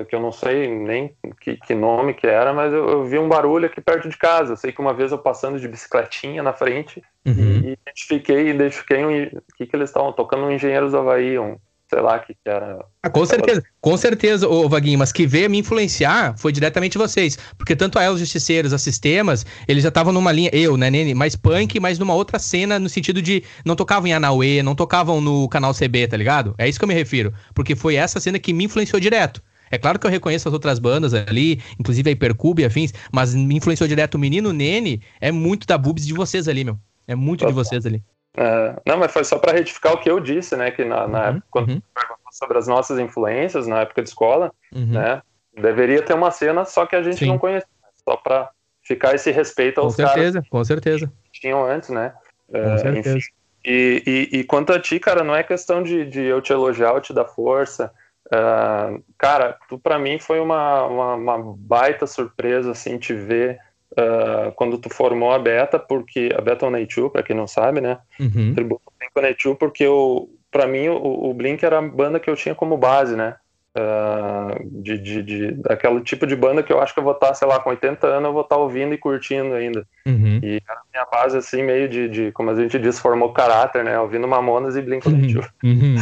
que 0.08 0.14
eu 0.14 0.20
não 0.20 0.32
sei 0.32 0.68
nem 0.68 1.16
que, 1.40 1.56
que 1.56 1.74
nome 1.74 2.14
que 2.14 2.28
era, 2.28 2.54
mas 2.54 2.74
eu, 2.74 2.90
eu, 2.90 3.06
vi 3.06 3.18
um 3.18 3.30
barulho 3.30 3.66
aqui 3.66 3.80
perto 3.80 4.10
de 4.10 4.18
casa. 4.18 4.54
Eu 4.54 4.58
sei 4.58 4.72
que 4.72 4.82
uma 4.82 4.94
vez 4.94 5.12
eu 5.12 5.18
passando 5.18 5.60
de 5.60 5.68
bicicletinha 5.68 6.44
na 6.44 6.54
frente 6.54 7.02
uhum. 7.26 7.62
e 7.64 7.78
identifiquei, 7.82 8.50
identifiquei 8.50 9.06
um, 9.06 9.30
que, 9.56 9.66
que 9.66 9.76
eles 9.76 9.90
estavam 9.90 10.12
tocando 10.12 10.44
um 10.44 10.52
Engenheiros 10.52 10.92
do 10.92 10.98
Havaí, 10.98 11.40
um 11.40 11.58
sei 11.90 12.02
lá 12.02 12.20
que, 12.20 12.34
que 12.34 12.40
era. 12.50 12.86
Ah, 13.02 13.10
com 13.10 13.26
certeza, 13.26 13.64
com 13.82 13.98
certeza, 13.98 14.48
ô 14.48 14.70
Vaguinho, 14.70 15.00
mas 15.00 15.12
que 15.12 15.26
veio 15.26 15.50
me 15.50 15.58
influenciar 15.58 16.38
foi 16.38 16.52
diretamente 16.52 16.98
vocês. 16.98 17.38
Porque 17.58 17.76
tanto 17.76 17.98
a 17.98 18.04
Els 18.04 18.20
Justiceiros, 18.20 18.74
a 18.74 18.78
Sistemas, 18.78 19.46
eles 19.68 19.82
já 19.82 19.90
estavam 19.90 20.14
numa 20.14 20.32
linha, 20.32 20.52
eu, 20.54 20.78
né, 20.78 20.90
Nene, 20.90 21.16
mais 21.16 21.36
punk, 21.36 21.80
mas 21.80 21.98
numa 21.98 22.14
outra 22.14 22.38
cena, 22.38 22.78
no 22.78 22.88
sentido 22.88 23.22
de 23.22 23.44
não 23.66 23.76
tocavam 23.76 24.08
em 24.08 24.14
Anauê, 24.14 24.62
não 24.62 24.76
tocavam 24.76 25.20
no 25.20 25.50
canal 25.50 25.74
CB, 25.74 26.08
tá 26.08 26.16
ligado? 26.16 26.54
É 26.58 26.70
isso 26.70 26.78
que 26.78 26.86
eu 26.86 26.88
me 26.88 26.94
refiro. 26.94 27.34
Porque 27.56 27.76
foi 27.76 27.96
essa 27.96 28.20
cena 28.20 28.38
que 28.38 28.54
me 28.54 28.66
influenciou 28.66 29.00
direto. 29.00 29.42
É 29.72 29.78
claro 29.78 30.00
que 30.00 30.06
eu 30.06 30.12
reconheço 30.12 30.48
as 30.48 30.54
outras 30.54 30.80
bandas 30.80 31.14
ali, 31.14 31.62
inclusive 31.80 32.10
a 32.10 32.14
Hipercube 32.14 32.62
e 32.62 32.66
afins, 32.66 32.94
mas 33.12 33.34
me 33.34 33.56
influenciou 33.56 33.88
direto 33.88 34.16
o 34.16 34.20
menino 34.20 34.52
Nene, 34.52 35.02
é 35.20 35.32
muito 35.32 35.68
da 35.68 35.78
Bubs 35.78 36.06
de 36.06 36.14
vocês 36.14 36.48
ali, 36.48 36.64
meu. 36.64 36.78
É 37.08 37.16
muito 37.16 37.40
Total. 37.40 37.52
de 37.52 37.56
vocês 37.56 37.86
ali. 37.86 38.04
É, 38.38 38.76
não, 38.86 38.98
mas 38.98 39.12
foi 39.12 39.24
só 39.24 39.38
para 39.38 39.54
retificar 39.54 39.94
o 39.94 39.98
que 39.98 40.10
eu 40.10 40.20
disse, 40.20 40.56
né? 40.56 40.72
Que 40.72 40.86
na, 40.86 41.08
na 41.08 41.20
uhum, 41.20 41.30
época, 41.30 41.48
quando 41.50 41.70
uhum. 41.70 41.82
perguntou 41.94 42.32
sobre 42.32 42.58
as 42.58 42.68
nossas 42.68 43.00
influências, 43.00 43.68
na 43.68 43.82
época 43.82 44.04
de 44.04 44.10
escola, 44.10 44.52
uhum. 44.74 44.94
né? 44.94 45.22
Deveria 45.56 46.02
ter 46.02 46.14
uma 46.14 46.32
cena, 46.32 46.64
só 46.66 46.86
que 46.86 46.96
a 46.96 47.02
gente 47.02 47.18
Sim. 47.18 47.28
não 47.28 47.38
conhecia. 47.38 47.68
Só 48.08 48.16
para 48.16 48.50
ficar 48.84 49.14
esse 49.14 49.32
respeito 49.32 49.80
aos 49.82 49.96
com 49.96 50.04
certeza, 50.04 50.34
caras 50.34 50.50
com 50.50 50.64
certeza. 50.64 51.12
que 51.32 51.42
tinham 51.42 51.66
antes, 51.66 51.90
né? 51.90 52.14
Com 52.48 52.58
é, 52.58 52.78
certeza. 52.78 53.18
Enfim. 53.18 53.28
E, 53.66 54.30
e, 54.32 54.40
e, 54.40 54.44
quanto 54.46 54.72
a 54.72 54.80
ti, 54.80 55.00
cara, 55.00 55.24
não 55.24 55.36
é 55.36 55.44
questão 55.44 55.84
de, 55.84 56.06
de 56.06 56.22
eu 56.22 56.42
te 56.42 56.54
elogiar 56.54 56.94
ou 56.94 57.02
te 57.02 57.14
dar 57.14 57.26
força. 57.26 57.92
Uh, 58.28 59.04
cara, 59.18 59.58
tu 59.68 59.80
para 59.80 59.98
mim 59.98 60.20
foi 60.20 60.40
uma, 60.40 60.86
uma, 60.86 61.16
uma, 61.16 61.56
baita 61.58 62.06
surpresa, 62.06 62.72
assim, 62.72 62.98
te 62.98 63.14
ver 63.14 63.60
uh, 63.94 64.52
quando 64.56 64.78
tu 64.78 64.90
formou 64.90 65.32
a 65.32 65.40
Beta, 65.40 65.80
porque 65.80 66.30
a 66.38 66.42
Beta 66.42 66.66
on 66.68 66.72
2 66.72 66.88
para 67.12 67.24
quem 67.24 67.36
não 67.36 67.48
sabe, 67.48 67.82
né? 67.82 67.98
Uhum. 68.20 68.54
Tributo 68.54 68.84
Blink 69.00 69.56
porque 69.56 69.84
eu, 69.84 70.30
para 70.52 70.68
mim 70.68 70.90
o, 70.90 71.30
o 71.30 71.34
Blink 71.34 71.66
era 71.66 71.80
a 71.80 71.82
banda 71.82 72.20
que 72.20 72.30
eu 72.30 72.36
tinha 72.36 72.54
como 72.54 72.78
base, 72.78 73.16
né? 73.16 73.36
Uh, 73.78 74.82
de, 74.82 74.98
de, 74.98 75.22
de, 75.24 75.52
daquele 75.52 76.02
tipo 76.02 76.26
de 76.26 76.36
banda 76.36 76.64
que 76.64 76.74
eu 76.74 76.82
acho 76.82 76.92
que 76.92 77.00
eu 77.00 77.04
vou 77.04 77.14
estar, 77.14 77.36
sei 77.36 77.48
lá, 77.48 77.60
com 77.60 77.70
80 77.70 78.08
anos, 78.08 78.28
eu 78.28 78.34
vou 78.34 78.42
estar 78.42 78.58
ouvindo 78.58 78.94
e 78.96 78.98
curtindo 78.98 79.54
ainda. 79.54 79.86
Uhum. 80.08 80.40
E 80.42 80.62
a 80.68 80.78
minha 80.92 81.06
base, 81.06 81.38
assim, 81.38 81.62
meio 81.62 81.88
de, 81.88 82.10
de, 82.10 82.32
como 82.32 82.50
a 82.50 82.56
gente 82.56 82.80
diz, 82.80 83.00
formou 83.00 83.32
caráter, 83.32 83.84
né? 83.84 84.00
Ouvindo 84.00 84.28
Mamonas 84.28 84.76
e 84.76 84.82
Blink-182. 84.82 85.50
Uhum. 85.64 85.96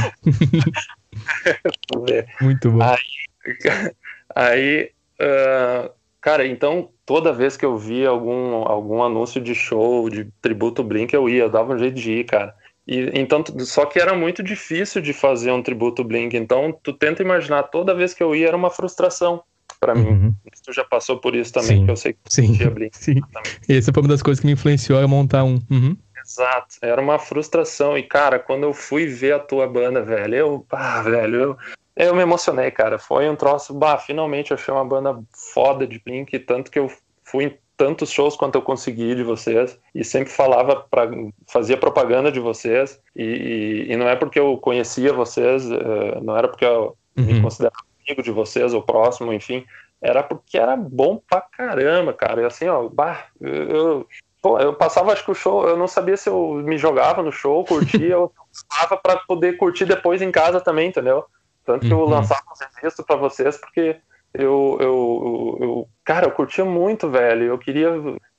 Muito 2.41 2.71
bom. 2.71 2.81
Aí, 2.81 2.97
aí 4.33 4.91
uh, 5.21 5.91
cara, 6.21 6.45
então, 6.45 6.89
toda 7.05 7.33
vez 7.33 7.57
que 7.57 7.65
eu 7.65 7.77
via 7.77 8.09
algum, 8.09 8.55
algum 8.65 9.03
anúncio 9.03 9.41
de 9.41 9.53
show, 9.53 10.09
de 10.09 10.25
tributo 10.41 10.83
Blink, 10.83 11.13
eu 11.13 11.29
ia, 11.29 11.43
eu 11.43 11.49
dava 11.49 11.73
um 11.73 11.79
jeito 11.79 11.95
de 11.95 12.11
ir, 12.11 12.23
cara. 12.25 12.53
E, 12.87 13.11
então, 13.13 13.43
só 13.59 13.85
que 13.85 13.99
era 13.99 14.15
muito 14.15 14.41
difícil 14.41 15.01
de 15.01 15.11
fazer 15.11 15.51
um 15.51 15.61
tributo 15.61 16.03
Blink. 16.03 16.35
Então, 16.37 16.77
tu 16.81 16.93
tenta 16.93 17.21
imaginar, 17.21 17.63
toda 17.63 17.93
vez 17.93 18.13
que 18.13 18.23
eu 18.23 18.33
ia 18.33 18.47
era 18.47 18.57
uma 18.57 18.71
frustração 18.71 19.43
para 19.79 19.93
mim. 19.93 20.07
Uhum. 20.07 20.33
Tu 20.63 20.73
já 20.73 20.83
passou 20.83 21.19
por 21.19 21.35
isso 21.35 21.53
também, 21.53 21.79
sim, 21.79 21.85
que 21.85 21.91
eu 21.91 21.95
sei 21.95 22.13
que 22.13 22.19
sim, 22.29 22.53
tinha 22.53 22.69
Blink. 22.69 22.95
Sim. 22.97 23.21
Essa 23.67 23.91
foi 23.93 24.01
uma 24.01 24.09
das 24.09 24.21
coisas 24.21 24.39
que 24.39 24.47
me 24.47 24.53
influenciou 24.53 24.99
a 24.99 25.07
montar 25.07 25.43
um. 25.43 25.59
Uhum. 25.69 25.97
Exato, 26.23 26.75
era 26.81 27.01
uma 27.01 27.19
frustração. 27.19 27.97
E, 27.97 28.03
cara, 28.03 28.39
quando 28.39 28.63
eu 28.63 28.73
fui 28.73 29.05
ver 29.05 29.33
a 29.33 29.39
tua 29.39 29.67
banda, 29.67 30.01
velho, 30.01 30.35
eu, 30.35 30.65
ah, 30.71 31.01
velho, 31.01 31.35
eu, 31.35 31.57
eu 31.95 32.15
me 32.15 32.21
emocionei, 32.21 32.71
cara. 32.71 32.97
Foi 32.97 33.29
um 33.29 33.35
troço, 33.35 33.73
bah, 33.73 33.97
finalmente 33.97 34.53
achei 34.53 34.73
uma 34.73 34.85
banda 34.85 35.17
foda 35.53 35.85
de 35.85 35.99
Blink, 35.99 36.37
tanto 36.39 36.71
que 36.71 36.79
eu 36.79 36.91
fui 37.23 37.57
tantos 37.77 38.09
shows 38.09 38.35
quanto 38.35 38.55
eu 38.55 38.61
consegui 38.61 39.13
de 39.13 39.23
vocês 39.23 39.79
e 39.93 40.03
sempre 40.03 40.33
falava 40.33 40.75
para 40.75 41.09
fazia 41.47 41.77
propaganda 41.77 42.31
de 42.31 42.39
vocês 42.39 42.99
e, 43.15 43.23
e, 43.23 43.93
e, 43.93 43.95
não 43.95 44.09
é 44.09 44.15
porque 44.15 44.39
eu 44.39 44.57
conhecia 44.57 45.13
vocês 45.13 45.63
uh, 45.69 46.19
não 46.21 46.35
era 46.35 46.47
porque 46.47 46.65
eu 46.65 46.97
uhum. 47.15 47.23
me 47.23 47.41
considerava 47.41 47.77
amigo 48.03 48.23
de 48.23 48.31
vocês 48.31 48.73
ou 48.73 48.81
próximo 48.81 49.31
enfim 49.31 49.63
era 50.01 50.23
porque 50.23 50.57
era 50.57 50.75
bom 50.75 51.21
pra 51.29 51.39
caramba 51.39 52.13
cara 52.13 52.41
e 52.41 52.45
assim 52.45 52.67
ó 52.67 52.89
bah, 52.89 53.27
eu, 53.39 54.07
pô, 54.41 54.59
eu 54.59 54.73
passava 54.73 55.13
acho 55.13 55.23
que 55.23 55.31
o 55.31 55.35
show 55.35 55.67
eu 55.67 55.77
não 55.77 55.87
sabia 55.87 56.17
se 56.17 56.27
eu 56.27 56.55
me 56.65 56.79
jogava 56.79 57.21
no 57.21 57.31
show 57.31 57.63
curtia 57.63 58.17
ou 58.17 58.33
estava 58.51 58.97
para 58.97 59.17
poder 59.19 59.55
curtir 59.57 59.85
depois 59.85 60.19
em 60.19 60.31
casa 60.31 60.59
também 60.59 60.89
entendeu 60.89 61.23
tanto 61.63 61.85
que 61.85 61.93
eu 61.93 61.99
uhum. 61.99 62.09
lançava 62.09 62.41
um 62.49 62.75
registro 62.75 63.05
para 63.05 63.17
vocês 63.17 63.55
porque 63.57 63.97
eu, 64.33 64.77
eu, 64.79 65.57
eu, 65.61 65.89
cara, 66.03 66.27
eu 66.27 66.31
curtia 66.31 66.65
muito, 66.65 67.09
velho. 67.09 67.43
Eu 67.45 67.57
queria, 67.57 67.87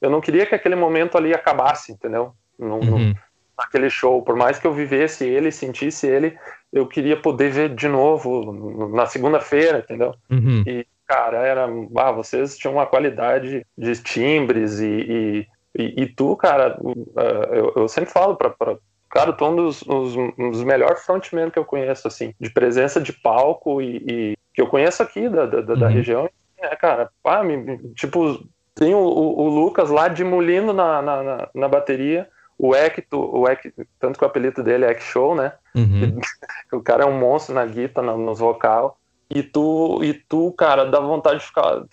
eu 0.00 0.10
não 0.10 0.20
queria 0.20 0.46
que 0.46 0.54
aquele 0.54 0.76
momento 0.76 1.16
ali 1.16 1.34
acabasse, 1.34 1.92
entendeu? 1.92 2.32
Uhum. 2.58 3.14
naquele 3.56 3.88
show, 3.88 4.20
por 4.22 4.34
mais 4.34 4.58
que 4.58 4.66
eu 4.66 4.72
vivesse 4.72 5.24
ele, 5.24 5.52
sentisse 5.52 6.08
ele, 6.08 6.36
eu 6.72 6.86
queria 6.86 7.16
poder 7.16 7.50
ver 7.50 7.74
de 7.74 7.88
novo 7.88 8.88
na 8.94 9.06
segunda-feira, 9.06 9.78
entendeu? 9.78 10.14
Uhum. 10.30 10.62
E 10.66 10.86
cara, 11.08 11.38
era, 11.38 11.66
ah, 11.96 12.12
vocês 12.12 12.58
tinham 12.58 12.74
uma 12.74 12.86
qualidade 12.86 13.66
de 13.76 14.02
timbres 14.02 14.78
e, 14.78 14.86
e, 14.86 15.46
e, 15.74 16.02
e 16.02 16.06
tu, 16.06 16.36
cara, 16.36 16.78
uh, 16.80 17.54
eu, 17.54 17.72
eu, 17.76 17.88
sempre 17.88 18.10
falo 18.10 18.36
para 18.36 18.76
Cara, 19.10 19.32
tu 19.32 19.44
é 19.44 19.48
um 19.48 19.56
dos, 19.56 19.82
um 19.86 20.50
dos 20.50 20.62
melhores 20.62 21.04
frontmen 21.04 21.50
que 21.50 21.58
eu 21.58 21.64
conheço, 21.64 22.06
assim, 22.06 22.34
de 22.38 22.50
presença 22.50 23.00
de 23.00 23.12
palco 23.12 23.80
e, 23.80 23.96
e 24.06 24.36
que 24.52 24.60
eu 24.60 24.66
conheço 24.66 25.02
aqui 25.02 25.28
da, 25.28 25.46
da, 25.46 25.58
uhum. 25.58 25.78
da 25.78 25.88
região. 25.88 26.28
É, 26.58 26.74
cara, 26.76 27.10
pá, 27.22 27.42
me, 27.42 27.78
tipo, 27.94 28.44
tem 28.74 28.94
o, 28.94 28.98
o, 28.98 29.48
Lucas 29.48 29.88
lá 29.88 30.08
de 30.08 30.22
Molino 30.22 30.72
na, 30.72 31.00
na, 31.00 31.48
na 31.54 31.68
bateria, 31.68 32.28
o 32.58 32.74
Ecto, 32.74 33.18
o 33.18 33.48
Ek, 33.48 33.72
tanto 33.98 34.18
que 34.18 34.24
o 34.24 34.26
apelido 34.26 34.62
dele 34.62 34.84
é 34.84 34.90
Ek 34.90 35.02
Show, 35.02 35.34
né? 35.34 35.52
Uhum. 35.74 36.18
o 36.72 36.82
cara 36.82 37.04
é 37.04 37.06
um 37.06 37.18
monstro 37.18 37.54
na 37.54 37.64
guitarra, 37.64 38.08
no, 38.08 38.18
nos 38.18 38.40
vocal. 38.40 38.98
E 39.30 39.42
tu, 39.42 40.00
e 40.02 40.12
tu, 40.12 40.52
cara, 40.52 40.84
dá 40.84 41.00
vontade 41.00 41.40
de 41.40 41.46
ficar 41.46 41.84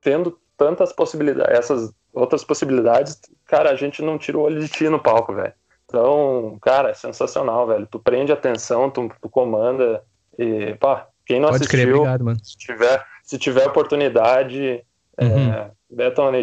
tendo 0.00 0.38
tantas 0.56 0.92
possibilidades, 0.92 1.58
essas 1.58 1.92
outras 2.12 2.44
possibilidades, 2.44 3.20
cara, 3.46 3.70
a 3.70 3.76
gente 3.76 4.02
não 4.02 4.16
tira 4.16 4.38
o 4.38 4.42
olho 4.42 4.60
de 4.60 4.68
ti 4.68 4.88
no 4.88 4.98
palco, 4.98 5.34
velho. 5.34 5.52
Então, 5.96 6.58
cara, 6.60 6.90
é 6.90 6.94
sensacional, 6.94 7.66
velho. 7.66 7.88
Tu 7.90 7.98
prende 7.98 8.30
atenção, 8.30 8.90
tu, 8.90 9.10
tu 9.20 9.30
comanda 9.30 10.02
e, 10.38 10.74
pá, 10.74 11.06
quem 11.24 11.40
não 11.40 11.48
Pode 11.48 11.62
assistiu, 11.64 11.80
crer, 11.80 11.94
obrigado, 11.94 12.24
mano. 12.24 12.38
Se 12.44 12.58
tiver, 12.58 13.04
se 13.24 13.38
tiver 13.38 13.66
oportunidade, 13.66 14.84
uhum. 15.18 15.52
é, 15.52 15.70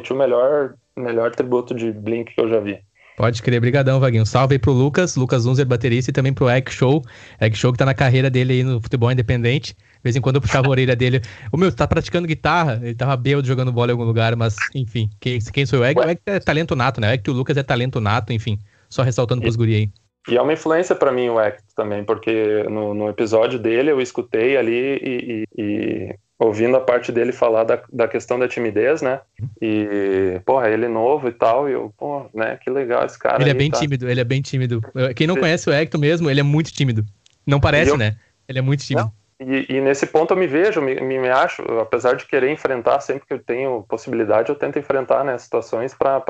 o 0.09 0.15
melhor, 0.15 0.73
melhor 0.97 1.29
tributo 1.35 1.75
de 1.75 1.91
Blink 1.91 2.33
que 2.33 2.41
eu 2.41 2.49
já 2.49 2.59
vi. 2.59 2.79
Pode 3.15 3.43
crer, 3.43 3.61
brigadão, 3.61 3.99
Vaguinho. 3.99 4.25
Salve 4.25 4.55
aí 4.55 4.59
pro 4.59 4.71
Lucas, 4.71 5.15
Lucas 5.15 5.45
Unzer, 5.45 5.67
baterista, 5.67 6.09
e 6.09 6.13
também 6.13 6.33
pro 6.33 6.49
Egg 6.49 6.71
Show. 6.71 7.03
Egg 7.39 7.55
Show 7.55 7.71
que 7.71 7.77
tá 7.77 7.85
na 7.85 7.93
carreira 7.93 8.31
dele 8.31 8.53
aí 8.53 8.63
no 8.63 8.81
futebol 8.81 9.11
independente. 9.11 9.75
De 9.75 10.01
vez 10.03 10.15
em 10.15 10.21
quando 10.21 10.37
eu 10.37 10.41
puxava 10.41 10.65
a 10.65 10.71
orelha 10.71 10.95
dele. 10.95 11.21
O 11.51 11.57
meu, 11.57 11.71
tá 11.71 11.87
praticando 11.87 12.27
guitarra? 12.27 12.79
Ele 12.81 12.95
tava 12.95 13.15
bêbado 13.15 13.47
jogando 13.47 13.71
bola 13.71 13.91
em 13.91 13.91
algum 13.91 14.03
lugar, 14.03 14.35
mas 14.35 14.55
enfim, 14.73 15.11
quem, 15.19 15.39
quem 15.39 15.63
sou 15.63 15.77
eu? 15.77 15.83
O 15.83 15.85
Egg, 15.85 15.99
o 15.99 16.03
Egg 16.03 16.21
é 16.25 16.39
talento 16.39 16.75
nato, 16.75 16.99
né? 16.99 17.11
O 17.11 17.13
Egg 17.13 17.29
o 17.29 17.33
Lucas 17.33 17.55
é 17.55 17.61
talento 17.61 18.01
nato, 18.01 18.33
enfim. 18.33 18.57
Só 18.93 19.01
ressaltando 19.01 19.41
pros 19.41 19.55
guri 19.55 19.75
aí. 19.75 19.89
E 20.29 20.37
é 20.37 20.41
uma 20.41 20.53
influência 20.53 20.95
para 20.95 21.11
mim 21.11 21.27
o 21.29 21.41
Hector 21.41 21.65
também, 21.75 22.03
porque 22.03 22.63
no, 22.69 22.93
no, 22.93 23.09
episódio 23.09 23.57
dele 23.57 23.91
eu 23.91 23.99
escutei 23.99 24.55
ali 24.55 24.99
e, 25.01 25.45
e, 25.57 25.61
e, 25.61 26.15
ouvindo 26.37 26.77
a 26.77 26.79
parte 26.79 27.11
dele 27.11 27.31
falar 27.31 27.63
da, 27.63 27.81
da 27.91 28.07
questão 28.07 28.37
da 28.37 28.47
timidez, 28.47 29.01
né? 29.01 29.19
E, 29.59 30.39
porra, 30.45 30.69
ele 30.69 30.85
é 30.85 30.89
novo 30.89 31.27
e 31.27 31.31
tal, 31.31 31.67
e 31.67 31.73
eu, 31.73 31.91
pô, 31.97 32.27
né, 32.33 32.57
que 32.63 32.69
legal 32.69 33.03
esse 33.03 33.17
cara. 33.17 33.41
Ele 33.41 33.49
é 33.49 33.53
bem 33.55 33.71
tá. 33.71 33.79
tímido, 33.79 34.07
ele 34.07 34.21
é 34.21 34.23
bem 34.23 34.41
tímido. 34.41 34.81
Quem 35.15 35.25
não 35.25 35.35
conhece 35.35 35.67
o 35.67 35.73
Hector 35.73 35.99
mesmo, 35.99 36.29
ele 36.29 36.39
é 36.39 36.43
muito 36.43 36.71
tímido. 36.71 37.03
Não 37.45 37.59
parece, 37.59 37.89
eu... 37.89 37.97
né? 37.97 38.15
Ele 38.47 38.59
é 38.59 38.61
muito 38.61 38.83
tímido. 38.83 39.11
E, 39.39 39.65
e, 39.67 39.81
nesse 39.81 40.05
ponto 40.05 40.33
eu 40.33 40.37
me 40.37 40.47
vejo, 40.47 40.79
me, 40.79 41.01
me, 41.01 41.27
acho, 41.27 41.63
apesar 41.79 42.15
de 42.15 42.25
querer 42.27 42.51
enfrentar 42.51 43.01
sempre 43.01 43.27
que 43.27 43.33
eu 43.33 43.39
tenho 43.39 43.83
possibilidade, 43.89 44.49
eu 44.49 44.55
tento 44.55 44.77
enfrentar 44.77 45.25
né, 45.25 45.37
situações 45.37 45.93
para 45.93 46.21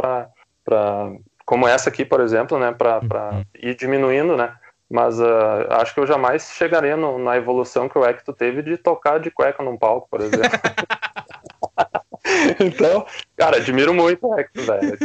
como 1.53 1.67
essa 1.67 1.87
aqui, 1.87 2.03
por 2.03 2.19
exemplo, 2.19 2.57
né, 2.57 2.71
para 2.71 2.99
uhum. 2.99 3.43
ir 3.61 3.75
diminuindo, 3.75 4.35
né? 4.35 4.55
Mas 4.89 5.19
uh, 5.19 5.67
acho 5.69 5.93
que 5.93 5.99
eu 5.99 6.07
jamais 6.07 6.51
chegaria 6.57 6.97
no, 6.97 7.19
na 7.19 7.37
evolução 7.37 7.87
que 7.87 7.95
o 7.95 8.03
Hector 8.03 8.33
teve 8.33 8.63
de 8.63 8.75
tocar 8.75 9.19
de 9.19 9.29
cueca 9.29 9.61
num 9.61 9.77
palco, 9.77 10.07
por 10.09 10.21
exemplo. 10.21 10.49
então, 12.59 13.05
cara, 13.37 13.57
admiro 13.57 13.93
muito 13.93 14.25
o 14.25 14.33
Hector, 14.33 14.63
velho. 14.63 14.97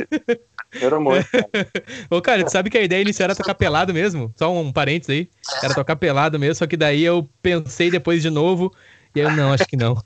Admiro 0.72 1.00
muito. 1.02 1.28
Cara. 1.30 1.68
Ô, 2.10 2.22
cara, 2.22 2.42
tu 2.42 2.50
sabe 2.50 2.70
que 2.70 2.78
a 2.78 2.82
ideia 2.82 3.02
inicial 3.02 3.26
era 3.26 3.36
tocar 3.36 3.54
pelado 3.54 3.92
mesmo? 3.92 4.32
Só 4.34 4.50
um 4.50 4.72
parênteses 4.72 5.14
aí. 5.14 5.28
Era 5.62 5.74
tocar 5.74 5.96
pelado 5.96 6.38
mesmo, 6.38 6.54
só 6.54 6.66
que 6.66 6.78
daí 6.78 7.04
eu 7.04 7.28
pensei 7.42 7.90
depois 7.90 8.22
de 8.22 8.30
novo, 8.30 8.72
e 9.14 9.20
aí 9.20 9.26
eu 9.26 9.32
não, 9.32 9.52
acho 9.52 9.66
que 9.66 9.76
não. 9.76 9.98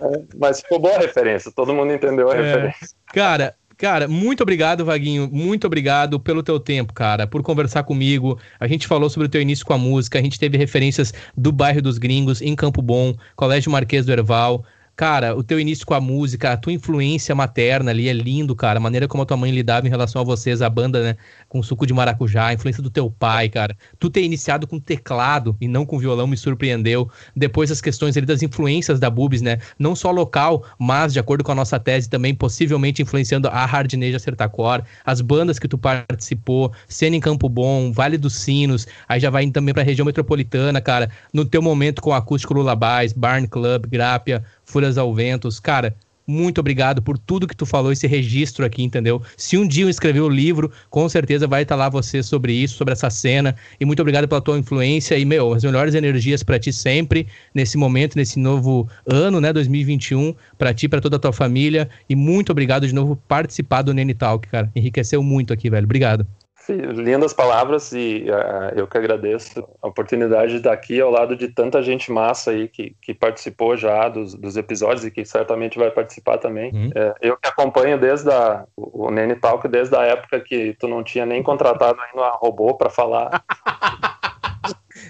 É, 0.00 0.22
mas 0.36 0.60
ficou 0.60 0.78
boa 0.78 0.94
a 0.94 1.00
referência, 1.00 1.50
todo 1.50 1.74
mundo 1.74 1.92
entendeu 1.92 2.30
a 2.30 2.36
é, 2.36 2.40
referência. 2.40 2.88
Cara, 3.12 3.56
Cara, 3.82 4.06
muito 4.06 4.44
obrigado, 4.44 4.84
Vaguinho. 4.84 5.28
Muito 5.32 5.66
obrigado 5.66 6.20
pelo 6.20 6.40
teu 6.40 6.60
tempo, 6.60 6.92
cara, 6.92 7.26
por 7.26 7.42
conversar 7.42 7.82
comigo. 7.82 8.38
A 8.60 8.68
gente 8.68 8.86
falou 8.86 9.10
sobre 9.10 9.26
o 9.26 9.28
teu 9.28 9.42
início 9.42 9.66
com 9.66 9.72
a 9.72 9.78
música, 9.78 10.20
a 10.20 10.22
gente 10.22 10.38
teve 10.38 10.56
referências 10.56 11.12
do 11.36 11.50
bairro 11.50 11.82
dos 11.82 11.98
Gringos, 11.98 12.40
em 12.40 12.54
Campo 12.54 12.80
Bom, 12.80 13.12
Colégio 13.34 13.72
Marquês 13.72 14.06
do 14.06 14.12
Erval. 14.12 14.64
Cara, 15.02 15.36
o 15.36 15.42
teu 15.42 15.58
início 15.58 15.84
com 15.84 15.94
a 15.94 16.00
música, 16.00 16.52
a 16.52 16.56
tua 16.56 16.72
influência 16.72 17.34
materna 17.34 17.90
ali 17.90 18.08
é 18.08 18.12
lindo, 18.12 18.54
cara. 18.54 18.78
A 18.78 18.80
maneira 18.80 19.08
como 19.08 19.24
a 19.24 19.26
tua 19.26 19.36
mãe 19.36 19.50
lidava 19.50 19.84
em 19.84 19.90
relação 19.90 20.22
a 20.22 20.24
vocês, 20.24 20.62
a 20.62 20.70
banda, 20.70 21.02
né? 21.02 21.16
Com 21.48 21.60
suco 21.60 21.84
de 21.84 21.92
maracujá, 21.92 22.46
a 22.46 22.54
influência 22.54 22.80
do 22.80 22.88
teu 22.88 23.10
pai, 23.10 23.48
cara. 23.48 23.76
Tu 23.98 24.08
ter 24.08 24.22
iniciado 24.22 24.64
com 24.64 24.78
teclado 24.78 25.56
e 25.60 25.66
não 25.66 25.84
com 25.84 25.98
violão 25.98 26.28
me 26.28 26.36
surpreendeu. 26.36 27.10
Depois 27.34 27.72
as 27.72 27.80
questões 27.80 28.16
ali 28.16 28.24
das 28.24 28.44
influências 28.44 29.00
da 29.00 29.10
Bubis, 29.10 29.42
né? 29.42 29.58
Não 29.76 29.96
só 29.96 30.12
local, 30.12 30.64
mas 30.78 31.12
de 31.12 31.18
acordo 31.18 31.42
com 31.42 31.50
a 31.50 31.56
nossa 31.56 31.80
tese 31.80 32.08
também, 32.08 32.32
possivelmente 32.32 33.02
influenciando 33.02 33.48
a 33.48 33.66
Hardneja 33.66 34.20
Sertacor, 34.20 34.84
as 35.04 35.20
bandas 35.20 35.58
que 35.58 35.66
tu 35.66 35.76
participou, 35.76 36.72
Cena 36.86 37.16
em 37.16 37.20
Campo 37.20 37.48
Bom, 37.48 37.90
Vale 37.90 38.16
dos 38.16 38.36
Sinos, 38.36 38.86
aí 39.08 39.18
já 39.18 39.30
vai 39.30 39.42
indo 39.42 39.52
também 39.52 39.74
pra 39.74 39.82
região 39.82 40.06
metropolitana, 40.06 40.80
cara. 40.80 41.10
No 41.32 41.44
teu 41.44 41.60
momento 41.60 42.00
com 42.00 42.14
acústico 42.14 42.54
Lulabais, 42.54 43.12
Barn 43.12 43.48
Club, 43.48 43.88
Grápia, 43.88 44.44
Folhas 44.72 44.96
ao 44.96 45.14
Ventos. 45.14 45.60
Cara, 45.60 45.94
muito 46.26 46.60
obrigado 46.60 47.02
por 47.02 47.18
tudo 47.18 47.46
que 47.46 47.56
tu 47.56 47.66
falou, 47.66 47.92
esse 47.92 48.06
registro 48.06 48.64
aqui, 48.64 48.82
entendeu? 48.82 49.20
Se 49.36 49.58
um 49.58 49.66
dia 49.66 49.84
eu 49.84 49.90
escrever 49.90 50.20
o 50.20 50.28
livro, 50.28 50.70
com 50.88 51.08
certeza 51.08 51.46
vai 51.46 51.62
estar 51.62 51.76
lá 51.76 51.88
você 51.88 52.22
sobre 52.22 52.52
isso, 52.52 52.76
sobre 52.76 52.92
essa 52.92 53.10
cena. 53.10 53.54
E 53.80 53.84
muito 53.84 54.00
obrigado 54.00 54.28
pela 54.28 54.40
tua 54.40 54.58
influência 54.58 55.18
e, 55.18 55.24
meu, 55.24 55.52
as 55.52 55.64
melhores 55.64 55.94
energias 55.94 56.42
para 56.42 56.58
ti 56.58 56.72
sempre, 56.72 57.26
nesse 57.54 57.76
momento, 57.76 58.16
nesse 58.16 58.38
novo 58.38 58.88
ano, 59.06 59.40
né, 59.40 59.52
2021, 59.52 60.34
para 60.56 60.72
ti, 60.72 60.88
para 60.88 61.00
toda 61.00 61.16
a 61.16 61.18
tua 61.18 61.32
família. 61.32 61.88
E 62.08 62.14
muito 62.14 62.50
obrigado 62.50 62.86
de 62.86 62.94
novo 62.94 63.16
por 63.16 63.22
participar 63.26 63.82
do 63.82 63.92
Nene 63.92 64.14
Talk, 64.14 64.48
cara. 64.48 64.70
Enriqueceu 64.76 65.22
muito 65.22 65.52
aqui, 65.52 65.68
velho. 65.68 65.84
Obrigado. 65.84 66.26
Lindas 66.68 67.32
palavras 67.32 67.92
e 67.92 68.26
uh, 68.28 68.78
eu 68.78 68.86
que 68.86 68.96
agradeço 68.96 69.66
a 69.82 69.88
oportunidade 69.88 70.52
de 70.52 70.58
estar 70.58 70.72
aqui 70.72 71.00
ao 71.00 71.10
lado 71.10 71.34
de 71.34 71.48
tanta 71.48 71.82
gente 71.82 72.12
massa 72.12 72.52
aí 72.52 72.68
que, 72.68 72.96
que 73.02 73.12
participou 73.12 73.76
já 73.76 74.08
dos, 74.08 74.34
dos 74.34 74.56
episódios 74.56 75.04
e 75.04 75.10
que 75.10 75.24
certamente 75.24 75.78
vai 75.78 75.90
participar 75.90 76.38
também. 76.38 76.72
Uhum. 76.72 76.90
É, 76.94 77.14
eu 77.20 77.36
que 77.36 77.48
acompanho 77.48 77.98
desde 77.98 78.30
a, 78.30 78.64
o 78.76 79.10
Nene 79.10 79.34
Talk, 79.34 79.66
desde 79.66 79.96
a 79.96 80.02
época 80.02 80.40
que 80.40 80.74
tu 80.74 80.86
não 80.86 81.02
tinha 81.02 81.26
nem 81.26 81.42
contratado 81.42 82.00
ainda 82.00 82.22
uma 82.22 82.30
robô 82.36 82.74
para 82.74 82.90
falar. 82.90 83.42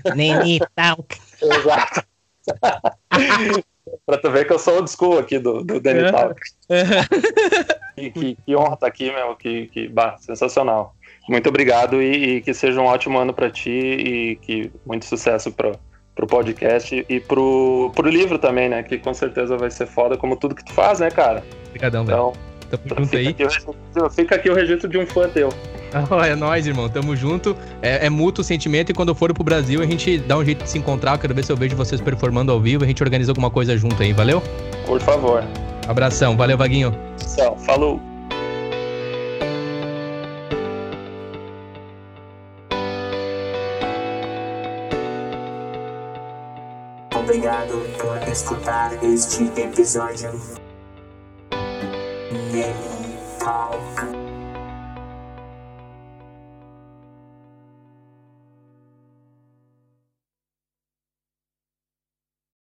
Nene 0.16 0.59
Talk. 0.74 1.20
Exato. 1.43 2.03
pra 4.07 4.16
tu 4.16 4.31
ver 4.31 4.47
que 4.47 4.53
eu 4.53 4.59
sou 4.59 4.77
old 4.77 4.91
school 4.91 5.19
aqui 5.19 5.39
do, 5.39 5.62
do 5.62 5.81
Nene 5.81 6.11
Talk. 6.11 6.41
que, 7.95 8.11
que, 8.11 8.37
que, 8.37 8.57
honra 8.57 8.74
estar 8.74 8.87
aqui, 8.87 9.12
meu, 9.12 9.37
que, 9.37 9.66
que 9.66 9.89
bah, 9.89 10.16
sensacional. 10.19 10.95
Muito 11.28 11.49
obrigado 11.49 12.03
e, 12.03 12.36
e 12.36 12.40
que 12.40 12.53
seja 12.53 12.81
um 12.81 12.85
ótimo 12.85 13.19
ano 13.19 13.32
para 13.32 13.51
ti 13.51 13.70
e 13.70 14.36
que 14.36 14.70
muito 14.85 15.05
sucesso 15.05 15.51
para 15.53 15.73
pro 16.15 16.27
podcast 16.27 17.05
e 17.09 17.20
pro, 17.20 17.90
pro 17.94 18.09
livro 18.09 18.39
também, 18.39 18.69
né? 18.69 18.82
Que 18.82 18.99
com 18.99 19.15
certeza 19.15 19.57
vai 19.57 19.70
ser 19.70 19.86
foda, 19.86 20.16
como 20.16 20.36
tudo 20.36 20.55
que 20.55 20.65
tu 20.65 20.73
faz, 20.73 21.01
né, 21.01 21.11
cara? 21.11 21.43
Obrigadão, 21.69 22.05
velho. 22.05 22.16
Então, 22.19 22.53
Tamo 22.89 23.01
junto 23.01 23.16
fica 23.16 23.19
aí. 23.19 23.28
Aqui, 23.28 24.15
fica 24.15 24.35
aqui 24.36 24.51
o 24.51 24.55
registro 24.55 24.89
de 24.89 24.99
um 24.99 25.07
fã 25.07 25.28
teu. 25.28 25.49
Ah, 25.94 26.27
é 26.27 26.35
nóis, 26.35 26.66
irmão. 26.66 26.89
Tamo 26.89 27.15
junto. 27.15 27.55
É, 27.82 28.07
é 28.07 28.09
mútuo 28.09 28.40
o 28.40 28.44
sentimento 28.44 28.90
e 28.90 28.94
quando 28.94 29.11
eu 29.11 29.15
for 29.15 29.31
pro 29.35 29.44
Brasil 29.44 29.82
a 29.82 29.85
gente 29.85 30.16
dá 30.16 30.39
um 30.39 30.43
jeito 30.43 30.65
de 30.65 30.70
se 30.70 30.78
encontrar. 30.78 31.12
Eu 31.12 31.19
quero 31.19 31.35
ver 31.35 31.44
se 31.44 31.53
eu 31.53 31.57
vejo 31.57 31.77
vocês 31.77 32.01
performando 32.01 32.51
ao 32.51 32.59
vivo. 32.59 32.82
A 32.82 32.86
gente 32.86 33.03
organiza 33.03 33.31
alguma 33.31 33.51
coisa 33.51 33.77
junto 33.77 34.03
aí, 34.03 34.11
valeu? 34.15 34.43
Por 34.86 34.99
favor. 35.03 35.44
Abração. 35.86 36.35
Valeu, 36.35 36.57
Vaguinho. 36.57 36.97
Tchau. 37.19 37.59
Falou. 37.59 38.01
obrigado 47.33 47.83
por 47.99 48.19
escutar 48.29 48.93
este 49.03 49.47
episódio. 49.57 50.33